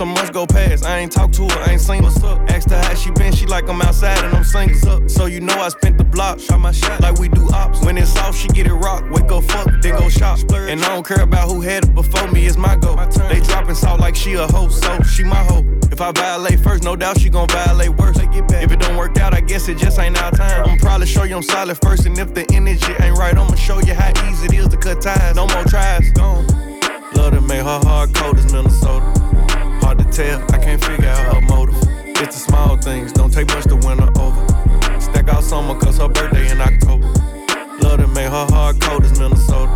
Some 0.01 0.14
months 0.14 0.31
go 0.31 0.47
past, 0.47 0.86
I 0.86 0.97
ain't 1.01 1.12
talked 1.12 1.35
to 1.35 1.43
her, 1.43 1.59
I 1.60 1.72
ain't 1.72 1.81
seen 1.82 2.02
her. 2.02 2.47
Asked 2.48 2.70
her 2.70 2.81
how 2.81 2.94
she 2.94 3.10
been, 3.10 3.35
she 3.35 3.44
like 3.44 3.68
I'm 3.68 3.82
outside 3.82 4.24
and 4.24 4.35
I'm 4.35 4.44
single. 4.44 5.06
So 5.10 5.27
you 5.27 5.40
know 5.40 5.52
I 5.52 5.68
spent 5.68 5.98
the 5.98 6.05
block, 6.05 6.40
shot 6.40 6.59
my 6.59 6.72
shot 6.72 7.02
like 7.02 7.18
we 7.18 7.28
do 7.28 7.47
ops. 7.52 7.85
When 7.85 7.98
it's 7.98 8.16
off, 8.16 8.35
she 8.35 8.48
get 8.48 8.66
it 8.66 8.72
rock, 8.72 9.05
wake 9.10 9.31
up 9.31 9.44
fuck, 9.44 9.68
then 9.82 9.98
go 9.98 10.09
shop. 10.09 10.39
And 10.55 10.82
I 10.82 10.89
don't 10.89 11.06
care 11.06 11.20
about 11.20 11.51
who 11.51 11.60
had 11.60 11.85
it 11.85 11.94
before 11.94 12.27
me, 12.28 12.47
it's 12.47 12.56
my 12.56 12.77
go. 12.77 12.97
They 13.28 13.40
dropping 13.40 13.74
salt 13.74 14.01
like 14.01 14.16
she 14.16 14.32
a 14.32 14.47
hoe, 14.47 14.68
so 14.68 15.02
she 15.02 15.22
my 15.22 15.44
hoe. 15.44 15.66
If 15.93 16.01
I 16.01 16.12
violate 16.12 16.60
first, 16.60 16.82
no 16.82 16.97
doubt 16.97 17.20
she 17.20 17.28
gon' 17.28 17.48
violate 17.48 17.90
worse. 17.90 18.16
If 18.18 18.72
it 18.72 18.81
don't 18.81 18.97
work 18.97 19.18
out, 19.18 19.35
I 19.35 19.43
guess 19.43 19.68
it 19.68 19.77
just 19.77 19.98
ain't 19.98 20.18
our 20.22 20.31
time. 20.31 20.64
I'ma 20.64 20.77
probably 20.81 21.09
show 21.09 21.24
you 21.24 21.36
I'm 21.36 21.43
solid 21.43 21.77
first, 21.82 22.06
and 22.06 22.18
if 22.18 22.32
the 22.32 22.51
energy 22.55 22.94
ain't 23.02 23.18
right, 23.18 23.36
I'ma 23.36 23.55
show 23.55 23.78
you 23.81 23.93
how 23.93 24.09
easy 24.31 24.47
it 24.47 24.55
is 24.55 24.68
to 24.68 24.78
cut 24.78 25.02
ties. 25.02 25.36
No 25.36 25.47
more 25.47 25.64
tries, 25.64 26.10
gone. 26.12 26.47
Love 27.12 27.35
to 27.35 27.43
make 27.43 27.60
her 27.60 27.81
hard 27.85 28.14
cold 28.14 28.39
as 28.39 28.51
Minnesota. 28.51 29.19
Hard 29.91 30.07
to 30.07 30.12
tell, 30.12 30.41
I 30.53 30.59
can't 30.59 30.81
figure 30.85 31.09
out 31.09 31.35
her 31.35 31.41
motive. 31.49 31.75
It's 32.23 32.37
the 32.37 32.51
small 32.53 32.77
things, 32.77 33.11
don't 33.11 33.33
take 33.33 33.49
much 33.49 33.65
to 33.65 33.75
win 33.75 33.99
her 33.99 34.12
over. 34.21 35.01
Stack 35.01 35.27
out 35.27 35.43
summer, 35.43 35.75
cause 35.81 35.99
her 35.99 36.07
birthday 36.07 36.49
in 36.49 36.61
October. 36.61 37.09
Love 37.83 37.99
to 37.99 38.07
make 38.07 38.29
her 38.29 38.47
hard 38.51 38.81
cold 38.81 39.03
as 39.03 39.19
Minnesota. 39.19 39.67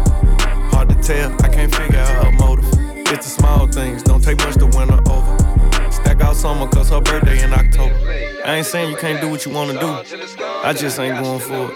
Hard 0.70 0.91
to 0.91 0.95
tell, 1.03 1.35
I 1.43 1.49
can't 1.49 1.74
figure 1.74 1.99
out 1.99 2.27
her 2.27 2.31
motive. 2.31 2.65
It's 3.09 3.27
the 3.27 3.43
small 3.43 3.66
things, 3.66 4.05
don't 4.05 4.23
take 4.23 4.39
much 4.39 4.55
to 4.59 4.66
win 4.66 4.89
her 4.89 5.03
over. 5.11 5.91
Stack 5.91 6.20
out 6.20 6.36
summer, 6.36 6.69
cause 6.69 6.91
her 6.91 7.01
birthday 7.01 7.43
in 7.43 7.53
October. 7.53 7.97
I 8.47 8.55
ain't 8.59 8.66
saying 8.66 8.93
you 8.93 8.97
can't 8.97 9.20
do 9.20 9.28
what 9.28 9.45
you 9.45 9.51
wanna 9.51 9.81
do. 9.81 10.16
I 10.62 10.74
just 10.74 10.97
ain't 11.01 11.20
going 11.24 11.41
for 11.41 11.73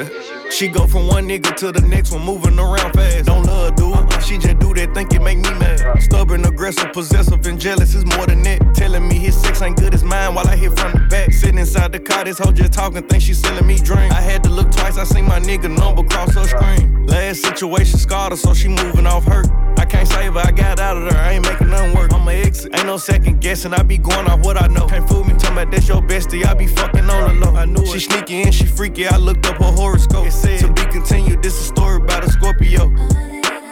it. 0.00 0.32
she 0.50 0.68
go 0.68 0.86
from 0.86 1.08
one 1.08 1.28
nigga 1.28 1.54
to 1.56 1.72
the 1.72 1.80
next 1.80 2.12
one, 2.12 2.24
moving 2.24 2.58
around 2.58 2.92
fast. 2.92 3.26
Don't 3.26 3.44
love, 3.44 3.76
do 3.76 3.92
it. 3.94 4.22
She 4.22 4.38
just 4.38 4.58
do 4.58 4.74
that, 4.74 4.94
think 4.94 5.12
it 5.12 5.22
make 5.22 5.38
me 5.38 5.50
mad. 5.58 6.02
Stubborn, 6.02 6.44
aggressive, 6.44 6.92
possessive, 6.92 7.46
and 7.46 7.60
jealous 7.60 7.94
is 7.94 8.04
more 8.04 8.26
than 8.26 8.42
that. 8.42 8.74
Telling 8.74 9.06
me 9.06 9.16
his 9.18 9.40
sex 9.40 9.62
ain't 9.62 9.76
good 9.76 9.94
as 9.94 10.02
mine 10.02 10.34
while 10.34 10.48
I 10.48 10.56
hit 10.56 10.78
from 10.78 10.92
the 10.92 11.06
back. 11.08 11.32
Sitting 11.32 11.58
inside 11.58 11.92
the 11.92 12.00
car, 12.00 12.24
this 12.24 12.38
hoe 12.38 12.52
just 12.52 12.72
talking, 12.72 13.02
think 13.06 13.22
she 13.22 13.34
selling 13.34 13.66
me 13.66 13.78
drink. 13.78 14.12
I 14.12 14.20
had 14.20 14.42
to 14.44 14.50
look 14.50 14.70
twice, 14.70 14.98
I 14.98 15.04
seen 15.04 15.26
my 15.26 15.38
nigga 15.38 15.70
number 15.76 16.02
cross 16.02 16.34
her 16.34 16.44
screen. 16.44 17.06
Last 17.06 17.42
situation 17.42 17.98
scarred 17.98 18.32
her, 18.32 18.36
so 18.36 18.54
she 18.54 18.68
moving 18.68 19.06
off 19.06 19.24
hurt. 19.24 19.46
I 19.78 19.84
can't 19.84 20.08
save 20.08 20.32
her, 20.32 20.40
I 20.40 20.50
got 20.50 20.80
out 20.80 20.96
of 20.96 21.08
there, 21.08 21.20
I 21.20 21.32
ain't 21.32 21.46
making 21.46 21.68
nothing 21.68 21.94
work. 21.94 22.12
I'ma 22.12 22.30
exit, 22.30 22.74
ain't 22.74 22.86
no 22.86 22.96
second 22.96 23.40
guessing, 23.40 23.74
I 23.74 23.82
be 23.82 23.98
going 23.98 24.26
off 24.26 24.44
what 24.44 24.60
I 24.60 24.66
know. 24.68 24.86
Can't 24.86 25.08
fool 25.08 25.22
me, 25.22 25.34
tell 25.34 25.54
me 25.54 25.64
that's 25.70 25.86
your 25.86 26.02
bestie, 26.02 26.44
I 26.46 26.54
be 26.54 26.66
fucking 26.66 27.08
on 27.08 27.40
the 27.40 27.46
low. 27.46 27.54
I 27.54 27.66
knew 27.66 27.82
it. 27.82 27.88
She 27.88 28.00
sneaky 28.00 28.42
and 28.42 28.54
she 28.54 28.64
freaky, 28.66 29.06
I 29.06 29.18
looked 29.18 29.46
up 29.46 29.58
her 29.58 29.70
horoscope. 29.70 30.26
It 30.26 30.32
said, 30.36 30.60
to 30.60 30.68
be 30.72 30.84
continued, 30.92 31.42
this 31.42 31.58
a 31.60 31.64
story 31.64 31.96
about 31.96 32.24
a 32.24 32.30
Scorpio. 32.30 32.88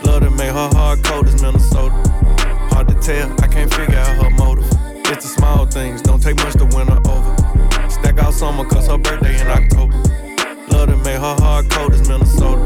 Love 0.04 0.22
to 0.22 0.30
make 0.30 0.52
her 0.52 0.70
hard 0.72 1.02
cold 1.04 1.26
as 1.26 1.40
Minnesota. 1.42 1.94
Hard 2.72 2.88
to 2.88 2.94
tell, 2.94 3.30
I 3.42 3.46
can't 3.46 3.72
figure 3.72 3.98
out 3.98 4.22
her 4.22 4.30
motive. 4.30 4.66
It's 5.06 5.24
the 5.24 5.40
small 5.40 5.66
things, 5.66 6.00
don't 6.02 6.22
take 6.22 6.36
much 6.36 6.54
to 6.54 6.64
win 6.64 6.88
her 6.88 7.00
over. 7.08 7.90
Stack 7.90 8.18
out 8.18 8.34
summer, 8.34 8.64
cause 8.64 8.86
her 8.88 8.98
birthday 8.98 9.40
in 9.40 9.46
October. 9.46 9.96
Love 10.68 10.88
to 10.88 10.96
make 10.98 11.20
her 11.20 11.36
hard 11.44 11.70
cold 11.70 11.92
as 11.92 12.08
Minnesota. 12.08 12.64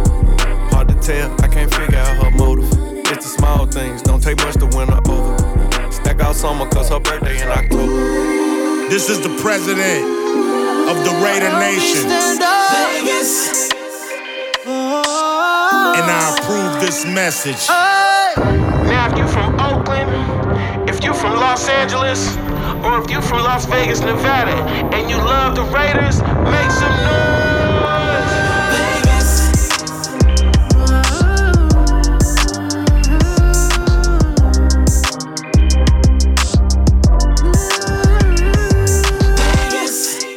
Hard 0.70 0.89
to 0.89 0.95
tell, 0.95 1.33
I 1.43 1.49
can't 1.49 1.73
figure 1.73 1.99
out 1.99 2.23
her 2.23 2.31
motive. 2.31 2.70
It's 3.11 3.25
the 3.25 3.39
small 3.39 3.66
things, 3.66 4.03
don't 4.03 4.23
take 4.23 4.39
much 4.39 4.55
to 4.55 4.66
win 4.77 4.89
her 4.89 5.03
over. 5.09 5.93
Stack 5.93 6.20
out 6.20 6.37
summer, 6.37 6.69
cause 6.69 6.89
her 6.91 7.01
birthday 7.01 7.43
in 7.43 7.49
October. 7.49 8.89
This 8.89 9.11
is 9.11 9.20
the 9.20 9.37
president 9.43 10.05
of 10.89 10.97
the 11.05 11.12
Raider 11.23 11.53
Nation. 11.59 12.09
Vegas. 12.09 13.77
And 15.99 16.07
I 16.07 16.37
approve 16.39 16.81
this 16.81 17.05
message. 17.05 17.66
Now, 17.66 19.09
if 19.11 19.19
you're 19.19 19.27
from 19.27 19.59
Oakland, 19.59 20.09
if 20.89 21.03
you're 21.03 21.12
from 21.12 21.33
Los 21.41 21.69
Angeles, 21.69 22.37
or 22.85 23.03
if 23.03 23.11
you're 23.11 23.20
from 23.20 23.43
Las 23.43 23.66
Vegas, 23.66 23.99
Nevada, 23.99 24.55
and 24.95 25.11
you 25.11 25.16
love 25.16 25.57
the 25.57 25.65
Raiders, 25.65 26.23
make 26.23 26.70
some 26.70 26.97
noise. 27.03 28.31
Vegas. 28.70 29.43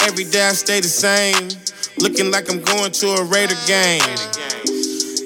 Every 0.08 0.24
day 0.24 0.48
I 0.48 0.54
stay 0.54 0.80
the 0.80 0.88
same. 0.88 1.50
Looking 2.00 2.32
like 2.32 2.50
I'm 2.50 2.62
going 2.62 2.92
to 2.94 3.08
a 3.10 3.24
Raider 3.26 3.54
game. 3.68 4.02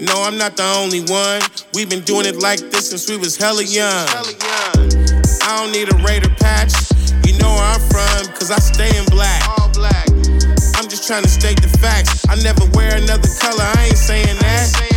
No, 0.01 0.23
I'm 0.23 0.37
not 0.37 0.57
the 0.57 0.63
only 0.77 1.01
one. 1.01 1.41
We've 1.73 1.89
been 1.89 2.01
doing 2.03 2.25
it 2.25 2.37
like 2.37 2.59
this 2.71 2.89
since 2.89 3.09
we 3.09 3.17
was 3.17 3.37
hella 3.37 3.63
young. 3.63 4.07
I 5.43 5.61
don't 5.61 5.71
need 5.71 5.91
a 5.91 5.97
Raider 6.03 6.29
patch. 6.39 6.73
You 7.25 7.37
know 7.39 7.53
where 7.55 7.63
I'm 7.63 7.79
from, 7.89 8.33
cause 8.35 8.51
I 8.51 8.59
stay 8.59 8.91
in 8.97 9.05
black. 9.05 9.41
I'm 10.75 10.89
just 10.89 11.07
trying 11.07 11.23
to 11.23 11.29
state 11.29 11.61
the 11.61 11.69
facts. 11.79 12.25
I 12.27 12.35
never 12.43 12.65
wear 12.73 12.95
another 12.97 13.29
color, 13.39 13.63
I 13.63 13.85
ain't 13.87 13.97
saying 13.97 14.37
that. 14.39 14.94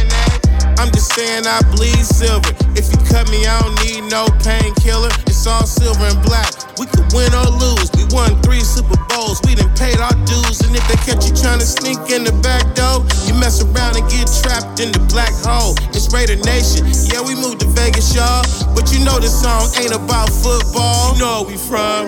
I'm 0.78 0.94
just 0.94 1.10
saying 1.18 1.42
I 1.42 1.59
bleed 1.74 2.06
silver. 2.06 2.55
If 2.78 2.86
you 2.94 2.98
cut 3.10 3.26
me, 3.34 3.42
I 3.42 3.59
don't 3.66 3.74
need 3.82 4.06
no 4.06 4.30
painkiller. 4.46 5.10
It's 5.26 5.42
all 5.44 5.66
silver 5.66 6.06
and 6.06 6.22
black. 6.22 6.55
We 6.78 6.86
could 6.86 7.10
win 7.10 7.34
or 7.34 7.50
lose. 7.50 7.90
We 7.98 8.06
won 8.14 8.38
three 8.46 8.62
Super 8.62 8.94
Bowls. 9.10 9.42
We 9.42 9.59
done 9.59 9.74
paid 9.74 9.98
our 9.98 10.14
dues. 10.22 10.62
And 10.62 10.70
if 10.78 10.86
they 10.86 10.94
catch 11.02 11.26
you 11.26 11.34
trying 11.34 11.59
to 11.59 11.66
sneak 11.66 11.98
in 12.14 12.22
the 12.22 12.30
back 12.46 12.62
door, 12.78 13.02
you 13.26 13.34
mess 13.34 13.59
around 13.59 13.98
and 13.98 14.06
get 14.06 14.30
trapped 14.30 14.78
in 14.78 14.94
the 14.94 15.02
black 15.10 15.34
hole. 15.42 15.74
It's 15.90 16.14
Raider 16.14 16.38
Nation. 16.46 16.86
Yeah, 17.10 17.26
we 17.26 17.34
moved 17.34 17.59
to 17.66 17.68
Vegas, 17.74 18.14
y'all. 18.14 18.46
But 18.70 18.94
you 18.94 19.02
know 19.02 19.18
this 19.18 19.34
song 19.34 19.66
ain't 19.82 19.90
about 19.90 20.30
football. 20.30 21.18
You 21.18 21.18
know 21.18 21.42
where 21.42 21.50
we 21.50 21.59
from. 21.59 22.06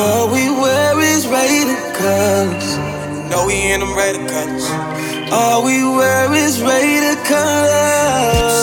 All 0.00 0.32
we 0.32 0.48
wear 0.48 0.96
is 0.96 1.28
Raider 1.28 1.76
colors. 1.92 2.80
No, 3.28 3.44
we 3.44 3.68
in 3.68 3.84
them 3.84 3.92
Raider 3.92 4.24
colors. 4.32 5.09
All 5.32 5.64
we 5.64 5.84
wear 5.84 6.34
is 6.34 6.60
Raider 6.60 7.14
colors. 7.22 8.56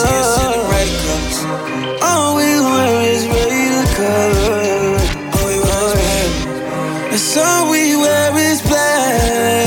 All 2.01 2.35
we 2.35 2.59
wear 2.59 3.01
is 3.13 3.25
Raider 3.25 3.87
colors. 3.95 5.01
All 5.33 5.47
we 5.47 5.59
wear 5.63 7.13
is 7.13 7.37
all 7.37 7.71
we 7.71 7.95
wear 7.95 8.37
is 8.37 8.61
black. 8.63 9.66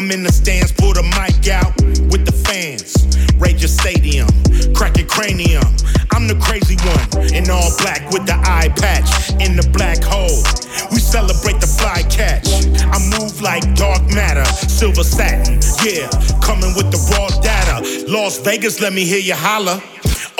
I'm 0.00 0.10
in 0.10 0.22
the 0.22 0.32
stands, 0.32 0.72
pull 0.72 0.94
the 0.94 1.04
mic 1.12 1.44
out 1.52 1.76
with 2.08 2.24
the 2.24 2.32
fans. 2.32 2.96
Rage 3.36 3.60
your 3.60 3.68
stadium, 3.68 4.32
crack 4.72 4.96
your 4.96 5.06
cranium. 5.06 5.60
I'm 6.16 6.24
the 6.24 6.40
crazy 6.40 6.80
one 6.88 7.28
in 7.36 7.50
all 7.52 7.68
black 7.84 8.08
with 8.08 8.24
the 8.24 8.32
eye 8.48 8.72
patch 8.80 9.28
in 9.44 9.60
the 9.60 9.66
black 9.76 10.00
hole. 10.00 10.40
We 10.88 11.04
celebrate 11.04 11.60
the 11.60 11.68
fly 11.68 12.00
catch. 12.08 12.48
I 12.80 12.96
move 13.12 13.44
like 13.44 13.60
dark 13.76 14.00
matter, 14.08 14.48
silver 14.72 15.04
satin. 15.04 15.60
Yeah, 15.84 16.08
coming 16.40 16.72
with 16.72 16.88
the 16.88 17.00
raw 17.12 17.28
data. 17.44 17.84
Las 18.08 18.40
Vegas, 18.40 18.80
let 18.80 18.94
me 18.94 19.04
hear 19.04 19.20
you 19.20 19.36
holler. 19.36 19.84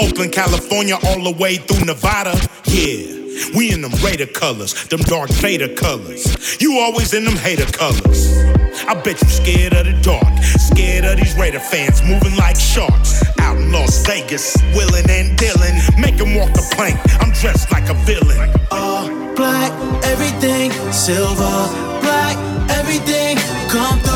Oakland, 0.00 0.32
California, 0.32 0.96
all 1.04 1.20
the 1.20 1.36
way 1.36 1.56
through 1.56 1.84
Nevada. 1.84 2.32
Yeah. 2.64 3.20
We 3.54 3.72
in 3.72 3.82
them 3.82 3.92
Raider 4.02 4.26
colors, 4.26 4.72
them 4.88 5.00
Darth 5.00 5.36
Vader 5.36 5.68
colors. 5.74 6.24
You 6.62 6.80
always 6.80 7.12
in 7.12 7.24
them 7.24 7.36
hater 7.36 7.70
colors. 7.70 8.59
I 8.88 8.94
bet 8.94 9.20
you 9.22 9.28
scared 9.28 9.74
of 9.74 9.86
the 9.86 9.98
dark, 10.02 10.42
scared 10.58 11.04
of 11.04 11.16
these 11.16 11.34
Raider 11.36 11.60
fans 11.60 12.02
moving 12.02 12.36
like 12.36 12.56
sharks. 12.56 13.22
Out 13.40 13.56
in 13.56 13.72
Las 13.72 14.04
Vegas, 14.06 14.56
willing 14.74 15.08
and 15.08 15.36
dealing, 15.38 15.74
make 15.98 16.16
them 16.16 16.34
walk 16.34 16.52
the 16.52 16.66
plank. 16.74 16.98
I'm 17.20 17.32
dressed 17.32 17.70
like 17.72 17.88
a 17.88 17.94
villain. 17.94 18.50
All 18.70 19.08
black, 19.34 19.72
everything 20.04 20.72
silver, 20.92 21.68
black, 22.00 22.36
everything 22.70 23.36
come 23.68 23.98
through, 24.00 24.09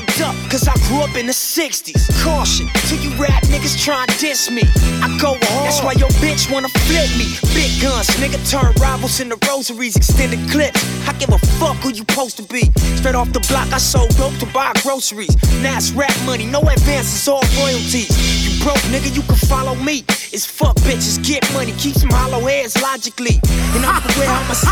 turned 0.00 0.22
up 0.22 0.34
cause 0.50 0.66
I 0.68 0.74
grew 0.88 1.02
up 1.02 1.16
in 1.16 1.26
the 1.26 1.32
60s. 1.32 2.08
Caution 2.22 2.66
to 2.88 2.96
you 2.96 3.10
rap 3.16 3.42
niggas 3.44 3.82
try 3.82 4.04
and 4.04 4.18
diss 4.18 4.50
me. 4.50 4.62
I 5.02 5.08
go 5.20 5.36
hard. 5.40 5.66
That's 5.66 5.82
why 5.82 5.92
your 5.92 6.08
bitch 6.20 6.50
wanna 6.50 6.68
flip 6.68 7.10
me. 7.18 7.36
Big 7.54 7.70
guns, 7.80 8.08
nigga 8.20 8.38
turn 8.50 8.72
rivals 8.80 9.20
into 9.20 9.36
rosaries, 9.48 9.96
extended 9.96 10.40
clips. 10.50 10.80
I 11.08 11.12
give 11.14 11.30
a 11.30 11.38
fuck 11.58 11.76
who 11.76 11.90
you 11.90 12.04
supposed 12.08 12.36
to 12.38 12.42
be. 12.44 12.70
Straight 12.96 13.14
off 13.14 13.32
the 13.32 13.40
block, 13.48 13.72
I 13.72 13.78
sold 13.78 14.16
dope 14.16 14.36
to 14.38 14.46
buy 14.46 14.72
groceries. 14.82 15.36
Now 15.62 15.76
it's 15.76 15.92
rap 15.92 16.14
money, 16.24 16.46
no 16.46 16.60
advances, 16.60 17.26
all 17.28 17.42
royalties. 17.58 18.10
You 18.44 18.62
broke, 18.64 18.82
nigga, 18.92 19.14
you 19.14 19.22
can 19.22 19.36
follow 19.48 19.74
me. 19.74 20.04
It's 20.32 20.46
fuck 20.46 20.76
bitches, 20.86 21.22
get 21.24 21.42
money, 21.52 21.72
keep 21.78 21.94
some 21.94 22.10
hollow 22.10 22.40
heads 22.40 22.80
logically. 22.80 23.40
And 23.74 23.84
I'm 23.84 24.02
aware 24.02 24.28
how 24.28 24.46
my 24.48 24.54
side. 24.54 24.70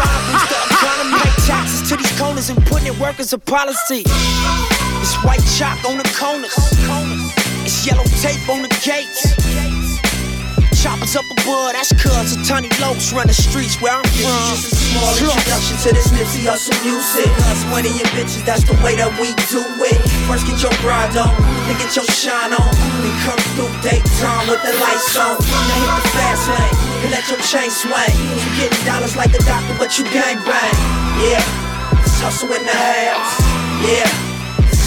Trying 0.79 1.03
to 1.05 1.11
make 1.11 1.35
taxes 1.47 1.89
to 1.89 1.97
these 1.97 2.19
corners 2.19 2.51
and 2.51 2.65
putting 2.67 2.93
in 2.93 2.99
work 3.01 3.19
as 3.21 3.33
a 3.33 3.39
policy. 3.39 4.05
It's 5.01 5.15
white 5.25 5.45
chalk 5.57 5.85
on 5.89 5.99
the 5.99 6.09
corners. 6.17 6.55
It's 7.65 7.87
yellow 7.87 8.05
tape 8.21 8.49
on 8.49 8.63
the 8.63 8.73
gates. 8.83 9.35
Choppers 10.79 11.17
up 11.17 11.27
above, 11.27 11.75
that's 11.75 11.91
cuz 11.99 12.39
of 12.39 12.47
Tony 12.47 12.69
Lokes 12.79 13.11
run 13.11 13.27
the 13.27 13.35
streets 13.35 13.83
where 13.83 13.99
I'm 13.99 14.07
from. 14.15 14.55
This 14.55 14.71
is 14.71 14.73
a 14.73 14.79
Small 14.95 15.11
introduction 15.19 15.75
to 15.83 15.89
this 15.91 16.09
Nipsey 16.15 16.47
Hussle 16.47 16.79
music. 16.87 17.27
Us 17.51 17.67
money 17.67 17.91
and 17.91 18.07
bitches, 18.15 18.47
that's 18.47 18.63
the 18.63 18.79
way 18.79 18.95
that 18.95 19.11
we 19.19 19.35
do 19.51 19.59
it. 19.83 19.99
First 20.31 20.47
get 20.47 20.63
your 20.63 20.71
bride 20.79 21.19
on, 21.19 21.35
then 21.67 21.75
get 21.83 21.99
your 21.99 22.07
shine 22.07 22.55
on. 22.55 22.71
Then 23.03 23.15
come 23.27 23.43
through 23.59 23.75
daytime 23.83 24.47
with 24.47 24.63
the 24.63 24.71
lights 24.79 25.19
on. 25.19 25.35
Now 25.43 25.83
hit 25.83 25.93
the 25.99 26.05
fast 26.15 26.47
lane, 26.47 26.77
and 27.03 27.11
let 27.11 27.27
your 27.27 27.43
chain 27.43 27.71
swing. 27.75 28.15
You 28.39 28.51
getting 28.55 28.83
dollars 28.87 29.19
like 29.19 29.35
the 29.35 29.43
doctor, 29.43 29.75
but 29.83 29.99
you 29.99 30.07
gang 30.15 30.39
bang. 30.47 30.79
Yeah, 31.19 31.43
it's 32.07 32.23
hustle 32.23 32.55
in 32.55 32.63
the 32.63 32.71
house. 32.71 33.35
Yeah, 33.83 34.07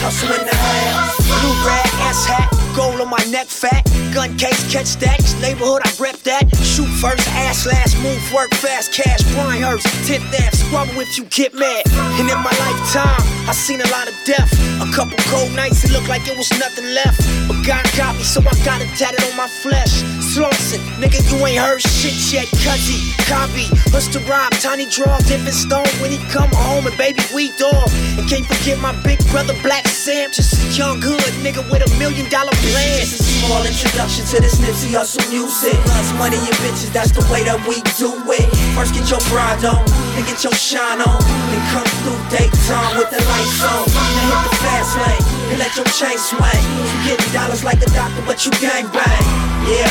in 0.01 0.47
the 0.47 0.55
house. 0.55 1.17
Blue 1.17 1.67
rag, 1.67 1.85
ass 2.01 2.25
hat, 2.25 2.60
gold 2.75 3.01
on 3.01 3.09
my 3.09 3.23
neck 3.29 3.47
fat. 3.47 3.83
Gun 4.13 4.37
case, 4.37 4.59
catch 4.71 4.95
that. 4.97 5.17
This 5.19 5.39
neighborhood, 5.41 5.81
I 5.85 5.91
rep 5.99 6.17
that. 6.27 6.47
Shoot 6.63 6.89
first, 6.99 7.27
ass 7.47 7.65
last, 7.65 7.95
move, 8.03 8.21
work 8.33 8.51
fast, 8.55 8.93
cash, 8.93 9.23
Brian 9.33 9.63
Hurst, 9.63 9.87
tip 10.05 10.21
that, 10.31 10.53
squabble 10.55 10.99
if 10.99 11.17
you 11.17 11.25
get 11.25 11.53
mad. 11.53 11.83
And 12.19 12.27
in 12.29 12.39
my 12.39 12.53
lifetime, 12.63 13.23
I 13.47 13.53
seen 13.53 13.81
a 13.81 13.89
lot 13.89 14.07
of 14.07 14.15
death. 14.25 14.51
A 14.81 14.87
couple 14.93 15.17
cold 15.31 15.51
nights, 15.55 15.83
it 15.83 15.91
looked 15.91 16.09
like 16.09 16.27
it 16.27 16.37
was 16.37 16.49
nothing 16.59 16.85
left. 16.93 17.19
But 17.47 17.63
God 17.65 17.85
got 17.97 18.15
me, 18.15 18.23
so 18.23 18.41
I 18.41 18.53
got 18.63 18.81
it 18.81 18.89
tatted 18.97 19.23
on 19.31 19.37
my 19.37 19.47
flesh. 19.47 20.03
Slauson, 20.31 20.79
nigga, 20.99 21.19
you 21.31 21.45
ain't 21.45 21.59
heard 21.59 21.81
shit 21.81 22.15
yet, 22.31 22.47
cuzzy. 22.63 22.99
Copy, 23.27 23.67
the 24.11 24.19
rhyme? 24.27 24.51
Tiny 24.59 24.85
draw, 24.89 25.17
different 25.19 25.55
stone 25.55 25.87
when 26.01 26.11
he 26.11 26.17
come 26.31 26.49
home 26.51 26.85
and 26.87 26.97
baby 26.97 27.21
we 27.33 27.51
dog. 27.57 27.89
And 28.17 28.27
can't 28.27 28.45
forget 28.45 28.79
my 28.79 28.91
big 29.03 29.19
brother 29.31 29.55
Black 29.63 29.87
Sam, 29.87 30.31
just 30.31 30.53
a 30.53 30.67
young 30.77 31.01
hood 31.01 31.19
nigga 31.43 31.63
with 31.71 31.83
a 31.83 31.89
million 31.99 32.29
dollar. 32.29 32.51
This 32.61 33.17
is 33.17 33.21
a 33.21 33.31
small 33.41 33.65
introduction 33.65 34.25
to 34.25 34.37
this 34.39 34.61
Nipsey 34.61 34.93
Hussle 34.93 35.25
music. 35.33 35.73
Us 35.97 36.13
money 36.13 36.37
and 36.37 36.55
bitches, 36.61 36.93
that's 36.93 37.11
the 37.11 37.25
way 37.33 37.43
that 37.43 37.57
we 37.65 37.81
do 37.97 38.13
it. 38.29 38.47
First 38.77 38.93
get 38.93 39.09
your 39.09 39.19
bride 39.33 39.65
on, 39.65 39.81
then 40.13 40.23
get 40.29 40.43
your 40.45 40.53
shine 40.53 41.01
on. 41.01 41.19
Then 41.49 41.63
come 41.73 41.89
through 42.05 42.21
daytime 42.29 43.01
with 43.01 43.09
the 43.09 43.17
lights 43.17 43.61
on. 43.65 43.81
Now 43.89 44.29
hit 44.29 44.39
the 44.45 44.53
fast 44.61 44.93
lane, 45.01 45.25
and 45.49 45.57
let 45.57 45.73
your 45.73 45.89
chain 45.97 46.17
swing. 46.21 46.61
You 47.01 47.17
getting 47.17 47.33
dollars 47.33 47.65
like 47.65 47.81
a 47.81 47.89
doctor, 47.97 48.21
but 48.29 48.45
you 48.45 48.51
gang 48.61 48.85
bang. 48.93 49.25
Yeah, 49.65 49.89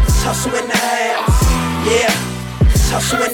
it's 0.00 0.22
hustle 0.24 0.56
in 0.56 0.66
the 0.66 0.76
house. 0.76 1.44
Yeah. 1.84 2.35
It's 2.96 3.12
Hussle 3.12 3.28
in. 3.28 3.32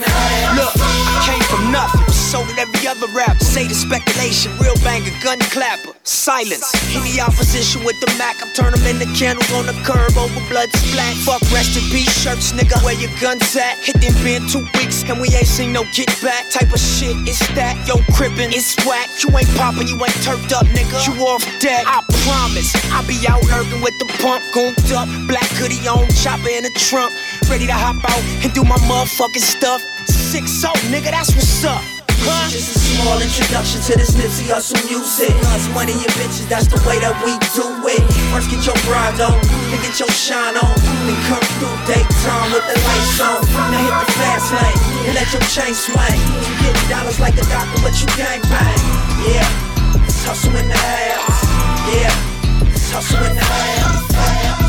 Look, 0.59 0.75
I 0.75 1.23
came 1.23 1.45
from 1.47 1.71
nothing, 1.71 2.03
sold 2.11 2.51
at 2.51 2.59
every 2.59 2.83
other 2.89 3.07
rapper. 3.15 3.39
Say 3.45 3.69
the 3.69 3.75
speculation, 3.75 4.51
real 4.59 4.75
banger, 4.83 5.15
gun 5.23 5.39
clapper. 5.55 5.95
Silence. 6.03 6.67
Any 6.91 7.21
opposition 7.21 7.85
with 7.85 7.95
the 8.01 8.11
Mac, 8.19 8.43
I'm 8.43 8.51
turn 8.55 8.75
them 8.75 8.83
into 8.91 9.07
candles 9.15 9.47
on 9.55 9.67
the 9.67 9.77
curb 9.87 10.19
over 10.19 10.43
blood 10.51 10.71
splat. 10.75 11.15
Fuck 11.23 11.43
rest 11.55 11.79
in 11.79 11.85
peace 11.95 12.11
shirts, 12.11 12.51
nigga. 12.53 12.75
Where 12.83 12.99
your 12.99 13.15
guns 13.23 13.55
at? 13.55 13.79
Hit 13.79 14.03
them 14.03 14.15
been 14.27 14.49
two 14.51 14.67
weeks 14.75 15.07
and 15.07 15.21
we 15.23 15.31
ain't 15.31 15.47
seen 15.47 15.73
no 15.73 15.87
get 15.95 16.11
back. 16.19 16.51
Type 16.51 16.75
of 16.75 16.83
shit 16.83 17.15
is 17.31 17.39
that? 17.55 17.79
Yo, 17.87 18.03
crippin', 18.19 18.51
it's 18.51 18.75
whack. 18.83 19.07
You 19.23 19.31
ain't 19.39 19.51
poppin', 19.55 19.87
you 19.87 19.95
ain't 19.95 20.19
turfed 20.27 20.51
up, 20.51 20.67
nigga. 20.75 20.99
You 21.07 21.23
off 21.23 21.47
deck. 21.63 21.87
I 21.87 22.03
promise. 22.27 22.75
I'll 22.91 23.07
be 23.07 23.15
out 23.31 23.43
lurking 23.47 23.79
with 23.79 23.95
the 24.03 24.11
pump, 24.19 24.43
gooned 24.51 24.91
up. 24.91 25.07
Black 25.31 25.47
hoodie 25.55 25.87
on, 25.87 26.11
chopper 26.19 26.51
in 26.51 26.67
the 26.67 26.75
trunk. 26.75 27.15
Ready 27.53 27.69
to 27.69 27.77
hop 27.77 28.01
out 28.09 28.25
and 28.41 28.49
do 28.57 28.65
my 28.65 28.81
motherfucking 28.89 29.45
stuff. 29.45 29.85
Six 30.09 30.49
Six 30.49 30.65
oh, 30.65 30.73
nigga, 30.89 31.13
that's 31.13 31.37
what's 31.37 31.61
up. 31.69 31.85
Huh? 32.25 32.49
Is 32.49 32.65
a 32.65 32.81
small 32.81 33.21
introduction 33.21 33.77
to 33.77 33.93
this 33.93 34.17
Nipsey 34.17 34.49
Hussle 34.49 34.81
music. 34.89 35.37
Us 35.53 35.69
money 35.77 35.93
and 35.93 36.09
bitches, 36.17 36.49
that's 36.49 36.65
the 36.65 36.81
way 36.89 36.97
that 37.05 37.13
we 37.21 37.37
do 37.53 37.69
it. 37.93 38.01
First 38.33 38.49
get 38.49 38.65
your 38.65 38.81
bride 38.89 39.21
on, 39.21 39.37
then 39.69 39.85
get 39.85 40.01
your 40.01 40.09
shine 40.09 40.57
on. 40.57 40.73
Then 41.05 41.19
come 41.29 41.45
through 41.61 41.77
daytime 41.85 42.57
with 42.57 42.65
the 42.73 42.77
lights 42.89 43.21
on. 43.21 43.45
Now 43.69 43.85
hit 43.85 44.01
the 44.01 44.09
fast 44.17 44.49
lane, 44.57 44.81
and 45.05 45.15
let 45.21 45.29
your 45.29 45.45
chain 45.53 45.77
swing. 45.77 46.21
You 46.49 46.57
getting 46.57 46.89
dollars 46.89 47.21
like 47.21 47.37
a 47.37 47.45
doctor, 47.53 47.85
but 47.85 47.93
you 48.01 48.09
gang 48.17 48.41
bang. 48.49 48.81
Yeah, 49.29 50.09
it's 50.09 50.25
hustle 50.25 50.57
in 50.57 50.73
the 50.73 50.81
house. 50.81 51.45
Yeah, 51.85 52.73
it's 52.73 52.89
hustle 52.89 53.21
in 53.29 53.37
the 53.37 53.45
house. 53.45 54.62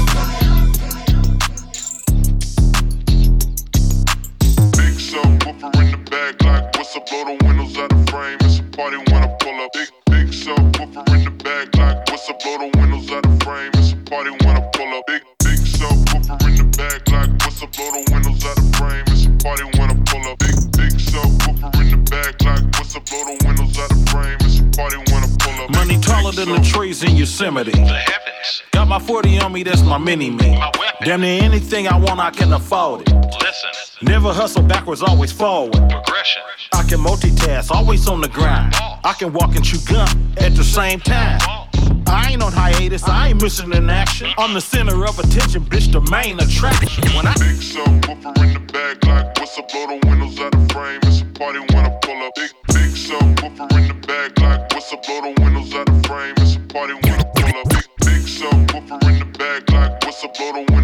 Bag, 6.24 6.44
like 6.44 6.78
what's 6.78 6.96
up? 6.96 7.06
Blow 7.10 7.26
the 7.26 7.46
windows 7.46 7.78
out 7.78 7.90
the 7.90 8.12
frame. 8.12 8.38
It's 8.42 8.60
a 8.60 8.64
party 8.76 8.98
when 8.98 9.24
I 9.24 9.28
pull 9.40 9.60
up. 9.60 9.72
Big 9.74 9.90
big 10.10 10.28
subwoofer 10.28 11.04
in 11.16 11.24
the 11.26 11.32
bag, 11.44 11.76
like 11.76 11.98
what's 12.10 12.30
up? 12.30 12.40
Blow 12.40 12.58
the 12.58 12.70
windows 12.78 13.12
out 13.12 13.24
the 13.24 13.34
frame. 13.44 13.72
It's 13.76 13.92
a 13.94 13.98
party 14.10 14.32
when 14.32 14.56
I 14.56 14.62
pull 14.74 14.94
up. 14.94 15.04
Big 15.08 15.24
big 15.44 15.60
subwoofer 15.60 16.38
in 16.48 16.56
the 16.56 16.66
bag, 16.78 17.02
like 17.12 17.32
what's 17.44 17.62
up? 17.64 17.72
Blow 17.74 17.92
the 17.92 18.02
windows 18.12 18.46
out 18.46 18.56
the 18.56 18.68
frame. 18.78 19.06
It's 19.08 19.26
a 19.26 19.32
party 19.44 19.66
when 19.78 19.90
I 19.92 19.98
pull 20.08 20.24
up. 20.32 20.40
Big 20.40 20.58
big 20.78 20.94
subwoofer 20.96 21.70
in 21.82 21.88
the 21.92 22.00
bag, 22.10 22.36
like 22.44 22.64
what's 22.78 22.96
up? 22.96 23.06
Blow 23.06 23.24
the 23.28 23.36
windows 23.46 23.78
out 23.80 23.90
the 23.90 24.00
frame. 24.12 24.38
It's 24.48 24.60
a 24.60 24.66
party 24.78 24.98
when 25.12 25.13
I 25.96 26.02
pull 26.02 26.28
up. 26.28 26.32
Money 26.32 26.32
taller 26.32 26.32
than 26.32 26.50
the 26.50 26.62
trees 26.70 27.04
in 27.04 27.16
Yosemite. 27.16 27.72
Got 28.72 28.88
my 28.88 29.00
40 29.00 29.40
on 29.40 29.54
me, 29.54 29.64
that's 29.64 29.82
my 29.84 29.98
mini 29.98 30.30
me. 30.30 30.60
Damn 31.04 31.22
near 31.22 31.44
anything 31.44 31.88
I 31.88 31.98
want, 31.98 32.20
I 32.20 32.32
can 32.32 32.52
afford 32.54 33.02
it. 33.02 33.14
Listen. 33.14 33.70
Never 34.02 34.34
hustle 34.34 34.64
backwards, 34.64 35.02
always 35.02 35.32
forward. 35.32 35.74
Progression. 35.90 36.42
I 36.74 36.84
can 36.84 37.00
multitask, 37.00 37.72
always 37.72 38.08
on 38.08 38.22
the 38.22 38.28
grind. 38.28 38.74
I 39.04 39.14
can 39.18 39.34
walk 39.34 39.56
and 39.56 39.64
chew 39.64 39.80
gum 39.88 40.34
at 40.38 40.56
the 40.56 40.64
same 40.64 41.00
time. 41.00 41.40
I 42.08 42.32
ain't 42.32 42.44
on 42.44 42.52
hiatus, 42.52 43.04
I 43.04 43.30
ain't 43.30 43.42
missing 43.42 43.74
in 43.74 43.90
action. 43.90 44.30
I'm 44.38 44.54
the 44.54 44.62
center 44.62 45.06
of 45.06 45.20
attention, 45.20 45.64
bitch, 45.66 45.92
the 45.92 46.02
main 46.12 46.40
attraction. 46.40 47.04
When 47.16 47.28
I 47.28 47.34
Big 47.34 47.58
subwoofer 47.58 48.38
in 48.44 48.54
the 48.54 48.74
bag, 48.74 49.06
like 49.06 49.38
what's 49.40 49.58
up? 49.58 49.70
Blow 49.72 49.88
the 49.88 50.08
windows 50.08 50.40
out 50.40 50.52
the 50.52 50.74
frame. 50.74 51.00
It's 51.04 51.22
a 51.22 51.26
party 51.26 51.60
when 51.60 51.86
I 51.86 51.90
pull 52.02 52.22
up. 52.24 52.34
Big 52.36 52.52
big 52.68 52.92
subwoofer 52.92 53.72
in 53.78 53.88
the 53.88 54.08
bag, 54.08 54.40
like 54.40 54.63
what's 54.84 54.94
up? 54.94 55.06
Blow 55.06 55.22
the 55.22 55.42
windows 55.42 55.74
out 55.76 55.86
the 55.86 56.08
frame. 56.08 56.34
It's 56.38 56.56
a 56.56 56.60
party 56.60 56.94
when 56.94 57.14
I 57.14 57.24
pull 57.24 57.60
up. 57.60 57.70
Big 57.70 57.88
big 58.00 58.24
subwoofer 58.28 59.10
in 59.10 59.20
the 59.20 59.38
bag, 59.38 59.72
like 59.72 60.04
what's 60.04 60.24
up? 60.24 60.36
Blow 60.36 60.52
the 60.52 60.74
windows 60.74 60.83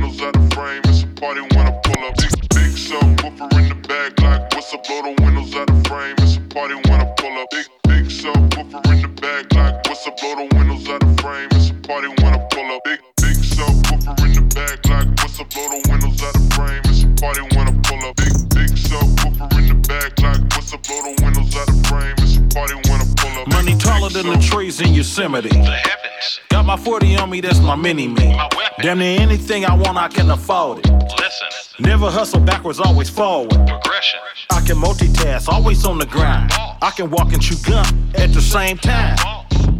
than 24.23 24.39
the 24.39 24.45
trees 24.45 24.81
in 24.81 24.93
Yosemite. 24.93 25.49
The 25.49 25.55
heavens. 25.55 26.39
Got 26.49 26.65
my 26.65 26.77
40 26.77 27.15
on 27.17 27.29
me, 27.29 27.41
that's 27.41 27.59
my 27.59 27.75
mini 27.75 28.07
me. 28.07 28.37
Damn 28.81 28.99
near 28.99 29.19
anything 29.19 29.65
I 29.65 29.73
want, 29.73 29.97
I 29.97 30.07
can 30.07 30.29
afford 30.29 30.79
it. 30.79 30.91
Listen. 30.91 31.47
Never 31.79 32.09
hustle 32.09 32.41
backwards, 32.41 32.79
always 32.79 33.09
forward. 33.09 33.51
Progression. 33.51 34.19
I 34.51 34.61
can 34.61 34.77
multitask, 34.77 35.47
always 35.47 35.85
on 35.85 35.97
the 35.97 36.05
grind. 36.05 36.51
I 36.81 36.91
can 36.95 37.09
walk 37.09 37.33
and 37.33 37.41
chew 37.41 37.55
gum 37.65 38.11
at 38.15 38.33
the 38.33 38.41
same 38.41 38.77
time. 38.77 39.38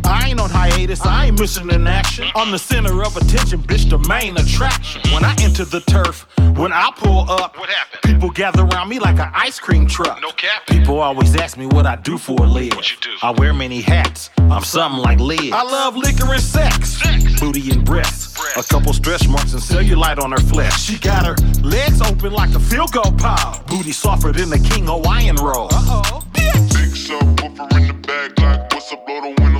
I 0.10 0.30
ain't 0.30 0.40
on 0.40 0.50
hiatus, 0.50 1.06
I 1.06 1.28
ain't 1.28 1.40
missing 1.40 1.72
an 1.72 1.86
action. 1.86 2.28
I'm 2.36 2.52
the 2.52 2.58
center 2.58 3.04
of 3.04 3.16
attention, 3.16 3.62
bitch, 3.62 3.90
the 3.90 4.00
main 4.10 4.36
attraction. 4.38 5.02
When 5.14 5.24
I 5.24 5.36
enter 5.40 5.66
the 5.66 5.82
turf, 5.82 6.28
when 6.58 6.74
I 6.74 6.92
pull 6.96 7.30
up, 7.30 7.58
what 7.58 7.70
happened? 7.70 8.02
People 8.14 8.32
gather 8.32 8.64
around 8.64 8.90
me 8.90 9.00
like 9.00 9.20
an 9.20 9.32
ice 9.34 9.60
cream 9.60 9.88
truck. 9.88 10.20
No 10.22 10.32
cap. 10.32 10.66
People 10.68 11.00
always 11.00 11.36
ask 11.36 11.58
me 11.58 11.68
what 11.68 11.86
I 11.86 11.96
do 11.96 12.18
for 12.18 12.36
a 12.44 12.48
live. 12.48 12.76
What 12.76 12.92
you 12.92 12.98
do? 13.02 13.12
I 13.22 13.32
wear 13.32 13.54
many 13.54 13.82
hats. 13.82 14.32
I'm 14.38 14.64
something 14.64 15.02
like 15.02 15.20
Liz. 15.20 15.52
I 15.54 15.64
love 15.64 15.96
liquor 15.96 16.34
and 16.34 16.42
sex, 16.42 16.90
sex. 16.90 17.40
booty 17.40 17.70
and 17.72 17.86
breasts. 17.86 18.36
A 18.58 18.64
couple 18.64 18.94
stretch 18.94 19.28
marks 19.28 19.54
and 19.54 19.62
cellulite 19.62 20.20
on 20.24 20.32
her 20.32 20.40
flesh. 20.40 20.82
She 20.82 20.98
got 20.98 21.26
her 21.26 21.36
legs 21.62 22.02
open 22.02 22.34
like 22.34 22.54
a 22.56 22.60
field 22.60 22.92
goal 22.92 23.12
pile. 23.12 23.64
Booty 23.68 23.92
softer 23.92 24.32
than 24.32 24.50
the 24.50 24.60
King 24.60 24.88
Hawaiian 24.88 25.36
roll. 25.36 25.68
Uh-oh. 25.72 26.24
Big 26.34 26.96
subwoofer 26.96 27.78
in 27.78 27.88
the 27.88 27.94
bag 27.94 28.40
like 28.40 28.72
what's 28.74 28.92
up, 28.92 29.06
blow 29.06 29.22
the 29.22 29.42
windows 29.42 29.59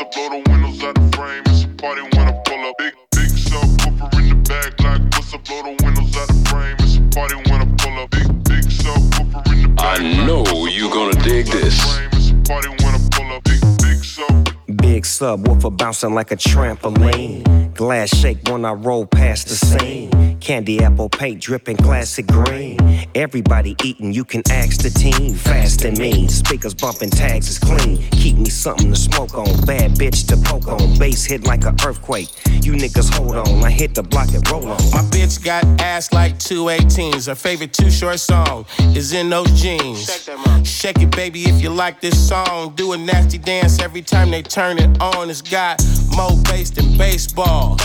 up, 0.00 0.12
blow 0.12 0.28
the 0.28 0.50
windows 0.50 0.82
out 0.82 0.94
the 0.94 1.16
frame. 1.16 1.42
It's 1.46 1.64
a 1.64 1.68
party 1.68 2.02
when 2.02 2.28
I 2.28 2.32
pull 2.44 2.60
up. 2.66 2.74
Big, 2.78 2.94
big 3.12 3.30
subwoofer 3.30 4.18
in 4.20 4.28
the 4.28 4.48
bag 4.48 4.80
like 4.80 5.02
what's 5.14 5.34
up, 5.34 5.44
blow 5.44 5.62
the 5.62 5.84
windows 5.84 6.16
out 6.16 6.28
the 6.28 6.48
frame. 6.48 6.76
It's 6.80 6.96
a 6.96 7.02
party 7.14 7.36
when 7.36 7.60
I 7.62 7.66
pull 7.78 8.02
up. 8.02 8.10
Big, 8.10 8.44
big 8.44 8.64
subwoofer 8.64 9.52
in 9.52 9.62
the 9.62 9.68
bag. 9.68 10.00
I 10.00 10.26
know 10.26 10.66
you're 10.66 10.90
gonna 10.90 11.22
dig 11.22 11.46
this. 11.46 12.04
Big 15.04 15.10
subwoofer 15.10 15.76
bouncing 15.76 16.14
like 16.14 16.30
a 16.30 16.36
trampoline. 16.36 17.74
Glass 17.74 18.08
shake 18.16 18.38
when 18.48 18.64
I 18.64 18.72
roll 18.72 19.04
past 19.04 19.48
the 19.48 19.54
scene. 19.54 20.38
Candy 20.40 20.82
apple 20.82 21.10
paint 21.10 21.42
dripping 21.42 21.76
classic 21.76 22.26
green. 22.26 22.78
Everybody 23.14 23.76
eating, 23.84 24.14
you 24.14 24.24
can 24.24 24.42
ask 24.50 24.82
the 24.82 24.88
team. 24.88 25.34
Fast 25.34 25.84
and 25.84 25.98
mean, 25.98 26.30
speakers 26.30 26.72
bumping 26.72 27.10
tags 27.10 27.48
is 27.48 27.58
clean. 27.58 27.98
Keep 28.12 28.38
me 28.38 28.48
something 28.48 28.90
to 28.90 28.96
smoke 28.96 29.34
on, 29.34 29.60
bad 29.66 29.92
bitch 29.92 30.26
to 30.28 30.36
poke 30.38 30.68
on. 30.68 30.98
Bass 30.98 31.24
hit 31.24 31.44
like 31.44 31.64
an 31.64 31.76
earthquake. 31.84 32.30
You 32.62 32.72
niggas 32.72 33.12
hold 33.14 33.36
on, 33.36 33.62
I 33.62 33.70
hit 33.70 33.94
the 33.94 34.02
block 34.02 34.32
and 34.32 34.48
roll 34.50 34.68
on. 34.68 34.78
My 34.90 35.02
bitch 35.10 35.44
got 35.44 35.64
ass 35.80 36.12
like 36.12 36.38
two 36.38 36.64
18s. 36.64 37.26
Her 37.26 37.34
favorite 37.34 37.74
Too 37.74 37.90
Short 37.90 38.20
song 38.20 38.64
is 38.96 39.12
in 39.12 39.28
those 39.28 39.50
jeans. 39.60 40.28
Shake 40.62 41.00
it, 41.00 41.14
baby, 41.14 41.44
if 41.44 41.62
you 41.62 41.68
like 41.68 42.00
this 42.00 42.28
song. 42.28 42.74
Do 42.74 42.92
a 42.92 42.96
nasty 42.96 43.38
dance 43.38 43.80
every 43.80 44.02
time 44.02 44.30
they 44.30 44.42
turn 44.42 44.78
it 44.78 44.93
on. 45.00 45.30
It's 45.30 45.42
got 45.42 45.82
more 46.16 46.36
bass 46.44 46.70
than 46.70 46.96
baseball. 46.96 47.78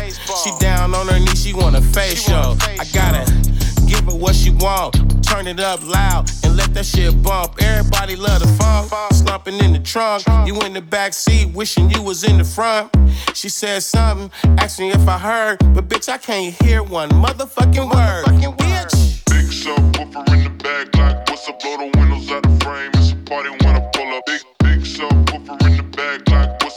She 0.44 0.52
down 0.60 0.94
on 0.94 1.08
her 1.08 1.20
knees, 1.20 1.44
she 1.44 1.54
want 1.54 1.76
a 1.76 1.82
facial. 1.82 2.58
I 2.62 2.86
gotta 2.94 3.26
give 3.88 4.06
her 4.06 4.16
what 4.16 4.36
she 4.36 4.52
want. 4.52 4.96
Turn 5.24 5.48
it 5.48 5.60
up 5.60 5.82
loud 5.84 6.30
and 6.44 6.56
let 6.58 6.74
that 6.74 6.86
shit 6.86 7.22
bump. 7.22 7.62
Everybody 7.62 8.16
love 8.16 8.42
the 8.42 8.48
funk. 8.48 8.92
Slumping 9.14 9.60
in 9.64 9.74
the 9.74 9.80
trunk. 9.80 10.24
You 10.46 10.60
in 10.62 10.74
the 10.74 10.82
back 10.82 11.14
seat, 11.14 11.54
wishing 11.54 11.90
you 11.92 12.02
was 12.02 12.24
in 12.24 12.38
the 12.38 12.44
front. 12.44 12.96
She 13.34 13.50
said 13.50 13.84
something, 13.84 14.32
asked 14.58 14.80
me 14.80 14.92
if 14.92 15.08
I 15.08 15.18
heard, 15.18 15.60
but 15.74 15.88
bitch, 15.88 16.10
I 16.10 16.18
can't 16.18 16.54
hear 16.64 16.84
one 16.84 17.10
motherfucking 17.10 17.94
word. 17.94 18.26
Bitch. 18.58 19.26
Big 19.26 19.46
subwoofer 19.46 20.28
in 20.34 20.44
the 20.44 20.64
bag 20.64 20.96
like 20.96 21.30
what's 21.30 21.48
up, 21.48 21.60
blow 21.60 21.78
the 21.78 21.98
windows 21.98 22.32
out 22.32 22.44
the 22.44 22.66
frame. 22.66 22.92
It's 22.96 23.12
a 23.12 23.16
party 23.16 23.50
when 23.50 23.76
I 23.76 23.89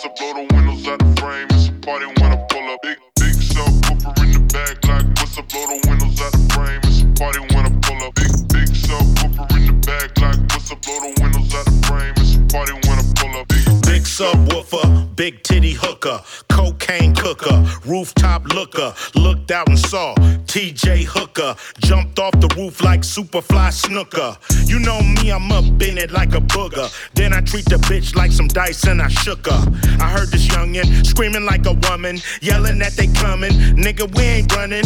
like 0.04 0.16
blow 0.16 0.32
the 0.34 0.54
windows 0.54 0.86
out 0.88 0.98
the 0.98 1.20
frame. 1.20 1.46
It's 1.50 1.68
a 1.68 1.72
party 1.84 2.06
when 2.06 2.32
I 2.32 2.36
pull 2.50 2.68
up. 2.70 2.80
Big, 2.82 2.98
big 3.16 3.34
subwoofer 3.34 4.24
in 4.24 4.32
the 4.32 4.40
bag 4.52 4.84
like 4.86 5.06
what's 5.18 5.38
up, 5.38 5.48
blow 5.48 5.66
the 5.66 5.88
windows 5.88 6.20
out 6.20 6.32
the 6.32 6.42
frame. 6.54 6.80
It's 6.84 7.02
a 7.02 7.06
party 7.18 7.40
when 7.54 7.66
I 7.66 7.72
pull 7.82 8.02
up. 8.02 8.14
Big, 8.14 8.32
big 8.50 8.68
subwoofer 8.74 9.56
in 9.56 9.66
the 9.66 9.72
bag 9.86 10.10
like 10.18 10.40
what's 10.50 10.70
up, 10.72 10.82
blow 10.82 10.98
the 11.00 11.22
windows 11.22 11.54
out 11.54 11.64
the 11.66 11.86
frame. 11.86 12.14
It's 12.16 12.34
a 12.34 12.40
party 12.50 12.72
when 12.72 12.98
I 12.98 13.04
pull 13.14 13.40
up. 13.40 13.48
Big, 13.48 13.66
Big 13.82 14.02
subwoofer, 14.02 15.14
big 15.14 15.42
titty 15.42 15.72
hooker, 15.72 16.22
cocaine 16.62 17.12
cooker, 17.14 17.64
rooftop 17.84 18.44
looker. 18.54 18.94
Looked 19.16 19.50
out 19.50 19.68
and 19.68 19.78
saw 19.78 20.14
TJ 20.46 21.04
Hooker. 21.04 21.56
Jumped 21.80 22.20
off 22.20 22.38
the 22.38 22.48
roof 22.56 22.82
like 22.84 23.00
Superfly 23.00 23.70
Snuka. 23.72 24.28
You 24.68 24.78
know 24.78 25.00
me, 25.02 25.32
I'm 25.32 25.50
up 25.50 25.64
in 25.82 25.98
it 25.98 26.12
like 26.12 26.34
a 26.34 26.40
booger. 26.40 26.86
Then 27.14 27.32
I 27.32 27.40
treat 27.40 27.64
the 27.64 27.76
bitch 27.76 28.14
like 28.14 28.30
some 28.30 28.46
dice 28.46 28.84
and 28.84 29.02
I 29.02 29.08
shook 29.08 29.46
her. 29.46 29.62
I 29.98 30.08
heard 30.10 30.28
this 30.28 30.46
youngin' 30.46 31.04
screaming 31.04 31.44
like 31.44 31.66
a 31.66 31.72
woman, 31.88 32.18
yelling 32.40 32.78
that 32.78 32.92
they 32.92 33.08
coming. 33.08 33.52
Nigga, 33.84 34.14
we 34.16 34.22
ain't 34.22 34.54
running. 34.54 34.84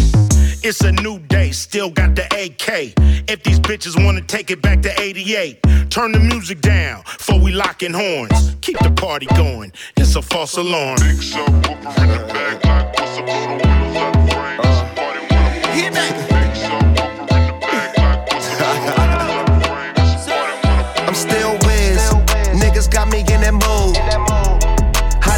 It's 0.63 0.81
a 0.81 0.93
new 0.93 1.19
day, 1.19 1.51
still 1.51 1.91
got 1.91 2.17
the 2.17 2.25
AK. 2.25 2.95
If 3.29 3.43
these 3.43 3.61
bitches 3.61 4.03
wanna 4.03 4.23
take 4.23 4.51
it 4.51 4.63
back 4.63 4.81
to 4.83 5.01
88, 5.01 5.63
turn 5.91 6.13
the 6.13 6.21
music 6.21 6.61
down 6.61 7.03
before 7.03 7.39
we 7.39 7.53
lockin' 7.53 7.93
horns. 7.93 8.57
Keep 8.63 8.79
the 8.79 8.91
party 8.91 9.27
going, 9.37 9.73
it's 9.97 10.17
a 10.17 10.23
false 10.23 10.57
alarm. 10.57 10.97
I'm 11.67 11.75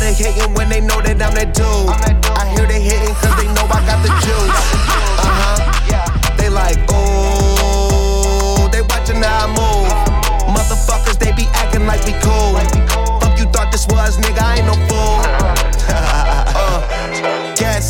that 0.01 0.13
hating 0.19 0.55
when 0.55 0.69
they 0.69 0.81
know 0.81 1.01
that 1.01 1.23
I'm 1.23 1.35
that 1.35 1.55
dude? 1.55 1.67
I 1.67 1.97
hear 2.13 2.18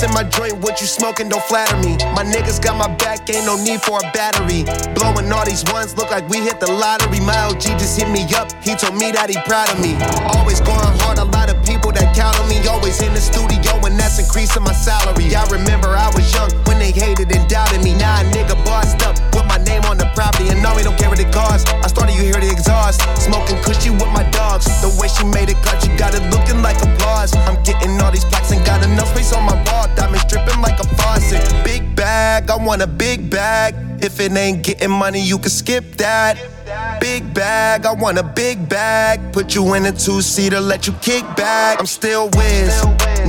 in 0.02 0.10
my 0.12 0.22
joint, 0.24 0.56
what 0.58 0.80
you 0.80 0.86
smoking, 0.86 1.28
don't 1.28 1.42
flatter 1.42 1.76
me. 1.78 1.96
My 2.14 2.24
niggas 2.24 2.62
got 2.62 2.76
my 2.76 2.88
back, 2.96 3.28
ain't 3.30 3.46
no 3.46 3.56
need 3.56 3.80
for 3.82 3.98
a 3.98 4.06
battery. 4.12 4.64
Blowing 4.94 5.30
all 5.32 5.44
these 5.44 5.64
ones, 5.72 5.96
look 5.96 6.10
like 6.10 6.28
we 6.28 6.38
hit 6.38 6.60
the 6.60 6.70
lottery. 6.70 7.20
My 7.20 7.36
OG 7.48 7.78
just 7.78 7.98
hit 7.98 8.08
me 8.10 8.22
up, 8.34 8.52
he 8.62 8.74
told 8.74 8.94
me 8.94 9.10
that 9.12 9.30
he 9.30 9.36
proud 9.46 9.70
of 9.70 9.80
me. 9.80 9.96
Always 10.36 10.60
going 10.60 10.86
hard, 11.02 11.18
a 11.18 11.24
lot 11.24 11.50
of 11.50 11.58
people 11.64 11.92
that 11.92 12.07
count 12.18 12.34
on 12.42 12.50
me. 12.50 12.58
Always 12.66 12.98
in 13.00 13.14
the 13.14 13.22
studio, 13.22 13.78
and 13.86 13.94
that's 13.94 14.18
increasing 14.18 14.66
my 14.66 14.74
salary. 14.74 15.30
I 15.38 15.46
remember 15.46 15.94
I 15.94 16.10
was 16.10 16.26
young 16.34 16.50
when 16.66 16.82
they 16.82 16.90
hated 16.90 17.30
and 17.30 17.46
doubted 17.48 17.80
me. 17.86 17.94
Now 17.94 18.18
a 18.20 18.24
nigga 18.34 18.58
bossed 18.66 19.00
up 19.06 19.14
with 19.30 19.46
my 19.46 19.62
name 19.62 19.86
on 19.86 19.96
the 19.96 20.10
property, 20.18 20.50
and 20.50 20.60
now 20.60 20.74
we 20.74 20.82
don't 20.82 20.98
care 20.98 21.08
what 21.08 21.22
it 21.22 21.30
costs. 21.32 21.70
I 21.70 21.86
started, 21.86 22.18
you 22.18 22.26
hear 22.26 22.40
the 22.42 22.50
exhaust. 22.50 22.98
Smoking 23.22 23.62
cushy 23.62 23.90
with 23.90 24.10
my 24.10 24.26
dogs. 24.34 24.66
The 24.82 24.90
way 24.98 25.06
she 25.06 25.24
made 25.30 25.48
it 25.48 25.60
cut, 25.62 25.78
you 25.86 25.94
got 25.96 26.12
it 26.18 26.24
looking 26.34 26.60
like 26.60 26.82
applause. 26.82 27.30
I'm 27.46 27.62
getting 27.62 27.94
all 28.02 28.10
these 28.10 28.26
plaques 28.26 28.50
and 28.50 28.64
got 28.66 28.82
enough 28.82 29.08
space 29.14 29.32
on 29.32 29.46
my 29.46 29.56
wall. 29.70 29.86
Diamonds 29.94 30.26
dripping 30.26 30.60
like 30.60 30.78
a 30.82 30.86
faucet. 30.98 31.40
Big 31.64 31.94
bag, 31.94 32.50
I 32.50 32.56
want 32.56 32.82
a 32.82 32.90
big 32.90 33.30
bag. 33.30 33.74
If 34.02 34.20
it 34.20 34.32
ain't 34.32 34.62
getting 34.62 34.90
money, 34.90 35.20
you 35.20 35.38
can 35.38 35.50
skip 35.50 35.84
that. 35.96 36.57
Big 37.00 37.32
bag, 37.32 37.86
I 37.86 37.92
want 37.92 38.18
a 38.18 38.22
big 38.22 38.68
bag. 38.68 39.32
Put 39.32 39.54
you 39.54 39.74
in 39.74 39.86
a 39.86 39.92
two 39.92 40.20
seater, 40.20 40.60
let 40.60 40.86
you 40.86 40.92
kick 40.94 41.24
back. 41.36 41.78
I'm 41.80 41.86
still 41.86 42.28
Wiz. 42.36 42.70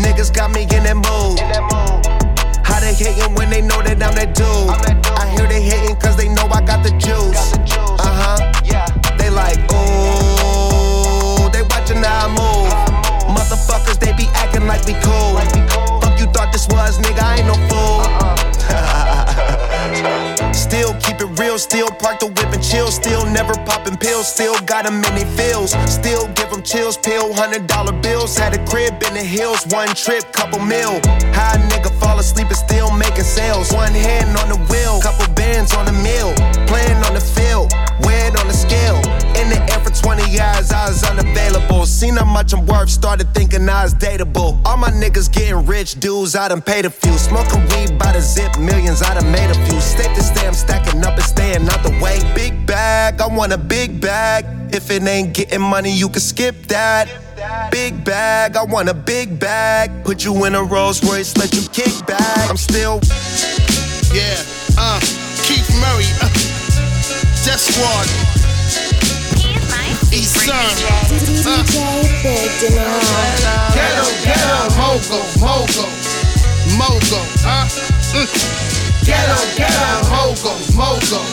Niggas 0.03 0.34
got 0.34 0.52
me 0.52 0.64
in 0.64 0.84
that 0.84 0.95
mood. 0.95 1.40
How 2.66 2.80
they 2.80 2.94
hating 2.94 3.36
when 3.36 3.49
they 3.49 3.61
know 3.61 3.82
that 3.82 4.02
I'm 4.03 4.16
that 4.16 4.36
dude? 4.36 4.48
I 5.18 5.30
hear 5.30 5.48
they 5.48 5.61
hating 5.61 5.95
cause 5.98 6.18
they 6.18 6.28
know 6.28 6.48
I 6.52 6.61
got 6.61 6.84
the 6.84 6.91
juice. 6.91 7.53
Uh 7.76 7.98
huh. 7.99 8.52
Yeah. 8.66 8.86
They 9.18 9.30
like, 9.30 9.60
ooh. 9.72 11.49
They 11.52 11.64
watching 11.64 12.03
how 12.03 12.28
I 12.28 12.36
move. 12.36 12.72
Motherfuckers, 13.36 13.99
they 13.99 14.14
be 14.14 14.28
acting 14.34 14.68
like 14.68 14.86
we 14.86 14.94
cool. 15.02 15.40
Fuck 16.02 16.20
you 16.20 16.26
thought 16.34 16.52
this 16.52 16.68
was, 16.68 16.98
nigga, 16.99 17.24
I 17.24 17.38
ain't 17.38 17.48
no 17.48 17.56
fool. 17.70 18.19
Still 20.70 20.94
keep 21.02 21.20
it 21.20 21.40
real, 21.41 21.58
still 21.58 21.90
park 21.90 22.20
the 22.20 22.28
whip 22.28 22.54
and 22.54 22.64
chill. 22.64 22.91
Still 22.91 23.26
never 23.26 23.56
popping 23.66 23.98
pills, 23.98 24.28
still 24.28 24.54
got 24.70 24.86
them 24.86 25.02
in 25.02 25.16
they 25.18 25.26
feels. 25.34 25.74
Still 25.90 26.28
give 26.38 26.52
them 26.52 26.62
chills, 26.62 26.96
pill, 26.96 27.34
hundred 27.34 27.66
dollar 27.66 27.91
bills. 27.91 28.38
Had 28.38 28.54
a 28.54 28.64
crib 28.70 28.94
in 29.02 29.16
the 29.16 29.26
hills, 29.26 29.66
one 29.74 29.90
trip, 29.96 30.32
couple 30.32 30.60
mil. 30.60 31.02
High 31.34 31.58
nigga 31.74 31.90
fall 32.00 32.20
asleep 32.20 32.50
and 32.54 32.56
still 32.56 32.91
making 32.94 33.26
sales. 33.26 33.74
One 33.74 33.94
hand 33.94 34.38
on 34.38 34.48
the 34.48 34.62
wheel, 34.70 35.02
couple 35.02 35.26
bands 35.34 35.74
on 35.74 35.86
the 35.86 35.98
mill. 36.06 36.38
Playing 36.70 37.02
on 37.02 37.18
the 37.18 37.26
field, 37.26 37.74
weighed 38.06 38.38
on 38.38 38.46
the 38.46 38.54
scale. 38.54 39.02
In 39.41 39.50
the 39.50 39.58
air 39.74 39.80
for 39.80 39.90
20 39.90 40.30
years, 40.30 40.70
I 40.70 40.90
was 40.90 41.04
unavailable. 41.04 41.88
Seen 41.88 42.18
how 42.18 42.26
much 42.26 42.54
I'm 42.54 42.66
worth, 42.68 42.90
started 42.90 43.34
thinking 43.34 43.68
I 43.68 43.84
was 43.84 43.96
dateable. 43.96 44.60
All 44.68 44.78
my 44.78 44.91
niggas 44.91 45.32
getting 45.32 45.66
rich, 45.66 46.00
dudes, 46.00 46.36
I 46.36 46.48
done 46.50 46.62
paid 46.62 46.86
a 46.86 46.91
few. 46.91 47.18
Smoking 47.18 47.62
weed 47.72 47.98
by 47.98 48.14
the 48.14 48.22
zip, 48.22 48.60
millions, 48.60 49.02
I 49.02 49.16
done 49.16 49.32
made 49.32 49.50
a 49.50 49.58
few. 49.66 49.80
Safe 49.80 50.14
to 50.14 50.22
stay, 50.22 50.46
I'm 50.46 50.54
stacking 50.60 51.03
up 51.03 51.15
and 51.15 51.23
staying 51.23 51.68
out 51.69 51.81
the 51.84 51.91
way. 52.03 52.19
Big 52.36 52.65
bag. 52.65 53.22
I 53.22 53.27
want 53.27 53.53
a 53.53 53.57
big 53.57 54.02
bag. 54.02 54.45
If 54.73 54.91
it 54.91 55.03
ain't 55.03 55.34
getting 55.34 55.61
money, 55.61 55.91
you 55.91 56.10
can 56.10 56.19
skip 56.22 56.56
that. 56.68 57.07
Big 57.72 58.03
bag, 58.03 58.56
I 58.56 58.64
want 58.64 58.90
a 58.90 58.94
big 58.94 59.40
bag. 59.40 60.03
Put 60.03 60.26
you 60.26 60.45
in 60.45 60.56
a 60.56 60.64
Rolls 60.64 61.03
Royce, 61.03 61.36
let 61.38 61.53
you 61.53 61.61
kick 61.69 61.94
back. 62.06 62.49
I'm 62.49 62.57
still. 62.57 62.99
Yeah, 64.14 64.38
uh, 64.77 64.99
Keith 65.45 65.69
Murray, 65.80 66.10
uh, 66.22 66.30
Def 67.45 67.60
Squad. 67.60 68.07
East 70.11 70.36
Sun. 70.44 70.56
Uh. 70.56 71.10
Ghetto, 73.73 74.06
ghetto, 74.26 74.60
mogo, 74.77 75.19
mogo, 75.40 75.86
mogo, 76.77 77.22
huh? 77.45 77.65
Mm. 78.14 78.69
Ghetto, 79.10 79.41
ghetto, 79.57 80.07
mogo, 80.11 80.53
mogo. 80.76 81.26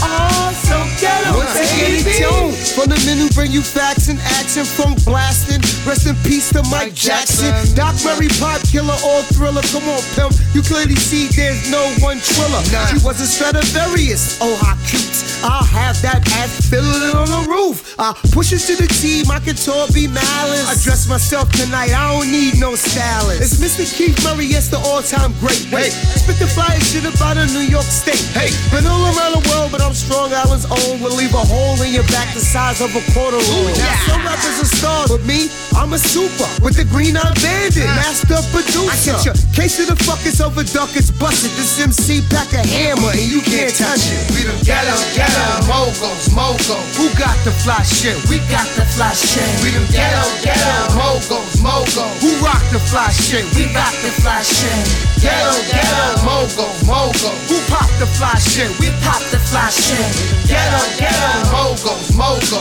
Oh, 0.00 0.52
so 0.64 0.93
ghetto. 1.00 2.52
From 2.74 2.90
the 2.90 2.98
men 3.06 3.18
who 3.18 3.28
bring 3.30 3.50
you 3.50 3.62
facts 3.62 4.08
and 4.08 4.18
action, 4.40 4.64
funk 4.64 5.04
blasting. 5.04 5.62
Rest 5.86 6.06
in 6.06 6.16
peace 6.26 6.50
to 6.52 6.62
Mike 6.70 6.94
Jackson. 6.94 7.52
Doc 7.74 7.94
Murray, 8.04 8.28
pop 8.40 8.60
killer, 8.68 8.96
all 9.04 9.22
thriller. 9.34 9.62
Come 9.70 9.88
on, 9.88 10.02
pimp. 10.14 10.34
You 10.54 10.62
clearly 10.62 10.96
see 10.96 11.28
there's 11.34 11.70
no 11.70 11.82
one 12.00 12.18
triller. 12.20 12.62
She 12.90 12.98
was 13.04 13.20
a 13.20 13.26
Stradivarius. 13.26 14.38
Oh, 14.40 14.54
how 14.60 14.76
cute. 14.86 15.02
I'll 15.44 15.64
have 15.64 16.00
that 16.00 16.24
ass 16.40 16.68
filling 16.70 17.12
on 17.12 17.28
the 17.28 17.42
roof. 17.48 17.94
I 17.98 18.16
push 18.32 18.52
it 18.52 18.64
to 18.70 18.74
the 18.80 18.88
team. 18.88 19.30
I 19.30 19.40
can 19.40 19.56
talk 19.56 19.92
be 19.92 20.08
malice. 20.08 20.66
I 20.68 20.74
dress 20.82 21.08
myself 21.08 21.52
tonight. 21.52 21.92
I 21.92 22.16
don't 22.16 22.30
need 22.32 22.58
no 22.58 22.74
stylist. 22.74 23.42
It's 23.42 23.60
Mr. 23.60 23.84
Keith 23.84 24.16
Murray, 24.24 24.46
yes, 24.46 24.68
the 24.68 24.78
all-time 24.78 25.32
great. 25.40 25.68
Hey, 25.68 25.92
spit 25.92 26.38
the 26.40 26.48
fire 26.48 26.80
shit 26.80 27.04
about 27.04 27.36
a 27.36 27.46
New 27.52 27.66
York 27.68 27.84
State. 27.84 28.24
Hey, 28.32 28.50
been 28.72 28.88
all 28.88 29.04
around 29.04 29.36
the 29.36 29.44
world, 29.52 29.70
but 29.70 29.80
I'm 29.80 29.92
strong. 29.92 30.32
Island's 30.32 30.64
own 30.64 30.83
will 31.00 31.16
leave 31.16 31.32
a 31.32 31.44
hole 31.44 31.80
in 31.80 31.92
your 31.92 32.06
back 32.12 32.28
the 32.34 32.40
size 32.40 32.80
of 32.80 32.92
a 32.92 33.02
quarter 33.12 33.40
room. 33.40 33.72
Now 33.72 33.94
some 34.06 34.22
rappers 34.24 34.58
are 34.60 34.70
stars, 34.70 35.08
but 35.10 35.24
me, 35.24 35.48
I'm 35.76 35.92
a 35.92 35.98
super 35.98 36.48
with 36.60 36.76
the 36.76 36.84
green 36.84 37.16
eye 37.16 37.34
bandit, 37.40 37.86
uh. 37.86 37.96
master 37.96 38.40
producer. 38.52 38.90
I 38.90 38.96
get 39.00 39.24
your 39.24 39.36
case 39.56 39.80
of 39.80 39.88
the 39.88 39.98
fuckers 40.04 40.44
over 40.44 40.62
duckets 40.64 41.10
busted. 41.10 41.52
This 41.56 41.80
MC 41.80 42.20
pack 42.28 42.52
a 42.52 42.62
hammer 42.62 43.14
and 43.14 43.26
you 43.26 43.40
can't 43.40 43.72
touch 43.72 44.12
it. 44.12 44.22
We 44.36 44.44
the 44.44 44.54
ghetto, 44.64 44.96
ghetto, 45.16 45.64
mogos, 45.70 46.28
mogos. 46.36 46.84
Who 46.98 47.08
got 47.16 47.36
the 47.46 47.52
fly 47.64 47.82
shit? 47.82 48.16
We 48.28 48.42
got 48.52 48.68
the 48.76 48.84
fly 48.94 49.12
shit. 49.14 49.46
We 49.64 49.72
the 49.72 49.82
ghetto, 49.92 50.24
ghetto, 50.44 50.98
mogos, 50.98 51.58
mogos. 51.64 52.12
Who 52.20 52.30
rock 52.44 52.62
the 52.74 52.80
fly 52.80 53.08
shit? 53.10 53.46
We 53.56 53.70
got 53.72 53.92
the 54.04 54.12
fly 54.20 54.42
shit. 54.42 54.74
Ghetto, 55.22 55.54
ghetto, 55.70 56.26
mogos, 56.26 56.78
mogos. 56.84 57.38
Who 57.48 57.56
pop 57.72 57.88
the 57.98 58.06
fly 58.18 58.36
shit? 58.38 58.68
We 58.78 58.90
pop 59.00 59.22
the 59.30 59.38
fly 59.38 59.70
shit. 59.70 60.04
Ghetto, 60.48 60.73
ghetto, 60.98 61.50
mogos, 61.50 62.10
mogos. 62.16 62.52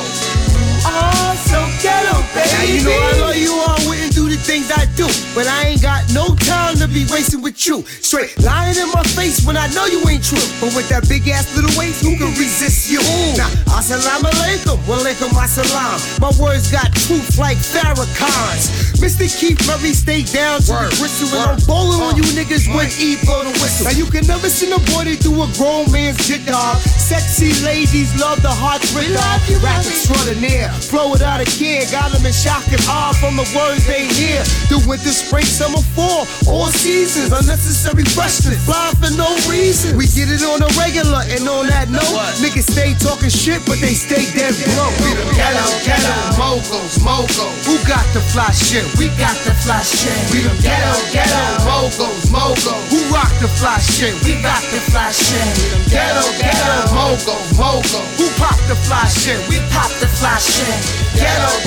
Oh, 0.86 1.36
so 1.48 1.60
ghetto, 1.82 2.03
baby. 2.34 2.50
Now 2.50 2.64
you 2.66 2.80
know 2.84 2.98
I 2.98 3.14
love 3.22 3.38
you 3.38 3.54
all, 3.54 3.80
wouldn't 3.88 4.14
do 4.14 4.30
the 4.30 4.38
things 4.38 4.72
I 4.72 4.86
do. 4.98 5.08
But 5.34 5.48
I 5.48 5.74
ain't 5.74 5.82
got 5.82 6.04
no 6.14 6.36
time 6.36 6.78
to 6.78 6.88
be 6.88 7.06
wasting 7.10 7.42
with 7.42 7.66
you. 7.66 7.84
Straight 8.02 8.34
lying 8.42 8.78
in 8.78 8.90
my 8.94 9.04
face 9.04 9.46
when 9.46 9.58
I 9.58 9.68
know 9.74 9.86
you 9.86 10.02
ain't 10.10 10.24
true. 10.24 10.42
But 10.60 10.74
with 10.76 10.90
that 10.90 11.08
big 11.10 11.28
ass 11.30 11.50
little 11.56 11.74
waist, 11.78 12.02
who 12.02 12.18
can 12.18 12.34
resist 12.38 12.90
you? 12.90 13.02
Now, 13.38 13.50
assalamu 13.74 14.30
alaikum, 14.30 14.78
walaikum 14.90 15.32
assalam. 15.38 15.98
My 16.22 16.32
words 16.42 16.72
got 16.72 16.90
truth 17.06 17.38
like 17.38 17.58
Farrakhan's. 17.58 18.94
Mr. 19.02 19.28
Keith 19.28 19.60
Murray 19.68 19.94
stay 19.94 20.24
down 20.24 20.62
to 20.66 20.74
the 20.74 20.90
gristle. 20.98 21.30
And 21.38 21.58
I'm 21.58 21.62
bowling 21.68 22.02
on 22.02 22.16
you 22.16 22.24
niggas 22.34 22.70
when 22.74 22.90
E 22.98 23.18
blow 23.26 23.44
the 23.44 23.54
whistle. 23.62 23.86
Now 23.86 23.96
you 23.98 24.06
can 24.06 24.26
never 24.28 24.50
send 24.50 24.74
a 24.74 24.82
boy 24.94 25.06
to 25.06 25.16
do 25.18 25.34
a 25.44 25.48
grown 25.58 25.92
man's 25.92 26.18
jit 26.26 26.46
dog. 26.46 26.78
Sexy 26.80 27.52
ladies 27.66 28.10
love 28.20 28.42
the 28.42 28.52
hot 28.52 28.82
rip 28.96 29.12
dog. 29.12 29.42
Rap 29.62 29.84
extraordinaire. 29.86 30.70
Flow 30.90 31.12
without 31.12 31.42
a 31.42 31.48
care, 31.58 31.84
got 31.92 32.16
them 32.24 32.32
in 32.32 32.34
shock 32.34 32.64
and 32.72 32.80
awe 32.88 33.12
from 33.20 33.36
the 33.36 33.44
words 33.52 33.86
they 33.86 34.08
hear. 34.08 34.40
The 34.72 34.80
winter, 34.88 35.12
spring, 35.12 35.46
summer, 35.46 35.84
fall, 35.94 36.26
all 36.48 36.72
seasons. 36.72 37.36
Unnecessary 37.36 38.08
questions, 38.16 38.56
fly 38.64 38.96
for 39.00 39.12
no 39.20 39.28
reason. 39.52 40.00
We 40.00 40.08
get 40.08 40.32
it 40.32 40.44
on 40.44 40.64
a 40.64 40.70
regular, 40.80 41.28
and 41.28 41.44
on 41.48 41.68
that 41.68 41.92
note, 41.92 42.16
niggas 42.40 42.72
stay 42.72 42.96
talking 42.96 43.30
shit, 43.30 43.60
but 43.68 43.80
they 43.84 43.94
stay 43.94 44.24
dead 44.32 44.56
broke. 44.72 44.96
We 45.04 45.12
the 45.20 45.26
ghetto, 45.36 45.68
ghetto, 45.84 46.16
mogos, 46.40 46.96
mogos. 47.04 47.52
Who 47.68 47.76
got 47.84 48.06
the 48.16 48.24
fly 48.32 48.52
shit? 48.56 48.88
We 48.96 49.12
got 49.20 49.36
the 49.44 49.54
fly 49.60 49.84
shit. 49.84 50.16
We 50.32 50.48
the 50.48 50.54
ghetto, 50.64 50.96
ghetto, 51.12 51.44
mogos, 51.68 52.32
mogos. 52.32 52.82
Who 52.88 53.00
rock 53.12 53.32
the 53.44 53.52
fly 53.60 53.80
shit? 53.84 54.16
We 54.24 54.40
got 54.40 54.64
the 54.72 54.80
fly 54.92 55.12
shit. 55.12 55.44
We 55.60 55.66
the 55.76 55.80
ghetto, 55.92 56.24
ghetto, 56.40 56.96
mogos, 56.96 57.48
mogos. 57.60 58.08
Who 58.16 58.32
pop 58.40 58.60
the 58.72 58.78
fly 58.88 59.08
shit? 59.12 59.40
We 59.52 59.60
pop 59.76 59.92
the 60.00 60.08
fly 60.08 60.40
shit. 60.40 61.04
Ghetto, 61.14 61.63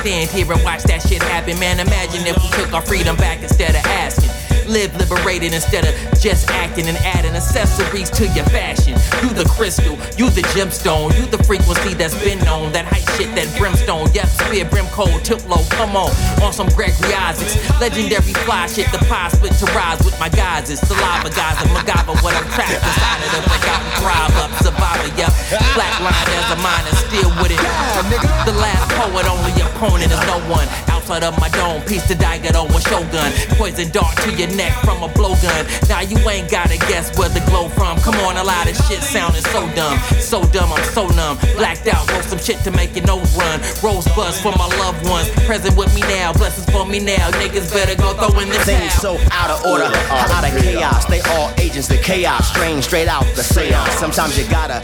stand 0.00 0.30
here 0.30 0.50
and 0.50 0.64
watch 0.64 0.82
that 0.84 1.02
shit 1.02 1.22
happen. 1.22 1.58
Man, 1.58 1.78
imagine 1.78 2.26
if 2.26 2.36
we 2.42 2.48
took 2.50 2.72
our 2.72 2.82
freedom 2.82 3.16
back 3.16 3.42
instead 3.42 3.70
of 3.70 3.84
asking. 3.84 4.39
Live 4.70 4.94
liberated 4.94 5.52
instead 5.52 5.82
of 5.82 5.90
just 6.22 6.48
acting 6.48 6.86
and 6.86 6.96
adding 7.02 7.34
accessories 7.34 8.08
to 8.10 8.22
your 8.38 8.46
fashion. 8.54 8.94
You 9.18 9.34
the 9.34 9.42
crystal, 9.50 9.98
you 10.14 10.30
the 10.30 10.46
gemstone, 10.54 11.10
you 11.18 11.26
the 11.26 11.42
frequency 11.42 11.94
that's 11.94 12.14
been 12.22 12.38
known. 12.46 12.70
That 12.70 12.86
hype 12.86 13.02
shit, 13.18 13.34
that 13.34 13.50
brimstone. 13.58 14.14
Yep, 14.14 14.30
spear, 14.30 14.64
brim 14.70 14.86
cold, 14.94 15.26
tilt 15.26 15.42
low, 15.50 15.58
come 15.74 15.98
on. 15.98 16.14
On 16.38 16.54
some 16.54 16.70
Gregory 16.78 17.10
Isaacs. 17.10 17.58
Legendary 17.82 18.30
fly 18.46 18.70
shit, 18.70 18.86
the 18.94 19.02
pie 19.10 19.34
split 19.34 19.58
to 19.58 19.66
rise 19.74 19.98
with 20.06 20.14
my 20.22 20.30
guys. 20.30 20.70
It's 20.70 20.86
saliva 20.86 21.34
guys 21.34 21.58
and 21.66 21.70
MacGyver, 21.74 22.14
what 22.22 22.38
I'm 22.38 22.46
trapped 22.54 22.78
inside 22.78 23.20
of 23.26 23.30
the 23.34 23.42
forgotten 23.50 23.90
thrive 23.98 24.34
up. 24.38 24.54
Survivor, 24.62 25.10
yep. 25.18 25.34
Flatline 25.74 26.30
as 26.30 26.46
a 26.54 26.58
and 26.62 26.96
still 27.10 27.30
with 27.42 27.50
it. 27.50 27.62
The 28.46 28.54
last 28.54 28.86
poet, 28.94 29.26
only 29.26 29.50
opponent 29.66 30.14
is 30.14 30.22
no 30.30 30.38
one. 30.46 30.70
Outside 31.10 31.26
of 31.26 31.40
my 31.40 31.48
dome, 31.48 31.82
piece 31.86 32.06
to 32.06 32.14
Daigato 32.14 32.68
with 32.72 32.86
Shogun. 32.86 33.32
Poison 33.58 33.90
dart 33.90 34.16
to 34.18 34.30
your 34.30 34.46
neck 34.54 34.72
from 34.84 35.02
a 35.02 35.08
blowgun. 35.08 35.66
Now 35.88 36.02
you 36.02 36.16
ain't 36.30 36.48
gotta 36.48 36.78
guess 36.86 37.10
where 37.18 37.28
the 37.28 37.40
glow 37.50 37.68
from. 37.68 37.98
Come 37.98 38.14
on, 38.22 38.36
a 38.36 38.44
lot 38.44 38.70
of 38.70 38.76
shit 38.86 39.02
sounding 39.02 39.42
so 39.42 39.66
dumb. 39.74 39.98
So 40.20 40.44
dumb, 40.54 40.72
I'm 40.72 40.84
so 40.94 41.08
numb. 41.08 41.36
Blacked 41.56 41.88
out, 41.88 42.08
wrote 42.12 42.22
some 42.22 42.38
shit 42.38 42.58
to 42.62 42.70
make 42.70 42.94
your 42.94 43.06
nose 43.06 43.34
run. 43.34 43.58
Rosebud's 43.82 44.40
for 44.40 44.52
my 44.54 44.68
loved 44.78 45.02
ones. 45.08 45.28
Present 45.50 45.76
with 45.76 45.92
me 45.96 46.02
now, 46.02 46.32
blessings 46.32 46.70
for 46.70 46.86
me 46.86 47.00
now. 47.00 47.28
Niggas 47.42 47.74
better 47.74 48.00
go 48.00 48.14
throw 48.14 48.38
in 48.38 48.48
the 48.48 48.54
Things 48.62 48.94
towel. 49.02 49.18
so 49.18 49.26
out 49.32 49.50
of 49.50 49.66
order, 49.66 49.90
out 50.14 50.44
of 50.44 50.62
chaos. 50.62 51.06
They 51.06 51.22
all 51.34 51.50
agents 51.58 51.90
of 51.90 52.00
chaos, 52.02 52.48
strange 52.50 52.84
straight 52.84 53.08
out 53.08 53.24
the 53.34 53.42
seance. 53.42 53.94
Sometimes 53.94 54.38
you 54.38 54.48
gotta 54.48 54.78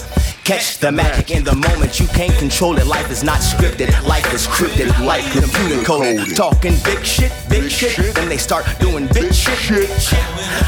catch 0.47 0.79
the 0.79 0.93
magic 0.93 1.33
in 1.33 1.43
the 1.43 1.57
moment. 1.57 1.99
You 1.99 2.07
can't 2.07 2.33
control 2.39 2.79
it. 2.79 2.87
Life 2.87 3.11
is 3.11 3.25
not 3.25 3.41
scripted. 3.41 3.91
Life 4.07 4.33
is 4.33 4.47
crypted. 4.47 4.89
Life 5.01 5.27
computer 5.33 5.83
coded. 5.83 6.37
Talking 6.37 6.75
big 6.85 7.05
shit, 7.05 7.33
big 7.49 7.69
shit. 7.69 8.15
Then 8.15 8.29
they 8.29 8.37
start 8.37 8.65
doing 8.79 9.09
big 9.09 9.35
shit. 9.35 9.59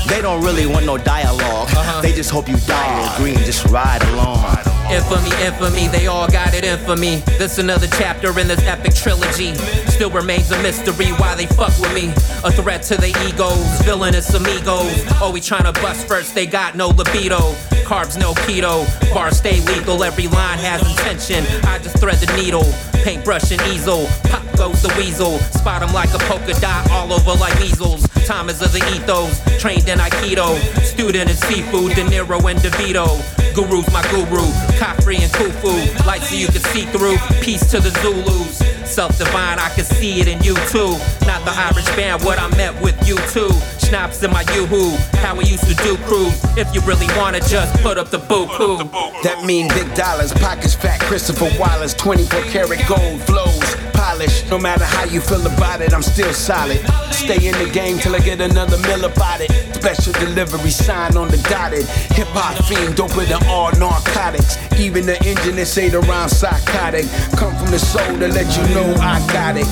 They 0.08 0.20
don't 0.20 0.42
really 0.44 0.66
want 0.66 0.84
no 0.84 0.98
dialog 0.98 1.68
uh-huh. 1.70 2.00
They 2.00 2.12
just 2.12 2.30
hope 2.30 2.48
you 2.48 2.56
die 2.66 3.14
or 3.14 3.16
green. 3.18 3.38
Just 3.44 3.66
ride 3.66 4.02
along. 4.10 4.67
Infamy, 4.90 5.30
infamy, 5.44 5.86
they 5.88 6.06
all 6.06 6.26
got 6.28 6.54
it 6.54 6.64
infamy. 6.64 7.16
This 7.38 7.58
another 7.58 7.86
chapter 7.98 8.28
in 8.40 8.48
this 8.48 8.62
epic 8.66 8.94
trilogy. 8.94 9.54
Still 9.86 10.10
remains 10.10 10.50
a 10.50 10.62
mystery 10.62 11.10
why 11.18 11.34
they 11.34 11.46
fuck 11.46 11.78
with 11.78 11.92
me. 11.94 12.08
A 12.42 12.50
threat 12.50 12.82
to 12.84 12.96
their 12.96 13.12
egos, 13.28 13.82
villainous 13.82 14.32
amigos. 14.32 15.04
Always 15.20 15.46
trying 15.46 15.64
to 15.64 15.72
bust 15.80 16.08
first, 16.08 16.34
they 16.34 16.46
got 16.46 16.74
no 16.74 16.88
libido. 16.88 17.52
Carbs, 17.84 18.18
no 18.18 18.32
keto. 18.32 18.86
Bars 19.12 19.38
stay 19.38 19.60
lethal, 19.60 20.02
every 20.02 20.26
line 20.28 20.58
has 20.58 20.80
intention. 20.80 21.44
I 21.66 21.78
just 21.78 21.98
thread 21.98 22.16
the 22.16 22.34
needle. 22.36 22.64
Paintbrush 23.04 23.50
and 23.52 23.60
easel. 23.72 24.06
Pop 24.24 24.44
goes 24.56 24.82
the 24.82 24.94
weasel. 24.96 25.38
Spot 25.38 25.82
him 25.82 25.92
like 25.92 26.12
a 26.14 26.18
polka 26.24 26.58
dot 26.60 26.90
all 26.90 27.12
over 27.12 27.34
like 27.38 27.58
measles. 27.60 28.08
Is 28.28 28.60
of 28.60 28.72
the 28.72 28.84
ethos. 28.92 29.40
Trained 29.58 29.88
in 29.88 29.98
Aikido. 29.98 30.54
Student 30.84 31.30
in 31.30 31.36
seafood, 31.36 31.94
De 31.94 32.04
Niro 32.04 32.38
and 32.50 32.60
DeVito. 32.60 33.16
Guru's 33.54 33.90
my 33.90 34.02
guru. 34.12 34.44
Khafre 34.78 35.18
and 35.18 35.32
Khufu. 35.32 36.06
Light 36.06 36.22
so 36.22 36.36
you 36.36 36.46
can 36.46 36.62
see 36.70 36.84
through. 36.86 37.18
Peace 37.42 37.68
to 37.70 37.80
the 37.80 37.90
Zulus. 38.00 38.62
Self 38.88 39.18
divine, 39.18 39.58
I 39.58 39.68
can 39.74 39.84
see 39.84 40.20
it 40.20 40.28
in 40.28 40.42
you 40.42 40.54
too. 40.70 40.96
Not 41.26 41.44
the 41.44 41.52
Irish 41.52 41.86
band, 41.96 42.22
what 42.24 42.38
I 42.38 42.48
met 42.56 42.80
with 42.80 42.96
you 43.06 43.16
too. 43.28 43.50
Schnapps 43.84 44.22
in 44.22 44.30
my 44.30 44.42
yoo-hoo. 44.54 44.96
How 45.18 45.36
we 45.36 45.44
used 45.44 45.66
to 45.68 45.74
do 45.82 45.96
cruise. 46.08 46.38
If 46.56 46.72
you 46.74 46.80
really 46.82 47.06
wanna 47.16 47.40
just 47.40 47.82
put 47.82 47.98
up 47.98 48.10
the 48.10 48.18
boo-hoo. 48.18 48.78
That 49.22 49.44
mean 49.44 49.68
big 49.68 49.92
dollars, 49.94 50.32
pockets 50.32 50.74
fat, 50.74 51.00
Christopher 51.00 51.50
Wallace, 51.58 51.92
24 51.94 52.42
karat 52.44 52.86
gold 52.88 53.20
flows, 53.22 53.74
polished. 53.92 54.48
No 54.48 54.58
matter 54.58 54.84
how 54.84 55.04
you 55.04 55.20
feel 55.20 55.46
about 55.46 55.80
it, 55.82 55.92
I'm 55.92 56.02
still 56.02 56.32
solid. 56.32 56.80
Stay 57.12 57.46
in 57.46 57.58
the 57.58 57.70
game 57.72 57.98
till 57.98 58.14
I 58.14 58.20
get 58.20 58.40
another 58.40 58.78
mill 58.78 59.04
about 59.04 59.40
it. 59.40 59.50
Special 59.74 60.12
delivery 60.14 60.70
sign 60.70 61.16
on 61.16 61.28
the 61.28 61.38
dotted. 61.48 61.86
Hip 62.16 62.28
hop 62.28 62.56
fiend, 62.64 62.94
doper 62.96 63.26
than 63.26 63.46
all 63.48 63.70
narcotics. 63.72 64.56
Even 64.78 65.06
the 65.06 65.16
engine 65.24 65.56
they 65.56 65.64
say 65.64 65.88
the 65.88 66.00
rhyme 66.00 66.28
psychotic. 66.28 67.06
Come 67.36 67.54
from 67.56 67.70
the 67.70 67.78
soul 67.78 68.18
to 68.18 68.28
let 68.28 68.48
you 68.56 68.74
know 68.74 68.94
I 69.00 69.18
got 69.32 69.56
it. 69.56 69.66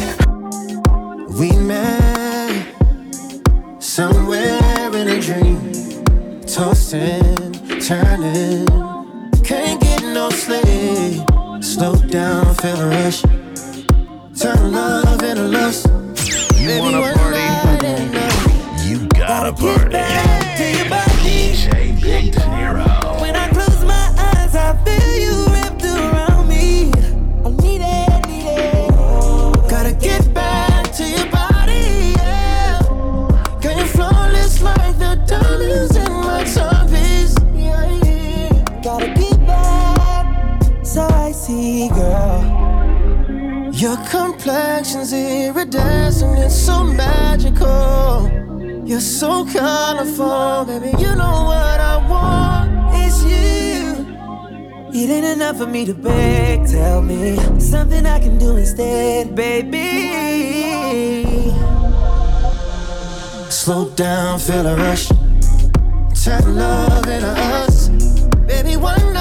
We 1.38 1.52
met 1.52 2.66
Somewhere 3.96 4.94
in 4.94 5.08
a 5.08 5.20
dream, 5.22 5.72
tossing, 6.42 7.52
turning. 7.80 8.66
Can't 9.42 9.80
get 9.80 10.02
no 10.02 10.28
sleep. 10.28 11.24
Slow 11.62 11.96
down, 11.96 12.54
feel 12.56 12.78
a 12.78 12.88
rush. 12.88 13.22
Turn 14.38 14.72
love 14.72 15.22
into 15.22 15.44
lust. 15.48 15.86
You 16.60 16.66
Baby, 16.68 16.80
wanna 16.80 17.00
one 17.00 17.25
complexion's 45.56 46.22
iridescent, 46.22 46.38
it's 46.38 46.54
so 46.54 46.84
magical. 46.84 48.30
You're 48.86 49.00
so 49.00 49.44
colorful, 49.46 50.64
baby. 50.66 50.90
You 50.98 51.14
know 51.16 51.44
what 51.50 51.80
I 51.80 51.96
want. 52.08 52.70
It's 52.94 53.22
you. 53.24 54.06
It 54.92 55.10
ain't 55.10 55.26
enough 55.26 55.56
for 55.58 55.66
me 55.66 55.84
to 55.86 55.94
beg. 55.94 56.66
Tell 56.68 57.02
me 57.02 57.36
something 57.58 58.06
I 58.06 58.20
can 58.20 58.38
do 58.38 58.56
instead, 58.56 59.34
baby. 59.34 60.12
Slow 63.50 63.90
down, 63.90 64.38
feel 64.38 64.66
a 64.66 64.76
rush. 64.76 65.08
Turn 66.24 66.56
love 66.56 67.06
into 67.08 67.28
us. 67.28 67.88
Baby, 68.46 68.76
one 68.76 69.15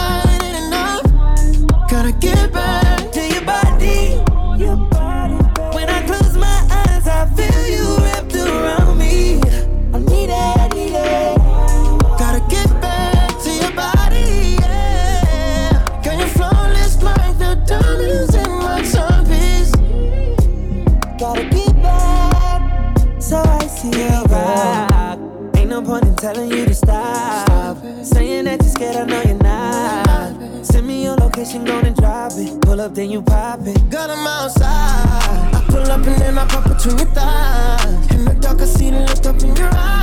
telling 26.26 26.50
you 26.50 26.66
to 26.66 26.74
stop. 26.74 27.78
Saying 28.04 28.46
that 28.46 28.60
you're 28.60 28.72
scared, 28.72 28.96
I 28.96 29.06
know 29.06 29.22
you're 29.22 29.44
not. 29.44 30.66
Send 30.66 30.88
me 30.88 31.04
your 31.04 31.16
location, 31.18 31.64
go 31.64 31.78
and 31.78 31.96
drop 31.96 32.32
it. 32.36 32.60
Pull 32.62 32.82
up, 32.82 32.96
then 32.96 33.12
you 33.12 33.22
pop 33.22 33.60
it. 33.68 33.78
Got 33.92 34.10
'em 34.10 34.26
outside. 34.26 35.54
I 35.58 35.64
pull 35.70 35.92
up 35.96 36.04
and 36.08 36.18
then 36.22 36.36
I 36.40 36.46
pop 36.48 36.64
between 36.64 36.98
your 36.98 37.12
thighs. 37.18 38.16
In 38.16 38.26
the 38.26 38.34
dark, 38.42 38.60
I 38.60 38.66
see 38.66 38.90
the 38.90 39.02
look 39.02 39.26
up 39.28 39.40
in 39.44 39.56
your 39.56 39.70
eyes. 39.72 39.95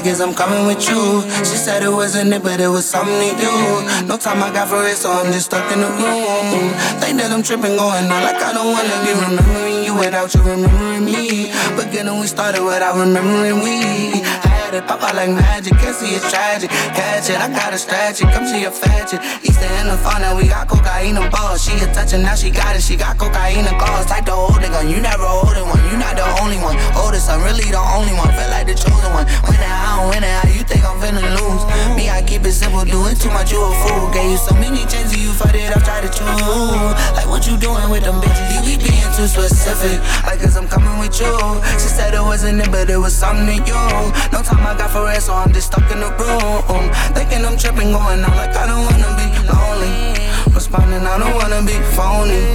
I 0.00 0.02
guess 0.02 0.20
I'm 0.20 0.32
coming 0.32 0.66
with 0.66 0.88
you. 0.88 1.20
She 1.44 1.60
said 1.60 1.82
it 1.82 1.92
wasn't 1.92 2.32
it, 2.32 2.42
but 2.42 2.58
it 2.58 2.68
was 2.68 2.88
something 2.88 3.12
to 3.12 3.36
do. 3.36 4.06
No 4.08 4.16
time 4.16 4.42
I 4.42 4.50
got 4.50 4.68
for 4.68 4.82
it, 4.86 4.96
so 4.96 5.12
I'm 5.12 5.30
just 5.30 5.52
stuck 5.52 5.70
in 5.70 5.80
the 5.80 5.88
room. 5.88 6.72
Think 7.04 7.20
that 7.20 7.28
I'm 7.30 7.42
tripping, 7.42 7.76
going 7.76 8.08
on 8.08 8.22
like 8.24 8.40
I 8.40 8.56
don't 8.56 8.72
wanna 8.72 8.96
be 9.04 9.12
remembering 9.12 9.84
you 9.84 9.92
without 9.92 10.32
you 10.32 10.40
remembering 10.40 11.04
me. 11.04 11.52
Beginning 11.76 12.18
we 12.18 12.26
started 12.28 12.64
without 12.64 12.96
remembering 12.96 13.60
we. 13.60 14.39
I 14.70 14.74
had 14.74 14.84
it 14.84 14.86
pop 14.86 15.02
out 15.02 15.18
like 15.18 15.34
magic, 15.34 15.74
can't 15.82 15.96
see 15.98 16.14
it's 16.14 16.30
tragic. 16.30 16.70
Catch 16.70 17.26
it, 17.26 17.42
I 17.42 17.50
got 17.50 17.74
a 17.74 17.78
stretch 17.78 18.22
it, 18.22 18.30
come 18.30 18.46
see 18.46 18.62
a 18.62 18.70
fetch 18.70 19.18
it. 19.18 19.18
Easter 19.42 19.66
in 19.82 19.90
the 19.90 19.98
fun, 19.98 20.22
now 20.22 20.38
we 20.38 20.46
got 20.46 20.68
cocaine 20.70 21.18
and 21.18 21.26
balls. 21.26 21.58
She 21.66 21.74
a 21.82 21.90
touching, 21.90 22.22
now 22.22 22.38
she 22.38 22.54
got 22.54 22.76
it, 22.78 22.82
she 22.82 22.94
got 22.94 23.18
cocaine 23.18 23.66
and 23.66 23.78
calls. 23.82 24.06
Type 24.06 24.26
the 24.26 24.30
holding 24.30 24.70
gun, 24.70 24.86
you 24.86 25.02
never 25.02 25.26
holding 25.26 25.66
one, 25.66 25.82
you 25.90 25.98
not 25.98 26.14
the 26.14 26.22
only 26.38 26.54
one. 26.62 26.78
Oldest, 26.94 27.26
I'm 27.26 27.42
really 27.42 27.66
the 27.66 27.82
only 27.82 28.14
one, 28.14 28.30
feel 28.30 28.46
like 28.54 28.70
the 28.70 28.78
chosen 28.78 29.10
one. 29.10 29.26
When 29.50 29.58
I 29.58 29.74
don't 29.90 30.06
win 30.14 30.22
it, 30.22 30.54
you 30.54 30.59
think 30.70 30.86
I'm 30.86 30.96
finna 31.02 31.26
lose? 31.34 31.66
Me, 31.98 32.08
I 32.08 32.22
keep 32.22 32.46
it 32.46 32.54
simple, 32.54 32.86
doing 32.86 33.18
too 33.18 33.30
much, 33.34 33.50
you 33.50 33.58
a 33.58 33.70
fool. 33.82 34.06
Gave 34.14 34.30
you 34.30 34.38
so 34.38 34.54
many 34.54 34.86
chances, 34.86 35.18
you 35.18 35.34
fucked 35.34 35.58
it 35.58 35.74
I 35.74 35.82
try 35.82 35.98
to 36.00 36.08
choose. 36.08 36.94
Like 37.18 37.26
what 37.26 37.42
you 37.50 37.58
doing 37.58 37.90
with 37.90 38.06
them 38.06 38.22
bitches? 38.22 38.48
You 38.54 38.60
be 38.62 38.74
being 38.78 39.10
too 39.18 39.26
specific. 39.26 39.98
Like 40.22 40.38
cause 40.38 40.56
I'm 40.56 40.70
coming 40.70 40.96
with 41.02 41.18
you. 41.18 41.34
She 41.82 41.90
said 41.90 42.14
it 42.14 42.22
wasn't 42.22 42.62
it, 42.62 42.70
but 42.70 42.88
it 42.88 42.96
was 42.96 43.12
something 43.12 43.50
to 43.50 43.54
you. 43.66 43.82
No 44.30 44.46
time 44.46 44.62
I 44.62 44.78
got 44.78 44.94
for 44.94 45.10
it, 45.10 45.20
so 45.20 45.34
I'm 45.34 45.52
just 45.52 45.74
stuck 45.74 45.90
in 45.90 45.98
the 45.98 46.10
room. 46.14 46.86
Thinking 47.18 47.42
I'm 47.44 47.58
tripping, 47.58 47.90
going 47.90 48.22
out 48.22 48.36
like 48.38 48.54
I 48.54 48.70
don't 48.70 48.86
wanna 48.86 49.10
be 49.18 49.26
lonely. 49.50 50.14
Responding, 50.54 51.02
I 51.02 51.18
don't 51.18 51.34
wanna 51.34 51.66
be 51.66 51.74
phony. 51.98 52.46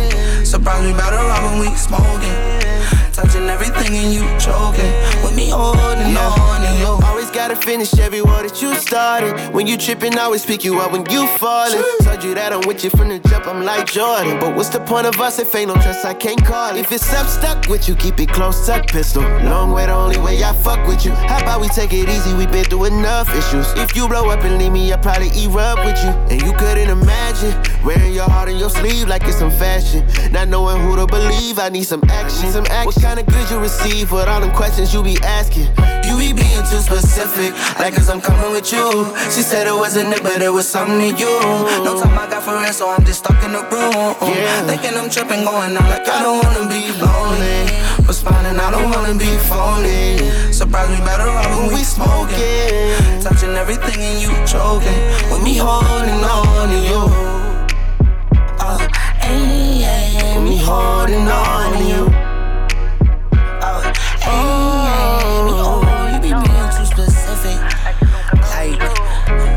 Surprise 0.48 0.84
me 0.88 0.94
better 0.96 1.20
off 1.20 1.44
when 1.52 1.60
we 1.60 1.70
smoking. 1.76 2.40
Touching 3.12 3.48
everything 3.50 3.96
and 3.96 4.12
you 4.14 4.24
choking. 4.40 4.94
With 5.24 5.36
me 5.36 5.50
holding 5.50 6.16
on 6.16 6.62
to 6.64 6.72
you. 6.80 7.25
Gotta 7.36 7.58
finish 7.58 8.00
every 8.00 8.22
word 8.22 8.50
that 8.50 8.62
you 8.62 8.74
started. 8.76 9.54
When 9.54 9.68
you 9.68 9.76
tripping, 9.76 10.18
I 10.18 10.22
always 10.22 10.46
pick 10.46 10.64
you 10.64 10.80
up 10.80 10.94
when 10.94 11.06
you 11.12 11.28
falling. 11.38 11.84
Told 12.02 12.24
you 12.24 12.34
that 12.34 12.54
I'm 12.54 12.62
with 12.66 12.82
you 12.82 12.90
from 12.90 13.10
the 13.10 13.20
jump, 13.20 13.46
I'm 13.46 13.66
like 13.66 13.88
Jordan. 13.88 14.40
But 14.40 14.56
what's 14.56 14.70
the 14.70 14.80
point 14.80 15.06
of 15.06 15.20
us 15.20 15.38
if 15.38 15.54
ain't 15.54 15.68
no 15.68 15.74
trust, 15.74 16.06
I 16.06 16.14
can't 16.14 16.44
call 16.44 16.76
it. 16.76 16.80
If 16.80 16.94
it's 16.94 17.14
up 17.14 17.28
stuck 17.28 17.68
with 17.68 17.90
you, 17.90 17.96
keep 17.96 18.22
it 18.22 18.30
close, 18.30 18.66
tuck 18.66 18.88
pistol. 18.88 19.22
Long 19.44 19.74
way, 19.74 19.86
the 19.86 19.94
only 19.94 20.18
way 20.18 20.42
I 20.44 20.54
fuck 20.54 20.88
with 20.88 21.04
you. 21.04 21.12
How 21.12 21.42
about 21.42 21.60
we 21.60 21.68
take 21.68 21.92
it 21.92 22.08
easy? 22.08 22.34
We 22.34 22.48
been 22.48 22.64
through 22.64 22.86
enough 22.86 23.30
issues. 23.36 23.68
If 23.74 23.98
you 23.98 24.08
blow 24.08 24.30
up 24.30 24.44
and 24.46 24.58
leave 24.58 24.72
me, 24.72 24.94
I 24.94 24.98
probably 24.98 25.28
erupt 25.44 25.84
with 25.84 26.02
you. 26.04 26.12
And 26.32 26.42
you 26.42 26.54
couldn't 26.54 26.90
imagine 26.90 27.54
wearing 27.84 28.14
your 28.14 28.30
heart 28.30 28.48
on 28.48 28.56
your 28.56 28.70
sleeve 28.70 29.10
like 29.10 29.24
it's 29.24 29.38
some 29.38 29.52
fashion. 29.52 30.08
Not 30.32 30.48
knowing 30.48 30.82
who 30.82 30.96
to 30.96 31.06
believe, 31.06 31.60
I 31.60 31.68
need 31.68 31.84
some 31.84 32.04
action. 32.08 32.50
Some 32.50 32.66
action. 32.68 32.86
What 32.86 33.02
kind 33.02 33.20
of 33.20 33.26
good 33.26 33.50
you 33.52 33.60
receive 33.60 34.14
with 34.14 34.30
all 34.30 34.40
them 34.40 34.56
questions 34.56 34.94
you 34.94 35.04
be 35.04 35.18
asking? 35.22 35.68
You 36.06 36.18
be 36.18 36.34
being 36.34 36.64
too 36.70 36.80
specific, 36.80 37.25
like 37.80 37.96
cause 37.96 38.10
I'm 38.10 38.22
coming 38.22 38.52
with 38.52 38.72
you. 38.72 39.14
She 39.34 39.42
said 39.42 39.68
it 39.68 39.74
wasn't 39.74 40.14
it, 40.14 40.22
but 40.22 40.42
it 40.42 40.50
was 40.50 40.68
something 40.68 41.00
to 41.00 41.08
you. 41.18 41.40
No 41.84 42.00
time 42.00 42.18
I 42.18 42.30
got 42.30 42.44
for 42.44 42.56
it, 42.64 42.74
so 42.74 42.90
I'm 42.90 43.04
just 43.04 43.20
stuck 43.20 43.42
in 43.44 43.52
the 43.52 43.64
room. 43.74 44.14
Thinking 44.68 44.98
I'm 44.98 45.10
tripping, 45.10 45.44
going 45.44 45.76
out 45.76 45.90
like 45.90 46.08
I 46.08 46.22
don't 46.22 46.44
wanna 46.44 46.70
be 46.70 46.92
lonely. 47.02 47.66
Responding, 48.08 48.60
I 48.60 48.70
don't 48.72 48.90
wanna 48.92 49.18
be 49.18 49.32
phony. 49.50 50.18
Surprise 50.54 50.90
me 50.90 51.04
better 51.04 51.30
off 51.30 51.50
when 51.58 51.74
we 51.74 51.84
smoking. 51.84 53.22
Touching 53.22 53.56
everything 53.58 54.00
and 54.02 54.22
you 54.22 54.30
choking. 54.46 55.02
With 55.32 55.44
me 55.44 55.58
holding 55.58 56.22
on 56.24 56.70
to 56.70 56.80
you. 56.90 57.02
Uh, 58.60 58.88
ay, 59.22 60.36
with 60.36 60.44
me 60.44 60.58
holding 60.58 61.28
on 61.28 61.74
to 61.74 61.84
you. 61.84 62.25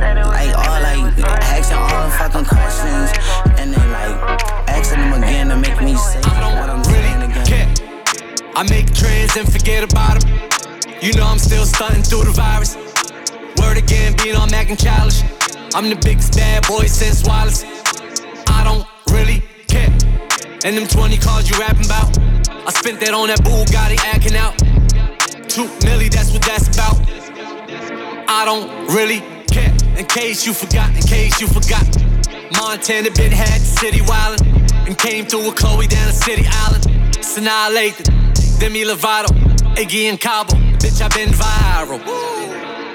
Like 0.01 0.55
all 0.57 0.81
like 0.81 1.19
asking 1.43 1.79
all 1.79 2.07
the 2.07 2.15
fucking 2.17 2.45
questions, 2.45 3.11
and 3.59 3.73
then 3.75 3.91
like 3.91 4.43
asking 4.69 5.01
them 5.01 5.23
again 5.23 5.49
to 5.49 5.57
make 5.57 5.81
me 5.83 5.97
say 5.97 6.21
what 6.21 6.71
I'm 6.71 6.85
saying 6.85 7.23
again. 7.31 7.75
I 8.55 8.63
make 8.69 8.93
trends 8.95 9.37
and 9.37 9.51
forget 9.51 9.85
about 9.85 10.21
them. 10.21 10.39
You 11.01 11.13
know 11.15 11.27
I'm 11.27 11.39
still 11.39 11.65
stunting 11.65 12.03
through 12.03 12.25
the 12.25 12.33
virus. 12.33 12.77
Word 13.61 13.79
again, 13.79 14.15
being 14.23 14.37
on 14.37 14.51
Mac 14.51 14.71
and 14.71 14.79
childish. 14.79 15.23
I'm 15.75 15.89
the 15.91 15.97
biggest 15.97 16.35
bad 16.35 16.67
boy 16.67 16.87
since 16.87 17.25
Wallace. 17.27 17.65
I 18.49 18.65
don't 18.65 18.87
really 19.11 19.43
care. 19.69 19.91
And 20.65 20.77
them 20.77 20.87
20 20.87 21.17
cars 21.19 21.51
you 21.51 21.59
rapping 21.59 21.87
about, 21.87 22.19
I 22.67 22.71
spent 22.71 23.01
that 23.01 23.15
on 23.15 23.29
that 23.29 23.41
Bugatti 23.41 23.99
acting 24.05 24.37
out. 24.37 24.57
Two 25.49 25.67
milli, 25.87 26.11
that's 26.11 26.33
what 26.33 26.43
that's 26.43 26.69
about. 26.75 26.99
I 28.29 28.45
don't 28.45 28.95
really 28.95 29.21
care. 29.21 29.38
In 29.99 30.07
case 30.07 30.47
you 30.47 30.55
forgot, 30.55 30.95
in 30.95 31.03
case 31.03 31.41
you 31.41 31.49
forgot. 31.49 31.85
Montana 32.57 33.11
been 33.11 33.33
had 33.33 33.61
the 33.61 33.67
city 33.81 33.99
wildin'. 33.99 34.87
And 34.87 34.97
came 34.97 35.27
through 35.27 35.47
with 35.47 35.57
Chloe 35.57 35.89
down 35.89 36.07
the 36.07 36.13
city 36.13 36.47
island. 36.49 36.85
Sanaa 37.19 37.75
Lathan, 37.75 38.61
Demi 38.61 38.85
Lovato, 38.85 39.27
Iggy 39.75 40.09
and 40.09 40.21
Cabo. 40.21 40.55
Bitch, 40.79 41.03
i 41.03 41.09
been 41.09 41.31
viral. 41.31 42.01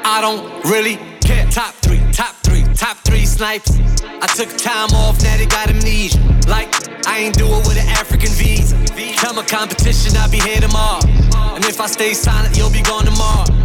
I 0.05 0.21
don't 0.21 0.47
really 0.63 0.95
care. 1.19 1.45
Top 1.51 1.75
three, 1.83 1.99
top 2.13 2.35
three, 2.37 2.63
top 2.73 2.95
three 2.99 3.25
snipers. 3.25 3.77
I 4.01 4.27
took 4.37 4.49
time 4.57 4.95
off, 4.95 5.21
now 5.21 5.35
they 5.35 5.45
got 5.45 5.69
amnesia. 5.69 6.19
Like, 6.47 6.71
I 7.05 7.19
ain't 7.19 7.37
do 7.37 7.45
it 7.45 7.67
with 7.67 7.77
an 7.77 7.89
African 7.89 8.31
visa. 8.31 8.77
Tell 9.17 9.33
my 9.33 9.43
competition, 9.43 10.15
I'll 10.15 10.31
be 10.31 10.39
here 10.39 10.61
tomorrow. 10.61 11.05
And 11.53 11.65
if 11.65 11.81
I 11.81 11.87
stay 11.87 12.13
silent, 12.13 12.55
you'll 12.57 12.71
be 12.71 12.81
gone 12.81 13.03
tomorrow. 13.03 13.63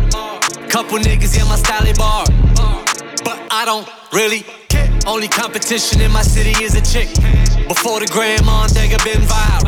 Couple 0.68 0.98
niggas 0.98 1.40
in 1.40 1.48
my 1.48 1.56
style 1.56 1.92
bar. 1.96 2.24
But 3.24 3.38
I 3.50 3.64
don't 3.64 3.88
really 4.12 4.44
care. 4.68 4.90
Only 5.06 5.26
competition 5.26 6.00
in 6.00 6.12
my 6.12 6.22
city 6.22 6.52
is 6.62 6.74
a 6.74 6.82
chick. 6.82 7.08
Before 7.66 8.00
the 8.00 8.08
grandma 8.12 8.62
on 8.62 8.68
Dega 8.68 9.02
been 9.02 9.22
viral. 9.22 9.64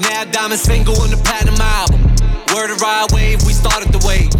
Now 0.00 0.24
diamond 0.24 0.60
single 0.60 1.00
on 1.00 1.10
the 1.10 1.16
platinum 1.18 1.54
album. 1.60 2.02
Word 2.54 2.70
of 2.70 2.80
ride 2.80 3.12
wave, 3.12 3.42
we 3.46 3.52
started 3.52 3.92
the 3.92 4.02
wave. 4.06 4.30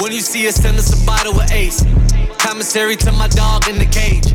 When 0.00 0.10
you 0.10 0.20
see 0.20 0.48
us, 0.48 0.56
send 0.56 0.78
us 0.78 0.90
a 0.90 1.06
bottle 1.06 1.38
of 1.38 1.50
ace. 1.52 1.84
Commissary 2.38 2.96
to 2.96 3.12
my 3.12 3.28
dog 3.28 3.68
in 3.68 3.78
the 3.78 3.86
cage. 3.86 4.32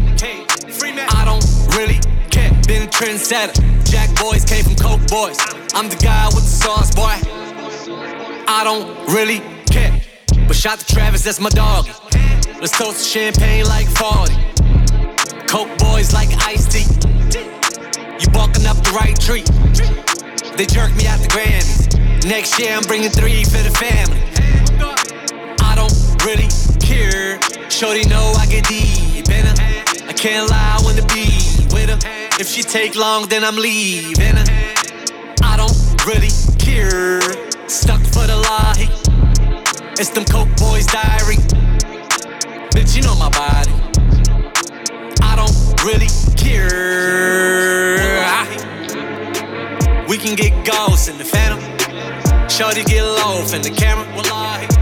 I 1.10 1.26
don't 1.26 1.44
really 1.76 2.00
care. 2.30 2.52
Been 2.68 2.84
a 2.84 2.92
trendsetter. 2.92 3.58
Jack 3.90 4.16
boys 4.22 4.46
came 4.46 4.64
from 4.64 4.76
Coke 4.76 5.08
boys. 5.08 5.38
I'm 5.74 5.90
the 5.90 5.98
guy 5.98 6.28
with 6.28 6.44
the 6.44 6.56
sauce, 6.64 6.94
boy. 6.94 7.18
I 8.48 8.62
don't 8.64 8.88
really 9.14 9.40
care. 9.40 9.57
But 10.48 10.56
shout 10.56 10.80
to 10.80 10.86
Travis, 10.86 11.24
that's 11.24 11.42
my 11.42 11.50
dog. 11.50 11.88
Let's 12.62 12.78
toast 12.78 13.04
to 13.04 13.10
champagne 13.10 13.66
like 13.66 13.88
40. 13.88 14.34
Coke 15.48 15.78
boys 15.78 16.14
like 16.14 16.30
iced 16.48 16.72
tea. 16.72 16.88
You 18.20 18.30
barking 18.32 18.66
up 18.66 18.78
the 18.78 18.94
right 18.96 19.20
tree. 19.20 19.44
They 20.56 20.66
jerk 20.66 20.96
me 20.96 21.06
out 21.06 21.20
the 21.20 21.28
Grammys. 21.28 22.26
Next 22.26 22.58
year 22.60 22.74
I'm 22.74 22.84
bringing 22.84 23.10
three 23.10 23.44
for 23.44 23.62
the 23.62 23.72
family. 23.76 24.20
I 25.62 25.76
don't 25.76 25.94
really 26.24 26.48
care. 26.80 27.40
Shorty 27.70 28.08
know 28.08 28.34
I 28.38 28.46
get 28.48 28.66
deep 28.68 29.30
in. 29.30 29.46
I 30.08 30.14
can't 30.14 30.50
lie, 30.50 30.78
I 30.80 30.84
wanna 30.84 31.06
be 31.14 31.28
with 31.76 31.90
her. 31.90 32.00
If 32.40 32.48
she 32.48 32.64
take 32.64 32.96
long, 32.96 33.28
then 33.28 33.44
I'm 33.44 33.58
leaving. 33.58 34.38
I 35.44 35.58
don't 35.58 36.06
really 36.06 36.32
care. 36.58 37.22
Stuck 37.68 38.02
for 38.02 38.26
the 38.26 38.38
lie. 38.50 39.07
It's 40.00 40.10
them 40.10 40.26
Coke 40.26 40.56
Boys 40.58 40.86
diary. 40.86 41.38
Bitch, 42.70 42.96
you 42.96 43.02
know 43.02 43.16
my 43.16 43.30
body. 43.30 43.72
I 45.24 45.36
don't 45.36 45.84
really 45.84 46.06
care. 46.36 47.98
We 50.08 50.20
can 50.20 50.36
get 50.36 50.54
ghosts 50.64 51.08
in 51.08 51.18
the 51.18 51.26
phantom. 51.26 51.60
Shorty 52.48 52.84
get 52.84 53.02
low 53.02 53.42
in 53.42 53.64
the 53.64 53.72
camera. 53.72 54.06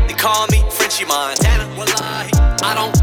They 0.06 0.16
call 0.16 0.48
me 0.48 0.62
Frenchie 0.70 1.06
Montana. 1.06 1.66
I 2.62 2.74
don't 2.76 2.95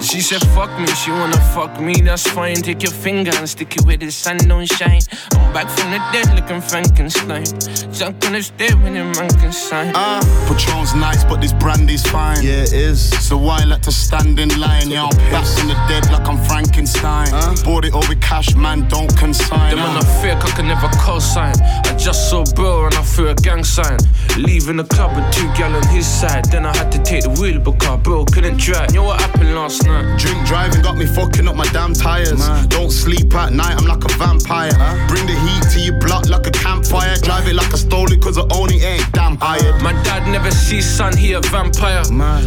She 0.00 0.20
said, 0.20 0.42
fuck 0.54 0.70
me, 0.78 0.86
she 0.86 1.10
wanna 1.10 1.40
fuck 1.54 1.80
me, 1.80 1.94
that's 2.00 2.28
fine. 2.28 2.56
Take 2.56 2.82
your 2.82 2.92
finger 2.92 3.30
and 3.34 3.48
stick 3.48 3.76
it 3.76 3.84
where 3.84 3.96
the 3.96 4.10
sun 4.10 4.36
don't 4.38 4.66
shine. 4.66 5.00
I'm 5.32 5.52
back 5.52 5.68
from 5.70 5.90
the 5.90 5.98
dead 6.12 6.34
looking 6.34 6.60
Frankenstein. 6.60 7.44
Junk 7.92 8.24
on 8.26 8.32
the 8.32 8.42
stair 8.42 8.76
when 8.78 8.94
your 8.94 9.04
man 9.04 9.30
can 9.40 9.52
sign. 9.52 9.92
Uh, 9.94 10.20
Patron's 10.48 10.94
nice, 10.94 11.24
but 11.24 11.40
this 11.40 11.52
brandy's 11.54 12.06
fine. 12.06 12.42
Yeah, 12.42 12.62
it 12.62 12.72
is. 12.72 13.00
So 13.26 13.36
why 13.36 13.64
let 13.64 13.82
to 13.84 13.92
stand 13.92 14.38
in 14.38 14.48
line? 14.60 14.90
Yeah, 14.90 15.04
I'm 15.04 15.16
back 15.30 15.46
from 15.46 15.68
the 15.68 15.74
dead 15.88 16.10
like 16.12 16.28
I'm 16.28 16.38
Frankenstein. 16.44 17.30
Bought 17.64 17.84
it 17.84 17.94
all 17.94 18.06
with 18.08 18.20
cash, 18.20 18.54
man, 18.54 18.86
don't 18.88 19.14
consign. 19.16 19.70
Them 19.70 19.78
man 19.78 19.96
are 19.96 20.22
fake, 20.22 20.44
I 20.44 20.50
can 20.56 20.68
never 20.68 20.88
co-sign. 20.98 21.54
I 21.60 21.96
just 21.96 22.30
saw 22.30 22.44
Bill 22.54 22.86
and 22.86 22.94
I 22.94 23.02
threw 23.02 23.28
a 23.28 23.34
gang 23.34 23.64
sign. 23.64 23.98
Leaving 24.36 24.76
the 24.76 24.84
club 24.84 25.16
with 25.16 25.32
two 25.34 25.46
gal 25.54 25.74
on 25.74 25.86
his 25.88 26.06
side. 26.06 26.44
Then 26.46 26.66
I 26.66 26.76
had 26.76 26.92
to 26.92 27.02
take 27.02 27.22
the 27.24 27.30
wheel 27.40 27.58
because 27.58 28.02
Bill 28.02 28.24
couldn't 28.26 28.58
drive. 28.58 28.90
You 28.90 29.00
know 29.00 29.04
what 29.04 29.20
happened 29.20 29.54
last 29.54 29.65
night? 29.84 30.18
Drink 30.18 30.46
driving 30.46 30.82
got 30.82 30.96
me 30.96 31.06
fucking 31.06 31.48
up 31.48 31.56
my 31.56 31.66
damn 31.72 31.92
tires. 31.94 32.46
Don't 32.68 32.90
sleep 32.90 33.34
at 33.34 33.52
night, 33.52 33.76
I'm 33.76 33.86
like 33.86 34.04
a 34.04 34.12
vampire. 34.18 34.72
Bring 35.08 35.26
the 35.26 35.34
heat 35.34 35.62
to 35.72 35.80
your 35.80 35.98
block 36.00 36.28
like 36.28 36.46
a 36.46 36.50
campfire. 36.50 37.16
Drive 37.16 37.48
it 37.48 37.54
like 37.54 37.72
I 37.72 37.76
stole 37.76 38.10
it, 38.12 38.20
cause 38.20 38.38
I 38.38 38.42
own 38.54 38.72
it, 38.72 38.82
ain't 38.82 39.12
damn 39.12 39.36
hired. 39.36 39.82
My 39.82 39.92
dad 40.02 40.30
never 40.30 40.50
sees 40.50 40.86
son, 40.88 41.16
he 41.16 41.32
a 41.32 41.40
vampire. 41.40 42.04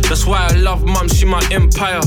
That's 0.08 0.26
why 0.26 0.48
I 0.50 0.56
love 0.56 0.84
mum, 0.86 1.08
she 1.10 1.26
my 1.26 1.42
empire. 1.52 2.02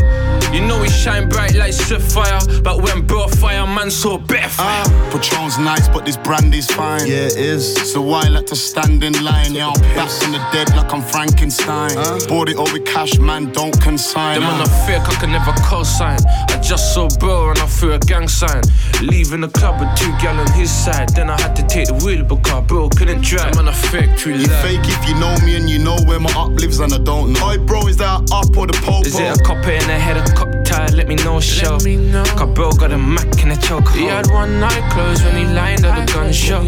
You 0.53 0.61
know 0.61 0.81
we 0.81 0.89
shine 0.89 1.29
bright 1.29 1.55
like 1.55 1.73
Spitfire. 1.73 2.41
But 2.63 2.83
when 2.83 3.07
brought 3.07 3.31
fire, 3.31 3.67
man 3.67 3.91
saw 3.91 4.19
better 4.19 4.49
fire. 4.49 4.85
Ah, 4.87 5.11
Patron's 5.13 5.59
nice, 5.59 5.89
but 5.89 6.05
this 6.05 6.17
brandy's 6.17 6.71
fine. 6.71 7.07
Yeah, 7.07 7.27
it 7.27 7.37
is. 7.37 7.93
So 7.93 8.01
why 8.01 8.29
let 8.29 8.47
to 8.49 8.57
stand 8.57 9.03
in 9.03 9.13
line? 9.25 9.55
Yeah, 9.55 9.69
I'm 9.69 9.81
back 9.95 10.11
from 10.11 10.33
the 10.33 10.39
dead 10.53 10.69
like 10.77 10.93
I'm 10.93 11.03
Frankenstein. 11.03 11.95
Bought 12.29 12.49
it 12.49 12.57
all 12.57 12.71
with 12.73 12.85
cash, 12.85 13.19
man, 13.19 13.51
don't 13.53 13.79
consign. 13.81 14.41
Them 14.41 14.49
man 14.49 14.61
are 14.61 14.87
fake, 15.03 15.16
I 15.16 15.20
can 15.20 15.33
never 15.33 15.53
co-sign. 15.62 16.19
I 16.49 16.61
just 16.61 16.95
saw 16.95 17.09
bro 17.19 17.51
and 17.51 17.59
I 17.59 17.66
threw 17.66 17.93
a 17.93 17.99
gang 17.99 18.29
sign. 18.29 18.62
Leaving 19.01 19.41
the 19.41 19.49
club 19.49 19.81
with 19.81 19.97
two 19.97 20.11
gal 20.20 20.39
on 20.39 20.51
his 20.53 20.70
side. 20.70 21.09
Then 21.11 21.31
I 21.31 21.41
had 21.41 21.55
to 21.57 21.66
take 21.66 21.89
the 21.89 21.95
wheel 22.05 22.24
because 22.24 22.65
bro 22.66 22.89
couldn't 22.89 23.23
drive. 23.23 23.55
Man, 23.57 23.69
I 23.69 23.73
fake, 23.73 24.16
true 24.16 24.35
You 24.35 24.47
fake 24.47 24.81
if 24.85 25.09
you 25.09 25.15
know 25.19 25.37
me 25.45 25.57
and 25.57 25.69
you 25.69 25.79
know 25.79 25.97
where 26.07 26.20
my 26.20 26.31
up 26.33 26.51
lives 26.51 26.81
and 26.81 26.93
I 26.93 26.99
don't 26.99 27.33
know. 27.33 27.49
Oi, 27.49 27.59
bro, 27.59 27.87
is 27.87 27.97
that 27.99 28.31
up 28.33 28.57
or 28.57 28.66
the 28.66 28.79
popo? 28.85 29.07
Is 29.07 29.19
it 29.19 29.41
a 29.41 29.43
copper 29.43 29.70
in 29.70 29.87
the 29.87 29.99
head, 29.99 30.16
a 30.16 30.24
cocktail? 30.35 30.97
Let 30.97 31.09
me 31.09 31.16
know, 31.16 31.41
show. 31.41 31.74
Let 31.74 31.85
me 31.85 31.97
know. 31.97 32.24
Cause 32.24 32.55
Bill 32.55 32.73
got 32.73 32.93
a 32.93 32.99
Mac 32.99 33.43
in 33.43 33.51
a 33.51 33.57
choke. 33.57 33.89
He 33.91 34.07
had 34.07 34.31
one 34.31 34.61
night 34.61 34.91
closed 34.93 35.24
when 35.24 35.37
he 35.37 35.45
lined 35.53 35.85
up 35.85 35.99
the 35.99 36.12
gun 36.12 36.33
shop. 36.33 36.66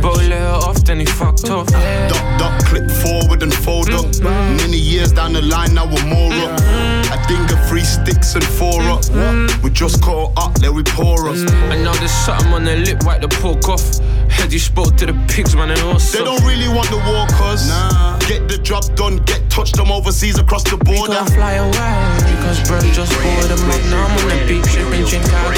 Bro 0.00 0.12
let 0.12 0.32
her 0.32 0.60
off, 0.62 0.84
then 0.84 1.00
he 1.00 1.06
fucked 1.06 1.48
off. 1.48 1.66
Duck, 1.68 2.38
duck, 2.38 2.64
clip 2.66 2.90
forward 2.90 3.42
and 3.42 3.54
fold 3.54 3.90
up. 3.90 4.04
Mm-hmm. 4.06 4.56
Many 4.56 4.76
years 4.76 5.12
down 5.12 5.32
the 5.32 5.42
line, 5.42 5.74
now 5.74 5.86
we're 5.86 6.04
more 6.06 6.32
up. 6.32 6.60
Mm-hmm. 6.60 7.12
I 7.12 7.16
think 7.26 7.45
of 7.50 7.68
three 7.68 7.84
sticks 7.84 8.34
and 8.34 8.44
four 8.44 8.80
up. 8.82 9.02
Mm. 9.12 9.62
We 9.62 9.70
just 9.70 10.02
caught 10.02 10.32
up, 10.36 10.58
let 10.60 10.72
we 10.72 10.82
pour 10.82 11.28
us. 11.28 11.42
Mm. 11.42 11.72
And 11.72 11.84
now 11.84 11.94
there's 11.94 12.10
something 12.10 12.52
on 12.52 12.64
their 12.64 12.78
lip, 12.78 13.04
wipe 13.04 13.20
the 13.20 13.28
pork 13.28 13.68
off. 13.68 13.98
Head 14.30 14.52
you 14.52 14.58
spoke 14.58 14.96
to 14.96 15.06
the 15.06 15.14
pigs, 15.28 15.54
man, 15.54 15.70
and 15.70 15.80
all 15.82 15.98
They 15.98 16.24
don't 16.24 16.42
really 16.44 16.68
want 16.68 16.88
the 16.90 16.98
war, 16.98 17.26
cuz. 17.38 17.68
Nah. 17.68 18.18
Get 18.26 18.48
the 18.48 18.58
job 18.58 18.84
done, 18.96 19.18
get 19.24 19.48
touched 19.50 19.76
them 19.76 19.90
overseas 19.90 20.38
across 20.38 20.64
the 20.64 20.76
border. 20.76 21.22
We 21.24 21.36
fly 21.38 21.62
away, 21.62 21.96
because 22.34 22.58
bro 22.66 22.80
just 22.90 23.12
bought 23.12 23.50
a 23.50 23.58
magnum 23.70 24.10
on 24.10 24.28
the 24.28 24.44
beach, 24.46 24.66
sipping 24.66 25.06
drink 25.06 25.24
out 25.32 25.54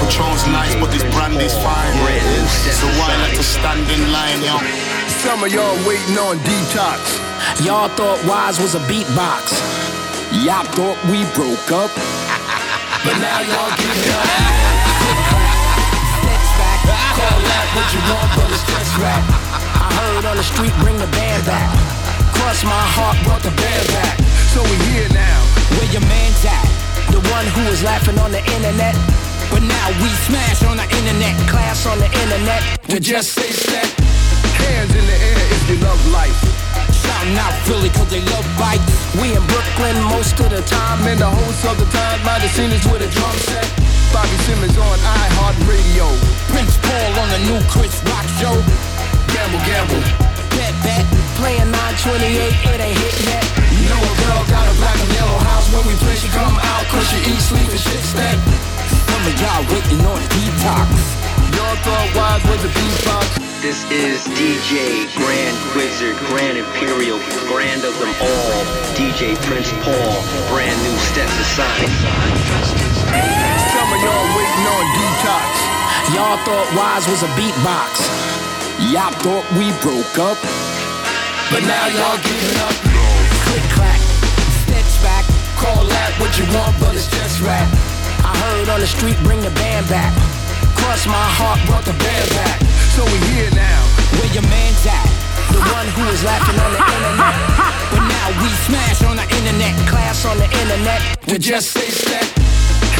Patron's 0.00 0.46
nice, 0.46 0.74
but 0.76 0.90
this 0.90 1.02
brandy's 1.14 1.54
fine. 1.58 1.92
So 2.70 2.86
why 2.98 3.16
let 3.18 3.34
to 3.34 3.42
stand 3.42 3.90
in 3.90 4.12
line, 4.12 4.42
yo? 4.42 4.56
Some 5.22 5.42
of 5.44 5.52
y'all 5.52 5.76
waiting 5.86 6.18
on 6.18 6.38
detox. 6.38 7.18
Y'all 7.64 7.88
thought 7.88 8.18
Wise 8.26 8.58
was 8.58 8.74
a 8.74 8.80
beatbox. 8.90 10.01
Y'all 10.40 10.64
thought 10.64 10.96
we 11.12 11.28
broke 11.36 11.68
up. 11.68 11.92
but 13.04 13.16
now 13.20 13.44
y'all 13.44 13.68
give 13.76 13.92
it 13.92 14.08
up. 14.16 14.24
Steps 16.24 16.50
back, 16.56 16.80
call 17.20 17.36
that 17.36 17.66
what 17.76 17.86
you 17.92 18.00
want, 18.08 18.32
it's 18.48 18.64
just 18.64 18.96
rap. 18.96 19.20
I 19.76 19.92
heard 19.92 20.24
on 20.24 20.40
the 20.40 20.46
street, 20.48 20.72
bring 20.80 20.96
the 20.96 21.10
band 21.12 21.44
back. 21.44 21.68
Cross 22.32 22.64
my 22.64 22.80
heart, 22.96 23.20
brought 23.28 23.44
the 23.44 23.52
band 23.60 23.86
back. 23.92 24.16
So 24.56 24.64
we 24.64 24.76
here 24.96 25.12
now. 25.12 25.36
Where 25.76 25.92
your 25.92 26.04
man's 26.08 26.40
at? 26.48 26.64
The 27.12 27.20
one 27.28 27.44
who 27.52 27.68
was 27.68 27.84
laughing 27.84 28.16
on 28.16 28.32
the 28.32 28.40
internet. 28.56 28.96
But 29.52 29.60
now 29.60 29.86
we 30.00 30.08
smash 30.24 30.64
on 30.64 30.80
the 30.80 30.88
internet, 30.96 31.36
class 31.44 31.84
on 31.84 32.00
the 32.00 32.08
internet. 32.08 32.64
To 32.88 32.96
just 32.96 33.36
say 33.36 33.52
step. 33.52 33.84
Hands 34.64 34.92
in 34.96 35.04
the 35.04 35.18
air 35.28 35.44
if 35.52 35.62
you 35.68 35.76
love 35.84 36.00
life. 36.08 36.71
Shouting 37.02 37.36
out 37.38 37.54
Philly 37.66 37.90
cause 37.90 38.10
they 38.10 38.22
love 38.32 38.46
bites. 38.58 38.86
We 39.18 39.34
in 39.34 39.44
Brooklyn 39.50 39.96
most 40.14 40.38
of 40.38 40.50
the 40.50 40.62
time. 40.62 41.02
And 41.06 41.18
the 41.18 41.30
host 41.30 41.66
of 41.66 41.76
the 41.78 41.88
time 41.90 42.18
have 42.22 42.50
seen 42.50 42.70
us 42.70 42.84
with 42.86 43.02
a 43.02 43.10
drum 43.10 43.36
set. 43.46 43.66
Bobby 44.12 44.36
Simmons 44.44 44.76
on 44.76 44.98
iHeartRadio. 44.98 46.06
Prince 46.52 46.76
Paul 46.84 47.10
on 47.22 47.28
the 47.32 47.40
new 47.48 47.60
Chris 47.70 47.96
Rock 48.06 48.26
show. 48.38 48.54
Gamble, 49.32 49.62
gamble. 49.64 50.02
Bet, 50.54 50.74
bet. 50.84 51.04
Playing 51.40 51.70
928, 51.70 52.50
it 52.70 52.80
ain't 52.80 52.98
hit 52.98 53.16
yet. 53.26 53.44
You 53.72 53.88
know 53.88 53.98
a 53.98 54.14
girl 54.22 54.42
got 54.52 54.68
a 54.68 54.74
black 54.78 54.98
and 55.00 55.12
yellow 55.16 55.40
house 55.48 55.66
when 55.72 55.82
we 55.88 55.94
play, 55.98 56.14
she 56.14 56.28
come 56.28 56.54
out, 56.54 56.84
cause 56.92 57.08
she 57.08 57.18
eat, 57.24 57.40
sleep, 57.40 57.66
and 57.66 57.80
shit 57.80 58.04
step. 58.04 58.38
Some 59.10 59.22
of 59.26 59.34
y'all 59.40 59.64
waiting 59.72 60.02
on 60.06 60.20
detox. 60.30 60.88
Y'all 61.56 61.76
thought 61.82 62.08
Wise 62.14 62.44
was 62.46 62.62
a 62.64 62.70
beatbox. 62.70 63.51
This 63.62 63.86
is 63.94 64.26
DJ 64.34 65.06
Grand 65.14 65.54
Wizard, 65.78 66.18
Grand 66.26 66.58
Imperial, 66.58 67.22
Grand 67.46 67.84
of 67.86 67.94
them 68.02 68.10
all, 68.18 68.58
DJ 68.98 69.38
Prince 69.46 69.70
Paul, 69.86 70.18
brand 70.50 70.74
new 70.82 70.98
steps 70.98 71.30
aside. 71.38 71.86
Some 73.70 73.86
of 73.86 74.02
y'all 74.02 74.28
waiting 74.34 74.66
on 74.66 74.82
detox. 74.98 75.46
Y'all 76.10 76.42
thought 76.42 76.66
Wise 76.74 77.06
was 77.06 77.22
a 77.22 77.30
beatbox. 77.38 78.02
Y'all 78.90 79.14
thought 79.22 79.46
we 79.54 79.70
broke 79.78 80.18
up. 80.18 80.42
But 81.54 81.62
now 81.62 81.86
y'all 81.94 82.18
giving 82.18 82.58
up. 82.66 82.74
Click 83.46 83.62
clack, 83.78 84.02
back. 85.06 85.22
Call 85.54 85.86
that 85.86 86.10
what 86.18 86.34
you 86.34 86.50
want, 86.50 86.74
but 86.82 86.96
it's 86.96 87.06
just 87.06 87.38
rap. 87.40 87.70
I 88.26 88.34
heard 88.42 88.70
on 88.70 88.80
the 88.80 88.88
street, 88.88 89.22
bring 89.22 89.40
the 89.40 89.54
band 89.54 89.88
back. 89.88 90.10
Cross 90.82 91.06
my 91.06 91.14
heart, 91.38 91.64
brought 91.70 91.84
the 91.84 91.94
band 92.02 92.30
back. 92.30 92.71
So 92.92 93.00
we 93.08 93.16
here 93.32 93.48
now. 93.56 93.80
Where 94.20 94.28
your 94.36 94.44
man's 94.52 94.84
at? 94.84 95.08
The 95.48 95.64
one 95.64 95.88
who 95.96 96.04
was 96.12 96.20
laughing 96.28 96.60
on 96.60 96.76
the 96.76 96.82
internet. 96.84 97.34
But 97.88 98.04
now 98.04 98.26
we 98.36 98.52
smash 98.68 99.00
on 99.08 99.16
the 99.16 99.24
internet. 99.32 99.72
Class 99.88 100.28
on 100.28 100.36
the 100.36 100.44
internet. 100.60 101.00
To 101.32 101.40
just 101.40 101.72
say 101.72 101.88
step. 101.88 102.20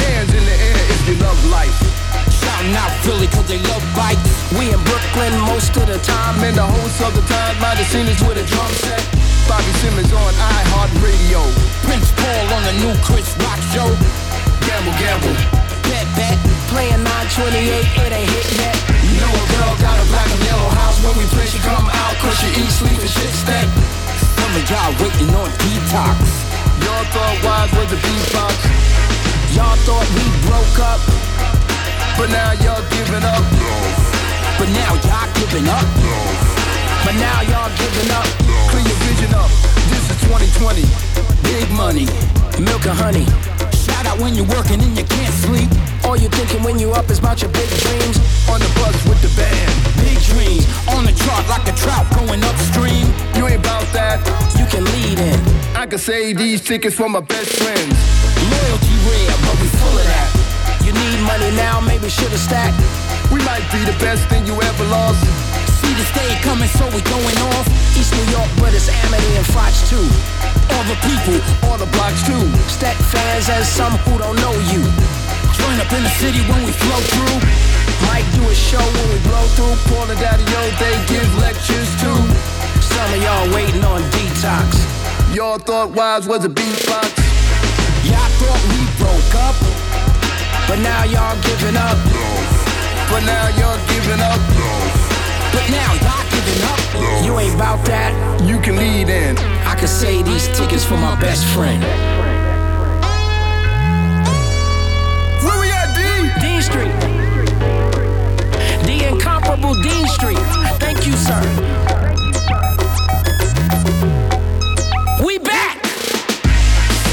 Hands 0.01 0.33
in 0.33 0.43
the 0.49 0.57
air 0.57 0.81
if 0.97 1.01
you 1.05 1.13
love 1.21 1.37
life. 1.53 1.77
Shouting 2.25 2.73
out 2.73 2.89
Philly 3.05 3.29
cause 3.37 3.45
they 3.45 3.61
love 3.69 3.85
bikes. 3.93 4.25
We 4.57 4.73
in 4.73 4.81
Brooklyn 4.81 5.37
most 5.45 5.77
of 5.77 5.85
the 5.85 6.01
time. 6.01 6.41
Man, 6.41 6.57
the 6.57 6.65
host 6.65 6.97
of 7.05 7.13
the 7.13 7.21
time 7.29 7.53
have 7.61 7.77
seen 7.85 8.09
us 8.09 8.17
with 8.25 8.41
a 8.41 8.45
drum 8.49 8.73
set. 8.81 8.97
Bobby 9.45 9.69
Simmons 9.77 10.09
on 10.09 10.33
iHeartRadio. 10.33 11.45
Prince 11.85 12.09
Paul 12.17 12.45
on 12.57 12.65
the 12.65 12.73
new 12.81 12.97
Chris 13.05 13.29
Rock 13.45 13.61
show. 13.69 13.93
Gamble, 14.65 14.97
gamble. 14.97 15.62
Bet. 16.17 16.37
Playing 16.73 17.05
928, 17.05 17.85
it 17.85 18.11
ain't 18.17 18.29
hit 18.33 18.49
yet. 18.57 18.77
You 19.05 19.21
know 19.21 19.29
a 19.29 19.45
girl 19.53 19.73
got 19.77 19.97
a 20.01 20.05
black 20.09 20.25
and 20.25 20.43
yellow 20.49 20.71
house 20.73 20.97
when 21.05 21.13
we 21.21 21.25
play, 21.29 21.45
she 21.45 21.61
come 21.61 21.85
out 21.85 22.13
cause 22.17 22.33
she 22.41 22.49
eat, 22.57 22.71
sleep, 22.73 22.97
and 22.97 23.13
shit 23.13 23.29
stank. 23.29 23.69
Some 24.41 24.53
of 24.57 24.65
y'all 24.65 24.89
waiting 24.97 25.29
on 25.37 25.49
detox. 25.61 26.17
Y'all 26.81 27.05
thought 27.13 27.37
Wise 27.45 27.71
was 27.77 27.89
a 27.93 27.99
beatbox. 28.01 28.57
Y'all 29.53 29.77
thought 29.85 30.07
we 30.17 30.25
broke 30.49 30.77
up. 30.81 31.01
But 32.17 32.33
now 32.33 32.57
y'all 32.65 32.81
giving 32.89 33.21
up. 33.21 33.45
But 34.57 34.69
now 34.73 34.97
y'all 35.05 35.29
giving 35.37 35.69
up. 35.69 35.85
But 37.05 37.15
now 37.21 37.39
y'all 37.53 37.69
giving 37.77 38.09
up. 38.17 38.25
Clean 38.73 38.85
your 38.85 38.99
vision 39.05 39.33
up. 39.37 39.49
This 39.93 40.09
is 40.09 40.17
2020. 40.25 40.89
Big 41.45 41.69
money, 41.77 42.09
milk 42.57 42.81
and 42.89 42.97
honey. 42.97 43.52
Out 44.05 44.19
when 44.19 44.35
you're 44.35 44.49
working 44.51 44.81
and 44.81 44.97
you 44.97 45.05
can't 45.05 45.33
sleep. 45.33 45.69
All 46.03 46.17
you're 46.17 46.31
thinking 46.31 46.61
when 46.63 46.79
you're 46.79 46.95
up 46.95 47.09
is 47.09 47.19
about 47.19 47.41
your 47.41 47.51
big 47.51 47.69
dreams. 47.83 48.17
On 48.49 48.59
the 48.59 48.67
bus 48.79 48.95
with 49.07 49.21
the 49.23 49.31
band. 49.39 49.71
Big 50.03 50.19
dreams 50.23 50.67
on 50.91 51.05
the 51.05 51.13
chart 51.23 51.47
like 51.47 51.65
a 51.67 51.75
trout 51.75 52.05
going 52.15 52.43
upstream. 52.43 53.07
You 53.35 53.47
ain't 53.47 53.63
about 53.63 53.87
that. 53.93 54.19
You 54.59 54.65
can 54.67 54.83
lead 54.83 55.19
in. 55.19 55.39
I 55.75 55.85
can 55.85 55.99
save 55.99 56.37
these 56.37 56.61
tickets 56.61 56.95
for 56.95 57.07
my 57.09 57.21
best 57.21 57.55
friends. 57.55 57.95
Loyalty 58.51 58.95
rare, 59.07 59.35
but 59.47 59.55
we 59.61 59.67
full 59.79 59.95
of 59.95 60.05
that. 60.05 60.29
You 60.83 60.91
need 60.91 61.19
money 61.23 61.51
now, 61.55 61.79
maybe 61.79 62.09
should've 62.09 62.39
stacked. 62.39 62.75
We 63.31 63.39
might 63.47 63.63
be 63.71 63.81
the 63.87 63.95
best 64.03 64.27
thing 64.27 64.45
you 64.45 64.55
ever 64.59 64.85
lost. 64.91 65.23
See 65.79 65.93
this 65.95 66.11
day 66.11 66.35
coming, 66.43 66.67
so 66.67 66.85
we 66.91 66.99
going 67.07 67.39
off. 67.55 67.67
East 67.95 68.11
New 68.11 68.27
York, 68.35 68.49
but 68.59 68.73
it's 68.73 68.89
Amity 68.89 69.31
and 69.39 69.47
Foch 69.47 69.75
too. 69.87 70.42
All 70.71 70.85
the 70.87 70.97
people, 71.03 71.37
all 71.67 71.77
the 71.77 71.89
blocks 71.91 72.23
too. 72.23 72.39
Stat 72.71 72.95
fans 73.11 73.49
and 73.49 73.65
some 73.65 73.93
who 74.07 74.17
don't 74.19 74.37
know 74.39 74.55
you. 74.71 74.83
Join 75.59 75.75
up 75.79 75.91
in 75.91 76.03
the 76.03 76.13
city 76.21 76.39
when 76.47 76.63
we 76.63 76.71
flow 76.71 77.01
through. 77.11 77.37
Might 78.07 78.27
do 78.35 78.43
a 78.47 78.55
show 78.55 78.83
when 78.83 79.07
we 79.11 79.19
blow 79.27 79.45
through. 79.55 79.75
Paul 79.91 80.09
and 80.11 80.19
Daddy-O, 80.19 80.61
they 80.79 80.95
give 81.07 81.27
lectures 81.39 81.89
too. 81.99 82.19
Some 82.79 83.09
of 83.13 83.19
y'all 83.23 83.47
waiting 83.53 83.83
on 83.83 84.01
detox. 84.11 84.67
Y'all 85.33 85.57
thought 85.57 85.91
Wise 85.91 86.27
was 86.27 86.45
a 86.45 86.49
beatbox. 86.49 87.09
Y'all 88.05 88.31
thought 88.39 88.61
we 88.71 88.79
broke 88.99 89.33
up. 89.47 89.55
But 90.67 90.79
now 90.79 91.03
y'all 91.03 91.35
giving 91.41 91.77
up. 91.77 91.97
But 93.09 93.23
now 93.25 93.47
y'all 93.59 93.79
giving 93.87 94.21
up. 94.21 94.41
But 95.53 95.65
now 95.69 95.91
y'all 96.03 96.22
giving 96.45 96.63
up. 96.63 96.79
You 97.23 97.39
ain't 97.39 97.55
about 97.55 97.85
that. 97.85 98.11
You 98.43 98.59
can 98.59 98.75
lead 98.75 99.09
in. 99.09 99.37
I 99.65 99.75
could 99.75 99.89
say 99.89 100.21
these 100.23 100.47
tickets 100.57 100.83
for 100.83 100.97
my 100.97 101.19
best 101.19 101.45
friend. 101.45 101.81
Where 105.43 105.59
we 105.59 105.71
at, 105.71 105.95
D? 105.95 106.01
Dean 106.41 106.61
Street. 106.61 106.91
The 108.83 109.07
incomparable 109.07 109.75
Dean 109.81 110.07
Street. 110.07 110.39
Thank 110.79 111.07
you, 111.07 111.13
sir. 111.13 111.41
We 115.23 115.39
back. 115.39 115.79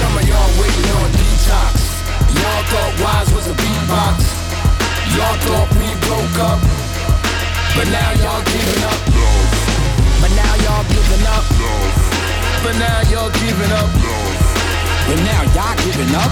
Some 0.00 0.14
of 0.18 0.24
y'all 0.26 0.50
waiting 0.58 0.90
on 0.98 1.08
detox. 1.14 1.72
Y'all 2.34 2.62
thought 2.70 2.92
Wise 3.02 3.30
was 3.34 3.46
a 3.46 3.54
beatbox. 3.54 4.18
Y'all 5.14 5.38
thought 5.46 5.68
we 5.78 5.88
broke 6.06 6.38
up. 6.50 6.60
But 7.76 7.86
now 7.88 8.10
y'all 8.22 8.42
giving 8.44 8.82
up. 8.84 9.09
But 10.80 10.88
y'all 10.88 11.02
giving 11.04 11.26
up. 11.26 11.44
But 12.62 12.78
now 12.78 13.00
y'all 13.10 13.30
giving 13.32 13.72
up. 13.72 13.90
But 15.06 15.16
now 15.24 15.42
y'all 15.52 15.76
giving 15.84 16.14
up. 16.14 16.30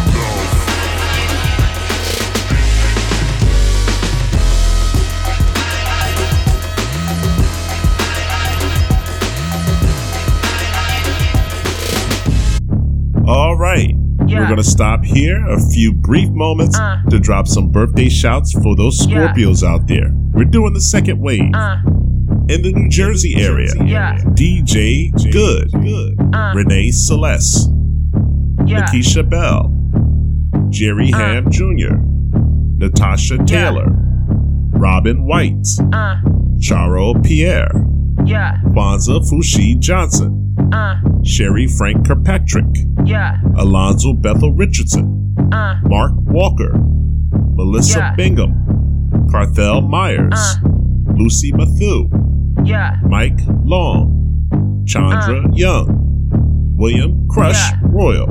All 13.27 13.57
right. 13.57 13.91
Yeah. 14.27 14.41
We're 14.41 14.47
going 14.47 14.57
to 14.57 14.65
stop 14.65 15.05
here. 15.05 15.47
A 15.49 15.61
few 15.61 15.93
brief 15.93 16.31
moments 16.31 16.79
Uh. 16.79 17.03
to 17.11 17.19
drop 17.19 17.47
some 17.47 17.69
birthday 17.70 18.09
shouts 18.09 18.53
for 18.53 18.75
those 18.75 19.07
Yeah. 19.07 19.29
Scorpios 19.33 19.62
out 19.62 19.87
there. 19.87 20.11
We're 20.33 20.45
doing 20.45 20.73
the 20.73 20.81
second 20.81 21.20
wave. 21.20 21.51
Uh, 21.55 21.77
In 22.49 22.63
the 22.63 22.73
New 22.73 22.89
Jersey 22.89 23.35
area, 23.37 23.71
Yeah. 23.85 24.19
DJ 24.35 25.11
Good, 25.33 25.71
Uh. 26.35 26.53
Renee 26.55 26.91
Celeste, 26.91 27.71
yeah. 28.67 28.85
Lakeisha 28.87 29.29
Bell, 29.29 29.71
Jerry 30.71 31.13
Uh. 31.13 31.19
Ham 31.19 31.51
Jr., 31.51 31.97
Natasha 32.79 33.39
Taylor, 33.45 33.89
Robin 34.71 35.25
White, 35.27 35.67
Uh, 35.93 36.17
Charo 36.59 37.23
Pierre, 37.25 37.71
yeah. 38.25 38.59
Kwanzaa 38.73 39.21
Fushi 39.29 39.79
Johnson, 39.79 40.55
Uh, 40.73 40.97
Sherry 41.25 41.67
Frank 41.67 42.07
Kirkpatrick, 42.07 42.67
yeah. 43.05 43.39
Alonzo 43.57 44.13
Bethel 44.15 44.53
Richardson, 44.55 45.35
Uh, 45.53 45.77
Mark 45.85 46.13
Walker, 46.27 46.73
Melissa 47.57 47.99
Yeah. 47.99 48.15
Bingham, 48.17 48.55
Carthel 49.31 49.83
Myers, 49.83 50.33
Uh. 50.33 50.69
Lucy 51.19 51.53
Matthew, 51.53 52.09
yeah. 52.65 52.97
Mike 53.05 53.39
Long, 53.65 54.85
Chandra 54.86 55.45
Young, 55.53 56.74
William 56.77 57.27
Crush 57.28 57.57
Uh. 57.73 57.77
Yeah. 57.82 57.89
Royal, 57.90 58.27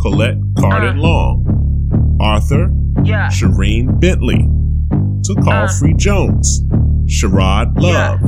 Colette 0.00 0.38
Carden 0.58 0.98
Uh. 0.98 1.02
Long, 1.02 2.16
Arthur 2.20 2.70
Yeah. 3.04 3.28
Shireen 3.28 3.98
Bentley, 4.00 4.48
to 5.24 5.34
Carl 5.42 5.64
Uh. 5.64 5.68
Free 5.78 5.94
Jones, 5.94 6.62
Sherrod 7.06 7.78
Love, 7.80 8.20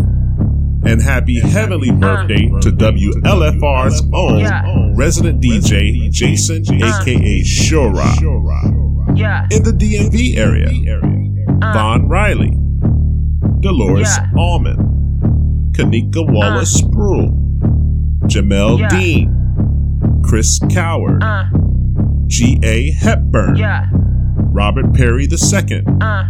and 0.84 1.00
happy 1.00 1.38
heavenly 1.40 1.90
birthday 1.92 2.48
to 2.62 2.72
WLFR's 2.72 4.02
own 4.12 4.34
Uh. 4.34 4.38
Yeah. 4.38 4.92
resident 4.96 5.40
DJ 5.40 6.10
Jason, 6.10 6.62
aka 6.82 7.42
Shura, 7.42 9.16
Yeah. 9.16 9.46
in 9.50 9.62
the 9.62 9.72
DMV 9.72 10.36
area, 10.36 10.70
Uh. 11.62 11.72
Von 11.72 12.08
Riley, 12.08 12.56
Dolores 13.60 14.08
Yeah. 14.16 14.30
Allman, 14.36 15.70
Kanika 15.72 16.26
Wallace 16.30 16.80
Spruill, 16.80 17.30
Jamel 18.26 18.78
Yeah. 18.78 18.88
Dean, 18.88 20.22
Chris 20.24 20.58
Coward, 20.70 21.22
Uh, 21.22 21.44
G.A. 22.26 22.92
Hepburn, 22.92 23.56
yeah. 23.56 23.86
Robert 24.52 24.92
Perry 24.94 25.24
II, 25.24 25.82
Uh, 26.00 26.24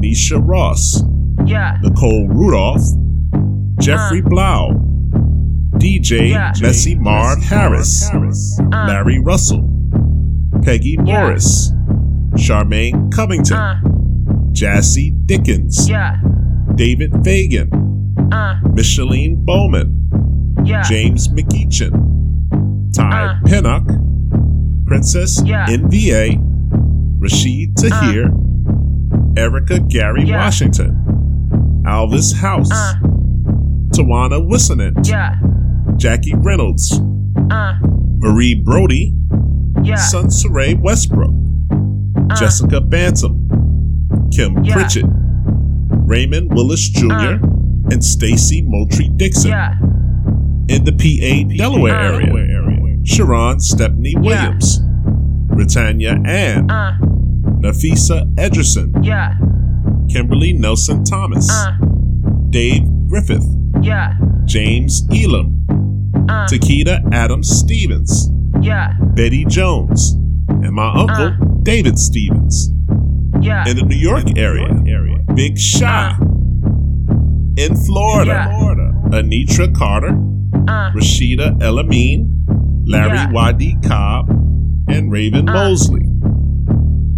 Nisha 0.00 0.40
Ross, 0.42 1.02
yeah. 1.46 1.78
Nicole 1.82 2.28
Rudolph, 2.28 2.82
Jeffrey 3.80 4.20
Blau, 4.22 4.72
DJ 5.78 6.30
Yeah. 6.30 6.52
Messi 6.54 6.98
Mard 6.98 7.42
Harris, 7.42 8.08
Uh. 8.10 8.62
Larry 8.86 9.18
Russell, 9.18 9.68
Peggy 10.62 10.96
Yeah. 11.04 11.22
Morris, 11.24 11.72
Charmaine 12.34 13.10
Covington, 13.12 13.56
Uh, 13.56 13.80
Jassy 14.52 15.10
Dickens, 15.26 15.88
yeah. 15.88 16.16
David 16.76 17.12
Fagan, 17.24 17.70
Uh, 18.32 18.54
Micheline 18.72 19.36
Bowman, 19.44 20.08
yeah. 20.64 20.82
James 20.82 21.28
McEachin, 21.28 21.92
Ty 22.94 23.24
Uh. 23.26 23.34
Pinnock, 23.46 23.86
Princess 24.86 25.42
Yeah. 25.44 25.66
NVA, 25.68 26.38
Rashid 27.18 27.76
Tahir, 27.76 28.30
Erica 29.36 29.80
Gary 29.80 30.24
Yeah. 30.24 30.44
Washington, 30.44 31.82
Alvis 31.86 32.34
House, 32.34 32.70
Uh. 32.72 32.94
Tawana 33.90 34.40
Wissonen, 34.48 35.06
Yeah. 35.06 35.36
Jackie 35.98 36.34
Reynolds, 36.34 37.00
Uh, 37.50 37.74
Marie 38.18 38.54
Brody, 38.54 39.14
yeah. 39.82 39.96
Sunsaray 39.96 40.80
Westbrook, 40.80 41.34
Uh. 42.30 42.34
Jessica 42.34 42.80
Bantam, 42.80 43.38
Kim. 44.32 44.54
Pritchett, 44.64 45.04
Raymond 46.12 46.52
Willis 46.52 46.90
Jr., 46.90 47.40
and 47.90 48.04
Stacy 48.04 48.60
Moultrie 48.62 49.08
Dixon. 49.16 49.50
Yeah. 49.50 49.72
In 50.68 50.84
the 50.84 50.92
PA 50.92 51.56
Delaware 51.56 51.94
Uh. 51.94 52.18
area, 52.20 52.98
Sharon 53.04 53.58
Stepney 53.60 54.14
Williams, 54.16 54.78
Britannia 55.48 56.20
Ann, 56.26 56.70
Uh, 56.70 56.98
Nafisa 57.62 58.30
Edgerson, 58.38 58.92
yeah, 59.02 59.34
Kimberly 60.10 60.52
Nelson 60.52 61.02
Thomas, 61.04 61.50
uh, 61.50 61.72
Dave 62.50 62.82
Griffith, 63.08 63.46
yeah, 63.80 64.12
James 64.44 65.06
Elam, 65.10 65.64
uh, 66.28 66.46
Takeda 66.46 67.02
Adams 67.12 67.48
Stevens, 67.50 68.30
yeah, 68.60 68.92
Betty 69.16 69.44
Jones, 69.46 70.12
and 70.48 70.72
my 70.74 70.92
uncle 70.94 71.32
David 71.62 71.98
Stevens. 71.98 72.68
yeah. 73.40 73.66
In 73.66 73.76
the 73.76 73.82
New 73.82 73.96
York 73.96 74.36
area, 74.36 74.68
area, 74.86 75.18
Big 75.34 75.58
Shy. 75.58 76.14
In 77.56 77.76
Florida, 77.86 78.48
Anitra 79.10 79.74
Carter, 79.74 80.18
Uh, 80.68 80.92
Rashida 80.94 81.58
Elamine, 81.60 82.28
Larry 82.86 83.16
Yeah. 83.16 83.30
Wadi 83.32 83.76
Cobb, 83.84 84.28
and 84.88 85.10
Raven 85.10 85.44
Mosley. 85.46 86.02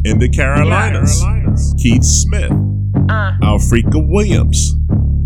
In 0.05 0.19
the 0.19 0.29
Carolinas, 0.29 1.25
Keith 1.79 2.05
Smith, 2.05 2.51
uh, 3.09 3.33
Alfrika 3.43 4.07
Williams, 4.09 4.75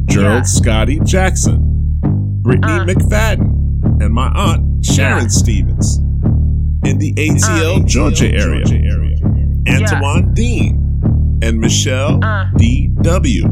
Gerald. 0.06 0.47
Scotty 0.47 1.01
Jackson, 1.05 1.98
Brittany 2.43 2.73
Uh. 2.73 2.85
McFadden, 2.86 4.02
and 4.02 4.12
my 4.15 4.28
aunt 4.28 4.85
Sharon. 4.85 5.28
Stevens. 5.31 5.98
In 6.85 6.98
the 6.98 7.12
ATL, 7.19 7.82
Uh. 7.82 7.86
Georgia 7.86 8.32
area, 8.32 8.65
Antoine 9.69 10.32
Dean 10.35 10.88
and 11.43 11.59
Michelle 11.59 12.20
Uh. 12.23 12.47
D.W. 12.56 13.44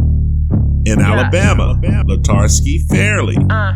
In 0.86 1.00
Alabama, 1.00 1.78
Latarski 1.82 2.86
Fairley. 2.88 3.36
uh, 3.50 3.72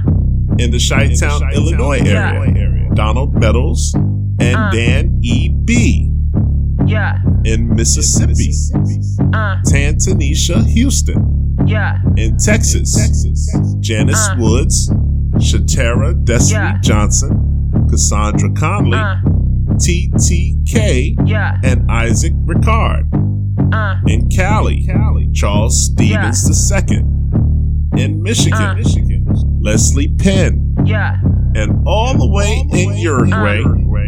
In 0.59 0.71
the 0.71 0.79
Chi-Town, 0.79 1.43
Illinois 1.55 2.01
Yeah. 2.05 2.33
area, 2.57 2.89
Donald 2.95 3.35
Meadows 3.35 3.93
and 3.95 4.57
Uh. 4.57 4.71
Dan 4.71 5.19
E.B. 5.23 6.13
yeah, 6.87 7.19
In 7.45 7.69
Mississippi, 7.75 8.53
uh, 9.33 9.57
Tantanisha 9.67 10.65
Houston. 10.67 11.57
yeah, 11.67 11.99
In 12.17 12.37
Texas, 12.37 12.95
Janice 13.81 14.29
Uh. 14.29 14.37
Woods, 14.39 14.91
Shatera 15.37 16.15
Destiny 16.25 16.61
Yeah. 16.61 16.79
Johnson, 16.83 17.87
Cassandra 17.89 18.51
Conley, 18.53 18.99
uh, 18.99 19.17
TTK, 19.79 21.17
yeah, 21.27 21.59
and 21.65 21.91
Isaac 21.91 22.35
Ricard. 22.45 23.07
Uh, 23.73 23.97
In 24.07 24.29
Cali, 24.29 24.89
Charles 25.33 25.87
Stevens 25.87 26.71
II. 26.73 26.99
In 27.97 28.23
Michigan, 28.23 29.27
Uh. 29.29 29.43
Leslie 29.61 30.09
Penn. 30.09 30.75
yeah, 30.85 31.21
And 31.55 31.87
all 31.87 32.17
the 32.17 32.27
way 32.29 32.67
in 32.73 32.97
Uruguay, 32.97 33.63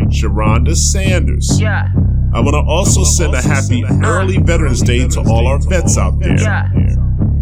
Sharonda 0.08 0.74
Sanders. 0.76 1.60
yeah, 1.60 1.88
I 2.34 2.40
want 2.40 2.54
to 2.54 2.62
also 2.66 3.04
send 3.04 3.34
a 3.34 3.42
happy 3.42 3.84
early 4.04 4.38
Veterans 4.38 4.80
Day 4.82 5.06
to 5.08 5.20
all 5.20 5.46
our 5.46 5.58
vets 5.68 5.98
out 5.98 6.18
there. 6.20 6.38
yeah. 6.40 6.68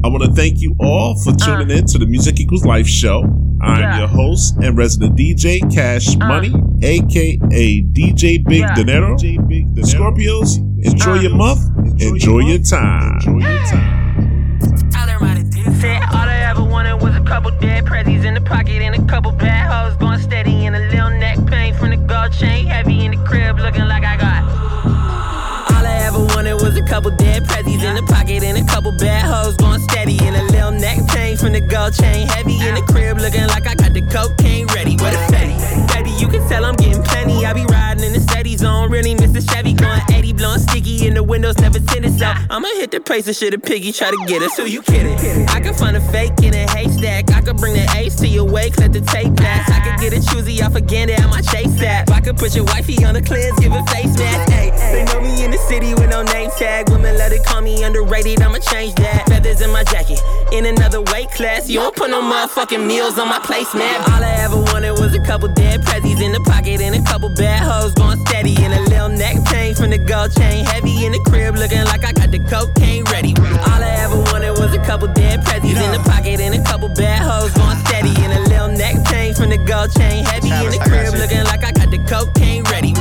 I 0.03 0.09
want 0.09 0.25
to 0.25 0.33
thank 0.33 0.61
you 0.61 0.75
all 0.81 1.15
for 1.23 1.33
tuning 1.33 1.71
in 1.77 1.85
to 1.87 1.99
the 1.99 2.07
Music 2.07 2.41
Equals 2.41 2.65
Life 2.65 2.87
show. 2.87 3.23
I'm 3.61 3.81
Yeah. 3.81 3.99
your 3.99 4.09
host 4.09 4.57
and 4.63 4.77
resident 4.79 5.17
DJ 5.17 5.61
Cash 5.71 6.17
Money, 6.17 6.55
aka 6.83 7.83
DJ 7.83 8.39
Big 8.39 8.61
Yeah. 8.61 8.75
Dinero. 8.75 9.17
Scorpios, 9.83 10.57
enjoy 10.83 11.21
your 11.21 11.35
month, 11.35 11.61
enjoy 12.01 12.39
your 12.41 12.59
time. 12.61 13.19
Said 15.81 16.03
all 16.13 16.29
I 16.29 16.45
ever 16.51 16.63
wanted 16.65 17.01
was 17.03 17.15
a 17.17 17.21
couple 17.23 17.51
dead 17.61 17.85
prezzies 17.87 18.25
in 18.25 18.35
the 18.35 18.41
pocket 18.41 18.83
and 18.83 18.95
a 18.95 19.03
couple 19.07 19.33
bad 19.33 19.67
hoes 19.71 19.97
going 19.97 20.19
steady 20.21 20.67
and 20.67 20.77
a 20.77 20.81
little 20.91 21.11
neck 21.19 21.39
pain 21.47 21.73
from 21.75 21.91
the 21.91 21.97
gold 21.97 22.33
chain 22.33 22.67
heavy 22.67 23.05
in 23.07 23.13
the 23.13 23.17
crib 23.25 23.59
looking 23.59 23.87
like 23.89 24.05
I 24.05 24.17
got. 24.19 24.40
Couple 26.91 27.13
dead 27.13 27.45
prezzies 27.45 27.85
in 27.85 27.95
the 27.95 28.03
pocket 28.03 28.43
and 28.43 28.59
a 28.59 28.65
couple 28.65 28.91
bad 28.91 29.25
hoes 29.25 29.55
going 29.57 29.81
steady 29.81 30.19
and 30.23 30.35
a 30.35 30.43
little 30.51 30.73
neck 30.73 30.99
pain 31.07 31.37
from 31.37 31.53
the 31.53 31.61
gold 31.61 31.95
chain 31.95 32.27
heavy 32.27 32.59
in 32.67 32.75
the 32.75 32.83
crib 32.91 33.17
looking 33.19 33.47
like 33.47 33.69
I 33.69 33.77
got 33.77 33.95
the 33.95 34.03
cocaine 34.03 34.67
ready. 34.75 34.97
What 34.97 35.15
a 35.15 35.23
fetty. 35.31 35.55
Baby, 35.95 36.11
you 36.19 36.27
can 36.27 36.43
tell 36.49 36.65
I'm 36.65 36.75
getting 36.75 37.01
plenty. 37.05 37.47
I 37.47 37.53
be 37.53 37.65
riding 37.67 38.03
in 38.03 38.13
the 38.13 38.20
really 38.91 39.15
miss 39.15 39.31
the 39.31 39.41
Chevy 39.41 39.73
going 39.73 40.01
80, 40.11 40.33
blowing 40.35 40.59
sticky 40.59 41.07
in 41.07 41.15
the 41.15 41.23
windows, 41.23 41.57
never 41.59 41.79
tinted. 41.79 42.21
I'ma 42.23 42.69
hit 42.77 42.91
the 42.91 43.01
place 43.01 43.27
and 43.27 43.37
shit 43.37 43.55
a 43.55 43.59
piggy, 43.59 43.93
try 43.93 44.11
to 44.11 44.25
get 44.27 44.43
us. 44.43 44.57
Who 44.57 44.65
you 44.65 44.83
kidding? 44.83 45.17
I 45.49 45.61
can 45.61 45.75
find 45.75 45.97
a 45.97 46.01
fake 46.13 46.33
in 46.43 46.55
a 46.55 46.69
haystack. 46.71 47.31
I 47.31 47.41
could 47.41 47.57
bring 47.57 47.75
the 47.75 47.87
ace 47.97 48.17
to 48.17 48.29
your 48.29 48.45
wake, 48.45 48.77
let 48.79 48.93
the 48.93 49.01
tape 49.01 49.33
blast. 49.35 49.71
I 49.71 49.81
could 49.81 50.01
get 50.01 50.13
a 50.13 50.21
choosy 50.21 50.63
off 50.63 50.75
again 50.75 51.09
at 51.09 51.29
my 51.31 51.41
chase 51.41 51.81
app. 51.83 52.11
I 52.11 52.21
could 52.21 52.37
put 52.37 52.55
your 52.55 52.65
wifey 52.65 53.05
on 53.05 53.15
the 53.15 53.23
cleanse, 53.23 53.59
give 53.61 53.73
a 53.73 53.83
face 53.87 54.17
mask. 54.19 54.51
Hey, 54.51 54.71
they 54.93 55.05
know 55.05 55.21
me 55.21 55.45
in 55.45 55.51
the 55.51 55.59
city 55.59 55.95
with 55.95 56.11
no 56.11 56.23
name 56.23 56.51
tag. 56.59 56.91
Women 56.91 57.17
let 57.17 57.33
it 57.33 57.45
call 57.45 57.63
me 57.63 57.83
underrated, 57.83 58.43
I'ma 58.43 58.59
change 58.59 58.95
that. 58.97 59.27
Feathers 59.29 59.61
in 59.61 59.71
my 59.71 59.85
jacket, 59.85 60.21
in 60.53 60.67
another 60.67 61.01
weight 61.01 61.31
class. 61.31 61.69
You 61.69 61.81
don't 61.81 61.97
put 61.97 62.11
no 62.11 62.21
motherfucking 62.21 62.87
meals 62.87 63.19
on 63.19 63.29
my 63.29 63.39
place, 63.41 63.73
man. 63.75 64.01
All 64.13 64.23
I 64.23 64.35
ever 64.45 64.57
wanted 64.57 64.93
was 64.93 65.15
a 65.15 65.21
couple 65.21 65.49
dead 65.49 65.81
prezzies 65.83 66.21
in 66.21 66.33
the 66.33 66.41
pocket 66.41 66.81
and 66.81 66.95
a 66.95 67.03
couple 67.09 67.31
bad 67.31 67.63
hoes 67.63 67.95
going 67.95 68.19
steady. 68.27 68.50
And 68.59 68.73
a 68.75 68.83
little 68.89 69.09
neck 69.09 69.37
pain 69.47 69.75
from 69.75 69.91
the 69.91 69.99
gold 69.99 70.35
chain. 70.37 70.65
Heavy 70.65 71.05
in 71.07 71.13
the 71.13 71.23
crib, 71.29 71.57
looking 71.57 71.85
like 71.85 72.05
I 72.05 72.13
got 72.13 72.31
the 72.31 72.39
cocaine 72.39 73.05
ready. 73.05 73.35
All 73.39 73.83
I 73.83 73.97
ever 74.05 74.17
wanted 74.33 74.59
was 74.59 74.75
a 74.75 74.83
couple 74.85 75.09
dead 75.09 75.41
prezzies 75.41 75.81
in 75.81 75.93
the 75.93 76.03
pocket 76.11 76.41
and 76.41 76.55
a 76.55 76.63
couple 76.65 76.89
bad 76.89 77.23
hoes 77.23 77.53
going 77.55 77.79
steady. 77.87 78.15
And 78.23 78.33
a 78.33 78.41
little 78.49 78.69
neck 78.69 79.05
pain 79.07 79.35
from 79.35 79.51
the 79.51 79.59
gold 79.59 79.95
chain. 79.97 80.25
Heavy 80.25 80.51
in 80.51 80.71
the 80.73 80.81
crib, 80.83 81.15
looking 81.15 81.45
like 81.45 81.65
I 81.65 81.73
got 81.73 81.91
the 81.91 81.99
cocaine 82.11 82.65
ready. 82.65 82.93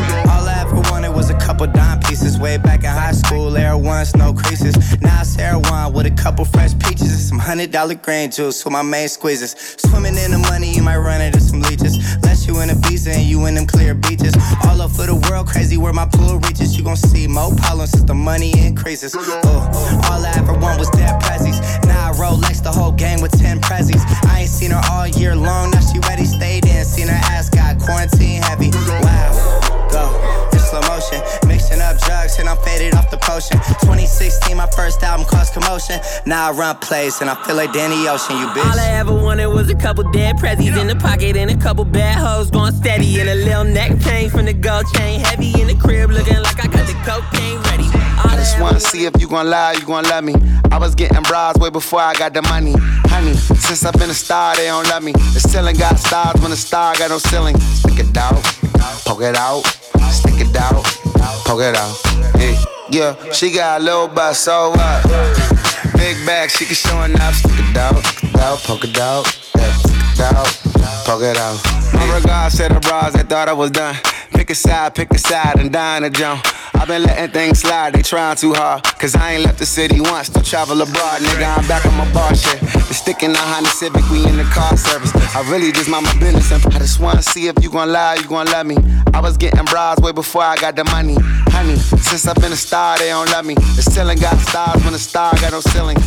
Couple 1.60 1.74
dime 1.74 2.00
pieces. 2.00 2.40
Way 2.40 2.58
back 2.58 2.84
in 2.84 2.90
high 2.90 3.12
school, 3.12 3.58
Air 3.58 3.78
Ones, 3.78 4.16
no 4.16 4.34
creases. 4.34 4.76
Now 5.02 5.22
it's 5.22 5.38
Air 5.38 5.60
One 5.60 5.92
with 5.92 6.06
a 6.06 6.12
couple 6.12 6.46
fresh 6.46 6.72
peaches 6.80 7.12
and 7.12 7.20
some 7.20 7.40
hundred 7.40 7.72
dollar 7.72 7.96
grain 7.96 8.32
juice 8.32 8.64
with 8.64 8.72
my 8.72 8.82
main 8.82 9.10
squeezes. 9.10 9.56
Swimming 9.78 10.16
in 10.16 10.32
the 10.32 10.38
money, 10.38 10.72
you 10.74 10.82
might 10.82 10.98
run 10.98 11.20
into 11.22 11.42
some 11.42 11.60
leeches. 11.62 11.98
Less 12.24 12.48
you 12.48 12.62
in 12.62 12.70
a 12.70 12.76
visa 12.76 13.12
and 13.12 13.24
you 13.24 13.46
in 13.46 13.56
them 13.56 13.68
clear 13.68 13.94
beaches. 13.94 14.34
All 14.66 14.82
over 14.82 15.06
the 15.06 15.16
world, 15.30 15.48
crazy 15.48 15.78
where 15.78 15.92
my 15.92 16.08
pool 16.08 16.40
reaches. 16.40 16.78
You 16.78 16.84
gon' 16.86 16.96
see 16.96 17.28
more 17.28 17.54
problems 17.56 17.94
as 17.94 18.06
the 18.06 18.16
money 18.16 18.54
increases. 18.66 19.14
Uh, 19.14 20.02
all 20.10 20.26
I 20.26 20.32
ever 20.38 20.54
want 20.54 20.80
was 20.80 20.90
dead 20.92 21.22
prezzies. 21.22 21.60
Now 21.86 22.12
I 22.12 22.16
Rolex 22.16 22.64
the 22.64 22.72
whole 22.72 22.94
gang 22.94 23.22
with 23.22 23.38
10 23.38 23.60
prezzies. 23.60 24.04
I 24.26 24.42
ain't 24.42 24.50
seen 24.50 24.72
her 24.72 24.82
all 24.92 25.08
year 25.08 25.36
long, 25.36 25.72
now 25.72 25.82
she 25.82 26.00
ready, 26.08 26.24
stayed 26.24 26.66
in. 26.66 26.86
Seen 26.86 27.08
her 27.08 27.22
ass 27.36 27.50
got 27.50 27.80
quarantine 27.80 28.42
heavy. 28.44 28.72
Wow, 29.04 29.90
go 29.92 30.49
slow 30.70 30.82
motion. 30.86 31.20
Mixing 31.48 31.82
up 31.82 31.98
drugs 32.06 32.38
and 32.38 32.48
I'm 32.48 32.58
faded 32.58 32.94
off 32.94 33.10
the 33.10 33.18
potion. 33.18 33.58
2016, 33.82 34.56
my 34.56 34.70
first 34.76 35.02
album 35.04 35.26
caused 35.26 35.54
commotion. 35.54 36.00
Now 36.26 36.50
I 36.50 36.52
run 36.52 36.78
plays 36.78 37.22
and 37.22 37.30
I 37.30 37.36
feel 37.44 37.56
like 37.56 37.74
Danny 37.74 38.08
Ocean, 38.08 38.38
you 38.38 38.48
bitch. 38.54 38.70
All 38.70 38.80
I 38.80 38.92
ever 39.02 39.14
wanted 39.14 39.48
was 39.48 39.70
a 39.70 39.76
couple 39.76 40.04
dead 40.12 40.38
prezzies 40.38 40.80
in 40.80 40.88
the 40.88 40.96
pocket 40.96 41.36
and 41.36 41.50
a 41.50 41.58
couple 41.58 41.86
bad 41.86 42.18
hoes 42.18 42.52
going 42.52 42.74
steady. 42.74 43.20
And 43.20 43.30
a 43.30 43.36
little 43.36 43.64
neck 43.64 44.00
pain 44.00 44.30
from 44.30 44.46
the 44.46 44.54
gold 44.54 44.86
chain. 44.94 45.20
Heavy 45.20 45.60
in 45.60 45.68
the 45.68 45.76
crib, 45.76 46.12
looking 46.12 46.42
like 46.42 46.64
I 46.64 46.68
got 46.68 46.86
the 46.86 46.94
cocaine 47.04 47.60
ready. 47.64 47.99
Just 48.40 48.58
wanna 48.62 48.80
see 48.80 49.06
if 49.06 49.20
you 49.20 49.28
gon' 49.28 49.50
lie, 49.50 49.74
you 49.74 49.86
gon' 49.86 50.06
love 50.06 50.24
me. 50.24 50.34
I 50.72 50.78
was 50.78 50.96
getting 50.96 51.22
bras 51.24 51.58
way 51.58 51.70
before 51.70 52.00
I 52.00 52.14
got 52.14 52.34
the 52.34 52.42
money. 52.44 52.74
Honey, 53.12 53.34
since 53.34 53.84
I've 53.84 53.94
been 53.96 54.10
a 54.10 54.14
star, 54.14 54.56
they 54.56 54.68
don't 54.68 54.88
love 54.88 55.04
me. 55.04 55.12
The 55.12 55.42
ceiling 55.42 55.76
got 55.76 56.00
stars 56.00 56.40
when 56.42 56.52
the 56.52 56.56
star 56.56 56.96
got 56.96 57.10
no 57.10 57.18
ceiling. 57.18 57.60
Stick 57.60 58.00
it 58.00 58.16
out, 58.16 58.42
poke 59.04 59.24
it 59.24 59.36
out, 59.36 59.64
stick 60.10 60.40
it 60.40 60.56
out, 60.56 60.86
poke 61.44 61.60
it 61.60 61.76
out. 61.76 62.00
Yeah, 62.40 62.64
yeah, 62.90 63.32
she 63.34 63.52
got 63.52 63.82
a 63.82 63.84
little 63.84 64.08
butt, 64.08 64.38
so 64.38 64.70
what? 64.70 65.04
Big 65.98 66.16
bag, 66.26 66.50
she 66.50 66.64
can 66.64 66.76
show 66.76 67.02
enough. 67.02 67.36
Stick 67.36 67.60
it 67.60 67.76
out, 67.76 67.98
stick 68.06 68.30
it 68.34 68.40
out, 68.40 68.58
poke 68.60 68.86
it 68.86 68.98
out, 69.00 69.26
yeah, 69.58 69.76
it 70.14 70.20
out, 70.22 70.48
poke 71.04 71.24
it 71.24 71.38
out. 71.38 71.60
My 71.94 72.16
regards 72.16 72.56
to 72.56 72.70
the 72.70 72.80
bras, 72.80 73.12
they 73.12 73.24
thought 73.24 73.50
I 73.50 73.54
was 73.54 73.72
done. 73.72 73.96
Pick 74.32 74.50
a 74.50 74.56
side, 74.56 74.96
pick 74.96 75.12
a 75.12 75.18
side, 75.18 75.60
and 75.60 75.74
dine 75.74 76.06
a 76.06 76.10
jump. 76.10 76.46
I've 76.80 76.88
been 76.88 77.04
letting 77.04 77.32
things 77.32 77.60
slide, 77.60 77.94
they 77.94 78.02
trying 78.02 78.38
too 78.38 78.54
hard. 78.54 78.84
Cause 78.84 79.14
I 79.14 79.34
ain't 79.34 79.44
left 79.44 79.60
the 79.60 79.66
city 79.66 80.00
once 80.00 80.30
to 80.30 80.42
travel 80.42 80.82
abroad. 80.82 81.20
Nigga, 81.20 81.58
I'm 81.58 81.68
back 81.68 81.86
on 81.86 81.94
my 81.98 82.10
bar 82.14 82.34
shit. 82.34 82.60
The 82.62 82.94
stick 82.94 83.22
in 83.22 83.34
the 83.34 83.38
Honda 83.38 83.70
Civic, 83.70 84.10
we 84.10 84.26
in 84.26 84.38
the 84.38 84.46
car 84.46 84.78
service. 84.78 85.12
I 85.36 85.42
really 85.52 85.74
just 85.74 85.90
mind 85.90 86.06
my 86.06 86.18
business. 86.20 86.50
And 86.52 86.66
I 86.74 86.80
just 86.80 87.02
wanna 87.02 87.22
see 87.22 87.48
if 87.48 87.62
you 87.62 87.70
gon' 87.70 87.92
lie, 87.92 88.16
you 88.16 88.28
gon' 88.28 88.46
love 88.48 88.66
me. 88.66 88.78
I 89.14 89.20
was 89.20 89.36
getting 89.36 89.66
bras 89.66 90.00
way 90.00 90.14
before 90.14 90.44
I 90.44 90.56
got 90.56 90.78
the 90.78 90.86
money. 90.86 91.18
Honey, 91.52 91.76
since 91.76 92.26
I've 92.26 92.38
been 92.38 92.54
a 92.54 92.56
star, 92.56 92.98
they 92.98 93.10
don't 93.10 93.30
love 93.30 93.46
me. 93.46 93.56
The 93.56 93.84
ceiling 93.84 94.18
got 94.18 94.38
stars 94.40 94.82
when 94.84 94.94
the 94.94 95.00
star 95.00 95.34
got 95.42 95.52
no 95.52 95.60
ceiling. 95.60 95.98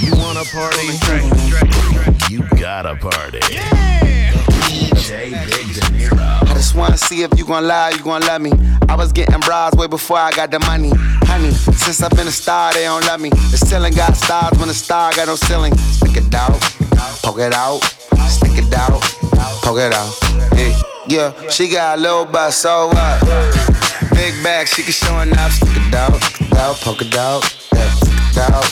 You 0.00 0.16
wanna 0.16 0.44
party? 0.56 0.88
You 2.32 2.40
gotta 2.58 2.96
party. 2.96 3.40
DJ 3.40 3.60
Big 4.00 4.00
Dinero. 4.00 4.55
I 5.08 6.52
just 6.54 6.74
wanna 6.74 6.98
see 6.98 7.22
if 7.22 7.38
you 7.38 7.44
gon' 7.46 7.64
lie, 7.66 7.90
you 7.90 8.02
gon' 8.02 8.22
love 8.22 8.42
me. 8.42 8.50
I 8.88 8.96
was 8.96 9.12
getting 9.12 9.38
bras 9.38 9.72
way 9.74 9.86
before 9.86 10.16
I 10.18 10.32
got 10.32 10.50
the 10.50 10.58
money. 10.60 10.90
Honey, 11.26 11.52
since 11.52 12.02
I've 12.02 12.10
been 12.10 12.26
a 12.26 12.32
star, 12.32 12.72
they 12.72 12.84
don't 12.84 13.06
love 13.06 13.20
me. 13.20 13.30
The 13.30 13.56
ceiling 13.56 13.94
got 13.94 14.16
stars 14.16 14.58
when 14.58 14.66
the 14.66 14.74
star 14.74 15.12
got 15.12 15.28
no 15.28 15.36
ceiling. 15.36 15.76
Stick 15.76 16.16
it 16.16 16.34
out, 16.34 16.60
poke 17.22 17.38
it 17.38 17.54
out, 17.54 17.84
stick 18.26 18.58
it 18.58 18.74
out, 18.74 19.00
poke 19.62 19.78
it 19.78 19.94
out. 19.94 20.12
Yeah, 20.56 20.74
yeah, 21.06 21.50
she 21.50 21.68
got 21.68 21.98
a 21.98 22.00
little 22.00 22.24
butt, 22.24 22.52
so 22.52 22.88
what? 22.88 23.20
Big 24.10 24.34
bag, 24.42 24.66
she 24.66 24.82
can 24.82 24.92
show 24.92 25.20
enough. 25.20 25.52
Stick 25.52 25.76
it 25.76 25.94
out, 25.94 26.14
stick 26.20 26.50
it 26.50 26.58
out, 26.58 26.76
poke 26.80 27.02
it 27.02 27.14
out. 27.14 27.42
Yeah, 27.72 27.90
stick 27.90 28.12
it 28.12 28.38
out, 28.38 28.64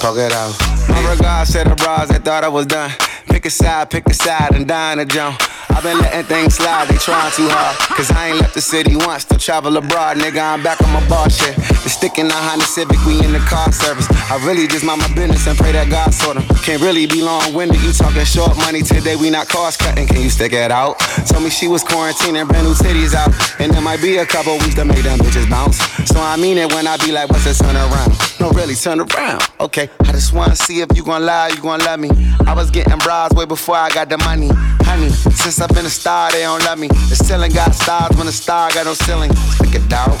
poke 0.00 0.16
it 0.16 0.32
out. 0.32 0.54
My 0.88 1.10
regards 1.10 1.52
to 1.52 1.64
the 1.64 1.74
bras 1.76 2.08
that 2.08 2.24
thought 2.24 2.42
I 2.42 2.48
was 2.48 2.64
done. 2.64 2.90
Pick 3.34 3.46
a 3.46 3.50
side, 3.50 3.90
pick 3.90 4.06
a 4.06 4.14
side, 4.14 4.54
and 4.54 4.62
in 4.62 4.98
a 5.00 5.04
jump. 5.04 5.42
I've 5.74 5.82
been 5.82 5.98
letting 5.98 6.22
things 6.22 6.54
slide, 6.54 6.86
they 6.86 6.96
trying 6.98 7.32
too 7.32 7.50
hard. 7.50 7.74
Cause 7.98 8.08
I 8.12 8.28
ain't 8.28 8.38
left 8.38 8.54
the 8.54 8.60
city 8.60 8.94
once 8.94 9.24
to 9.24 9.36
travel 9.36 9.76
abroad, 9.76 10.18
nigga. 10.18 10.38
I'm 10.38 10.62
back 10.62 10.80
on 10.80 10.92
my 10.94 11.02
bar 11.08 11.28
shit. 11.28 11.56
The 11.82 11.90
stick 11.90 12.18
in 12.18 12.28
the 12.28 12.34
Honda 12.34 12.64
Civic, 12.64 12.94
we 13.04 13.18
in 13.26 13.32
the 13.32 13.42
car 13.50 13.72
service. 13.72 14.06
I 14.30 14.38
really 14.46 14.68
just 14.68 14.84
mind 14.84 15.00
my 15.00 15.12
business 15.18 15.48
and 15.48 15.58
pray 15.58 15.72
that 15.72 15.90
God 15.90 16.14
sort 16.14 16.38
them. 16.38 16.46
Can't 16.62 16.80
really 16.80 17.06
be 17.06 17.22
long 17.22 17.52
winded, 17.52 17.82
you 17.82 17.92
talking 17.92 18.22
short 18.22 18.56
money 18.56 18.82
today, 18.82 19.16
we 19.16 19.30
not 19.30 19.48
cost 19.48 19.80
cutting. 19.80 20.06
Can 20.06 20.22
you 20.22 20.30
stick 20.30 20.52
it 20.52 20.70
out? 20.70 21.00
Told 21.26 21.42
me 21.42 21.50
she 21.50 21.66
was 21.66 21.82
quarantining, 21.82 22.46
brand 22.46 22.70
new 22.70 22.74
titties 22.74 23.18
out. 23.18 23.34
And 23.58 23.74
there 23.74 23.82
might 23.82 24.00
be 24.00 24.18
a 24.18 24.26
couple 24.26 24.54
weeks 24.62 24.78
to 24.78 24.84
make 24.84 25.02
them 25.02 25.18
bitches 25.18 25.50
bounce. 25.50 25.82
So 26.06 26.20
I 26.22 26.36
mean 26.36 26.56
it 26.56 26.72
when 26.72 26.86
I 26.86 26.96
be 26.98 27.10
like, 27.10 27.28
what's 27.30 27.42
the 27.42 27.54
turn 27.54 27.74
around? 27.74 28.14
No, 28.38 28.50
really, 28.54 28.76
turn 28.76 29.00
around. 29.00 29.42
Okay, 29.58 29.90
I 30.06 30.12
just 30.12 30.32
wanna 30.32 30.54
see 30.54 30.82
if 30.82 30.94
you 30.94 31.02
gon' 31.02 31.26
lie, 31.26 31.48
you 31.48 31.60
gon' 31.60 31.80
love 31.80 31.98
me. 31.98 32.10
I 32.46 32.54
was 32.54 32.70
getting 32.70 32.98
bras 33.28 33.38
way 33.38 33.46
before 33.46 33.76
I 33.76 33.88
got 33.90 34.08
the 34.08 34.18
money. 34.18 34.48
Honey, 34.84 35.08
since 35.08 35.60
I've 35.60 35.70
been 35.70 35.86
a 35.86 35.90
star, 35.90 36.30
they 36.32 36.42
don't 36.42 36.62
love 36.64 36.78
me. 36.78 36.88
The 36.88 37.16
ceiling 37.16 37.52
got 37.52 37.74
stars 37.74 38.16
when 38.16 38.26
the 38.26 38.32
star 38.32 38.70
got 38.72 38.86
no 38.86 38.94
ceiling. 38.94 39.34
Stick 39.34 39.74
it 39.74 39.92
out, 39.92 40.18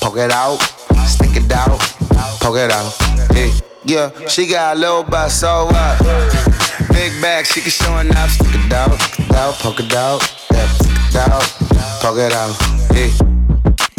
poke 0.00 0.18
it 0.18 0.30
out, 0.30 0.58
stick 1.06 1.36
it 1.36 1.50
out, 1.52 1.78
poke 2.40 2.56
it 2.56 2.70
out. 2.70 2.92
Yeah, 3.34 4.10
yeah, 4.10 4.28
she 4.28 4.46
got 4.46 4.76
a 4.76 4.78
little 4.78 5.04
butt, 5.04 5.30
so 5.30 5.66
what? 5.66 5.98
Big 6.92 7.12
bag, 7.20 7.46
she 7.46 7.60
can 7.60 7.70
show 7.70 7.98
enough. 7.98 8.30
Stick 8.30 8.54
it 8.54 8.72
out, 8.72 8.92
stick 9.00 9.26
it 9.26 9.36
out, 9.36 9.54
poke 9.54 9.80
it 9.80 9.94
out, 9.94 10.20
yeah, 10.52 10.66
stick 10.68 10.96
it 11.08 11.16
out, 11.16 11.42
poke 12.00 12.18
it 12.18 12.32
out. 12.32 12.56
Yeah. 12.94 13.33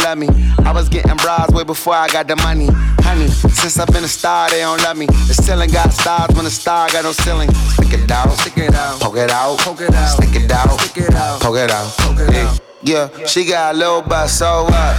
love 0.00 0.18
me. 0.18 0.28
I 0.64 0.72
was 0.72 0.88
getting 0.88 1.16
bras 1.16 1.50
way 1.50 1.64
before 1.64 1.94
I 1.94 2.08
got 2.08 2.26
the 2.28 2.36
money. 2.36 2.68
Honey, 3.02 3.28
since 3.28 3.78
I've 3.78 3.88
been 3.88 4.04
a 4.04 4.08
star, 4.08 4.50
they 4.50 4.60
don't 4.60 4.82
love 4.82 4.96
me. 4.96 5.06
The 5.06 5.34
ceiling 5.34 5.70
got 5.70 5.92
stars 5.92 6.34
when 6.34 6.44
the 6.44 6.50
star 6.50 6.88
got 6.90 7.04
no 7.04 7.12
ceiling. 7.12 7.52
Stick 7.52 7.92
it 7.94 8.10
out, 8.10 8.30
stick 8.38 8.58
it 8.58 8.74
out, 8.74 9.00
poke 9.00 9.16
it 9.16 9.30
out, 9.30 9.58
poke 9.58 9.80
it 9.80 9.94
out, 9.94 10.16
stick 10.16 10.34
it 10.34 10.50
out, 10.50 10.80
stick 10.80 11.04
it 11.04 11.14
out, 11.14 11.40
poke 11.40 11.56
it 11.56 11.70
out, 11.70 11.92
poke 11.98 12.20
it 12.20 12.34
out. 12.34 12.60
Yeah, 12.82 13.08
she 13.26 13.44
got 13.44 13.74
a 13.74 13.78
little 13.78 14.02
butt, 14.02 14.28
so 14.28 14.64
what? 14.64 14.96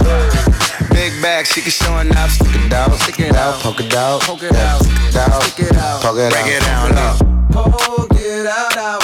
Big 0.90 1.12
bag, 1.20 1.46
she 1.46 1.60
can 1.60 1.70
show 1.70 1.98
enough. 1.98 2.30
Stick 2.30 2.54
it 2.54 2.72
out, 2.72 2.92
stick 3.00 3.20
it 3.20 3.34
out, 3.34 3.60
poke 3.60 3.80
it 3.80 3.94
out, 3.94 4.22
poke 4.22 4.42
it 4.42 4.54
out, 4.54 4.80
stick 4.80 5.08
it 5.08 5.16
out, 5.16 5.42
stick 5.42 5.66
it 5.66 5.76
out, 5.76 6.02
poke 6.02 6.16
it 6.16 6.32
out. 6.32 6.44
Break 6.44 6.54
it 6.54 6.62
down. 6.62 7.34
Poke 7.52 8.14
it 8.14 8.46
out, 8.46 9.03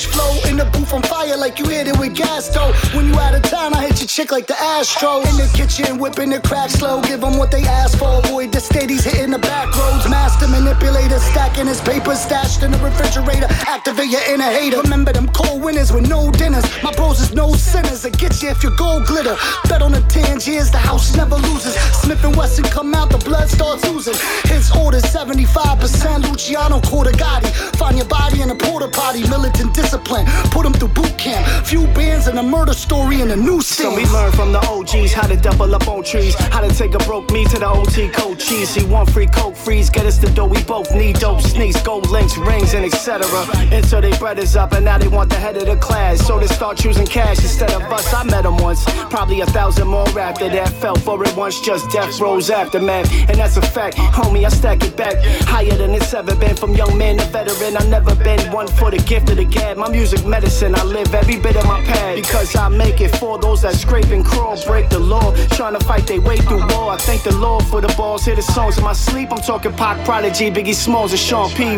cash 0.00 0.06
flow. 0.14 0.29
The 0.60 0.66
booth 0.76 0.92
on 0.92 1.00
fire 1.00 1.38
like 1.38 1.58
you 1.58 1.64
hit 1.64 1.88
it 1.88 1.98
with 1.98 2.14
gas 2.14 2.50
though. 2.50 2.72
When 2.92 3.06
you 3.06 3.18
out 3.18 3.34
of 3.34 3.40
town, 3.44 3.72
I 3.72 3.86
hit 3.88 3.98
your 4.00 4.08
chick 4.08 4.30
like 4.30 4.46
the 4.46 4.52
Astros. 4.52 5.24
In 5.24 5.40
the 5.40 5.48
kitchen, 5.56 5.96
whipping 5.96 6.28
the 6.28 6.40
crack 6.40 6.68
slow. 6.68 7.00
Give 7.00 7.22
them 7.22 7.38
what 7.38 7.50
they 7.50 7.64
ask 7.64 7.96
for. 7.96 8.20
Avoid 8.20 8.52
the 8.52 8.60
steadies 8.60 9.02
hitting 9.02 9.30
the 9.30 9.38
back 9.38 9.74
roads. 9.74 10.06
Master 10.06 10.46
manipulator, 10.48 11.18
stacking 11.18 11.66
his 11.66 11.80
papers 11.80 12.20
stashed 12.20 12.62
in 12.62 12.72
the 12.72 12.78
refrigerator. 12.84 13.46
Activate 13.48 14.10
your 14.10 14.20
inner 14.28 14.52
hater. 14.52 14.82
Remember 14.82 15.14
them 15.14 15.28
cold 15.28 15.62
winters 15.62 15.94
with 15.94 16.06
no 16.10 16.30
dinners. 16.30 16.66
My 16.82 16.92
bros 16.92 17.22
is 17.22 17.32
no 17.32 17.54
sinners. 17.54 18.04
It 18.04 18.18
get 18.18 18.42
you 18.42 18.50
if 18.50 18.62
your 18.62 18.76
gold 18.76 19.06
glitter. 19.06 19.36
Bet 19.64 19.80
on 19.80 19.92
the 19.92 20.02
Tangiers, 20.12 20.70
the 20.70 20.76
house 20.76 21.16
never 21.16 21.36
loses. 21.36 21.72
Smith 22.04 22.22
and 22.22 22.36
Wesson 22.36 22.64
come 22.64 22.92
out, 22.94 23.08
the 23.08 23.18
blood 23.24 23.48
starts 23.48 23.88
oozing. 23.88 24.18
His 24.44 24.70
orders 24.76 25.04
75% 25.04 26.28
Luciano 26.28 26.80
Cordigati. 26.80 27.48
Find 27.80 27.96
your 27.96 28.08
body 28.08 28.42
in 28.42 28.50
a 28.50 28.54
porta 28.54 28.88
potty, 28.88 29.26
militant 29.26 29.72
discipline. 29.72 30.26
Put 30.50 30.66
him 30.66 30.72
through 30.72 30.88
boot 30.88 31.16
camp. 31.16 31.46
Few 31.66 31.86
bands 31.88 32.26
and 32.26 32.38
a 32.38 32.42
murder 32.42 32.72
story 32.72 33.20
in 33.20 33.30
a 33.30 33.36
new 33.36 33.60
scene. 33.60 33.90
So 33.90 33.96
we 33.96 34.04
learn 34.06 34.32
from 34.32 34.52
the 34.52 34.58
OGs 34.58 35.12
how 35.12 35.26
to 35.26 35.36
double 35.36 35.74
up 35.74 35.86
on 35.88 36.02
trees, 36.02 36.34
how 36.34 36.60
to 36.60 36.68
take 36.74 36.94
a 36.94 36.98
broke 36.98 37.30
me 37.30 37.44
to 37.46 37.58
the 37.58 37.68
OT 37.68 38.08
code 38.08 38.38
cheese. 38.38 38.74
He 38.74 38.84
want 38.84 39.10
free 39.10 39.26
coke 39.26 39.56
freeze, 39.56 39.90
get 39.90 40.06
us 40.06 40.18
the 40.18 40.30
dough. 40.30 40.46
We 40.46 40.62
both 40.64 40.92
need 40.94 41.18
dope 41.18 41.40
sneaks, 41.40 41.80
gold 41.82 42.10
links, 42.10 42.36
rings, 42.36 42.74
and 42.74 42.84
etc. 42.84 43.26
Until 43.72 44.00
they 44.00 44.16
bread 44.18 44.38
is 44.38 44.56
up, 44.56 44.72
and 44.72 44.84
now 44.84 44.98
they 44.98 45.08
want 45.08 45.30
the 45.30 45.36
head 45.36 45.56
of 45.56 45.66
the 45.66 45.76
class. 45.76 46.26
So 46.26 46.38
they 46.38 46.46
start 46.46 46.76
choosing 46.78 47.06
cash 47.06 47.38
instead 47.38 47.72
of 47.72 47.82
us. 47.82 48.12
I 48.12 48.24
met 48.24 48.44
him 48.44 48.56
once, 48.56 48.84
probably 49.08 49.40
a 49.40 49.46
thousand 49.46 49.88
more 49.88 50.08
after 50.18 50.48
that. 50.48 50.68
Fell 50.80 50.96
for 50.96 51.22
it 51.24 51.36
once, 51.36 51.60
just 51.60 51.90
death 51.90 52.20
rolls 52.20 52.50
aftermath, 52.50 53.10
and 53.28 53.38
that's 53.38 53.56
a 53.56 53.62
fact, 53.62 53.96
homie. 53.96 54.44
I 54.44 54.48
stack 54.48 54.82
it 54.82 54.96
back 54.96 55.16
higher 55.46 55.76
than 55.76 55.90
it's 55.92 56.12
ever 56.14 56.34
been. 56.34 56.56
From 56.56 56.74
young 56.74 56.96
man 56.98 57.18
to 57.18 57.24
veteran, 57.26 57.76
I 57.76 57.86
never 57.88 58.14
been 58.16 58.40
one 58.52 58.66
for 58.66 58.90
the 58.90 58.98
gift 58.98 59.30
of 59.30 59.36
the 59.36 59.44
gab. 59.44 59.76
My 59.76 59.88
music 59.88 60.24
medicine, 60.40 60.74
I 60.74 60.84
live 60.84 61.14
every 61.14 61.38
bit 61.38 61.56
of 61.56 61.66
my 61.66 61.82
pad 61.84 62.16
because 62.16 62.56
I 62.56 62.68
make 62.68 63.02
it 63.02 63.14
for 63.16 63.38
those 63.38 63.60
that 63.60 63.74
scrape 63.74 64.06
and 64.06 64.24
crawl, 64.24 64.56
break 64.64 64.88
the 64.88 64.98
law, 64.98 65.34
trying 65.50 65.78
to 65.78 65.84
fight 65.84 66.06
their 66.06 66.20
way 66.20 66.38
through 66.38 66.66
war. 66.68 66.92
I 66.92 66.96
thank 66.96 67.22
the 67.24 67.36
Lord 67.36 67.64
for 67.66 67.82
the 67.82 67.92
balls, 67.94 68.24
hear 68.24 68.36
the 68.36 68.42
songs 68.42 68.78
in 68.78 68.84
my 68.84 68.94
sleep. 68.94 69.30
I'm 69.32 69.42
talking 69.42 69.72
Pac, 69.72 70.02
Prodigy, 70.06 70.50
Biggie 70.50 70.74
Smalls, 70.74 71.12
and 71.12 71.20
Sean 71.20 71.50
P. 71.50 71.76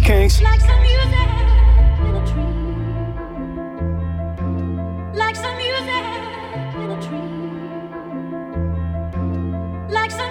Kings. 0.00 0.40
Music 5.56 5.90
in 6.78 6.90
a 6.90 7.02
tree. 7.02 7.28
Like 9.90 10.10
some 10.12 10.27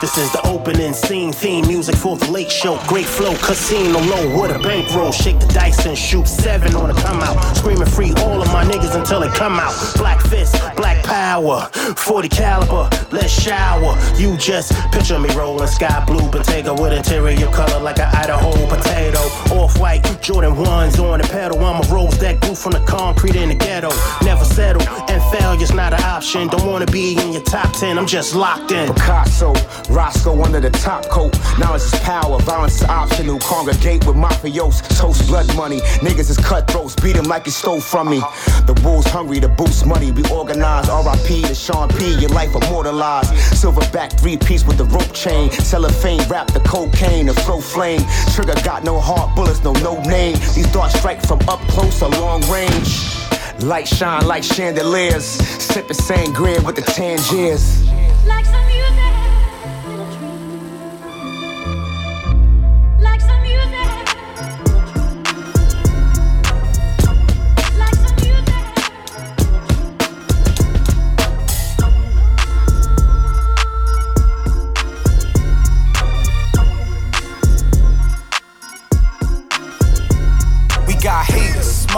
This 0.00 0.16
is 0.16 0.30
the 0.30 0.46
opening 0.46 0.92
scene, 0.92 1.32
theme 1.32 1.66
music 1.66 1.96
for 1.96 2.16
the 2.16 2.30
late 2.30 2.52
show. 2.52 2.78
Great 2.86 3.04
flow, 3.04 3.34
casino 3.38 3.98
low 3.98 4.40
with 4.40 4.54
a 4.54 4.58
bankroll. 4.60 5.10
Shake 5.10 5.40
the 5.40 5.46
dice 5.46 5.86
and 5.86 5.98
shoot 5.98 6.28
seven 6.28 6.76
on 6.76 6.94
the 6.94 7.00
come 7.02 7.18
out. 7.20 7.42
Screaming 7.56 7.88
free 7.88 8.12
all 8.18 8.40
of 8.40 8.46
my 8.52 8.64
niggas 8.64 8.94
until 8.94 9.18
they 9.18 9.28
come 9.28 9.58
out. 9.58 9.74
Black 9.96 10.20
fist, 10.26 10.54
black 10.76 11.04
power, 11.04 11.68
40 11.96 12.28
caliber, 12.28 12.88
let's 13.10 13.28
shower. 13.28 13.98
You 14.16 14.36
just 14.36 14.72
picture 14.92 15.18
me 15.18 15.34
rolling 15.34 15.66
sky 15.66 16.04
blue 16.06 16.30
Bottega 16.30 16.74
with 16.74 16.92
interior 16.92 17.50
color 17.50 17.80
like 17.82 17.98
an 17.98 18.14
Idaho 18.14 18.52
potato. 18.68 19.18
Off 19.58 19.80
white, 19.80 20.04
Jordan 20.22 20.54
1s 20.54 21.02
on 21.02 21.20
the 21.20 21.26
pedal. 21.26 21.58
I'm 21.64 21.82
a 21.82 21.92
rose 21.92 22.16
that 22.20 22.40
grew 22.40 22.54
from 22.54 22.70
the 22.72 22.84
concrete 22.86 23.34
in 23.34 23.48
the 23.48 23.56
ghetto. 23.56 23.90
Never 24.24 24.44
settle, 24.44 24.82
and 25.10 25.20
failure's 25.32 25.72
not 25.72 25.92
an 25.92 26.02
option. 26.02 26.46
Don't 26.46 26.70
wanna 26.70 26.86
be 26.86 27.18
in 27.18 27.32
your 27.32 27.42
top 27.42 27.72
10, 27.72 27.98
I'm 27.98 28.06
just 28.06 28.36
locked 28.36 28.70
in. 28.70 28.94
Picasso, 28.94 29.54
Roscoe 29.90 30.40
under 30.42 30.60
the 30.60 30.70
top 30.70 31.08
coat. 31.08 31.36
Knowledge 31.58 31.82
is 31.82 32.00
power, 32.00 32.38
violence 32.40 32.82
is 32.82 32.88
optional. 32.88 33.38
Congregate 33.40 34.06
with 34.06 34.16
mafios, 34.16 34.82
toast 34.98 35.26
blood 35.26 35.48
money. 35.56 35.80
Niggas 36.06 36.30
is 36.30 36.38
cutthroats, 36.38 36.94
beat 36.94 37.08
beat 37.08 37.16
'em 37.16 37.24
like 37.24 37.46
you 37.46 37.52
stole 37.52 37.80
from 37.80 38.10
me. 38.10 38.20
The 38.66 38.74
bulls 38.74 39.06
hungry 39.06 39.40
to 39.40 39.48
boost 39.48 39.86
money. 39.86 40.10
We 40.10 40.22
organize 40.30 40.88
RIP 40.88 41.42
to 41.42 41.54
Sean 41.54 41.88
P. 41.88 42.14
Your 42.22 42.30
life 42.30 42.54
immortalized. 42.54 43.32
Silverback 43.60 44.20
three 44.20 44.36
piece 44.36 44.64
with 44.64 44.76
the 44.76 44.84
rope 44.84 45.12
chain. 45.14 45.50
Cellophane 45.50 46.22
wrap 46.28 46.48
the 46.52 46.60
cocaine, 46.60 47.26
the 47.26 47.34
flow 47.34 47.60
flame. 47.60 48.04
Trigger 48.34 48.60
got 48.62 48.84
no 48.84 49.00
heart, 49.00 49.34
bullets, 49.34 49.62
no 49.64 49.72
no 49.72 49.94
name. 50.02 50.36
These 50.54 50.70
darts 50.72 50.98
strike 50.98 51.24
from 51.26 51.40
up 51.48 51.60
close 51.68 52.02
or 52.02 52.10
long 52.10 52.42
range. 52.50 52.90
Light 53.60 53.88
shine 53.88 54.26
like 54.26 54.44
chandeliers. 54.44 55.24
Sipping 55.68 55.96
sangria 55.96 56.62
with 56.64 56.76
the 56.76 56.82
Tangiers. 56.82 57.64
Like 58.26 58.46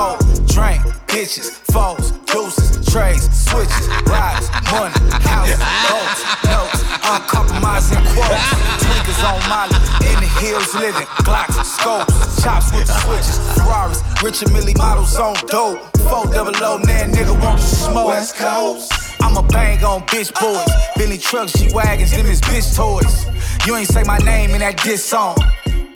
smoke, 0.00 0.46
drink, 0.46 0.80
bitches, 1.06 1.50
foes, 1.72 2.12
deuces, 2.24 2.86
trays, 2.90 3.22
switches, 3.36 3.86
rides, 4.08 4.48
money, 4.72 4.96
house, 5.28 5.52
boats, 5.88 6.20
notes, 6.48 6.80
uncompromising 7.04 8.04
quotes. 8.14 8.48
Tweakers 8.80 9.20
on 9.28 9.40
Molly, 9.48 9.76
in 10.08 10.16
the 10.24 10.30
hills 10.40 10.74
living, 10.74 11.06
Glocks, 11.26 11.64
scopes, 11.64 12.42
chops 12.42 12.72
with 12.72 12.86
the 12.86 12.96
switches, 13.04 13.38
Ferraris, 13.58 14.02
rich 14.22 14.42
and 14.42 14.52
Millie 14.52 14.74
models 14.76 15.16
on 15.16 15.34
dope. 15.46 15.78
Four 16.08 16.26
double 16.32 16.56
O, 16.64 16.78
nan 16.78 17.12
nigga 17.12 17.38
want 17.42 17.60
to 17.60 17.66
smoke. 17.66 18.08
West 18.08 18.36
Coast. 18.36 18.92
I'ma 19.20 19.42
bang 19.42 19.84
on 19.84 20.00
bitch 20.06 20.32
boys. 20.40 20.66
Billy 20.96 21.18
trucks, 21.18 21.52
G 21.52 21.68
wagons, 21.74 22.10
them 22.10 22.26
is 22.26 22.40
bitch 22.40 22.74
toys. 22.74 23.26
You 23.66 23.76
ain't 23.76 23.88
say 23.88 24.02
my 24.04 24.18
name 24.18 24.50
in 24.50 24.60
that 24.60 24.82
diss 24.82 25.04
song. 25.04 25.36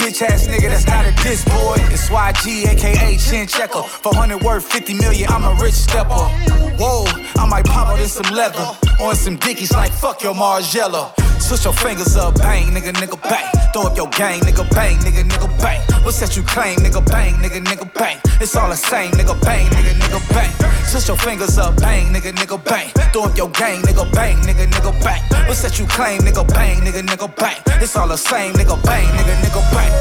Bitch 0.05 0.21
ass 0.21 0.47
nigga, 0.47 0.69
that's 0.69 0.87
not 0.87 1.07
a 1.07 1.13
diss 1.23 1.43
boy. 1.47 1.77
It's 1.89 2.11
YG, 2.11 2.67
aka 2.67 3.17
Chin 3.17 3.47
Checker. 3.47 3.83
400 3.83 4.43
worth 4.43 4.71
50 4.71 4.93
million, 5.01 5.31
I'm 5.31 5.45
a 5.45 5.55
rich 5.63 5.73
stepper. 5.73 6.29
Whoa, 6.77 7.07
I 7.39 7.47
might 7.49 7.65
pop 7.65 7.89
out 7.89 7.99
in 7.99 8.09
some 8.09 8.35
leather. 8.35 8.69
On 9.01 9.17
some 9.17 9.39
dickies 9.39 9.73
like 9.73 9.93
fuck 9.93 10.23
your 10.23 10.35
Margiela. 10.35 11.15
Switch 11.41 11.65
your 11.65 11.73
fingers 11.73 12.17
up, 12.17 12.37
bang, 12.37 12.67
nigga, 12.69 12.93
nigga, 12.93 13.21
bang. 13.23 13.49
Throw 13.73 13.85
up 13.85 13.97
your 13.97 14.09
gang, 14.11 14.41
nigga, 14.41 14.69
bang, 14.75 14.99
nigga, 14.99 15.25
nigga, 15.25 15.49
bang. 15.63 15.81
What's 16.05 16.21
that 16.21 16.37
you 16.37 16.43
claim, 16.43 16.79
nigga, 16.81 17.01
bang, 17.11 17.35
nigga, 17.35 17.65
nigga, 17.65 17.93
bang. 17.95 18.19
It's 18.43 18.55
all 18.57 18.69
the 18.69 18.77
same, 18.77 19.11
nigga, 19.13 19.41
bang, 19.43 19.67
nigga, 19.71 19.93
nigga, 20.01 20.21
bang. 20.35 20.53
Switch 20.85 21.09
your 21.09 21.17
fingers 21.17 21.59
up, 21.59 21.77
bang, 21.81 22.13
nigga, 22.13 22.33
nigga, 22.33 22.63
bang. 22.63 22.91
Throw 23.13 23.25
up 23.25 23.37
your 23.37 23.51
gang, 23.51 23.83
nigga, 23.83 24.11
bang, 24.13 24.37
nigga, 24.39 24.67
nigga, 24.67 24.93
bang. 25.03 25.23
What's 25.47 25.63
that 25.63 25.79
you 25.79 25.87
claim, 25.87 26.21
nigga, 26.21 26.47
bang, 26.55 26.81
nigga, 26.81 27.03
nigga, 27.03 27.29
bang. 27.37 27.61
It's 27.83 27.97
all 27.97 28.09
the 28.09 28.17
same, 28.17 28.53
nigga, 28.55 28.83
bang, 28.85 29.07
nigga, 29.09 29.35
nigga, 29.43 29.73
bang. 29.75 29.94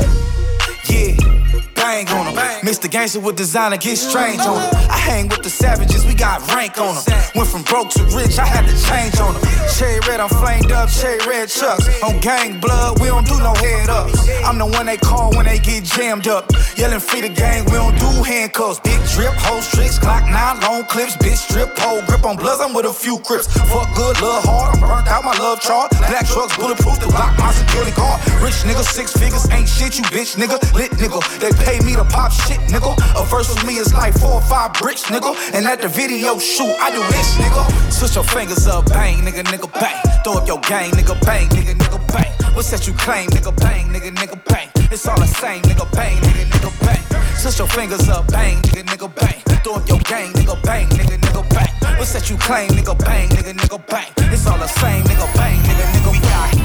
Yeah 0.90 1.73
bang 1.76 2.08
on 2.10 2.26
them. 2.26 2.36
Mr. 2.62 2.90
Gangster 2.90 3.20
with 3.20 3.36
designer, 3.36 3.78
get 3.78 3.98
strange 3.98 4.42
on 4.42 4.56
them. 4.56 4.70
I 4.90 4.98
hang 4.98 5.28
with 5.28 5.44
the 5.44 5.50
savages, 5.50 6.06
we 6.06 6.14
got 6.14 6.42
rank 6.54 6.78
on 6.78 6.96
them. 6.96 7.04
Went 7.36 7.50
from 7.50 7.64
broke 7.64 7.90
to 7.92 8.04
rich, 8.16 8.40
I 8.40 8.46
had 8.46 8.66
to 8.66 8.76
change 8.90 9.20
on 9.20 9.34
them. 9.34 9.44
Cherry 9.78 10.00
red, 10.08 10.20
I'm 10.20 10.30
flamed 10.30 10.72
up, 10.72 10.90
cherry 10.90 11.20
red 11.28 11.50
chucks. 11.50 11.86
On 12.04 12.20
gang 12.20 12.60
blood, 12.60 13.00
we 13.00 13.08
don't 13.08 13.26
do 13.26 13.38
no 13.40 13.54
head 13.56 13.90
ups. 13.90 14.30
I'm 14.46 14.58
the 14.58 14.66
one 14.66 14.86
they 14.86 14.98
call 14.98 15.36
when 15.36 15.46
they 15.46 15.60
get 15.60 15.84
jammed 15.84 16.28
up. 16.28 16.50
Yelling 16.78 17.00
free 17.00 17.22
the 17.22 17.30
gang, 17.30 17.66
we 17.66 17.74
don't 17.74 17.98
do 18.00 18.12
handcuffs. 18.24 18.80
Big 18.80 19.00
drip, 19.14 19.34
hoes, 19.38 19.70
tricks, 19.70 20.00
clock 20.00 20.24
nine, 20.30 20.60
long 20.62 20.84
clips, 20.86 21.16
bitch 21.18 21.38
strip, 21.38 21.76
pole 21.76 22.02
grip 22.08 22.26
on 22.26 22.36
bloods, 22.36 22.62
I'm 22.62 22.74
with 22.74 22.86
a 22.86 22.94
few 22.94 23.20
crips. 23.20 23.48
Fuck 23.70 23.94
good, 23.96 24.22
love 24.22 24.44
hard, 24.44 24.76
I'm 24.76 24.82
burnt 24.82 25.08
out, 25.08 25.24
my 25.24 25.38
love 25.38 25.62
chart. 25.62 25.92
Black 25.92 26.26
trucks, 26.28 26.56
bulletproof, 26.58 27.00
the 27.00 27.08
block 27.08 27.38
my 27.38 27.52
security 27.52 27.92
guard. 27.92 28.22
Rich 28.42 28.64
nigga, 28.68 28.84
six 28.84 29.14
figures, 29.14 29.50
ain't 29.52 29.68
shit, 29.68 29.98
you 29.98 30.04
bitch 30.14 30.36
nigga. 30.38 30.58
Lit 30.74 30.92
nigga, 30.92 31.20
they 31.40 31.52
pay 31.64 31.80
me 31.80 31.96
to 31.96 32.04
pop 32.04 32.32
shit, 32.32 32.60
nigga. 32.68 32.92
A 33.16 33.24
verse 33.26 33.50
with 33.50 33.66
me 33.66 33.78
is 33.78 33.94
like 33.94 34.14
four 34.14 34.34
or 34.34 34.42
five 34.42 34.74
bricks, 34.74 35.04
nigga. 35.06 35.32
And 35.56 35.66
at 35.66 35.82
the 35.82 35.88
video 35.88 36.38
shoot, 36.38 36.76
I 36.80 36.92
do 36.92 37.02
this, 37.16 37.36
nigga. 37.40 37.64
Switch 37.92 38.16
your 38.16 38.24
fingers 38.24 38.68
up, 38.68 38.86
bang, 38.90 39.20
nigga, 39.24 39.44
nigga, 39.44 39.72
bang. 39.80 39.98
Throw 40.24 40.34
up 40.34 40.48
your 40.48 40.60
gang, 40.62 40.92
nigga, 40.92 41.16
bang, 41.26 41.48
nigga, 41.50 41.74
nigga, 41.74 42.00
bang. 42.12 42.32
What's 42.54 42.70
that 42.72 42.86
you 42.86 42.94
claim, 42.94 43.30
nigga, 43.30 43.56
bang, 43.62 43.88
nigga, 43.88 44.12
nigga, 44.12 44.38
bang. 44.46 44.70
It's 44.92 45.08
all 45.08 45.20
the 45.20 45.26
same, 45.26 45.62
nigga, 45.64 45.90
bang, 45.94 46.18
nigga, 46.18 46.46
nigga, 46.52 46.72
bang. 46.86 47.02
Switch 47.38 47.60
your 47.60 47.68
fingers 47.68 48.10
up, 48.10 48.28
bang, 48.28 48.62
nigga, 48.62 48.84
nigga, 48.84 49.08
bang. 49.16 49.40
Throw 49.64 49.76
up 49.76 49.88
your 49.88 50.00
gang, 50.00 50.32
nigga, 50.34 50.62
bang, 50.64 50.88
nigga, 50.90 51.18
nigga, 51.18 51.44
bang. 51.50 51.98
What's 51.98 52.14
that 52.14 52.30
you 52.30 52.38
claim, 52.38 52.70
nigga, 52.72 52.98
bang, 53.06 53.30
nigga, 53.30 53.54
nigga, 53.54 53.80
bang. 53.88 54.12
It's 54.32 54.46
all 54.48 54.58
the 54.58 54.68
same, 54.68 55.04
nigga, 55.04 55.28
bang, 55.36 55.60
nigga, 55.64 55.86
nigga, 55.96 56.14
bang. 56.22 56.58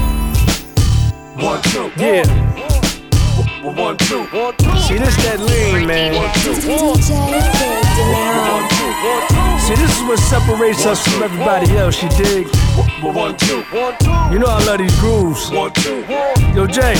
One, 1.43 1.61
two, 1.63 1.91
yeah. 1.97 2.78
One, 3.61 3.97
two, 3.97 4.23
one, 4.27 4.55
two. 4.55 4.77
See, 4.79 4.97
this 4.97 5.15
that 5.25 5.37
lean, 5.41 5.85
man. 5.85 6.15
One, 6.15 6.31
two, 6.39 6.51
one, 6.69 6.95
See, 9.59 9.75
this 9.75 9.97
is 9.97 10.03
what 10.07 10.17
separates 10.17 10.85
us 10.85 11.05
from 11.05 11.23
everybody 11.23 11.75
else, 11.75 12.01
you 12.01 12.07
dig? 12.09 12.47
One, 13.03 13.35
two, 13.35 13.63
one, 13.73 13.97
two. 13.99 14.11
You 14.31 14.39
know 14.39 14.47
I 14.47 14.63
love 14.65 14.77
these 14.77 14.97
grooves. 15.01 15.51
One, 15.51 15.73
two, 15.73 16.03
one. 16.03 16.55
Yo, 16.55 16.67
Jay. 16.67 16.95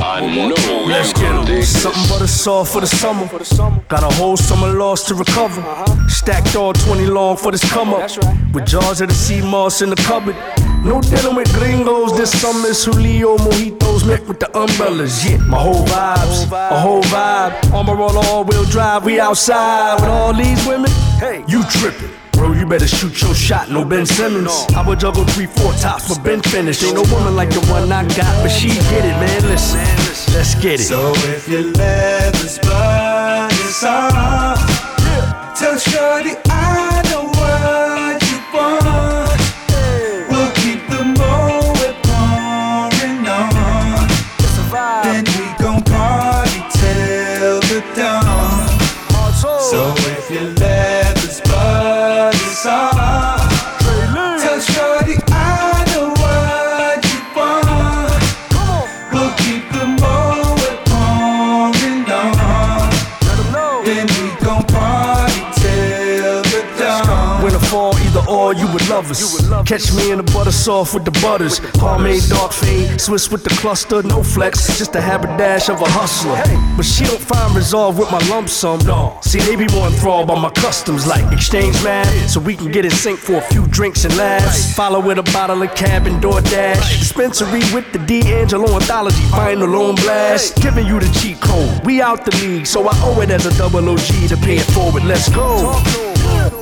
I 0.00 0.20
know 0.26 0.54
Let's 0.86 1.12
get 1.12 1.32
'em. 1.32 1.62
Something 1.62 2.08
but 2.08 2.22
a 2.22 2.28
saw 2.28 2.64
for 2.64 2.80
the 2.80 2.86
summer. 2.86 3.28
Got 3.88 4.02
a 4.02 4.12
whole 4.16 4.36
summer 4.36 4.68
loss 4.68 5.04
to 5.04 5.14
recover. 5.14 5.62
Stacked 6.08 6.56
all 6.56 6.72
20 6.72 7.06
long 7.06 7.36
for 7.36 7.52
this 7.52 7.64
come 7.72 7.94
up. 7.94 8.10
With 8.52 8.66
jars 8.66 9.00
of 9.00 9.08
the 9.08 9.14
sea 9.14 9.40
moss 9.40 9.82
in 9.82 9.90
the 9.90 9.96
cupboard. 9.96 10.36
No 10.84 11.00
dealing 11.00 11.36
with 11.36 11.52
gringos 11.54 12.16
this 12.16 12.30
summer. 12.40 12.68
It's 12.68 12.84
Julio 12.84 13.36
mojitos 13.38 14.04
met 14.04 14.26
with 14.26 14.40
the 14.40 14.48
umbrellas. 14.56 15.24
Yeah, 15.24 15.38
my 15.38 15.58
whole 15.58 15.84
vibes, 15.86 16.50
a 16.52 16.80
whole 16.80 17.02
vibe. 17.04 17.52
Armor 17.72 18.00
all 18.00 18.18
all 18.18 18.44
wheel 18.44 18.64
drive. 18.64 19.04
We 19.04 19.20
outside 19.20 20.00
with 20.00 20.10
all 20.10 20.32
these 20.34 20.66
women. 20.66 20.90
Hey, 21.18 21.44
you 21.46 21.62
tripping. 21.64 22.10
Bro, 22.44 22.52
you 22.52 22.66
better 22.66 22.86
shoot 22.86 23.22
your 23.22 23.34
shot, 23.34 23.70
no 23.70 23.86
Ben 23.86 24.04
Simmons. 24.04 24.66
I 24.76 24.86
would 24.86 25.00
juggle 25.00 25.24
three, 25.24 25.46
four 25.46 25.72
tops, 25.80 26.08
but 26.14 26.22
Ben 26.22 26.42
finished. 26.42 26.82
Ain't 26.82 26.94
no 26.94 27.02
woman 27.10 27.34
like 27.34 27.48
the 27.48 27.64
one 27.72 27.90
I 27.90 28.04
got, 28.08 28.42
but 28.42 28.50
she 28.50 28.68
get 28.68 29.02
it, 29.02 29.16
man. 29.16 29.48
Listen, 29.48 29.80
let's 30.34 30.54
get 30.56 30.78
it. 30.78 30.84
So 30.84 31.14
if 31.16 31.48
your 31.48 31.62
leather's 31.72 32.58
burn 32.58 33.50
is 33.50 33.82
off, 33.82 34.60
tell 35.56 35.78
Shorty 35.78 36.36
or, 68.94 69.14
you 69.18 69.28
would 69.34 69.50
love 69.50 69.62
us. 69.62 69.68
Catch 69.68 69.96
me 69.96 70.10
in 70.10 70.18
the 70.18 70.22
butter 70.32 70.52
soft 70.52 70.94
with 70.94 71.04
the 71.04 71.10
butters. 71.22 71.60
Pomade, 71.74 72.22
dark 72.28 72.52
fade, 72.52 73.00
Swiss 73.00 73.30
with 73.30 73.42
the 73.42 73.50
cluster, 73.50 74.02
no 74.02 74.22
flex. 74.22 74.78
Just 74.78 74.94
a 74.94 75.00
haberdash 75.00 75.68
of 75.68 75.80
a 75.80 75.88
hustler. 75.88 76.40
But 76.76 76.84
she 76.84 77.04
don't 77.04 77.20
find 77.20 77.54
resolve 77.54 77.98
with 77.98 78.10
my 78.10 78.20
lump 78.28 78.48
sum. 78.48 78.74
See, 79.22 79.38
they 79.40 79.56
be 79.56 79.66
more 79.72 79.86
enthralled 79.86 80.28
by 80.28 80.38
my 80.38 80.50
customs, 80.50 81.06
like 81.06 81.32
exchange 81.32 81.82
mad, 81.82 82.06
so 82.28 82.40
we 82.40 82.56
can 82.56 82.70
get 82.70 82.84
in 82.84 82.90
sync 82.90 83.18
for 83.18 83.34
a 83.34 83.40
few 83.40 83.66
drinks 83.68 84.04
and 84.04 84.16
laughs. 84.16 84.74
Follow 84.74 85.00
with 85.00 85.18
a 85.18 85.22
bottle 85.32 85.62
of 85.62 85.74
cab 85.74 86.06
and 86.06 86.22
DoorDash. 86.22 86.98
Dispensary 86.98 87.62
with 87.72 87.90
the 87.92 87.98
D'Angelo 88.00 88.74
anthology, 88.74 89.22
final 89.30 89.74
on 89.76 89.94
blast. 89.96 90.60
Giving 90.60 90.86
you 90.86 91.00
the 91.00 91.08
cheat 91.20 91.40
code. 91.40 91.84
We 91.84 92.02
out 92.02 92.24
the 92.24 92.36
league, 92.36 92.66
so 92.66 92.86
I 92.88 92.92
owe 93.04 93.20
it 93.20 93.30
as 93.30 93.46
a 93.46 93.56
double 93.56 93.88
OG 93.88 94.28
to 94.28 94.36
pay 94.36 94.56
it 94.56 94.66
forward. 94.72 95.04
Let's 95.04 95.28
go. 95.28 95.80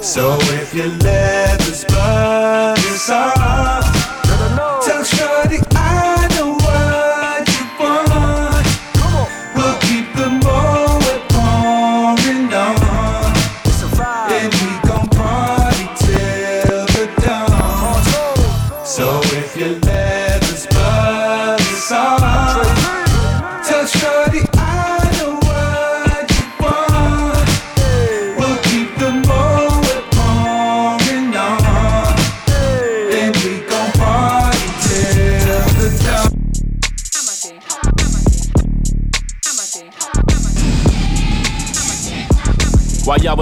So 0.03 0.37
if 0.41 0.75
your 0.75 0.89
leather's 0.89 1.85
burn 1.85 2.77
is 2.79 3.11
off, 3.11 4.02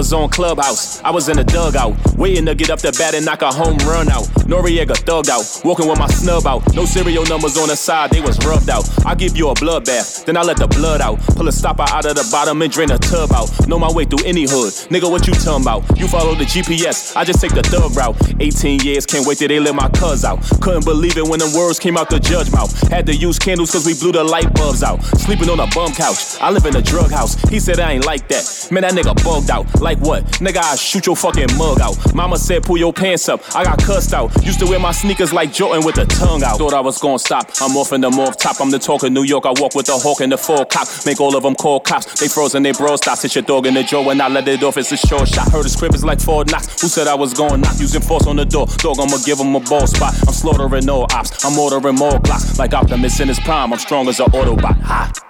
was 0.00 0.14
on 0.14 0.30
Clubhouse. 0.30 1.02
I 1.02 1.10
was 1.10 1.28
in 1.28 1.36
the 1.36 1.44
dugout, 1.44 1.92
waiting 2.16 2.46
to 2.46 2.54
get 2.54 2.70
up 2.70 2.80
the 2.80 2.90
bat 2.96 3.14
and 3.14 3.22
knock 3.26 3.42
a 3.42 3.52
home 3.52 3.76
run 3.84 4.08
out. 4.08 4.24
Noriega 4.48 4.96
thug 4.96 5.28
out, 5.28 5.44
walking 5.62 5.86
with 5.86 5.98
my 5.98 6.06
snub 6.06 6.46
out. 6.46 6.64
No 6.74 6.86
serial 6.86 7.26
numbers 7.26 7.58
on 7.58 7.68
the 7.68 7.76
side, 7.76 8.10
they 8.10 8.22
was 8.22 8.38
rubbed 8.46 8.70
out. 8.70 8.88
I 9.04 9.14
give 9.14 9.36
you 9.36 9.50
a 9.50 9.54
bloodbath, 9.54 10.24
then 10.24 10.38
I 10.38 10.42
let 10.42 10.56
the 10.56 10.68
blood 10.68 11.02
out. 11.02 11.20
Pull 11.36 11.48
a 11.48 11.52
stopper 11.52 11.84
out 11.92 12.06
of 12.06 12.14
the 12.14 12.26
bottom 12.32 12.62
and 12.62 12.72
drain 12.72 12.90
a 12.90 12.96
tub 12.96 13.30
out. 13.32 13.50
Know 13.68 13.78
my 13.78 13.92
way 13.92 14.06
through 14.06 14.24
any 14.24 14.44
hood. 14.48 14.72
Nigga, 14.88 15.10
what 15.10 15.26
you 15.26 15.34
talking 15.34 15.64
about? 15.68 15.84
You 16.00 16.08
follow 16.08 16.34
the 16.34 16.44
GPS, 16.48 17.14
I 17.14 17.22
just 17.24 17.42
take 17.42 17.52
the 17.52 17.62
thug 17.62 17.94
route. 17.94 18.16
18 18.40 18.80
years, 18.80 19.04
can't 19.04 19.26
wait 19.26 19.36
till 19.36 19.48
they 19.48 19.60
let 19.60 19.74
my 19.74 19.90
cuz 19.90 20.24
out. 20.24 20.40
Couldn't 20.62 20.86
believe 20.86 21.18
it 21.18 21.28
when 21.28 21.40
the 21.40 21.52
words 21.52 21.78
came 21.78 21.98
out 21.98 22.08
the 22.08 22.20
judge 22.20 22.50
mouth. 22.52 22.72
Had 22.88 23.04
to 23.04 23.14
use 23.14 23.38
candles 23.38 23.70
cause 23.70 23.84
we 23.84 23.92
blew 23.92 24.12
the 24.12 24.24
light 24.24 24.48
bulbs 24.54 24.82
out. 24.82 25.04
Sleeping 25.20 25.50
on 25.50 25.60
a 25.60 25.66
bum 25.74 25.92
couch, 25.92 26.40
I 26.40 26.50
live 26.50 26.64
in 26.64 26.74
a 26.74 26.82
drug 26.82 27.10
house. 27.10 27.36
He 27.50 27.60
said 27.60 27.80
I 27.80 27.92
ain't 27.92 28.06
like 28.06 28.28
that. 28.28 28.68
Man, 28.72 28.80
that 28.80 28.94
nigga 28.94 29.12
bugged 29.22 29.50
out. 29.50 29.66
Like 29.82 29.89
what? 29.98 30.24
Nigga, 30.38 30.58
I 30.58 30.76
shoot 30.76 31.06
your 31.06 31.16
fucking 31.16 31.56
mug 31.56 31.80
out. 31.80 31.96
Mama 32.14 32.38
said 32.38 32.62
pull 32.62 32.78
your 32.78 32.92
pants 32.92 33.28
up. 33.28 33.40
I 33.54 33.64
got 33.64 33.82
cussed 33.82 34.14
out. 34.14 34.30
Used 34.44 34.60
to 34.60 34.66
wear 34.66 34.78
my 34.78 34.92
sneakers 34.92 35.32
like 35.32 35.52
Jordan 35.52 35.84
with 35.84 35.96
the 35.96 36.04
tongue 36.06 36.42
out. 36.42 36.58
Thought 36.58 36.74
I 36.74 36.80
was 36.80 36.98
gonna 36.98 37.18
stop. 37.18 37.50
I'm 37.60 37.76
off 37.76 37.92
in 37.92 38.00
the 38.00 38.10
morph 38.10 38.36
top. 38.36 38.60
I'm 38.60 38.70
the 38.70 38.78
talk 38.78 39.02
New 39.02 39.22
York. 39.22 39.46
I 39.46 39.52
walk 39.56 39.74
with 39.74 39.86
the 39.86 39.98
hawk 39.98 40.20
and 40.20 40.32
the 40.32 40.38
full 40.38 40.64
cop. 40.64 40.86
Make 41.06 41.20
all 41.20 41.36
of 41.36 41.42
them 41.42 41.54
call 41.54 41.80
cops. 41.80 42.20
They 42.20 42.28
frozen, 42.28 42.62
they 42.62 42.72
bro 42.72 42.96
stop. 42.96 43.20
Hit 43.20 43.34
your 43.34 43.42
dog 43.42 43.66
in 43.66 43.74
the 43.74 43.82
jaw 43.82 44.02
when 44.02 44.20
I 44.20 44.28
let 44.28 44.46
it 44.48 44.62
off. 44.62 44.76
It's 44.76 44.92
a 44.92 44.96
short 44.96 45.28
shot. 45.28 45.50
Heard 45.50 45.64
the 45.64 45.68
script 45.68 45.94
is 45.94 46.04
like 46.04 46.20
four 46.20 46.44
knocks. 46.44 46.80
Who 46.80 46.88
said 46.88 47.06
I 47.06 47.14
was 47.14 47.32
going 47.34 47.60
knock? 47.60 47.78
Using 47.78 48.02
force 48.02 48.26
on 48.26 48.36
the 48.36 48.44
door. 48.44 48.66
Dog, 48.78 48.98
I'ma 49.00 49.18
give 49.24 49.38
him 49.38 49.54
a 49.54 49.60
ball 49.60 49.86
spot. 49.86 50.14
I'm 50.26 50.34
slaughtering 50.34 50.88
all 50.88 51.06
ops. 51.12 51.44
I'm 51.44 51.58
ordering 51.58 51.96
more 51.96 52.18
blocks. 52.20 52.58
Like 52.58 52.74
Optimus 52.74 53.20
in 53.20 53.28
his 53.28 53.40
prime. 53.40 53.72
I'm 53.72 53.78
strong 53.78 54.08
as 54.08 54.20
an 54.20 54.26
Autobot. 54.26 54.80
Ha. 54.82 55.29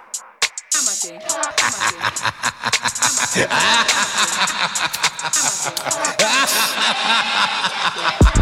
I'm 2.03 2.11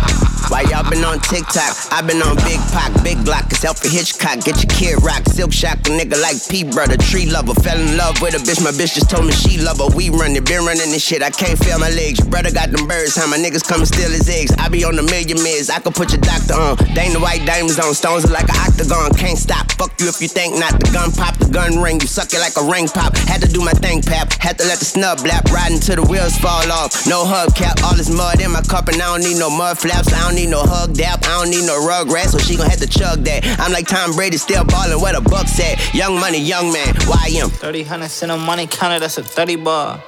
a 0.15 0.15
Why 0.59 0.67
y'all 0.75 0.83
been 0.83 1.05
on 1.07 1.23
TikTok? 1.23 1.71
i 1.95 2.03
been 2.03 2.19
on 2.19 2.35
Big 2.43 2.59
Pac, 2.75 2.91
Big 2.99 3.15
Glock, 3.23 3.47
it's 3.47 3.63
Alfred 3.63 3.95
Hitchcock. 3.95 4.43
Get 4.43 4.59
your 4.59 4.67
kid 4.67 4.99
rock, 5.07 5.23
Silk 5.31 5.53
Shock, 5.55 5.87
a 5.87 5.95
nigga 5.95 6.19
like 6.19 6.35
P 6.51 6.67
brother, 6.67 6.97
tree 6.99 7.31
lover. 7.31 7.55
Fell 7.63 7.79
in 7.79 7.95
love 7.95 8.19
with 8.19 8.35
a 8.35 8.43
bitch, 8.43 8.59
my 8.59 8.75
bitch 8.75 8.99
just 8.99 9.09
told 9.09 9.23
me 9.23 9.31
she 9.31 9.55
love 9.55 9.79
her. 9.79 9.87
We 9.95 10.09
running, 10.09 10.43
been 10.43 10.67
running 10.67 10.91
this 10.91 10.99
shit, 10.99 11.23
I 11.23 11.29
can't 11.31 11.55
feel 11.55 11.79
my 11.79 11.87
legs. 11.95 12.19
Your 12.19 12.27
brother 12.27 12.51
got 12.51 12.75
them 12.75 12.91
birds, 12.91 13.15
how 13.15 13.31
my 13.31 13.39
niggas 13.39 13.63
come 13.63 13.79
and 13.79 13.87
steal 13.87 14.11
his 14.11 14.27
eggs. 14.27 14.51
I 14.59 14.67
be 14.67 14.83
on 14.83 14.99
a 14.99 15.03
million 15.07 15.39
mids, 15.39 15.69
I 15.69 15.79
could 15.79 15.95
put 15.95 16.11
your 16.11 16.19
doctor 16.19 16.59
on. 16.59 16.75
Dang 16.91 17.13
the 17.15 17.23
white 17.23 17.47
diamonds 17.47 17.79
on, 17.79 17.95
stones 17.95 18.27
are 18.27 18.35
like 18.35 18.51
an 18.51 18.59
octagon. 18.59 19.15
Can't 19.15 19.39
stop, 19.39 19.71
fuck 19.79 19.95
you 20.03 20.11
if 20.11 20.19
you 20.19 20.27
think 20.27 20.59
not. 20.59 20.75
The 20.75 20.91
gun 20.91 21.15
pop, 21.15 21.39
the 21.39 21.47
gun 21.47 21.79
ring, 21.79 22.03
you 22.03 22.07
suck 22.11 22.35
it 22.35 22.43
like 22.43 22.59
a 22.59 22.67
ring 22.67 22.91
pop. 22.91 23.15
Had 23.31 23.39
to 23.43 23.47
do 23.47 23.63
my 23.63 23.71
thing, 23.79 24.03
pap. 24.03 24.35
Had 24.43 24.59
to 24.59 24.67
let 24.67 24.79
the 24.79 24.85
snub 24.85 25.23
lap, 25.23 25.47
riding 25.55 25.79
till 25.79 25.95
the 25.95 26.03
wheels 26.03 26.35
fall 26.35 26.67
off. 26.67 27.07
No 27.07 27.23
hubcap, 27.23 27.79
all 27.87 27.95
this 27.95 28.11
mud 28.11 28.43
in 28.43 28.51
my 28.51 28.61
cup, 28.67 28.91
and 28.91 28.99
I 28.99 29.15
don't 29.15 29.23
need 29.23 29.39
no 29.39 29.47
mud 29.47 29.79
flaps. 29.79 30.11
I 30.11 30.27
don't 30.27 30.35
need 30.35 30.48
no 30.49 30.61
hug 30.63 30.93
dap, 30.93 31.23
I 31.23 31.41
don't 31.41 31.49
need 31.49 31.65
no 31.65 31.85
rug 31.85 32.09
rat, 32.09 32.29
so 32.29 32.37
she 32.37 32.57
gon' 32.57 32.69
have 32.69 32.79
to 32.79 32.87
chug 32.87 33.23
that. 33.25 33.45
I'm 33.59 33.71
like 33.71 33.87
Tom 33.87 34.13
Brady, 34.13 34.37
still 34.37 34.65
ballin' 34.65 34.99
where 35.01 35.13
the 35.13 35.21
bucks 35.21 35.59
at. 35.59 35.93
Young 35.93 36.19
money, 36.19 36.39
young 36.39 36.71
man, 36.73 36.93
YM. 36.95 37.49
30 37.49 37.83
hundred 37.83 38.09
cent 38.09 38.31
of 38.31 38.39
money 38.39 38.67
counted, 38.67 39.01
that's 39.01 39.17
a 39.17 39.23
30 39.23 39.57
bar. 39.57 40.03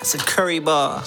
That's 0.00 0.14
a 0.14 0.18
curry 0.18 0.58
bar. 0.58 1.04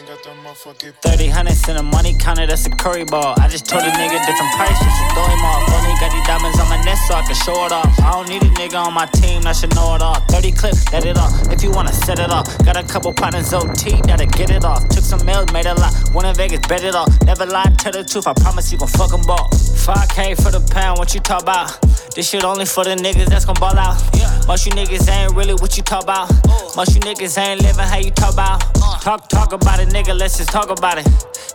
30 0.00 1.28
hundreds 1.28 1.68
in 1.68 1.76
the 1.76 1.82
money 1.82 2.14
counted, 2.14 2.48
that's 2.48 2.64
a 2.66 2.70
curry 2.70 3.04
bar. 3.04 3.34
I 3.38 3.48
just 3.48 3.66
told 3.66 3.82
a 3.82 3.90
nigga 3.90 4.16
different 4.24 4.52
price, 4.56 4.78
just 4.80 4.96
to 4.96 5.04
throw 5.12 5.26
him 5.28 5.44
off. 5.44 5.68
Only 5.76 5.92
got 6.00 6.10
these 6.12 6.26
diamonds 6.26 6.58
on 6.58 6.68
my 6.68 6.80
neck 6.84 6.96
so 7.06 7.14
I 7.14 7.22
can 7.22 7.34
show 7.34 7.66
it 7.66 7.72
off. 7.72 7.86
I 8.00 8.12
don't 8.12 8.28
need 8.28 8.42
a 8.42 8.50
nigga 8.56 8.80
on 8.80 8.94
my 8.94 9.06
team 9.06 9.42
that 9.42 9.56
should 9.56 9.74
know 9.74 9.94
it 9.94 10.02
all. 10.02 10.20
30 10.32 10.52
clips, 10.52 10.90
let 10.92 11.04
it 11.04 11.18
off. 11.18 11.32
If 11.52 11.62
you 11.62 11.70
wanna 11.70 11.92
set 11.92 12.18
it 12.18 12.30
off, 12.30 12.46
got 12.64 12.76
a 12.76 12.82
couple 12.82 13.12
partners 13.12 13.52
OT 13.52 14.00
that'll 14.02 14.26
get 14.26 14.50
it 14.50 14.64
off. 14.64 14.88
Took 14.88 15.04
some 15.04 15.24
meals, 15.26 15.52
made 15.52 15.66
a 15.66 15.74
lot. 15.74 15.92
One 16.12 16.24
in 16.24 16.34
Vegas, 16.34 16.60
bet 16.66 16.82
it 16.82 16.94
off. 16.94 17.10
Never 17.24 17.44
lied, 17.44 17.78
tell 17.78 17.92
the 17.92 18.04
truth, 18.04 18.26
I 18.26 18.32
promise 18.32 18.72
you 18.72 18.78
gon' 18.78 18.88
fuck 18.88 19.12
'em 19.12 19.22
ball. 19.22 19.50
5K 19.84 20.34
for 20.34 20.50
the 20.50 20.60
pound, 20.72 20.98
what 20.98 21.12
you 21.14 21.20
talk 21.20 21.42
about? 21.42 21.76
This 22.14 22.28
shit 22.28 22.44
only 22.44 22.64
for 22.64 22.84
the 22.84 22.96
niggas 22.96 23.26
that's 23.26 23.44
gon' 23.44 23.56
ball 23.60 23.78
out. 23.78 24.00
Yeah. 24.14 24.30
Most 24.46 24.66
you 24.66 24.72
niggas 24.72 25.08
ain't 25.08 25.34
really 25.34 25.54
what 25.54 25.76
you 25.76 25.82
talk 25.82 26.02
about. 26.02 26.28
Most 26.76 26.94
you 26.94 27.00
niggas 27.00 27.38
ain't 27.38 27.62
living 27.62 27.84
how 27.84 27.98
you 27.98 28.10
talk 28.10 28.32
about. 28.32 28.60
Talk, 29.00 29.28
talk 29.28 29.52
about 29.52 29.80
it, 29.80 29.88
nigga, 29.90 30.18
let's 30.18 30.38
just 30.38 30.50
talk 30.50 30.70
about 30.70 30.98
it. 30.98 31.06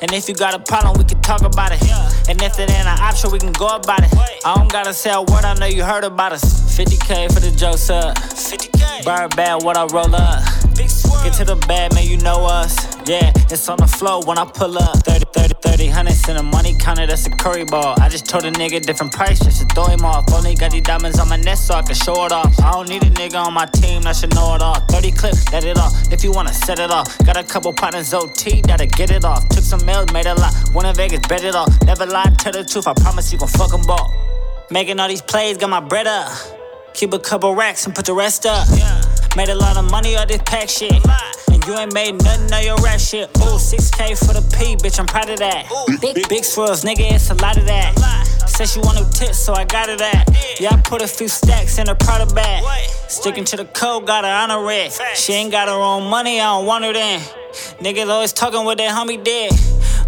And 0.02 0.12
if 0.14 0.28
you 0.28 0.36
got 0.36 0.54
a 0.54 0.60
problem, 0.60 0.98
we 0.98 1.04
can 1.06 1.22
talk 1.22 1.42
about 1.42 1.72
it. 1.72 1.82
And 2.30 2.42
if 2.42 2.60
it 2.60 2.70
ain't 2.70 2.88
an 2.88 3.00
option, 3.00 3.32
we 3.32 3.40
can 3.40 3.54
go 3.54 3.68
about 3.68 4.04
it. 4.04 4.14
I 4.46 4.56
don't 4.56 4.72
gotta 4.72 4.94
say 4.94 5.12
a 5.12 5.22
word, 5.22 5.46
I 5.46 5.54
know 5.56 5.66
you 5.66 5.84
heard 5.84 6.04
about 6.04 6.34
us. 6.34 6.44
50k 6.78 7.34
for 7.34 7.40
the 7.40 7.52
jokes 7.52 7.90
up. 7.90 8.18
50k. 8.18 9.06
Bird 9.06 9.36
bad, 9.36 9.64
what 9.64 9.78
I 9.78 9.86
roll 9.86 10.14
up. 10.16 10.44
Get 10.76 11.34
to 11.36 11.46
the 11.46 11.56
bag, 11.68 11.94
man, 11.94 12.06
you 12.06 12.18
know 12.18 12.46
us. 12.46 12.76
Yeah, 13.08 13.32
it's 13.50 13.68
on 13.70 13.78
the 13.78 13.88
floor 13.88 14.22
when 14.26 14.38
I 14.38 14.46
pull 14.46 14.78
up. 14.78 14.98
30, 15.06 15.26
30, 15.34 15.54
30, 15.62 15.88
hundreds 15.88 16.28
in 16.30 16.36
the 16.36 16.44
money 16.44 16.76
counted, 16.78 17.10
that's 17.10 17.26
a 17.28 17.30
curry 17.30 17.64
ball. 17.64 17.96
I 18.00 18.10
just 18.10 18.26
told 18.26 18.46
a 18.46 18.52
nigga 18.52 18.86
different 18.86 19.14
price 19.14 19.40
just 19.40 19.62
to 19.62 19.68
throw 19.74 19.86
him 19.86 20.04
off. 20.06 20.26
Only 20.34 20.54
got 20.56 20.72
these 20.72 20.84
diamonds 20.84 21.20
on 21.20 21.30
my 21.30 21.38
neck 21.38 21.58
so 21.58 21.76
I 21.76 21.82
can 21.82 21.96
show 21.96 22.26
it 22.26 22.32
off. 22.32 22.54
I 22.60 22.72
don't 22.72 22.90
need 22.90 23.04
a 23.04 23.10
nigga 23.10 23.44
on 23.44 23.54
my 23.54 23.66
team 23.68 24.02
that 24.04 24.16
should 24.16 24.36
know 24.36 24.54
it 24.56 24.62
all. 24.62 24.80
30 24.92 25.12
clips, 25.12 25.52
let 25.52 25.64
it 25.64 25.78
off. 25.78 25.94
If 26.12 26.24
you 26.24 26.32
wanna 26.32 26.54
set 26.54 26.80
it 26.80 26.92
off, 26.92 27.18
got 27.26 27.38
a 27.38 27.44
couple 27.44 27.74
partners 27.74 28.14
OT 28.14 28.62
that'll 28.62 28.88
get 28.88 29.12
it 29.12 29.26
off. 29.26 29.48
Took 29.50 29.64
some 29.64 29.86
mails, 29.86 30.12
made 30.14 30.26
a 30.26 30.36
lot. 30.36 30.54
One 30.74 30.86
in 30.86 30.96
Vegas, 30.96 31.26
bet 31.28 31.44
it 31.44 31.56
off. 31.56 31.70
Never 31.86 32.06
lied, 32.06 32.38
tell 32.38 32.52
the 32.52 32.64
truth, 32.64 32.88
I 32.88 32.94
promise 32.94 33.32
you 33.32 33.40
gon' 33.40 33.48
fuck 33.50 33.74
'em 33.74 33.82
ball. 33.84 34.14
Making 34.70 35.00
all 35.00 35.08
these 35.08 35.22
plays, 35.22 35.58
got 35.58 35.70
my 35.70 35.80
bread 35.80 36.08
up. 36.08 36.32
Keep 36.94 37.14
a 37.14 37.20
couple 37.20 37.54
racks 37.56 37.86
and 37.86 37.94
put 37.94 38.06
the 38.06 38.14
rest 38.14 38.46
up. 38.46 38.68
Made 39.36 39.50
a 39.50 39.56
lot 39.56 39.76
of 39.76 39.92
money 39.92 40.16
on 40.16 40.28
this 40.28 40.42
pack 40.46 40.70
shit. 40.70 40.94
And 41.52 41.66
you 41.66 41.78
ain't 41.78 41.94
made 41.94 42.14
nothing 42.24 42.54
of 42.54 42.64
your 42.64 42.78
rap 42.78 43.00
shit. 43.00 43.30
Ooh, 43.40 43.60
6K 43.60 44.18
for 44.18 44.34
the 44.34 44.42
P, 44.58 44.78
bitch, 44.78 44.98
I'm 44.98 45.06
proud 45.06 45.30
of 45.30 45.40
that. 45.40 45.68
Big, 46.00 46.30
big 46.30 46.46
swirls, 46.46 46.84
nigga, 46.84 47.12
it's 47.12 47.30
a 47.30 47.36
lot 47.36 47.58
of 47.58 47.66
that. 47.66 47.94
Said 48.48 48.70
she 48.70 48.80
wanted 48.80 49.12
tits, 49.12 49.38
so 49.38 49.54
I 49.54 49.66
got 49.66 49.90
it 49.90 50.00
that. 50.00 50.58
Yeah, 50.60 50.74
I 50.74 50.82
put 50.82 51.02
a 51.02 51.08
few 51.08 51.28
stacks 51.28 51.78
in 51.78 51.88
her 51.88 51.96
Prada 51.96 52.34
bag. 52.34 52.64
Sticking 53.10 53.44
to 53.46 53.58
the 53.58 53.66
code, 53.66 54.08
got 54.08 54.24
her 54.24 54.32
on 54.32 54.52
a 54.52 54.66
red. 54.66 54.94
She 55.16 55.34
ain't 55.34 55.52
got 55.52 55.68
her 55.68 55.74
own 55.74 56.10
money, 56.10 56.40
I 56.40 56.46
don't 56.46 56.66
want 56.66 56.86
her 56.86 56.94
then. 56.94 57.22
Niggas 57.80 58.10
always 58.10 58.34
talking 58.34 58.64
what 58.64 58.78
that 58.78 58.92
homie 58.92 59.24
did. 59.24 59.52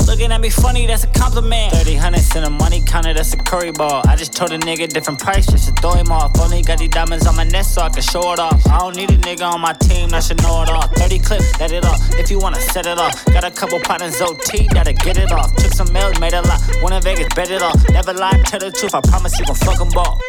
Looking 0.08 0.32
at 0.32 0.40
me 0.40 0.50
funny, 0.50 0.88
that's 0.88 1.04
a 1.04 1.08
compliment. 1.08 1.74
30 1.74 1.96
hundreds 1.96 2.34
in 2.36 2.44
the 2.44 2.50
money 2.50 2.82
counted, 2.82 3.18
that's 3.18 3.34
a 3.34 3.38
curry 3.38 3.72
ball. 3.72 4.02
I 4.08 4.16
just 4.16 4.34
told 4.34 4.52
a 4.52 4.58
nigga 4.58 4.88
different 4.88 5.20
price 5.20 5.46
just 5.46 5.68
to 5.68 5.82
throw 5.82 5.92
him 5.92 6.12
off. 6.12 6.32
Only 6.40 6.62
got 6.62 6.80
these 6.80 6.90
diamonds 6.90 7.28
on 7.28 7.36
my 7.36 7.44
neck 7.44 7.66
so 7.66 7.82
I 7.82 7.90
can 7.90 8.02
show 8.02 8.32
it 8.32 8.40
off. 8.40 8.66
I 8.68 8.80
don't 8.80 8.96
need 8.96 9.12
a 9.12 9.18
nigga 9.18 9.52
on 9.52 9.60
my 9.60 9.74
team 9.74 10.10
that 10.10 10.24
should 10.24 10.42
know 10.42 10.64
it 10.64 10.70
all. 10.70 10.88
30 10.88 11.20
clips, 11.20 11.60
let 11.60 11.72
it 11.72 11.84
off. 11.86 12.00
If 12.14 12.32
you 12.32 12.40
wanna 12.40 12.60
set 12.60 12.86
it 12.86 12.98
off, 12.98 13.26
got 13.26 13.44
a 13.44 13.52
couple 13.52 13.80
partners 13.82 14.22
OT 14.22 14.68
gotta 14.68 14.94
get 14.94 15.18
it 15.18 15.32
off. 15.32 15.54
Took 15.56 15.74
some 15.74 15.92
mails, 15.92 16.20
made 16.20 16.34
a 16.34 16.42
lot. 16.42 16.62
One 16.82 16.94
in 16.94 17.02
Vegas, 17.02 17.28
bet 17.36 17.52
it 17.52 17.62
off. 17.62 17.78
Never 17.90 18.14
lie, 18.14 18.42
tell 18.46 18.60
the 18.60 18.72
truth, 18.72 18.96
I 18.96 19.02
promise 19.02 19.38
you 19.38 19.46
gon' 19.46 19.56
fuck 19.56 19.82
'em 19.82 19.90
ball. 19.90 20.20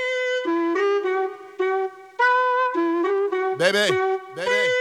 Baby, 3.58 3.90
baby. 4.34 4.77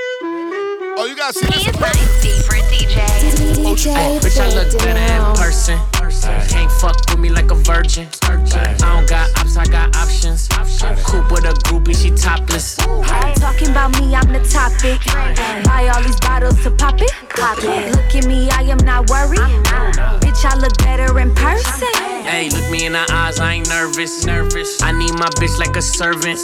Oh, 1.00 1.06
you 1.06 1.16
gotta 1.16 1.32
see 1.32 1.46
this. 1.46 1.62
Secret 1.62 2.64
DJ. 2.74 2.98
Ay, 2.98 4.18
bitch, 4.18 4.42
I 4.42 4.50
look 4.50 4.76
better 4.80 4.98
in 4.98 5.36
person. 5.38 5.78
Can't 6.50 6.72
fuck 6.72 6.98
with 7.12 7.20
me 7.20 7.30
like 7.30 7.52
a 7.52 7.56
virgin. 7.56 8.08
I 8.24 8.76
don't 8.80 9.08
got 9.08 9.30
ops, 9.38 9.58
I 9.58 9.66
got 9.68 9.96
options. 9.96 10.48
Coop 11.06 11.32
with 11.32 11.46
a 11.46 11.54
groupie, 11.70 11.96
she 11.96 12.10
topless. 12.10 12.78
Talking 12.78 13.70
about 13.70 13.92
me, 14.02 14.16
I'm 14.16 14.34
the 14.34 14.42
topic. 14.50 15.00
Buy 15.66 15.88
all 15.94 16.02
these 16.02 16.20
bottles 16.20 16.64
to 16.64 16.72
pop 16.72 17.00
it. 17.00 17.12
Pop 17.30 17.60
it. 17.60 17.92
Look 17.96 18.16
at 18.16 18.26
me, 18.26 18.50
I 18.50 18.64
am 18.64 18.80
not 18.80 19.08
worried. 19.12 19.38
Bitch, 20.18 20.46
I 20.46 20.58
look 20.58 20.76
better 20.80 21.20
in 21.20 21.32
person. 21.36 21.94
Hey, 22.26 22.50
look 22.50 22.72
me 22.72 22.88
in 22.88 22.94
the 22.94 23.06
eyes, 23.12 23.40
I 23.40 23.54
ain't 23.54 23.70
nervous. 23.70 24.26
Nervous. 24.26 24.82
I 24.82 24.94
need 24.94 25.14
my 25.14 25.30
bitch 25.38 25.60
like 25.60 25.76
a 25.76 25.82
servant. 25.84 26.40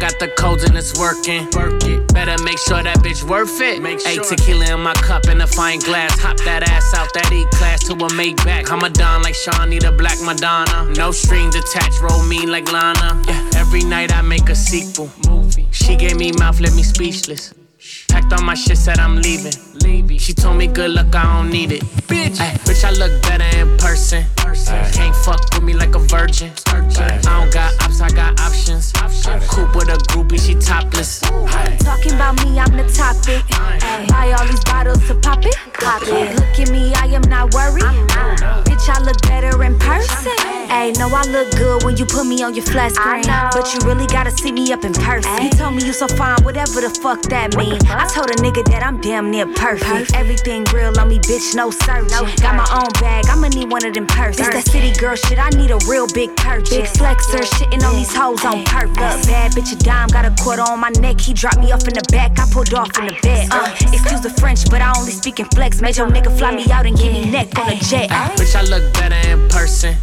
Got 0.00 0.18
the 0.18 0.28
codes 0.28 0.64
and 0.64 0.74
it's 0.78 0.98
working. 0.98 1.44
Work 1.52 1.84
it. 1.84 2.14
Better 2.14 2.42
make 2.42 2.58
sure 2.58 2.82
that 2.82 2.96
bitch 3.04 3.22
worth 3.22 3.60
it. 3.60 3.82
Make 3.82 4.00
sure. 4.00 4.24
tequila 4.24 4.72
in 4.72 4.80
my 4.80 4.94
cup 4.94 5.24
and 5.24 5.42
a 5.42 5.46
fine 5.46 5.78
glass. 5.80 6.18
Hop 6.20 6.38
that 6.38 6.62
ass 6.62 6.94
out 6.94 7.12
that 7.12 7.30
E 7.30 7.44
class 7.52 7.84
to 7.84 7.92
a 7.92 8.14
make 8.14 8.36
back. 8.38 8.72
I'm 8.72 8.82
a 8.82 8.88
don 8.88 9.22
like 9.22 9.34
Sean, 9.34 9.68
need 9.68 9.84
a 9.84 9.92
black 9.92 10.18
Madonna. 10.22 10.90
No 10.94 11.10
strings 11.10 11.54
attached, 11.54 12.00
roll 12.00 12.24
me 12.24 12.46
like 12.46 12.72
Lana. 12.72 13.22
Yeah. 13.28 13.50
Every 13.56 13.84
night 13.84 14.10
I 14.14 14.22
make 14.22 14.48
a 14.48 14.54
sequel. 14.54 15.10
Movie. 15.28 15.68
She 15.70 15.96
gave 15.96 16.16
me 16.16 16.32
mouth, 16.32 16.60
left 16.60 16.76
me 16.76 16.82
speechless. 16.82 17.52
Packed 18.08 18.32
all 18.32 18.42
my 18.42 18.54
shit, 18.54 18.78
said 18.78 18.98
I'm 18.98 19.16
leaving. 19.16 19.52
She 20.18 20.34
told 20.34 20.56
me 20.56 20.66
good 20.66 20.90
luck, 20.90 21.14
I 21.14 21.22
don't 21.22 21.50
need 21.50 21.72
it. 21.72 21.82
Bitch, 22.06 22.40
Ay, 22.40 22.52
bitch, 22.64 22.84
I 22.84 22.90
look 22.92 23.22
better 23.22 23.58
in 23.58 23.76
person. 23.78 24.24
Can't 24.92 25.16
fuck 25.16 25.40
with 25.54 25.62
me 25.62 25.74
like 25.74 25.94
a 25.94 25.98
virgin. 25.98 26.52
I 26.66 27.18
don't 27.22 27.52
got 27.52 27.72
ops, 27.82 28.00
I 28.00 28.10
got 28.10 28.38
options. 28.40 28.92
Coop 29.48 29.74
with 29.74 29.88
a 29.88 29.98
groupie, 30.08 30.38
she 30.38 30.54
topless. 30.54 31.20
Talking 31.20 32.14
about 32.14 32.36
me, 32.44 32.58
I'm 32.58 32.76
the 32.76 32.86
topic. 32.92 33.42
Buy 34.08 34.32
all 34.38 34.46
these 34.46 34.62
bottles 34.64 35.06
to 35.08 35.14
pop 35.16 35.44
it. 35.44 35.56
Pop 35.74 36.02
it. 36.02 36.34
Look 36.36 36.58
at 36.60 36.70
me, 36.70 36.92
I 36.94 37.06
am 37.06 37.22
not 37.22 37.54
worried. 37.54 38.69
Bitch, 38.80 38.88
Bitch, 38.88 38.96
I 38.96 39.04
look 39.04 39.20
better 39.22 39.62
in 39.62 39.78
person. 39.78 40.32
Hey, 40.70 40.92
know 40.92 41.10
I 41.12 41.22
look 41.24 41.50
good 41.56 41.82
when 41.82 41.96
you 41.96 42.06
put 42.06 42.24
me 42.24 42.42
on 42.42 42.54
your 42.54 42.64
flat 42.64 42.92
screen. 42.92 43.24
But 43.52 43.74
you 43.74 43.80
really 43.86 44.06
gotta 44.06 44.30
see 44.30 44.52
me 44.52 44.72
up 44.72 44.84
in 44.84 44.92
person. 44.92 45.36
He 45.42 45.50
told 45.50 45.74
me 45.74 45.84
you 45.84 45.92
so 45.92 46.06
fine, 46.08 46.42
whatever 46.44 46.80
the 46.80 46.90
fuck 47.02 47.20
that 47.28 47.56
mean. 47.56 47.76
I 47.90 48.06
told 48.08 48.30
a 48.30 48.34
nigga 48.40 48.64
that 48.70 48.82
I'm 48.82 49.00
damn 49.00 49.30
near 49.30 49.46
perfect. 49.46 50.14
Everything 50.14 50.64
real 50.72 50.98
on 50.98 51.08
me, 51.08 51.18
bitch, 51.18 51.54
no 51.54 51.70
searching. 51.70 52.08
Got 52.40 52.56
my 52.56 52.68
own 52.72 52.88
bag, 53.02 53.26
I'ma 53.28 53.48
need 53.48 53.70
one 53.70 53.84
of 53.84 53.92
them 53.92 54.06
purses. 54.06 54.46
This 54.46 54.64
that 54.64 54.70
city 54.70 54.92
girl 54.98 55.16
shit, 55.16 55.38
I 55.38 55.50
need 55.50 55.70
a 55.70 55.78
real 55.88 56.06
big 56.06 56.34
purchase. 56.36 56.70
Big 56.70 56.86
flexer, 56.86 57.42
shitting 57.58 57.82
on 57.84 57.96
these 57.96 58.14
hoes 58.14 58.44
on 58.44 58.64
purpose. 58.64 59.26
Bad 59.26 59.52
bitch, 59.52 59.72
a 59.72 59.76
dime, 59.76 60.08
got 60.08 60.24
a 60.24 60.32
quarter 60.40 60.62
on 60.62 60.80
my 60.80 60.90
neck. 61.00 61.20
He 61.20 61.34
dropped 61.34 61.58
me 61.58 61.72
off 61.72 61.86
in 61.86 61.94
the 61.94 62.06
back, 62.12 62.38
I 62.38 62.46
pulled 62.50 62.72
off 62.72 62.96
in 62.98 63.06
the 63.06 63.18
bed. 63.22 63.48
Uh, 63.50 63.68
excuse 63.92 64.20
the 64.20 64.30
French, 64.30 64.70
but 64.70 64.80
I 64.80 64.96
only 64.96 65.12
speak 65.12 65.40
in 65.40 65.46
flex. 65.46 65.82
Made 65.82 65.96
your 65.96 66.08
nigga 66.08 66.30
fly 66.38 66.54
me 66.54 66.64
out 66.70 66.86
and 66.86 66.96
give 66.96 67.12
me 67.12 67.28
neck 67.28 67.58
on 67.58 67.68
a 67.68 67.76
jet. 67.76 68.08
Bitch, 68.38 68.54
I 68.54 68.62
look 68.70 68.92
better 68.94 69.28
in 69.28 69.48
person. 69.48 69.96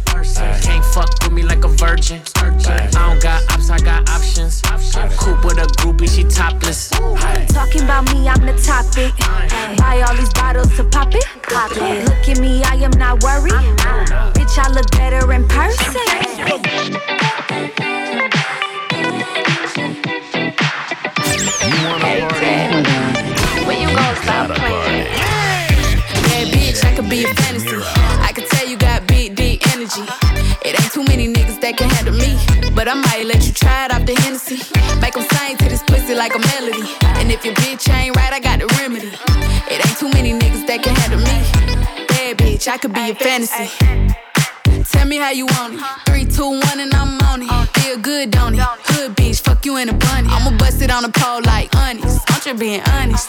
Can't 0.60 0.84
fuck 0.84 1.08
with 1.22 1.32
me 1.32 1.42
like 1.42 1.64
a 1.64 1.68
virgin. 1.68 2.20
I 2.36 2.88
don't 2.92 3.20
got 3.22 3.42
ops, 3.50 3.70
I 3.70 3.78
got 3.78 4.06
options. 4.10 4.60
Coop 5.16 5.42
with 5.42 5.56
a 5.56 5.66
groupie, 5.80 6.06
she 6.06 6.24
topless. 6.24 6.90
Talking 7.48 7.84
about 7.84 8.04
me, 8.12 8.28
I'm 8.28 8.44
the 8.44 8.52
topic. 8.62 9.14
Buy 9.78 10.02
all 10.06 10.14
these 10.14 10.32
bottles 10.34 10.76
to 10.76 10.84
pop 10.84 11.14
it. 11.14 11.24
Look 12.04 12.28
at 12.28 12.38
me, 12.40 12.62
I 12.64 12.74
am 12.74 12.90
not 12.98 13.22
worried. 13.24 13.54
Bitch, 14.36 14.58
I 14.58 14.68
look 14.70 14.90
better 14.90 15.32
in 15.32 15.48
person. 15.48 15.94
When 23.66 23.80
you 23.80 23.88
gonna 23.88 24.22
stop 24.22 24.50
playing? 24.58 25.06
Yeah, 26.28 26.44
bitch, 26.52 26.84
I 26.84 26.94
could 26.94 27.08
be 27.08 27.24
a 27.24 27.34
fantasy. 27.34 27.97
That 31.68 31.76
can 31.76 31.90
handle 31.90 32.14
me. 32.16 32.32
But 32.74 32.88
I 32.88 32.94
might 32.94 33.26
let 33.26 33.46
you 33.46 33.52
try 33.52 33.84
it 33.84 33.92
off 33.92 34.06
the 34.06 34.14
Hennessy. 34.22 34.56
Make 35.00 35.14
them 35.14 35.26
sing 35.36 35.56
to 35.58 35.68
this 35.68 35.82
pussy 35.82 36.14
like 36.14 36.34
a 36.34 36.38
melody. 36.38 36.84
And 37.20 37.30
if 37.30 37.44
your 37.44 37.54
bitch 37.54 37.92
ain't 37.92 38.16
right, 38.16 38.32
I 38.32 38.40
got 38.40 38.60
the 38.60 38.66
remedy. 38.80 39.12
It 39.68 39.84
ain't 39.84 39.98
too 39.98 40.08
many 40.08 40.32
niggas 40.32 40.66
that 40.66 40.82
can 40.82 40.94
handle 40.96 41.20
me. 41.20 41.36
Bad 42.08 42.38
bitch, 42.38 42.68
I 42.68 42.78
could 42.78 42.94
be 42.94 43.10
a 43.10 43.14
fantasy. 43.14 43.68
Tell 44.92 45.06
me 45.06 45.18
how 45.18 45.30
you 45.30 45.46
want 45.46 45.74
it. 45.74 45.80
Three, 46.06 46.24
two, 46.24 46.48
one, 46.48 46.80
and 46.80 46.94
I'm 46.94 47.20
on 47.28 47.42
it. 47.42 47.50
Feel 47.80 47.98
good, 47.98 48.30
don't 48.30 48.54
it? 48.54 48.60
Hood 48.60 49.14
bitch, 49.16 49.40
fuck 49.40 49.64
you 49.66 49.76
in 49.76 49.88
a 49.90 49.92
bunny. 49.92 50.28
I'ma 50.30 50.56
bust 50.56 50.80
it 50.80 50.90
on 50.90 51.02
the 51.02 51.12
pole 51.12 51.42
like 51.42 51.74
honest. 51.76 52.24
I'm 52.30 52.40
just 52.40 52.58
being 52.58 52.80
honest. 52.96 53.28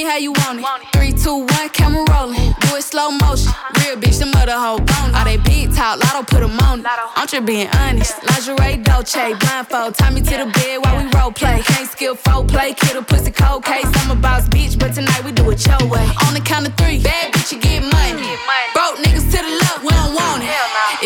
Me 0.00 0.08
how 0.08 0.16
you 0.16 0.32
want 0.32 0.60
it. 0.60 0.66
Three, 0.92 1.12
two, 1.12 1.44
one, 1.44 1.68
camera 1.70 2.04
rolling. 2.10 2.52
Do 2.60 2.76
it 2.76 2.82
slow 2.82 3.10
motion. 3.10 3.52
Real 3.80 3.96
bitch, 3.96 4.18
the 4.18 4.26
mother 4.26 4.56
hoe 4.56 4.78
bone. 4.78 5.14
All 5.14 5.24
they 5.24 5.36
big 5.36 5.74
talk, 5.74 6.00
lotto 6.02 6.22
put 6.22 6.42
'em 6.42 6.58
on 6.60 6.80
it. 6.80 6.86
I'm 7.16 7.26
just 7.26 7.44
being 7.44 7.68
honest. 7.82 8.14
Lingerie, 8.28 8.76
Dolce, 8.82 9.34
blindfold. 9.34 9.94
Tie 9.96 10.10
me 10.10 10.20
to 10.20 10.36
the 10.42 10.46
bed 10.56 10.76
while 10.82 10.96
we 10.98 11.04
role 11.16 11.32
play. 11.32 11.62
Can't 11.70 11.88
skill 11.90 12.14
folk 12.14 12.48
play, 12.48 12.72
kid 12.72 12.96
a 12.96 13.02
pussy 13.02 13.30
cold 13.30 13.64
case. 13.64 13.88
I'm 14.00 14.10
a 14.10 14.14
boss 14.14 14.48
bitch, 14.48 14.78
but 14.78 14.94
tonight 14.94 15.22
we 15.24 15.32
do 15.32 15.44
it 15.50 15.60
your 15.66 15.84
way. 15.88 16.06
On 16.26 16.32
the 16.34 16.40
count 16.40 16.66
of 16.68 16.74
three, 16.80 16.98
bad 16.98 17.32
bitch, 17.32 17.52
you 17.52 17.58
get 17.58 17.82
money. 17.82 18.28
Broke 18.74 18.96
niggas 19.04 19.28
to 19.32 19.38
the 19.46 19.52
left, 19.62 19.82
we 19.84 19.90
don't 19.90 20.14
want 20.14 20.42
it. 20.42 20.50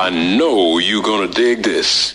I 0.00 0.10
know 0.10 0.78
you're 0.78 1.02
gonna 1.02 1.26
dig 1.26 1.64
this. 1.64 2.14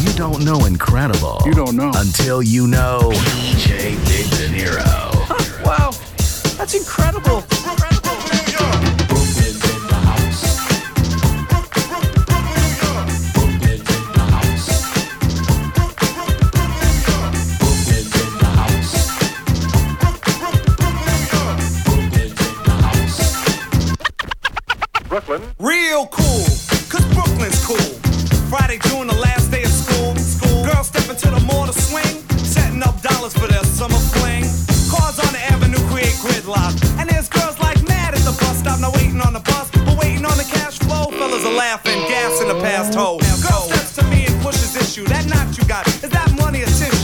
You 0.00 0.12
don't 0.14 0.44
know 0.44 0.64
incredible. 0.64 1.40
You 1.46 1.52
don't 1.52 1.76
know. 1.76 1.92
Until 1.94 2.42
you 2.42 2.66
know 2.66 3.12
DJ 3.12 3.94
Big 4.08 4.28
Dinero. 4.32 4.82
Wow, 5.64 5.92
that's 6.58 6.74
incredible. 6.74 7.44
Brooklyn. 25.14 25.42
Real 25.60 26.08
cool, 26.08 26.42
cause 26.90 27.06
Brooklyn's 27.14 27.64
cool. 27.64 27.78
Friday, 28.50 28.80
June, 28.90 29.06
the 29.06 29.14
last 29.14 29.48
day 29.48 29.62
of 29.62 29.70
school. 29.70 30.16
School. 30.16 30.66
Girls 30.66 30.88
step 30.88 31.08
into 31.08 31.30
the 31.30 31.38
mall 31.46 31.66
to 31.66 31.72
swing, 31.72 32.18
setting 32.42 32.82
up 32.82 33.00
dollars 33.00 33.32
for 33.32 33.46
their 33.46 33.62
summer 33.62 34.02
fling. 34.10 34.42
Cars 34.90 35.22
on 35.22 35.30
the 35.30 35.38
avenue 35.54 35.78
create 35.86 36.18
gridlock. 36.18 36.74
And 36.98 37.08
there's 37.08 37.28
girls 37.28 37.60
like 37.60 37.78
mad 37.86 38.14
at 38.14 38.26
the 38.26 38.34
bus 38.42 38.58
stop, 38.58 38.80
not 38.80 38.92
waiting 38.96 39.20
on 39.20 39.34
the 39.34 39.44
bus, 39.46 39.70
but 39.86 39.96
waiting 40.02 40.24
on 40.26 40.36
the 40.36 40.48
cash 40.50 40.80
flow. 40.80 41.06
Fellas 41.12 41.46
are 41.46 41.54
laughing, 41.54 42.00
gas 42.10 42.42
in 42.42 42.48
the 42.48 42.58
past 42.58 42.98
hole. 42.98 43.20
Girl 43.38 43.62
steps 43.70 43.94
to 43.94 44.02
me 44.10 44.26
and 44.26 44.34
pushes 44.42 44.74
issue. 44.74 45.04
That 45.04 45.26
knot 45.30 45.56
you 45.56 45.62
got, 45.68 45.86
is 45.86 46.10
that 46.10 46.34
money 46.34 46.62
or 46.62 46.70
tissue? 46.74 47.03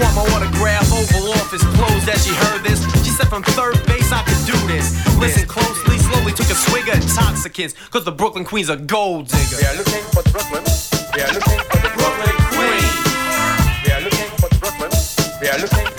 want 0.00 0.16
my 0.16 0.24
autograph? 0.34 0.88
Oval 0.92 1.32
Office 1.36 1.62
closed 1.76 2.08
as 2.08 2.24
she 2.24 2.32
heard 2.34 2.62
this. 2.64 2.80
She 3.04 3.12
said 3.12 3.28
from 3.28 3.42
third 3.42 3.76
base 3.86 4.10
I 4.10 4.24
could 4.24 4.42
do 4.48 4.56
this. 4.66 4.96
Listen 5.18 5.46
closely, 5.46 5.98
slowly 5.98 6.32
took 6.32 6.48
a 6.48 6.56
swig 6.56 6.88
of 6.88 6.96
intoxicants. 6.96 7.74
Cause 7.90 8.04
the 8.04 8.12
Brooklyn 8.12 8.44
Queen's 8.44 8.70
a 8.70 8.76
gold 8.76 9.28
digger. 9.28 9.56
We 9.60 9.66
are 9.68 9.76
looking 9.76 10.04
for 10.10 10.22
Brooklyn. 10.32 10.64
We 11.14 11.20
are 11.22 11.32
looking 11.32 11.60
for 11.68 11.78
the 11.84 11.92
Brooklyn 11.94 12.36
Queen. 12.50 12.88
We 13.84 13.90
are 13.92 14.00
looking 14.00 14.30
for 14.40 14.50
Brooklyn. 14.58 14.90
We 15.40 15.48
are 15.48 15.58
looking 15.58 15.89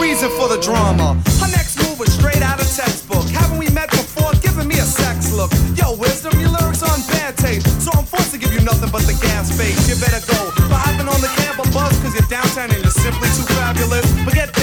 reason 0.00 0.30
for 0.30 0.48
the 0.48 0.58
drama. 0.58 1.14
Her 1.42 1.50
next 1.50 1.78
move 1.82 1.98
was 1.98 2.12
straight 2.12 2.42
out 2.42 2.60
of 2.60 2.68
textbook. 2.70 3.26
Haven't 3.30 3.58
we 3.58 3.68
met 3.70 3.90
before? 3.90 4.32
Giving 4.40 4.68
me 4.68 4.76
a 4.78 4.86
sex 4.86 5.32
look. 5.32 5.50
Yo, 5.74 5.94
wisdom, 5.96 6.38
your 6.40 6.50
lyrics 6.50 6.82
on 6.82 7.00
bad 7.10 7.36
taste, 7.36 7.66
so 7.82 7.90
I'm 7.94 8.04
forced 8.04 8.32
to 8.32 8.38
give 8.38 8.52
you 8.52 8.60
nothing 8.60 8.90
but 8.90 9.02
the 9.02 9.18
gas 9.20 9.50
face. 9.56 9.88
You 9.88 9.96
better 10.00 10.22
go. 10.26 10.50
For 10.70 10.78
hopping 10.78 11.08
on 11.08 11.20
the 11.20 11.30
camper 11.42 11.68
bus, 11.72 11.94
cause 12.02 12.14
you're 12.14 12.28
downtown 12.28 12.70
and 12.70 12.82
you're 12.82 12.94
simply 12.94 13.28
too 13.34 13.46
fabulous. 13.54 14.06
But 14.24 14.34
get 14.34 14.57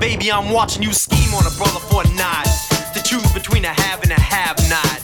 baby, 0.00 0.32
I'm 0.32 0.50
watching 0.50 0.82
you 0.82 0.92
scheme 0.92 1.32
on 1.34 1.46
a 1.46 1.54
brother 1.56 1.78
for 1.78 2.02
a 2.02 2.08
nod. 2.14 2.46
To 2.94 3.02
choose 3.04 3.30
between 3.32 3.64
a 3.64 3.68
have 3.68 4.02
and 4.02 4.10
a 4.10 4.20
have 4.20 4.56
not. 4.68 4.98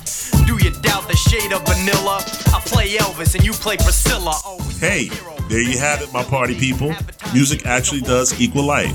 Do 0.47 0.55
you 0.65 0.71
doubt 0.81 1.07
the 1.07 1.17
shade 1.17 1.53
of 1.53 1.63
vanilla? 1.67 2.25
I 2.53 2.61
play 2.65 2.97
Elvis 2.97 3.35
and 3.35 3.45
you 3.45 3.53
play 3.53 3.77
Priscilla. 3.77 4.33
Oh, 4.45 4.59
Hey, 4.81 5.09
there 5.49 5.61
you 5.61 5.79
have 5.79 6.03
it, 6.03 6.13
my 6.13 6.25
party 6.25 6.55
people. 6.59 6.95
Music 7.33 7.65
actually 7.67 8.01
does 8.01 8.39
equal 8.41 8.65
life. 8.65 8.93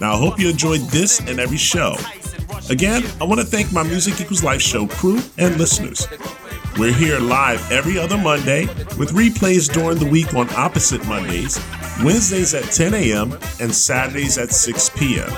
Now, 0.00 0.14
I 0.14 0.18
hope 0.18 0.38
you 0.40 0.48
enjoyed 0.48 0.80
this 0.90 1.20
and 1.20 1.38
every 1.38 1.56
show. 1.56 1.96
Again, 2.70 3.04
I 3.20 3.24
want 3.24 3.40
to 3.40 3.46
thank 3.46 3.72
my 3.72 3.82
Music 3.82 4.20
Equals 4.20 4.42
Life 4.42 4.60
show 4.60 4.86
crew 4.86 5.20
and 5.38 5.56
listeners. 5.56 6.08
We're 6.78 6.92
here 6.92 7.20
live 7.20 7.70
every 7.70 7.98
other 7.98 8.18
Monday 8.18 8.66
with 8.98 9.12
replays 9.12 9.72
during 9.72 9.98
the 9.98 10.06
week 10.10 10.34
on 10.34 10.50
opposite 10.54 11.06
Mondays, 11.06 11.56
Wednesdays 12.02 12.54
at 12.54 12.64
10 12.64 12.94
a.m., 12.94 13.32
and 13.60 13.72
Saturdays 13.74 14.38
at 14.38 14.50
6 14.50 14.88
p.m. 14.90 15.30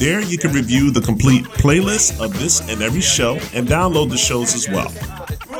There 0.00 0.20
you 0.20 0.38
can 0.38 0.52
review 0.52 0.90
the 0.90 1.00
complete 1.00 1.44
playlist 1.44 2.20
of 2.22 2.36
this 2.38 2.68
and 2.68 2.82
every 2.82 3.00
show 3.00 3.34
and 3.54 3.68
download 3.68 4.10
the 4.10 4.16
shows 4.16 4.56
as 4.56 4.68
well. 4.68 4.92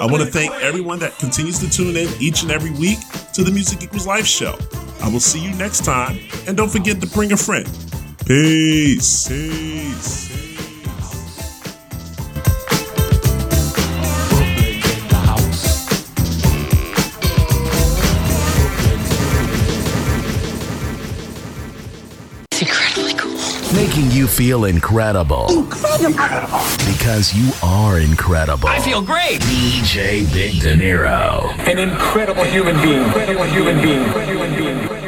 I 0.01 0.07
want 0.07 0.25
to 0.25 0.31
thank 0.31 0.53
everyone 0.55 0.99
that 0.99 1.17
continues 1.19 1.61
to 1.61 1.71
tune 1.71 1.97
in 1.97 2.09
each 2.21 2.43
and 2.43 2.51
every 2.51 2.73
week 2.73 2.99
to 3.35 3.45
the 3.45 3.53
Music 3.53 3.81
Equals 3.85 4.09
Life 4.09 4.27
show. 4.27 4.59
I 5.05 5.09
will 5.09 5.21
see 5.21 5.39
you 5.39 5.55
next 5.57 5.85
time, 5.85 6.19
and 6.47 6.57
don't 6.57 6.71
forget 6.71 6.99
to 7.03 7.07
bring 7.09 7.33
a 7.33 7.37
friend. 7.37 7.69
Peace. 8.27 9.29
Peace. 9.29 9.74
Feel 24.35 24.65
incredible. 24.65 25.47
Incredible. 25.49 26.59
Because 26.93 27.33
you 27.33 27.53
are 27.63 28.01
incredible. 28.01 28.69
I 28.69 28.81
feel 28.81 29.01
great. 29.01 29.41
DJ 29.43 30.25
Big 30.33 30.61
Dinero. 30.61 31.51
An 31.59 31.79
incredible 31.79 32.43
human 32.43 32.75
being. 32.83 33.05
Incredible 33.05 33.45
human 33.45 33.81
being. 33.81 34.05
Human 34.27 34.57
being. 34.57 35.04